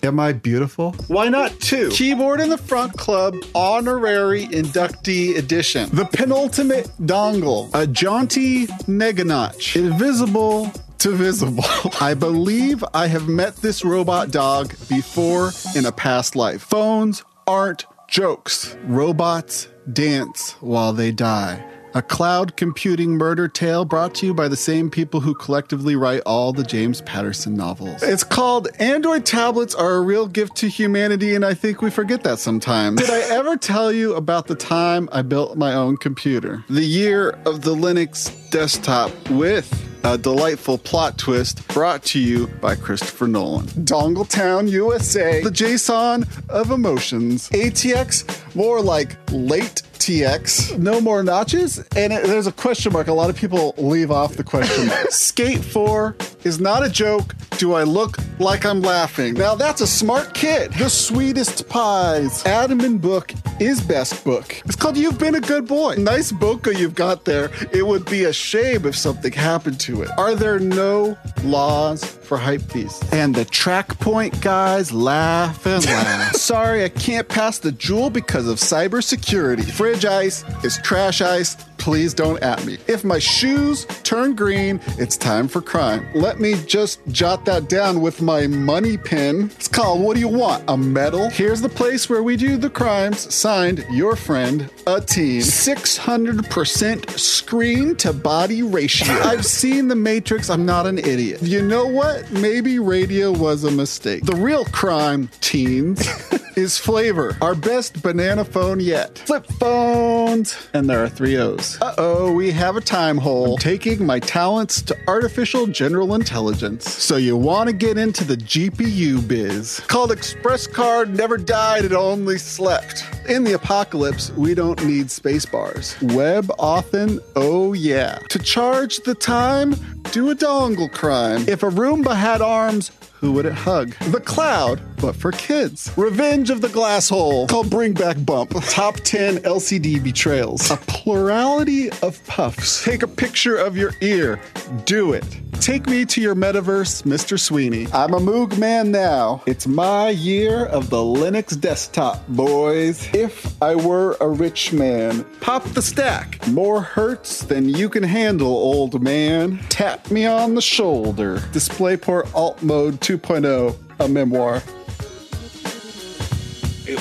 Am 0.04 0.20
I 0.20 0.34
beautiful? 0.34 0.94
Why 1.08 1.30
not 1.30 1.60
two? 1.60 1.90
Keyboard 1.90 2.42
in 2.42 2.50
the 2.50 2.58
front 2.58 2.94
club, 2.94 3.36
honorary 3.54 4.48
inductee 4.48 5.38
edition. 5.38 5.90
The 5.94 6.06
penultimate 6.06 6.88
dongle, 7.02 7.70
a 7.76 7.86
jaunty 7.86 8.66
neganotch, 8.88 9.76
invisible 9.76 10.72
to 11.00 11.12
visible. 11.12 11.64
I 12.02 12.16
believe 12.16 12.84
I 12.94 13.08
have 13.08 13.28
met 13.28 13.58
this 13.58 13.86
robot 13.86 14.32
dog 14.32 14.74
before 14.90 15.52
in 15.76 15.86
a 15.86 15.92
past 15.92 16.36
life. 16.36 16.64
Phones 16.64 17.24
aren't 17.46 17.86
jokes. 18.08 18.76
Robots 18.86 19.68
dance 19.92 20.54
while 20.62 20.94
they 20.94 21.12
die. 21.12 21.71
A 21.94 22.02
cloud 22.02 22.56
computing 22.56 23.18
murder 23.18 23.50
tale 23.50 23.84
brought 23.84 24.16
to 24.16 24.26
you 24.26 24.34
by 24.34 24.48
the 24.48 24.56
same 24.56 24.90
people 24.90 25.20
who 25.20 25.34
collectively 25.34 25.98
write 25.98 26.22
all 26.26 26.54
the 26.54 26.64
James 26.64 27.02
Patterson 27.02 27.54
novels. 27.54 28.02
It's 28.02 28.24
called 28.24 28.70
Android 28.80 29.26
Tablets 29.26 29.76
Are 29.76 29.96
a 29.96 30.02
Real 30.02 30.26
Gift 30.26 30.56
to 30.58 30.70
Humanity, 30.70 31.36
and 31.36 31.44
I 31.44 31.54
think 31.54 31.82
we 31.82 31.90
forget 31.90 32.24
that 32.24 32.40
sometimes. 32.40 33.02
Did 33.02 33.10
I 33.10 33.36
ever 33.36 33.58
tell 33.58 33.92
you 33.92 34.16
about 34.16 34.48
the 34.48 34.56
time 34.56 35.10
I 35.12 35.22
built 35.22 35.58
my 35.58 35.74
own 35.74 35.98
computer? 35.98 36.64
The 36.70 36.86
year 36.86 37.32
of 37.46 37.64
the 37.64 37.76
Linux 37.76 38.32
desktop 38.52 39.12
with 39.30 39.70
a 40.06 40.18
delightful 40.18 40.78
plot 40.78 41.18
twist 41.18 41.68
brought 41.68 42.04
to 42.04 42.20
you 42.20 42.48
by 42.62 42.76
Christopher 42.76 43.28
Nolan. 43.28 43.66
Dongletown, 43.68 44.70
USA, 44.70 45.44
the 45.44 45.50
JSON 45.50 46.26
of 46.50 46.72
emotions. 46.72 47.50
ATX, 47.50 48.56
more 48.56 48.82
like 48.82 49.18
late 49.32 49.84
TX. 50.02 50.80
No 50.80 51.00
more 51.00 51.22
notches? 51.22 51.78
And 51.96 52.12
it, 52.12 52.24
there's 52.24 52.48
a 52.48 52.52
question 52.52 52.92
mark. 52.92 53.08
A 53.08 53.14
lot 53.14 53.30
of 53.30 53.36
people 53.36 53.76
leave 53.78 54.10
off 54.10 54.36
the 54.36 54.44
question 54.44 54.88
mark. 54.88 55.08
Skate 55.12 55.64
4 55.64 56.16
is 56.44 56.60
not 56.60 56.84
a 56.84 56.90
joke. 56.90 57.36
Do 57.58 57.74
I 57.74 57.84
look 57.84 58.18
like 58.42 58.66
I'm 58.66 58.82
laughing. 58.82 59.36
Now 59.36 59.54
that's 59.56 59.82
a 59.82 59.88
smart 59.88 60.34
kid. 60.34 60.74
The 60.74 60.90
sweetest 60.90 61.70
pies. 61.70 62.44
Adam 62.46 62.80
and 62.80 63.00
Book 63.00 63.34
is 63.60 63.80
best 63.82 64.24
book. 64.26 64.60
It's 64.66 64.76
called 64.76 64.98
You've 64.98 65.20
Been 65.20 65.36
a 65.36 65.42
Good 65.42 65.68
Boy. 65.68 65.96
Nice 65.96 66.32
book 66.32 66.66
you've 66.66 66.96
got 66.96 67.26
there. 67.26 67.52
It 67.72 67.86
would 67.86 68.06
be 68.06 68.24
a 68.24 68.34
shame 68.34 68.86
if 68.86 68.96
something 68.96 69.32
happened 69.32 69.80
to 69.82 70.02
it. 70.02 70.10
Are 70.18 70.34
there 70.34 70.60
no 70.60 71.18
laws 71.44 72.18
for 72.32 72.38
hype 72.38 72.62
feasts? 72.62 73.12
And 73.12 73.36
the 73.36 73.44
track 73.44 74.00
point 74.00 74.40
guys 74.40 74.94
laugh 74.94 75.66
and 75.66 75.86
laugh. 75.98 76.34
Sorry, 76.34 76.86
I 76.86 76.88
can't 76.88 77.28
pass 77.28 77.60
the 77.60 77.74
jewel 77.74 78.10
because 78.10 78.48
of 78.48 78.58
cybersecurity. 78.58 79.70
Fridge 79.70 80.06
ice 80.06 80.46
is 80.64 80.78
trash 80.78 81.20
ice. 81.20 81.58
Please 81.78 82.14
don't 82.14 82.42
at 82.44 82.64
me. 82.64 82.78
If 82.88 83.04
my 83.04 83.18
shoes 83.18 83.86
turn 84.04 84.36
green, 84.36 84.80
it's 85.00 85.18
time 85.18 85.48
for 85.48 85.62
crime. 85.62 86.08
Let 86.14 86.40
me 86.40 86.54
just 86.68 87.00
jot 87.08 87.44
that 87.46 87.70
down 87.70 88.02
with 88.02 88.22
my 88.22 88.46
money 88.46 88.98
pin. 88.98 89.46
It's 89.56 89.68
called 89.68 90.00
What 90.04 90.14
Do 90.14 90.20
You 90.20 90.28
Want? 90.28 90.64
A 90.68 90.78
medal? 90.78 91.30
Here's 91.32 91.60
the 91.60 91.70
place 91.70 92.08
where 92.08 92.22
we 92.22 92.38
do 92.38 92.56
the 92.56 92.70
crimes. 92.70 93.34
Signed, 93.34 93.84
your 93.90 94.16
friend, 94.16 94.70
a 94.86 95.02
teen. 95.02 95.42
600% 95.42 97.18
screen 97.18 97.96
to 97.96 98.14
body 98.14 98.62
ratio. 98.62 99.12
I've 99.24 99.44
seen 99.44 99.88
The 99.88 99.96
Matrix. 99.96 100.52
I'm 100.52 100.68
not 100.68 100.86
an 100.86 101.00
idiot. 101.00 101.42
You 101.42 101.64
know 101.64 101.88
what? 101.88 102.21
Maybe 102.30 102.78
radio 102.78 103.32
was 103.32 103.64
a 103.64 103.72
mistake. 103.72 104.26
The 104.26 104.36
real 104.36 104.66
crime, 104.66 105.30
teens. 105.40 106.06
is 106.56 106.78
flavor. 106.78 107.36
Our 107.42 107.56
best 107.56 108.02
banana 108.02 108.44
phone 108.44 108.80
yet. 108.80 109.20
Flip 109.20 109.46
phones. 109.46 110.68
And 110.74 110.90
there 110.90 111.04
are 111.04 111.10
three 111.10 111.38
O's. 111.38 111.80
Uh 111.82 111.96
oh, 111.98 112.32
we 112.32 112.52
have 112.52 112.76
a 112.76 112.82
time 112.82 113.18
hole. 113.18 113.54
I'm 113.54 113.60
taking 113.60 114.06
my 114.06 114.20
talents 114.20 114.82
to 114.84 114.98
artificial 115.08 115.68
general 115.68 116.14
intelligence. 116.14 116.90
So 116.90 117.18
you 117.18 117.38
want 117.38 117.70
to 117.70 117.74
get 117.74 117.98
into 117.98 118.24
the 118.24 118.38
GPU 118.38 119.26
biz. 119.28 119.80
Called 119.82 120.12
Express 120.12 120.68
Card 120.68 121.16
never 121.16 121.38
died, 121.38 121.86
it 121.86 121.94
only 121.94 122.38
slept. 122.38 123.06
In 123.30 123.44
the 123.44 123.54
apocalypse, 123.54 124.32
we 124.32 124.54
don't 124.54 124.84
need 124.86 125.12
space 125.12 125.46
bars. 125.46 125.96
Web 126.02 126.52
often, 126.60 127.20
oh 127.36 127.74
yeah. 127.74 128.20
To 128.30 128.40
charge 128.40 128.98
the 129.00 129.16
time, 129.16 129.76
do 130.12 130.30
a 130.32 130.36
dongle 130.36 130.92
crime. 130.92 131.48
If 131.48 131.64
a 131.64 131.70
Had 132.16 132.42
arms, 132.42 132.92
who 133.22 133.32
would 133.34 133.46
it 133.46 133.54
hug? 133.54 133.96
The 134.10 134.20
cloud, 134.20 134.82
but 135.00 135.16
for 135.16 135.32
kids. 135.32 135.92
Revenge 135.96 136.50
of 136.50 136.62
the 136.62 136.70
glass 136.70 137.08
hole, 137.08 137.48
called 137.48 137.70
Bring 137.70 137.94
Back 137.94 138.18
Bump. 138.26 138.52
Top 138.70 138.96
10 138.96 139.38
LCD 139.38 140.04
betrayals. 140.04 140.72
A 140.72 140.78
plurality 140.78 141.92
of 142.02 142.20
puffs. 142.26 142.84
Take 142.84 143.04
a 143.04 143.08
picture 143.08 143.56
of 143.56 143.78
your 143.78 143.94
ear. 144.02 144.42
Do 144.86 145.14
it. 145.14 145.26
Take 145.62 145.86
me 145.86 146.06
to 146.06 146.20
your 146.20 146.34
metaverse, 146.34 147.04
Mr. 147.04 147.40
Sweeney. 147.40 147.86
I'm 147.94 148.16
a 148.16 148.20
Moog 148.20 148.58
man 148.58 148.92
now. 148.92 149.44
It's 149.46 149.68
my 149.68 150.10
year 150.10 150.66
of 150.66 150.90
the 150.90 150.98
Linux 150.98 151.60
desktop, 151.60 152.28
boys. 152.30 153.08
If 153.14 153.62
I 153.62 153.76
were 153.76 154.18
a 154.20 154.28
rich 154.28 154.74
man, 154.74 155.24
pop 155.40 155.64
the 155.66 155.84
stack. 155.84 156.48
More 156.48 156.82
hurts 156.82 157.42
than 157.42 157.70
you 157.70 157.90
can 157.90 158.02
handle, 158.02 158.48
old 158.48 159.04
man. 159.04 159.60
Tap 159.70 160.10
me 160.10 160.26
on 160.26 160.56
the 160.56 160.64
shoulder. 160.64 161.38
DisplayPort 161.52 162.34
Alt 162.34 162.64
Mode 162.64 163.00
2.0, 163.18 163.76
a 164.00 164.08
memoir. 164.08 164.62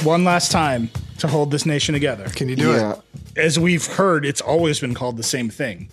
One 0.04 0.24
last 0.24 0.50
time 0.50 0.90
to 1.18 1.28
hold 1.28 1.52
this 1.52 1.64
nation 1.64 1.92
together. 1.92 2.24
Can 2.30 2.48
you 2.48 2.56
do 2.56 2.72
yeah. 2.72 2.94
it? 2.94 3.00
As 3.36 3.58
we've 3.58 3.86
heard, 3.86 4.26
it's 4.26 4.40
always 4.40 4.80
been 4.80 4.94
called 4.94 5.16
the 5.16 5.22
same 5.22 5.50
thing. 5.50 5.88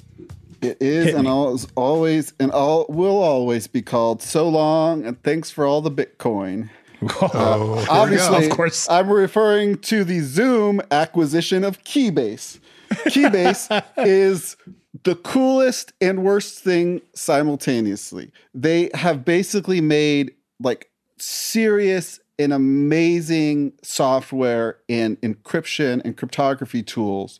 It 0.61 0.77
is 0.81 1.05
Hit 1.05 1.15
and 1.15 1.27
always, 1.27 1.67
always 1.75 2.33
and 2.39 2.51
all 2.51 2.87
will 2.89 3.21
always 3.21 3.67
be 3.67 3.83
called 3.83 4.23
so 4.23 4.49
long 4.49 5.05
and 5.05 5.21
thanks 5.21 5.51
for 5.51 5.65
all 5.65 5.81
the 5.81 5.91
Bitcoin. 5.91 6.69
Oh, 6.99 7.85
uh, 7.87 7.91
Obviously, 7.91 8.47
Of 8.47 8.51
course. 8.53 8.89
I'm 8.89 9.11
referring 9.11 9.77
to 9.81 10.03
the 10.03 10.21
Zoom 10.21 10.81
acquisition 10.89 11.63
of 11.63 11.83
Keybase. 11.83 12.57
Keybase 12.89 13.83
is 13.97 14.57
the 15.03 15.15
coolest 15.15 15.93
and 16.01 16.23
worst 16.23 16.59
thing 16.59 17.01
simultaneously. 17.13 18.31
They 18.53 18.89
have 18.93 19.25
basically 19.25 19.81
made 19.81 20.33
like 20.59 20.89
serious 21.17 22.19
and 22.39 22.53
amazing 22.53 23.73
software 23.81 24.77
and 24.87 25.19
encryption 25.21 26.01
and 26.05 26.15
cryptography 26.15 26.83
tools 26.83 27.39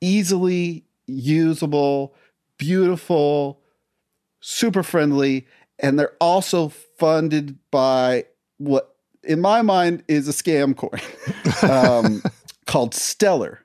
easily 0.00 0.84
usable, 1.06 2.14
beautiful, 2.58 3.60
super 4.40 4.82
friendly, 4.82 5.46
and 5.78 5.98
they're 5.98 6.14
also 6.20 6.68
funded 6.98 7.58
by 7.70 8.24
what, 8.58 8.94
in 9.22 9.40
my 9.40 9.62
mind, 9.62 10.04
is 10.08 10.28
a 10.28 10.32
scam 10.32 10.76
coin 10.76 11.00
um, 11.70 12.22
called 12.66 12.94
Stellar. 12.94 13.64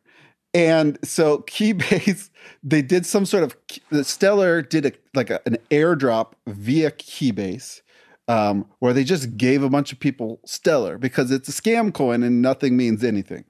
And 0.53 0.99
so 1.03 1.39
Keybase, 1.39 2.29
they 2.63 2.81
did 2.81 3.05
some 3.05 3.25
sort 3.25 3.43
of 3.43 4.05
Stellar 4.05 4.61
did 4.61 4.85
a 4.85 4.91
like 5.13 5.29
a, 5.29 5.41
an 5.45 5.57
airdrop 5.71 6.33
via 6.47 6.91
Keybase, 6.91 7.81
um, 8.27 8.65
where 8.79 8.93
they 8.93 9.03
just 9.03 9.37
gave 9.37 9.63
a 9.63 9.69
bunch 9.69 9.91
of 9.91 9.99
people 9.99 10.39
Stellar 10.45 10.97
because 10.97 11.31
it's 11.31 11.49
a 11.49 11.51
scam 11.51 11.93
coin 11.93 12.23
and 12.23 12.41
nothing 12.41 12.77
means 12.77 13.03
anything. 13.03 13.45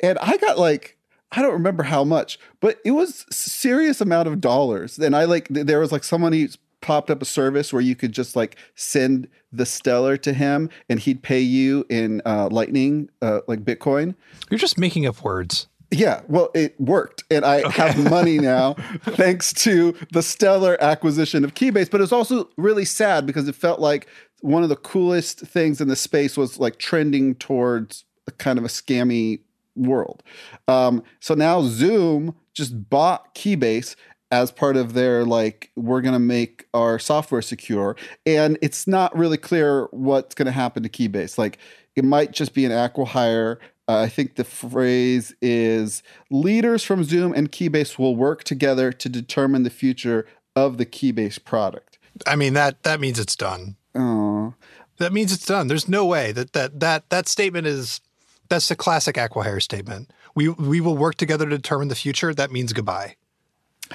And 0.00 0.18
I 0.20 0.36
got 0.38 0.58
like 0.58 0.96
I 1.32 1.42
don't 1.42 1.52
remember 1.52 1.82
how 1.82 2.04
much, 2.04 2.38
but 2.60 2.78
it 2.84 2.92
was 2.92 3.26
serious 3.30 4.00
amount 4.00 4.28
of 4.28 4.40
dollars. 4.40 4.98
And 4.98 5.14
I 5.14 5.24
like 5.24 5.48
there 5.50 5.80
was 5.80 5.92
like 5.92 6.04
someone 6.04 6.32
who 6.32 6.48
popped 6.80 7.10
up 7.10 7.20
a 7.20 7.24
service 7.24 7.72
where 7.72 7.82
you 7.82 7.96
could 7.96 8.12
just 8.12 8.36
like 8.36 8.56
send 8.74 9.28
the 9.52 9.66
stellar 9.66 10.16
to 10.16 10.32
him 10.32 10.70
and 10.88 11.00
he'd 11.00 11.22
pay 11.22 11.40
you 11.40 11.84
in 11.88 12.22
uh, 12.24 12.48
lightning 12.52 13.10
uh, 13.20 13.40
like 13.48 13.64
bitcoin 13.64 14.14
You're 14.48 14.58
just 14.58 14.78
making 14.78 15.04
up 15.06 15.22
words. 15.22 15.66
Yeah 15.90 16.20
well 16.28 16.50
it 16.54 16.78
worked 16.80 17.24
and 17.30 17.44
i 17.44 17.68
have 17.70 17.98
money 18.10 18.38
now 18.38 18.74
thanks 19.02 19.52
to 19.52 19.94
the 20.12 20.22
stellar 20.22 20.76
acquisition 20.82 21.44
of 21.44 21.54
keybase 21.54 21.90
but 21.90 22.00
it's 22.00 22.12
also 22.12 22.48
really 22.56 22.84
sad 22.84 23.24
because 23.26 23.48
it 23.48 23.54
felt 23.54 23.80
like 23.80 24.06
one 24.40 24.62
of 24.62 24.68
the 24.68 24.76
coolest 24.76 25.40
things 25.40 25.80
in 25.80 25.88
the 25.88 25.96
space 25.96 26.36
was 26.36 26.58
like 26.58 26.78
trending 26.78 27.34
towards 27.34 28.04
a 28.26 28.30
kind 28.32 28.58
of 28.58 28.64
a 28.64 28.68
scammy 28.68 29.40
world. 29.74 30.22
Um, 30.66 31.02
so 31.20 31.34
now 31.34 31.62
zoom 31.62 32.34
just 32.54 32.88
bought 32.90 33.34
keybase 33.34 33.96
as 34.30 34.50
part 34.50 34.76
of 34.76 34.92
their 34.92 35.24
like 35.24 35.70
we're 35.74 36.02
going 36.02 36.12
to 36.12 36.18
make 36.18 36.66
our 36.74 36.98
software 36.98 37.40
secure 37.40 37.96
and 38.26 38.58
it's 38.60 38.86
not 38.86 39.16
really 39.16 39.38
clear 39.38 39.88
what's 39.90 40.34
going 40.34 40.46
to 40.46 40.52
happen 40.52 40.82
to 40.82 40.88
keybase. 40.88 41.38
Like 41.38 41.58
it 41.96 42.04
might 42.04 42.32
just 42.32 42.54
be 42.54 42.64
an 42.64 42.72
acquihire 42.72 43.56
uh, 43.88 43.98
i 44.00 44.08
think 44.08 44.36
the 44.36 44.44
phrase 44.44 45.34
is 45.40 46.02
leaders 46.30 46.84
from 46.84 47.02
zoom 47.04 47.32
and 47.32 47.50
keybase 47.50 47.98
will 47.98 48.14
work 48.16 48.44
together 48.44 48.92
to 48.92 49.08
determine 49.08 49.62
the 49.64 49.70
future 49.70 50.26
of 50.54 50.76
the 50.78 50.86
keybase 50.86 51.42
product 51.42 51.98
I 52.26 52.34
mean 52.34 52.54
that 52.54 52.82
that 52.82 52.98
means 52.98 53.20
it's 53.20 53.36
done. 53.36 53.76
oh 53.94 54.54
That 54.96 55.12
means 55.12 55.32
it's 55.32 55.46
done. 55.46 55.68
There's 55.68 55.88
no 55.88 56.04
way 56.04 56.32
that 56.32 56.52
that 56.52 56.80
that 56.80 57.08
that 57.10 57.28
statement 57.28 57.68
is 57.68 58.00
that's 58.48 58.66
the 58.68 58.74
classic 58.74 59.14
acquihire 59.14 59.62
statement. 59.62 60.10
We 60.34 60.48
we 60.48 60.80
will 60.80 60.96
work 60.96 61.14
together 61.14 61.44
to 61.44 61.56
determine 61.56 61.86
the 61.86 61.94
future. 61.94 62.34
That 62.34 62.50
means 62.50 62.72
goodbye. 62.72 63.14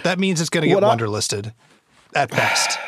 That 0.03 0.19
means 0.19 0.39
it's 0.39 0.49
going 0.49 0.61
to 0.61 0.69
get 0.69 0.75
What 0.75 0.85
I- 0.85 0.95
Wunderlisted 0.95 1.53
at 2.15 2.29
best. 2.31 2.79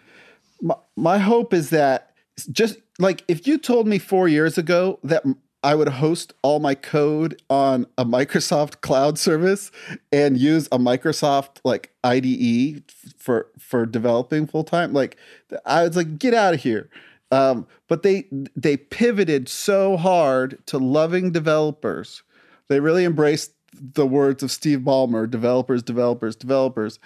my, 0.62 0.76
my 0.94 1.18
hope 1.18 1.52
is 1.52 1.70
that 1.70 2.12
just 2.52 2.76
like 3.00 3.24
if 3.26 3.46
you 3.48 3.58
told 3.58 3.88
me 3.88 3.98
four 3.98 4.28
years 4.28 4.56
ago 4.56 5.00
that 5.02 5.24
I 5.66 5.74
would 5.74 5.88
host 5.88 6.32
all 6.42 6.60
my 6.60 6.76
code 6.76 7.42
on 7.50 7.88
a 7.98 8.04
Microsoft 8.04 8.80
cloud 8.82 9.18
service 9.18 9.72
and 10.12 10.38
use 10.38 10.68
a 10.70 10.78
Microsoft 10.78 11.58
like 11.64 11.90
IDE 12.04 12.84
for 13.18 13.48
for 13.58 13.84
developing 13.84 14.46
full 14.46 14.62
time, 14.62 14.92
like 14.92 15.16
I 15.64 15.82
was 15.82 15.96
like, 15.96 16.20
get 16.20 16.34
out 16.34 16.54
of 16.54 16.62
here. 16.62 16.88
Um, 17.32 17.66
but 17.88 18.04
they 18.04 18.28
they 18.54 18.76
pivoted 18.76 19.48
so 19.48 19.96
hard 19.96 20.64
to 20.66 20.78
loving 20.78 21.32
developers. 21.32 22.22
They 22.68 22.78
really 22.78 23.04
embraced 23.04 23.50
the 23.72 24.06
words 24.06 24.44
of 24.44 24.52
Steve 24.52 24.78
Ballmer: 24.78 25.28
developers, 25.28 25.82
developers, 25.82 26.36
developers. 26.36 27.00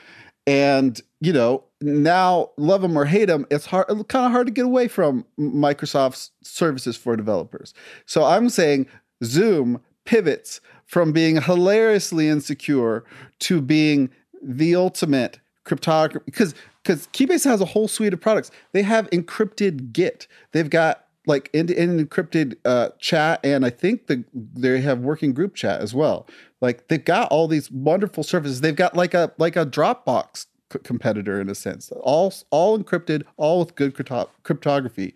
And 0.47 1.01
you 1.21 1.33
know, 1.33 1.65
now 1.81 2.51
love 2.57 2.83
them 2.83 2.97
or 2.97 3.05
hate 3.05 3.27
them, 3.27 3.47
it's 3.51 3.67
hard, 3.67 3.87
kind 4.09 4.27
of 4.27 4.33
hard 4.33 4.47
to 4.47 4.53
get 4.53 4.65
away 4.65 4.89
from 4.89 5.25
Microsoft's 5.39 6.31
services 6.43 6.97
for 6.97 7.17
developers. 7.17 7.75
So 8.07 8.25
I'm 8.25 8.49
saying 8.49 8.87
Zoom 9.23 9.81
pivots 10.05 10.61
from 10.87 11.13
being 11.13 11.41
hilariously 11.41 12.29
insecure 12.29 13.05
to 13.41 13.61
being 13.61 14.11
the 14.43 14.75
ultimate 14.75 15.41
cryptography 15.65 16.25
because 16.25 16.55
because 16.83 17.07
Keybase 17.09 17.45
has 17.45 17.61
a 17.61 17.67
whole 17.67 17.89
suite 17.89 18.15
of 18.15 18.21
products. 18.21 18.51
They 18.73 18.83
have 18.83 19.09
encrypted 19.11 19.93
Git. 19.93 20.27
They've 20.53 20.71
got 20.71 21.05
like 21.27 21.51
end-to-end 21.53 22.01
encrypted 22.01 22.57
uh, 22.65 22.89
chat, 22.99 23.41
and 23.45 23.65
I 23.67 23.71
think 23.71 24.07
the 24.07 24.25
they 24.33 24.81
have 24.81 25.01
working 25.01 25.33
group 25.33 25.55
chat 25.55 25.81
as 25.81 25.95
well. 25.95 26.27
Like 26.61 26.89
they've 26.89 27.05
got 27.05 27.31
all 27.31 27.47
these 27.49 27.71
wonderful 27.71 28.25
services. 28.25 28.63
They've 28.63 28.75
got 28.75 28.97
like 28.97 29.15
a 29.15 29.33
like 29.39 29.57
a 29.57 29.67
Dropbox 29.67 30.47
c- 30.73 30.79
competitor 30.83 31.41
in 31.41 31.49
a 31.49 31.55
sense. 31.55 31.93
All 31.93 32.33
all 32.51 32.79
encrypted, 32.79 33.25
all 33.37 33.61
with 33.61 33.75
good 33.75 33.95
crypto- 33.95 34.31
cryptography. 34.43 35.15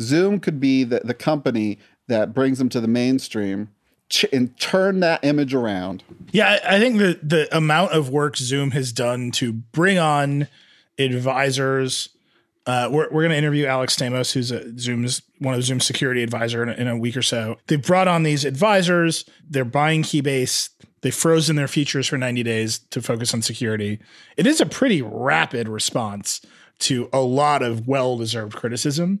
Zoom 0.00 0.40
could 0.40 0.60
be 0.60 0.84
the, 0.84 1.00
the 1.04 1.14
company 1.14 1.78
that 2.08 2.34
brings 2.34 2.58
them 2.58 2.68
to 2.68 2.80
the 2.80 2.88
mainstream 2.88 3.70
ch- 4.08 4.26
and 4.32 4.58
turn 4.58 5.00
that 5.00 5.24
image 5.24 5.54
around. 5.54 6.04
Yeah, 6.32 6.58
I, 6.64 6.76
I 6.76 6.78
think 6.78 6.98
the 6.98 7.18
the 7.22 7.56
amount 7.56 7.92
of 7.92 8.10
work 8.10 8.36
Zoom 8.36 8.72
has 8.72 8.92
done 8.92 9.30
to 9.32 9.52
bring 9.52 9.98
on 9.98 10.48
advisors. 10.98 12.10
Uh, 12.66 12.88
we're 12.90 13.08
we're 13.12 13.22
going 13.22 13.30
to 13.30 13.36
interview 13.36 13.66
Alex 13.66 13.94
Stamos, 13.96 14.32
who's 14.32 14.50
a 14.50 14.76
Zoom's 14.78 15.22
one 15.38 15.54
of 15.54 15.62
Zoom's 15.62 15.86
security 15.86 16.22
advisor 16.22 16.62
in 16.62 16.68
a, 16.68 16.72
in 16.72 16.88
a 16.88 16.96
week 16.96 17.16
or 17.16 17.22
so. 17.22 17.56
They've 17.68 17.80
brought 17.82 18.08
on 18.08 18.22
these 18.24 18.44
advisors. 18.44 19.24
They're 19.48 19.64
buying 19.64 20.02
Keybase. 20.02 20.70
They've 21.06 21.14
frozen 21.14 21.54
their 21.54 21.68
features 21.68 22.08
for 22.08 22.18
90 22.18 22.42
days 22.42 22.80
to 22.90 23.00
focus 23.00 23.32
on 23.32 23.40
security. 23.40 24.00
It 24.36 24.44
is 24.44 24.60
a 24.60 24.66
pretty 24.66 25.02
rapid 25.02 25.68
response 25.68 26.40
to 26.80 27.08
a 27.12 27.20
lot 27.20 27.62
of 27.62 27.86
well 27.86 28.16
deserved 28.18 28.56
criticism. 28.56 29.20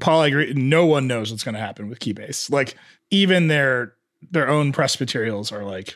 Paul, 0.00 0.22
I 0.22 0.26
agree. 0.26 0.52
No 0.54 0.86
one 0.86 1.06
knows 1.06 1.30
what's 1.30 1.44
going 1.44 1.54
to 1.54 1.60
happen 1.60 1.88
with 1.88 2.00
Keybase. 2.00 2.50
Like 2.50 2.74
even 3.10 3.46
their 3.46 3.94
their 4.32 4.48
own 4.48 4.72
press 4.72 4.98
materials 4.98 5.52
are 5.52 5.62
like, 5.62 5.94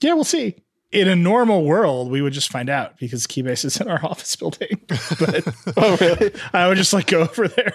yeah, 0.00 0.14
we'll 0.14 0.24
see. 0.24 0.56
In 0.90 1.06
a 1.06 1.14
normal 1.14 1.64
world, 1.64 2.10
we 2.10 2.20
would 2.20 2.32
just 2.32 2.50
find 2.50 2.68
out 2.68 2.98
because 2.98 3.24
Keybase 3.28 3.64
is 3.64 3.80
in 3.80 3.86
our 3.86 4.00
office 4.04 4.34
building. 4.34 4.80
But 5.20 5.46
Oh, 5.76 5.96
really? 6.00 6.32
I 6.52 6.66
would 6.66 6.76
just 6.76 6.92
like 6.92 7.06
go 7.06 7.20
over 7.20 7.46
there. 7.46 7.74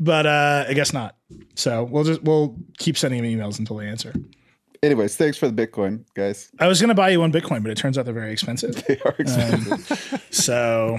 But 0.00 0.24
uh, 0.24 0.64
I 0.66 0.72
guess 0.72 0.94
not. 0.94 1.16
So 1.56 1.84
we'll 1.84 2.04
just 2.04 2.22
we'll 2.22 2.56
keep 2.78 2.96
sending 2.96 3.22
them 3.22 3.30
emails 3.38 3.58
until 3.58 3.76
they 3.76 3.86
answer. 3.86 4.14
Anyways, 4.82 5.14
thanks 5.16 5.36
for 5.36 5.46
the 5.48 5.66
Bitcoin, 5.66 6.04
guys. 6.14 6.50
I 6.58 6.66
was 6.66 6.80
going 6.80 6.88
to 6.88 6.94
buy 6.94 7.10
you 7.10 7.20
one 7.20 7.30
Bitcoin, 7.30 7.62
but 7.62 7.70
it 7.70 7.76
turns 7.76 7.98
out 7.98 8.06
they're 8.06 8.14
very 8.14 8.32
expensive. 8.32 8.82
They 8.88 8.98
are 9.04 9.14
expensive. 9.18 10.26
So 10.30 10.98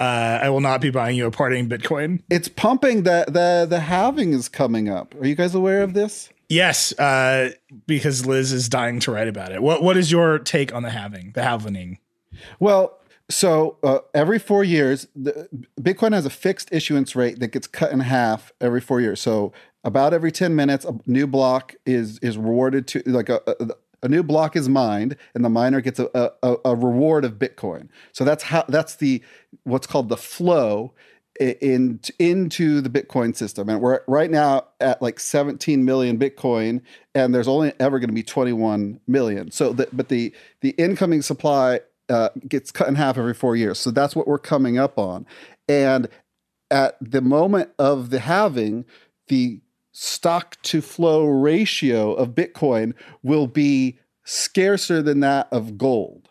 uh, 0.00 0.02
I 0.42 0.48
will 0.48 0.62
not 0.62 0.80
be 0.80 0.88
buying 0.90 1.16
you 1.16 1.26
a 1.26 1.30
parting 1.30 1.68
Bitcoin. 1.68 2.22
it's 2.30 2.48
pumping. 2.48 3.02
The 3.02 3.26
the 3.28 3.66
the 3.68 3.80
halving 3.80 4.32
is 4.32 4.48
coming 4.48 4.88
up. 4.88 5.14
Are 5.20 5.26
you 5.26 5.34
guys 5.34 5.54
aware 5.54 5.82
of 5.82 5.92
this? 5.92 6.30
Yes, 6.48 6.98
uh, 6.98 7.50
because 7.86 8.26
Liz 8.26 8.50
is 8.52 8.68
dying 8.68 8.98
to 9.00 9.12
write 9.12 9.28
about 9.28 9.52
it. 9.52 9.62
What 9.62 9.82
What 9.82 9.98
is 9.98 10.10
your 10.10 10.38
take 10.38 10.74
on 10.74 10.82
the 10.82 10.90
halving, 10.90 11.32
the 11.34 11.42
halvening? 11.42 11.98
Well, 12.60 12.98
so 13.28 13.76
uh, 13.82 13.98
every 14.14 14.38
four 14.38 14.64
years, 14.64 15.06
the, 15.14 15.48
Bitcoin 15.80 16.12
has 16.12 16.26
a 16.26 16.30
fixed 16.30 16.72
issuance 16.72 17.14
rate 17.14 17.40
that 17.40 17.48
gets 17.48 17.66
cut 17.66 17.92
in 17.92 18.00
half 18.00 18.52
every 18.60 18.80
four 18.80 19.00
years. 19.00 19.20
So 19.20 19.52
about 19.84 20.14
every 20.14 20.32
ten 20.32 20.54
minutes, 20.54 20.84
a 20.84 20.98
new 21.06 21.26
block 21.26 21.74
is 21.86 22.18
is 22.20 22.36
rewarded 22.36 22.86
to 22.88 23.02
like 23.06 23.28
a. 23.28 23.40
a 23.46 23.70
a 24.04 24.08
new 24.08 24.24
block 24.24 24.56
is 24.56 24.68
mined, 24.68 25.14
and 25.32 25.44
the 25.44 25.48
miner 25.48 25.80
gets 25.80 26.00
a, 26.00 26.32
a, 26.42 26.56
a 26.64 26.74
reward 26.74 27.24
of 27.24 27.34
Bitcoin. 27.34 27.88
So 28.10 28.24
that's 28.24 28.42
how 28.42 28.64
that's 28.66 28.96
the 28.96 29.22
what's 29.62 29.86
called 29.86 30.08
the 30.08 30.16
flow 30.16 30.92
in 31.40 32.00
into 32.18 32.80
the 32.80 32.90
Bitcoin 32.90 33.34
system. 33.34 33.68
And 33.68 33.80
we're 33.80 34.00
right 34.06 34.30
now 34.30 34.66
at 34.80 35.00
like 35.00 35.18
17 35.18 35.84
million 35.84 36.18
Bitcoin, 36.18 36.82
and 37.14 37.34
there's 37.34 37.48
only 37.48 37.72
ever 37.80 37.98
going 37.98 38.10
to 38.10 38.14
be 38.14 38.22
21 38.22 39.00
million. 39.06 39.50
So, 39.50 39.72
the, 39.72 39.88
but 39.92 40.08
the 40.08 40.32
the 40.60 40.70
incoming 40.70 41.22
supply 41.22 41.80
uh, 42.08 42.28
gets 42.48 42.70
cut 42.70 42.88
in 42.88 42.94
half 42.94 43.16
every 43.16 43.34
four 43.34 43.56
years. 43.56 43.78
So 43.78 43.90
that's 43.90 44.14
what 44.14 44.26
we're 44.26 44.38
coming 44.38 44.78
up 44.78 44.98
on. 44.98 45.26
And 45.68 46.08
at 46.70 46.96
the 47.00 47.22
moment 47.22 47.70
of 47.78 48.10
the 48.10 48.18
halving, 48.18 48.84
the 49.28 49.60
stock 49.92 50.60
to 50.62 50.80
flow 50.80 51.26
ratio 51.26 52.14
of 52.14 52.30
Bitcoin 52.30 52.94
will 53.22 53.46
be 53.46 53.98
scarcer 54.24 55.02
than 55.02 55.20
that 55.20 55.48
of 55.52 55.78
gold. 55.78 56.28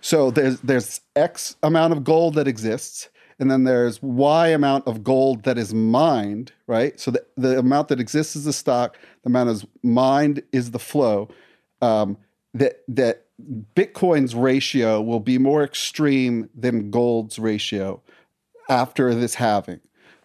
So 0.00 0.30
there's 0.30 0.60
there's 0.60 1.00
X 1.16 1.56
amount 1.62 1.92
of 1.92 2.04
gold 2.04 2.34
that 2.34 2.46
exists, 2.46 3.08
and 3.38 3.50
then 3.50 3.64
there's 3.64 4.00
Y 4.02 4.48
amount 4.48 4.86
of 4.86 5.02
gold 5.02 5.42
that 5.44 5.58
is 5.58 5.74
mined, 5.74 6.52
right? 6.66 6.98
So 7.00 7.10
the, 7.10 7.24
the 7.36 7.58
amount 7.58 7.88
that 7.88 8.00
exists 8.00 8.36
is 8.36 8.44
the 8.44 8.52
stock, 8.52 8.96
the 9.24 9.30
amount 9.30 9.50
is 9.50 9.66
mined 9.82 10.42
is 10.52 10.70
the 10.70 10.78
flow. 10.78 11.28
Um, 11.82 12.18
that 12.54 12.82
that 12.88 13.26
Bitcoin's 13.74 14.34
ratio 14.34 15.00
will 15.00 15.20
be 15.20 15.38
more 15.38 15.64
extreme 15.64 16.48
than 16.54 16.90
gold's 16.90 17.38
ratio 17.38 18.02
after 18.68 19.14
this 19.14 19.34
halving. 19.34 19.80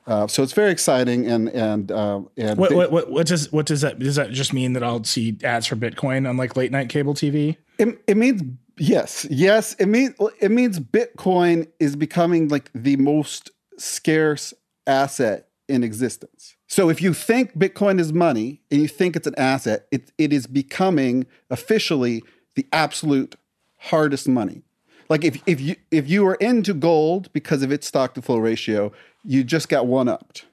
Uh, 0.07 0.27
so 0.27 0.43
it's 0.43 0.53
very 0.53 0.71
exciting, 0.71 1.25
and 1.25 1.49
and 1.49 1.91
um, 1.91 2.29
and 2.37 2.59
What, 2.59 2.73
what 2.73 2.91
what 2.91 3.09
what 3.09 3.27
does 3.27 3.51
what 3.51 3.65
does 3.65 3.81
that 3.81 3.97
does 3.97 4.15
that 4.15 4.31
just 4.31 4.53
mean 4.53 4.73
that 4.73 4.83
I'll 4.83 5.03
see 5.03 5.37
ads 5.43 5.65
for 5.65 5.75
Bitcoin 5.75 6.29
on 6.29 6.37
like 6.37 6.55
late 6.55 6.71
night 6.71 6.89
cable 6.89 7.13
TV? 7.13 7.57
It, 7.79 8.01
it 8.07 8.15
means 8.15 8.43
yes, 8.77 9.25
yes. 9.29 9.73
It 9.75 9.87
means 9.87 10.13
it 10.39 10.51
means 10.51 10.79
Bitcoin 10.79 11.67
is 11.79 11.95
becoming 11.95 12.49
like 12.49 12.69
the 12.75 12.97
most 12.97 13.49
scarce 13.77 14.53
asset 14.85 15.47
in 15.67 15.83
existence. 15.83 16.55
So 16.67 16.89
if 16.89 17.01
you 17.01 17.13
think 17.13 17.57
Bitcoin 17.57 17.99
is 17.99 18.13
money 18.13 18.61
and 18.71 18.81
you 18.81 18.87
think 18.87 19.15
it's 19.15 19.27
an 19.27 19.35
asset, 19.37 19.87
it, 19.91 20.11
it 20.17 20.33
is 20.33 20.47
becoming 20.47 21.25
officially 21.49 22.23
the 22.55 22.67
absolute 22.71 23.35
hardest 23.77 24.27
money. 24.27 24.63
Like 25.07 25.23
if, 25.23 25.41
if 25.45 25.61
you 25.61 25.75
if 25.91 26.09
you 26.09 26.25
are 26.27 26.35
into 26.35 26.73
gold 26.73 27.31
because 27.31 27.61
of 27.61 27.71
its 27.71 27.85
stock 27.85 28.15
to 28.15 28.21
flow 28.21 28.37
ratio, 28.37 28.91
you 29.25 29.43
just 29.43 29.69
got 29.69 29.87
one 29.87 30.07
upped. 30.07 30.45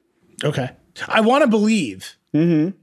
Okay, 0.45 0.71
I 1.09 1.21
want 1.21 1.43
to 1.43 1.49
believe. 1.49 2.17
Mm-hmm. 2.35 2.77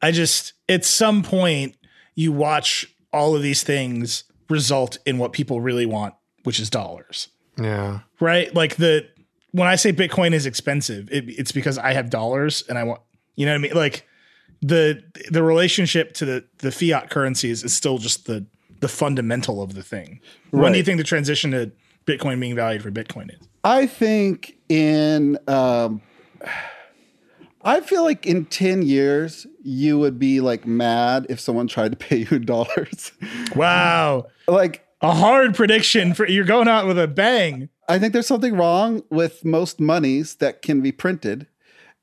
I 0.00 0.10
just 0.10 0.52
at 0.68 0.84
some 0.84 1.22
point 1.22 1.76
you 2.14 2.32
watch 2.32 2.94
all 3.12 3.34
of 3.34 3.42
these 3.42 3.62
things 3.62 4.24
result 4.48 4.98
in 5.06 5.18
what 5.18 5.32
people 5.32 5.60
really 5.60 5.86
want, 5.86 6.14
which 6.44 6.60
is 6.60 6.70
dollars. 6.70 7.28
Yeah. 7.58 8.00
right? 8.20 8.52
Like 8.54 8.76
the 8.76 9.06
when 9.52 9.68
I 9.68 9.76
say 9.76 9.92
Bitcoin 9.92 10.32
is 10.32 10.46
expensive, 10.46 11.08
it, 11.12 11.24
it's 11.28 11.52
because 11.52 11.78
I 11.78 11.92
have 11.92 12.10
dollars 12.10 12.64
and 12.68 12.76
I 12.76 12.82
want, 12.82 13.00
you 13.36 13.46
know 13.46 13.52
what 13.52 13.58
I 13.58 13.62
mean? 13.62 13.74
Like 13.74 14.06
the 14.60 15.02
the 15.30 15.42
relationship 15.42 16.14
to 16.14 16.24
the 16.24 16.44
the 16.58 16.72
fiat 16.72 17.10
currencies 17.10 17.62
is 17.62 17.74
still 17.74 17.98
just 17.98 18.26
the 18.26 18.46
the 18.80 18.88
fundamental 18.88 19.62
of 19.62 19.74
the 19.74 19.82
thing. 19.82 20.20
When 20.50 20.72
do 20.72 20.78
you 20.78 20.84
think 20.84 20.98
the 20.98 21.04
transition 21.04 21.52
to 21.52 21.72
Bitcoin 22.06 22.40
being 22.40 22.54
valued 22.54 22.82
for 22.82 22.90
Bitcoin 22.90 23.30
is? 23.30 23.48
I 23.62 23.86
think 23.86 24.56
in 24.68 25.38
um, 25.48 26.02
I 27.62 27.80
feel 27.80 28.04
like 28.04 28.26
in 28.26 28.44
10 28.44 28.82
years 28.82 29.46
you 29.62 29.98
would 29.98 30.18
be 30.18 30.40
like 30.40 30.66
mad 30.66 31.26
if 31.30 31.40
someone 31.40 31.66
tried 31.66 31.92
to 31.92 31.96
pay 31.96 32.26
you 32.30 32.38
dollars. 32.40 33.12
Wow, 33.56 34.26
like 34.46 34.86
a 35.00 35.12
hard 35.12 35.54
prediction 35.54 36.14
for 36.14 36.26
you're 36.26 36.44
going 36.44 36.68
out 36.68 36.86
with 36.86 36.98
a 36.98 37.08
bang. 37.08 37.68
I 37.88 37.98
think 37.98 38.12
there's 38.12 38.26
something 38.26 38.56
wrong 38.56 39.02
with 39.10 39.44
most 39.44 39.80
monies 39.80 40.36
that 40.36 40.62
can 40.62 40.80
be 40.80 40.92
printed 40.92 41.46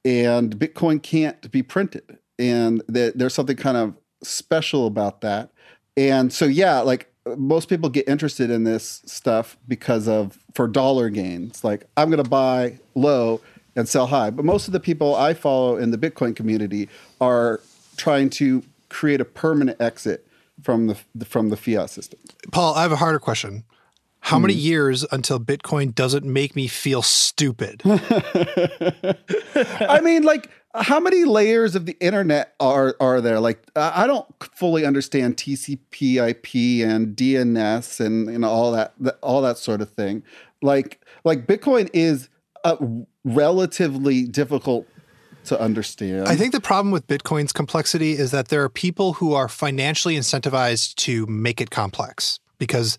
and 0.05 0.57
Bitcoin 0.57 1.01
can't 1.01 1.51
be 1.51 1.63
printed. 1.63 2.17
And 2.39 2.83
that 2.87 3.17
there's 3.17 3.33
something 3.33 3.57
kind 3.57 3.77
of 3.77 3.95
special 4.23 4.87
about 4.87 5.21
that. 5.21 5.51
And 5.97 6.31
so 6.31 6.45
yeah, 6.45 6.79
like 6.81 7.10
most 7.37 7.69
people 7.69 7.89
get 7.89 8.07
interested 8.07 8.49
in 8.49 8.63
this 8.63 9.01
stuff 9.05 9.57
because 9.67 10.07
of 10.07 10.39
for 10.53 10.67
dollar 10.67 11.09
gains. 11.09 11.63
Like 11.63 11.85
I'm 11.97 12.09
going 12.09 12.23
to 12.23 12.29
buy 12.29 12.79
low 12.95 13.41
and 13.75 13.87
sell 13.87 14.07
high. 14.07 14.29
But 14.29 14.45
most 14.45 14.67
of 14.67 14.73
the 14.73 14.79
people 14.79 15.15
I 15.15 15.33
follow 15.33 15.77
in 15.77 15.91
the 15.91 15.97
Bitcoin 15.97 16.35
community 16.35 16.89
are 17.19 17.61
trying 17.97 18.29
to 18.31 18.63
create 18.89 19.21
a 19.21 19.25
permanent 19.25 19.79
exit 19.81 20.27
from 20.61 20.87
the 20.87 20.95
from 21.25 21.49
the 21.49 21.57
fiat 21.57 21.89
system. 21.89 22.19
Paul, 22.51 22.75
I 22.75 22.83
have 22.83 22.91
a 22.91 22.97
harder 22.97 23.19
question. 23.19 23.63
How 24.23 24.37
many 24.37 24.53
hmm. 24.53 24.59
years 24.59 25.03
until 25.11 25.39
Bitcoin 25.39 25.95
doesn't 25.95 26.25
make 26.25 26.55
me 26.55 26.67
feel 26.67 27.01
stupid? 27.01 27.81
I 27.85 29.15
mean, 30.03 30.21
like, 30.21 30.47
how 30.73 30.99
many 30.99 31.25
layers 31.25 31.75
of 31.75 31.85
the 31.85 31.97
internet 31.99 32.55
are 32.59 32.95
are 32.99 33.21
there? 33.21 33.39
Like, 33.39 33.61
I 33.75 34.07
don't 34.07 34.27
fully 34.55 34.85
understand 34.85 35.37
TCP/IP 35.37 36.87
and 36.87 37.15
DNS 37.15 38.05
and 38.05 38.25
know 38.39 38.49
all 38.49 38.71
that 38.71 38.93
all 39.21 39.41
that 39.41 39.57
sort 39.57 39.81
of 39.81 39.89
thing. 39.91 40.23
Like, 40.61 41.03
like 41.23 41.47
Bitcoin 41.47 41.89
is 41.93 42.29
uh, 42.63 42.77
relatively 43.23 44.23
difficult 44.23 44.87
to 45.45 45.59
understand. 45.59 46.27
I 46.27 46.35
think 46.35 46.53
the 46.53 46.61
problem 46.61 46.91
with 46.91 47.07
Bitcoin's 47.07 47.51
complexity 47.51 48.13
is 48.13 48.31
that 48.31 48.49
there 48.49 48.63
are 48.63 48.69
people 48.69 49.13
who 49.13 49.33
are 49.33 49.47
financially 49.47 50.15
incentivized 50.15 50.95
to 50.95 51.25
make 51.25 51.59
it 51.59 51.71
complex 51.71 52.39
because 52.59 52.97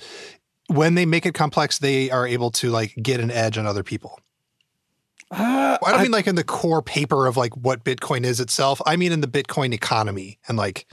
when 0.67 0.95
they 0.95 1.07
make 1.07 1.27
it 1.27 1.35
complex, 1.35 1.79
they 1.79 2.11
are 2.11 2.27
able 2.27 2.51
to 2.51 2.71
like 2.71 2.95
get 3.01 3.21
an 3.21 3.31
edge 3.31 3.59
on 3.59 3.67
other 3.67 3.83
people. 3.83 4.19
Uh, 5.33 5.79
I 5.85 5.93
don't 5.93 6.03
mean 6.03 6.11
like 6.11 6.27
in 6.27 6.35
the 6.35 6.45
core 6.45 6.83
paper 6.83 7.27
of 7.27 7.37
like 7.39 7.57
what 7.57 7.85
Bitcoin 7.85 8.25
is 8.25 8.39
itself. 8.39 8.83
I 8.87 8.97
mean 8.97 9.13
in 9.13 9.23
the 9.23 9.27
Bitcoin 9.27 9.73
economy 9.73 10.39
and 10.47 10.59
like 10.59 10.87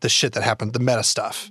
the 0.00 0.08
shit 0.10 0.34
that 0.34 0.42
happened, 0.42 0.74
the 0.74 0.78
meta 0.78 1.02
stuff. 1.02 1.50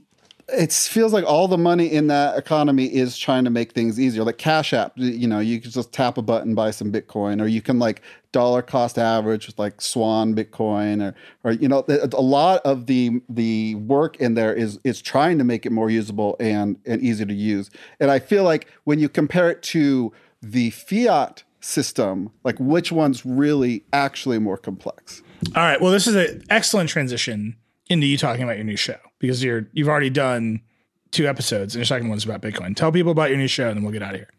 it 0.49 0.71
feels 0.71 1.13
like 1.13 1.25
all 1.25 1.47
the 1.47 1.57
money 1.57 1.87
in 1.87 2.07
that 2.07 2.37
economy 2.37 2.85
is 2.85 3.17
trying 3.17 3.43
to 3.45 3.49
make 3.49 3.71
things 3.71 3.99
easier. 3.99 4.23
Like 4.23 4.37
Cash 4.37 4.73
App, 4.73 4.93
you 4.95 5.27
know, 5.27 5.39
you 5.39 5.59
can 5.59 5.71
just 5.71 5.91
tap 5.91 6.17
a 6.17 6.21
button, 6.21 6.55
buy 6.55 6.71
some 6.71 6.91
Bitcoin, 6.91 7.41
or 7.41 7.47
you 7.47 7.61
can 7.61 7.79
like 7.79 8.01
dollar 8.31 8.61
cost 8.61 8.99
average 8.99 9.47
with 9.47 9.57
like 9.57 9.81
Swan 9.81 10.35
Bitcoin, 10.35 11.01
or 11.03 11.15
or 11.43 11.53
you 11.53 11.67
know, 11.67 11.83
a 11.87 12.21
lot 12.21 12.61
of 12.65 12.85
the 12.85 13.21
the 13.27 13.75
work 13.75 14.17
in 14.17 14.35
there 14.35 14.53
is 14.53 14.79
is 14.83 15.01
trying 15.01 15.37
to 15.39 15.43
make 15.43 15.65
it 15.65 15.71
more 15.71 15.89
usable 15.89 16.35
and 16.39 16.77
and 16.85 17.01
easier 17.01 17.25
to 17.25 17.33
use. 17.33 17.69
And 17.99 18.11
I 18.11 18.19
feel 18.19 18.43
like 18.43 18.67
when 18.83 18.99
you 18.99 19.09
compare 19.09 19.49
it 19.49 19.61
to 19.63 20.13
the 20.41 20.69
fiat 20.69 21.43
system, 21.61 22.31
like 22.43 22.57
which 22.59 22.91
one's 22.91 23.25
really 23.25 23.83
actually 23.93 24.39
more 24.39 24.57
complex? 24.57 25.21
All 25.55 25.63
right. 25.63 25.79
Well, 25.79 25.91
this 25.91 26.07
is 26.07 26.15
an 26.15 26.43
excellent 26.49 26.89
transition 26.89 27.55
into 27.89 28.05
you 28.05 28.17
talking 28.17 28.43
about 28.43 28.57
your 28.57 28.65
new 28.65 28.75
show 28.75 28.97
because 29.19 29.43
you're 29.43 29.67
you've 29.73 29.87
already 29.87 30.09
done 30.09 30.61
two 31.11 31.27
episodes 31.27 31.75
and 31.75 31.79
your 31.79 31.85
second 31.85 32.09
one's 32.09 32.25
about 32.25 32.41
Bitcoin. 32.41 32.75
Tell 32.75 32.91
people 32.91 33.11
about 33.11 33.29
your 33.29 33.37
new 33.37 33.47
show 33.47 33.67
and 33.67 33.77
then 33.77 33.83
we'll 33.83 33.93
get 33.93 34.03
out 34.03 34.13
of 34.13 34.19
here. 34.19 34.29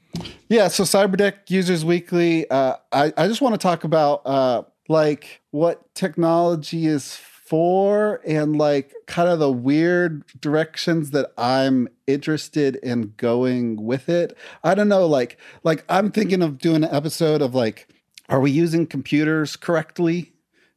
Yeah, 0.49 0.69
so 0.69 0.85
Cyberdeck 0.85 1.49
Users 1.49 1.85
Weekly. 1.85 2.49
Uh, 2.51 2.77
I 2.93 3.13
I 3.17 3.29
just 3.29 3.41
want 3.41 3.55
to 3.55 3.59
talk 3.59 3.85
about 3.85 4.23
uh, 4.27 4.63
like 4.89 5.41
what 5.51 5.95
technology 5.95 6.87
is 6.87 7.17
for 7.51 8.21
and 8.25 8.57
like 8.57 8.95
kind 9.07 9.29
of 9.29 9.41
the 9.41 9.51
weird 9.51 10.25
directions 10.41 11.11
that 11.11 11.33
I'm 11.37 11.89
interested 12.07 12.77
in 12.77 13.13
going 13.17 13.85
with 13.85 14.09
it. 14.09 14.39
I 14.63 14.77
don't 14.77 14.89
know, 14.89 15.05
like 15.05 15.37
like 15.65 15.85
I'm 15.89 16.13
thinking 16.13 16.43
of 16.43 16.59
doing 16.59 16.85
an 16.85 16.95
episode 16.95 17.43
of 17.43 17.53
like, 17.53 17.89
are 18.29 18.39
we 18.39 18.53
using 18.53 18.87
computers 18.87 19.57
correctly? 19.57 20.33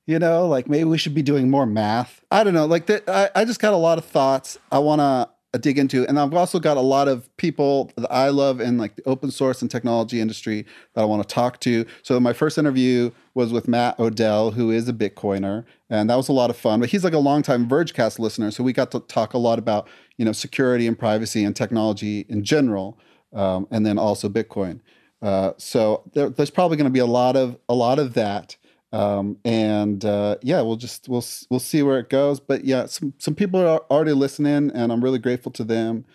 You 0.08 0.18
know, 0.18 0.48
like 0.48 0.68
maybe 0.68 0.86
we 0.86 0.98
should 0.98 1.14
be 1.14 1.22
doing 1.22 1.48
more 1.48 1.68
math. 1.68 2.26
I 2.32 2.44
don't 2.44 2.56
know. 2.56 2.66
Like 2.66 2.88
that, 2.88 3.08
I, 3.08 3.30
I 3.36 3.46
just 3.46 3.60
got 3.60 3.74
a 3.74 3.78
lot 3.78 4.00
of 4.00 4.06
thoughts 4.06 4.58
I 4.72 4.80
uh, 4.80 5.28
dig 5.58 5.78
into, 5.78 6.08
and 6.08 6.20
I've 6.20 6.34
also 6.34 6.60
got 6.60 6.78
a 6.78 6.82
lot 6.82 7.08
of 7.08 7.36
people 7.38 7.92
that 7.96 8.12
I 8.12 8.30
love 8.30 8.60
in 8.60 8.78
like 8.78 8.96
the 8.96 9.04
open 9.08 9.32
source 9.32 9.62
and 9.62 9.70
technology 9.70 10.20
industry 10.20 10.66
that 10.94 11.02
I 11.02 11.06
want 11.06 11.28
to 11.28 11.34
talk 11.34 11.60
to. 11.62 11.86
So 12.02 12.20
my 12.20 12.34
first 12.34 12.58
interview 12.58 13.12
was 13.34 13.52
with 13.52 13.68
Matt 13.68 14.00
Odell, 14.00 14.52
who 14.52 14.72
is 14.72 14.90
a 14.90 14.94
Bitcoiner, 14.94 15.66
and 15.90 16.10
that 16.10 16.16
was 16.16 16.30
a 16.30 16.34
lot 16.34 16.50
of 16.50 16.58
fun. 16.58 16.80
But 16.80 16.90
he's 16.90 17.04
like 17.04 17.14
a 17.14 17.20
longtime 17.20 17.68
Vergecast 17.70 18.20
listener, 18.20 18.52
so 18.52 18.64
we 18.64 18.74
got 18.74 18.92
to 18.92 19.00
talk 19.02 19.34
a 19.34 19.38
lot 19.38 19.60
about 19.60 19.88
you 20.18 20.26
know 20.26 20.32
security 20.32 20.88
and 20.88 20.98
privacy 20.98 21.44
and 21.44 21.56
technology 21.56 22.26
in 22.30 22.44
general, 22.44 22.98
um, 23.34 23.68
and 23.72 23.86
then 23.86 23.98
also 23.98 24.30
Bitcoin. 24.30 24.80
Uh, 25.22 25.54
so 25.58 26.04
there, 26.14 26.30
there's 26.30 26.50
probably 26.50 26.76
going 26.78 26.90
to 26.90 26.92
be 26.92 27.00
a 27.00 27.06
lot 27.06 27.36
of 27.36 27.58
a 27.70 27.74
lot 27.74 28.00
of 28.00 28.14
that. 28.14 28.58
Um, 28.94 29.38
and 29.44 30.06
uh, 30.06 30.38
yeah, 30.44 30.62
we'll 30.62 30.78
just 30.78 31.10
we'll 31.10 31.26
we'll 31.50 31.60
see 31.60 31.82
where 31.82 32.00
it 32.00 32.10
goes. 32.10 32.40
But 32.40 32.64
yeah, 32.64 32.86
some 32.86 33.14
some 33.18 33.34
people 33.34 33.60
are 33.60 33.82
already 33.90 34.14
listening, 34.14 34.72
and 34.74 34.92
I'm 34.94 35.04
really 35.04 35.20
grateful 35.20 35.52
to 35.54 35.64
them. 35.64 36.06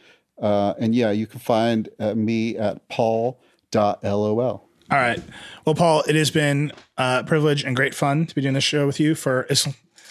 Uh, 0.41 0.75
and 0.79 0.95
yeah, 0.95 1.11
you 1.11 1.27
can 1.27 1.41
find 1.41 1.89
uh, 1.99 2.15
me 2.15 2.57
at 2.57 2.89
paul.lol. 2.89 4.65
All 4.91 4.97
right. 4.97 5.21
Well, 5.65 5.75
Paul, 5.75 6.03
it 6.07 6.15
has 6.15 6.31
been 6.31 6.73
a 6.97 7.25
privilege 7.25 7.65
and 7.65 7.77
great 7.77 7.95
fun 7.95 8.27
to 8.27 8.35
be 8.35 8.41
doing 8.41 8.55
this 8.55 8.65
show 8.65 8.87
with 8.87 9.01
you 9.01 9.15
for 9.15 9.47
as 9.51 9.69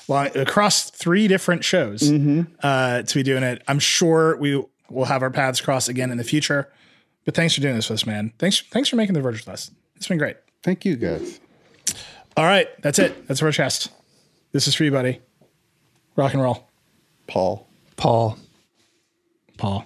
long 0.07 0.27
across 0.37 0.91
three 0.91 1.27
different 1.27 1.63
shows 1.63 2.01
mm-hmm. 2.01 2.41
uh, 2.61 3.01
to 3.01 3.15
be 3.15 3.23
doing 3.23 3.43
it. 3.43 3.63
I'm 3.67 3.79
sure 3.79 4.37
we 4.37 4.63
will 4.89 5.05
have 5.05 5.23
our 5.23 5.31
paths 5.31 5.61
cross 5.61 5.87
again 5.87 6.11
in 6.11 6.17
the 6.17 6.23
future. 6.23 6.71
But 7.25 7.33
thanks 7.33 7.55
for 7.55 7.61
doing 7.61 7.75
this 7.75 7.89
with 7.89 8.01
us, 8.01 8.05
man. 8.05 8.33
Thanks, 8.37 8.61
thanks 8.61 8.89
for 8.89 8.97
making 8.97 9.13
the 9.13 9.21
Verge 9.21 9.45
with 9.45 9.49
us. 9.49 9.71
It's 9.95 10.07
been 10.07 10.17
great. 10.17 10.37
Thank 10.63 10.85
you, 10.85 10.95
guys. 10.95 11.39
All 12.37 12.45
right, 12.45 12.67
that's 12.83 12.99
it. 12.99 13.27
That's 13.27 13.41
our 13.41 13.51
chest. 13.51 13.89
This 14.51 14.67
is 14.67 14.75
for 14.75 14.83
you, 14.83 14.91
buddy. 14.91 15.21
Rock 16.15 16.33
and 16.33 16.41
roll. 16.41 16.69
Paul. 17.25 17.67
Paul. 17.95 18.37
Paul. 19.57 19.85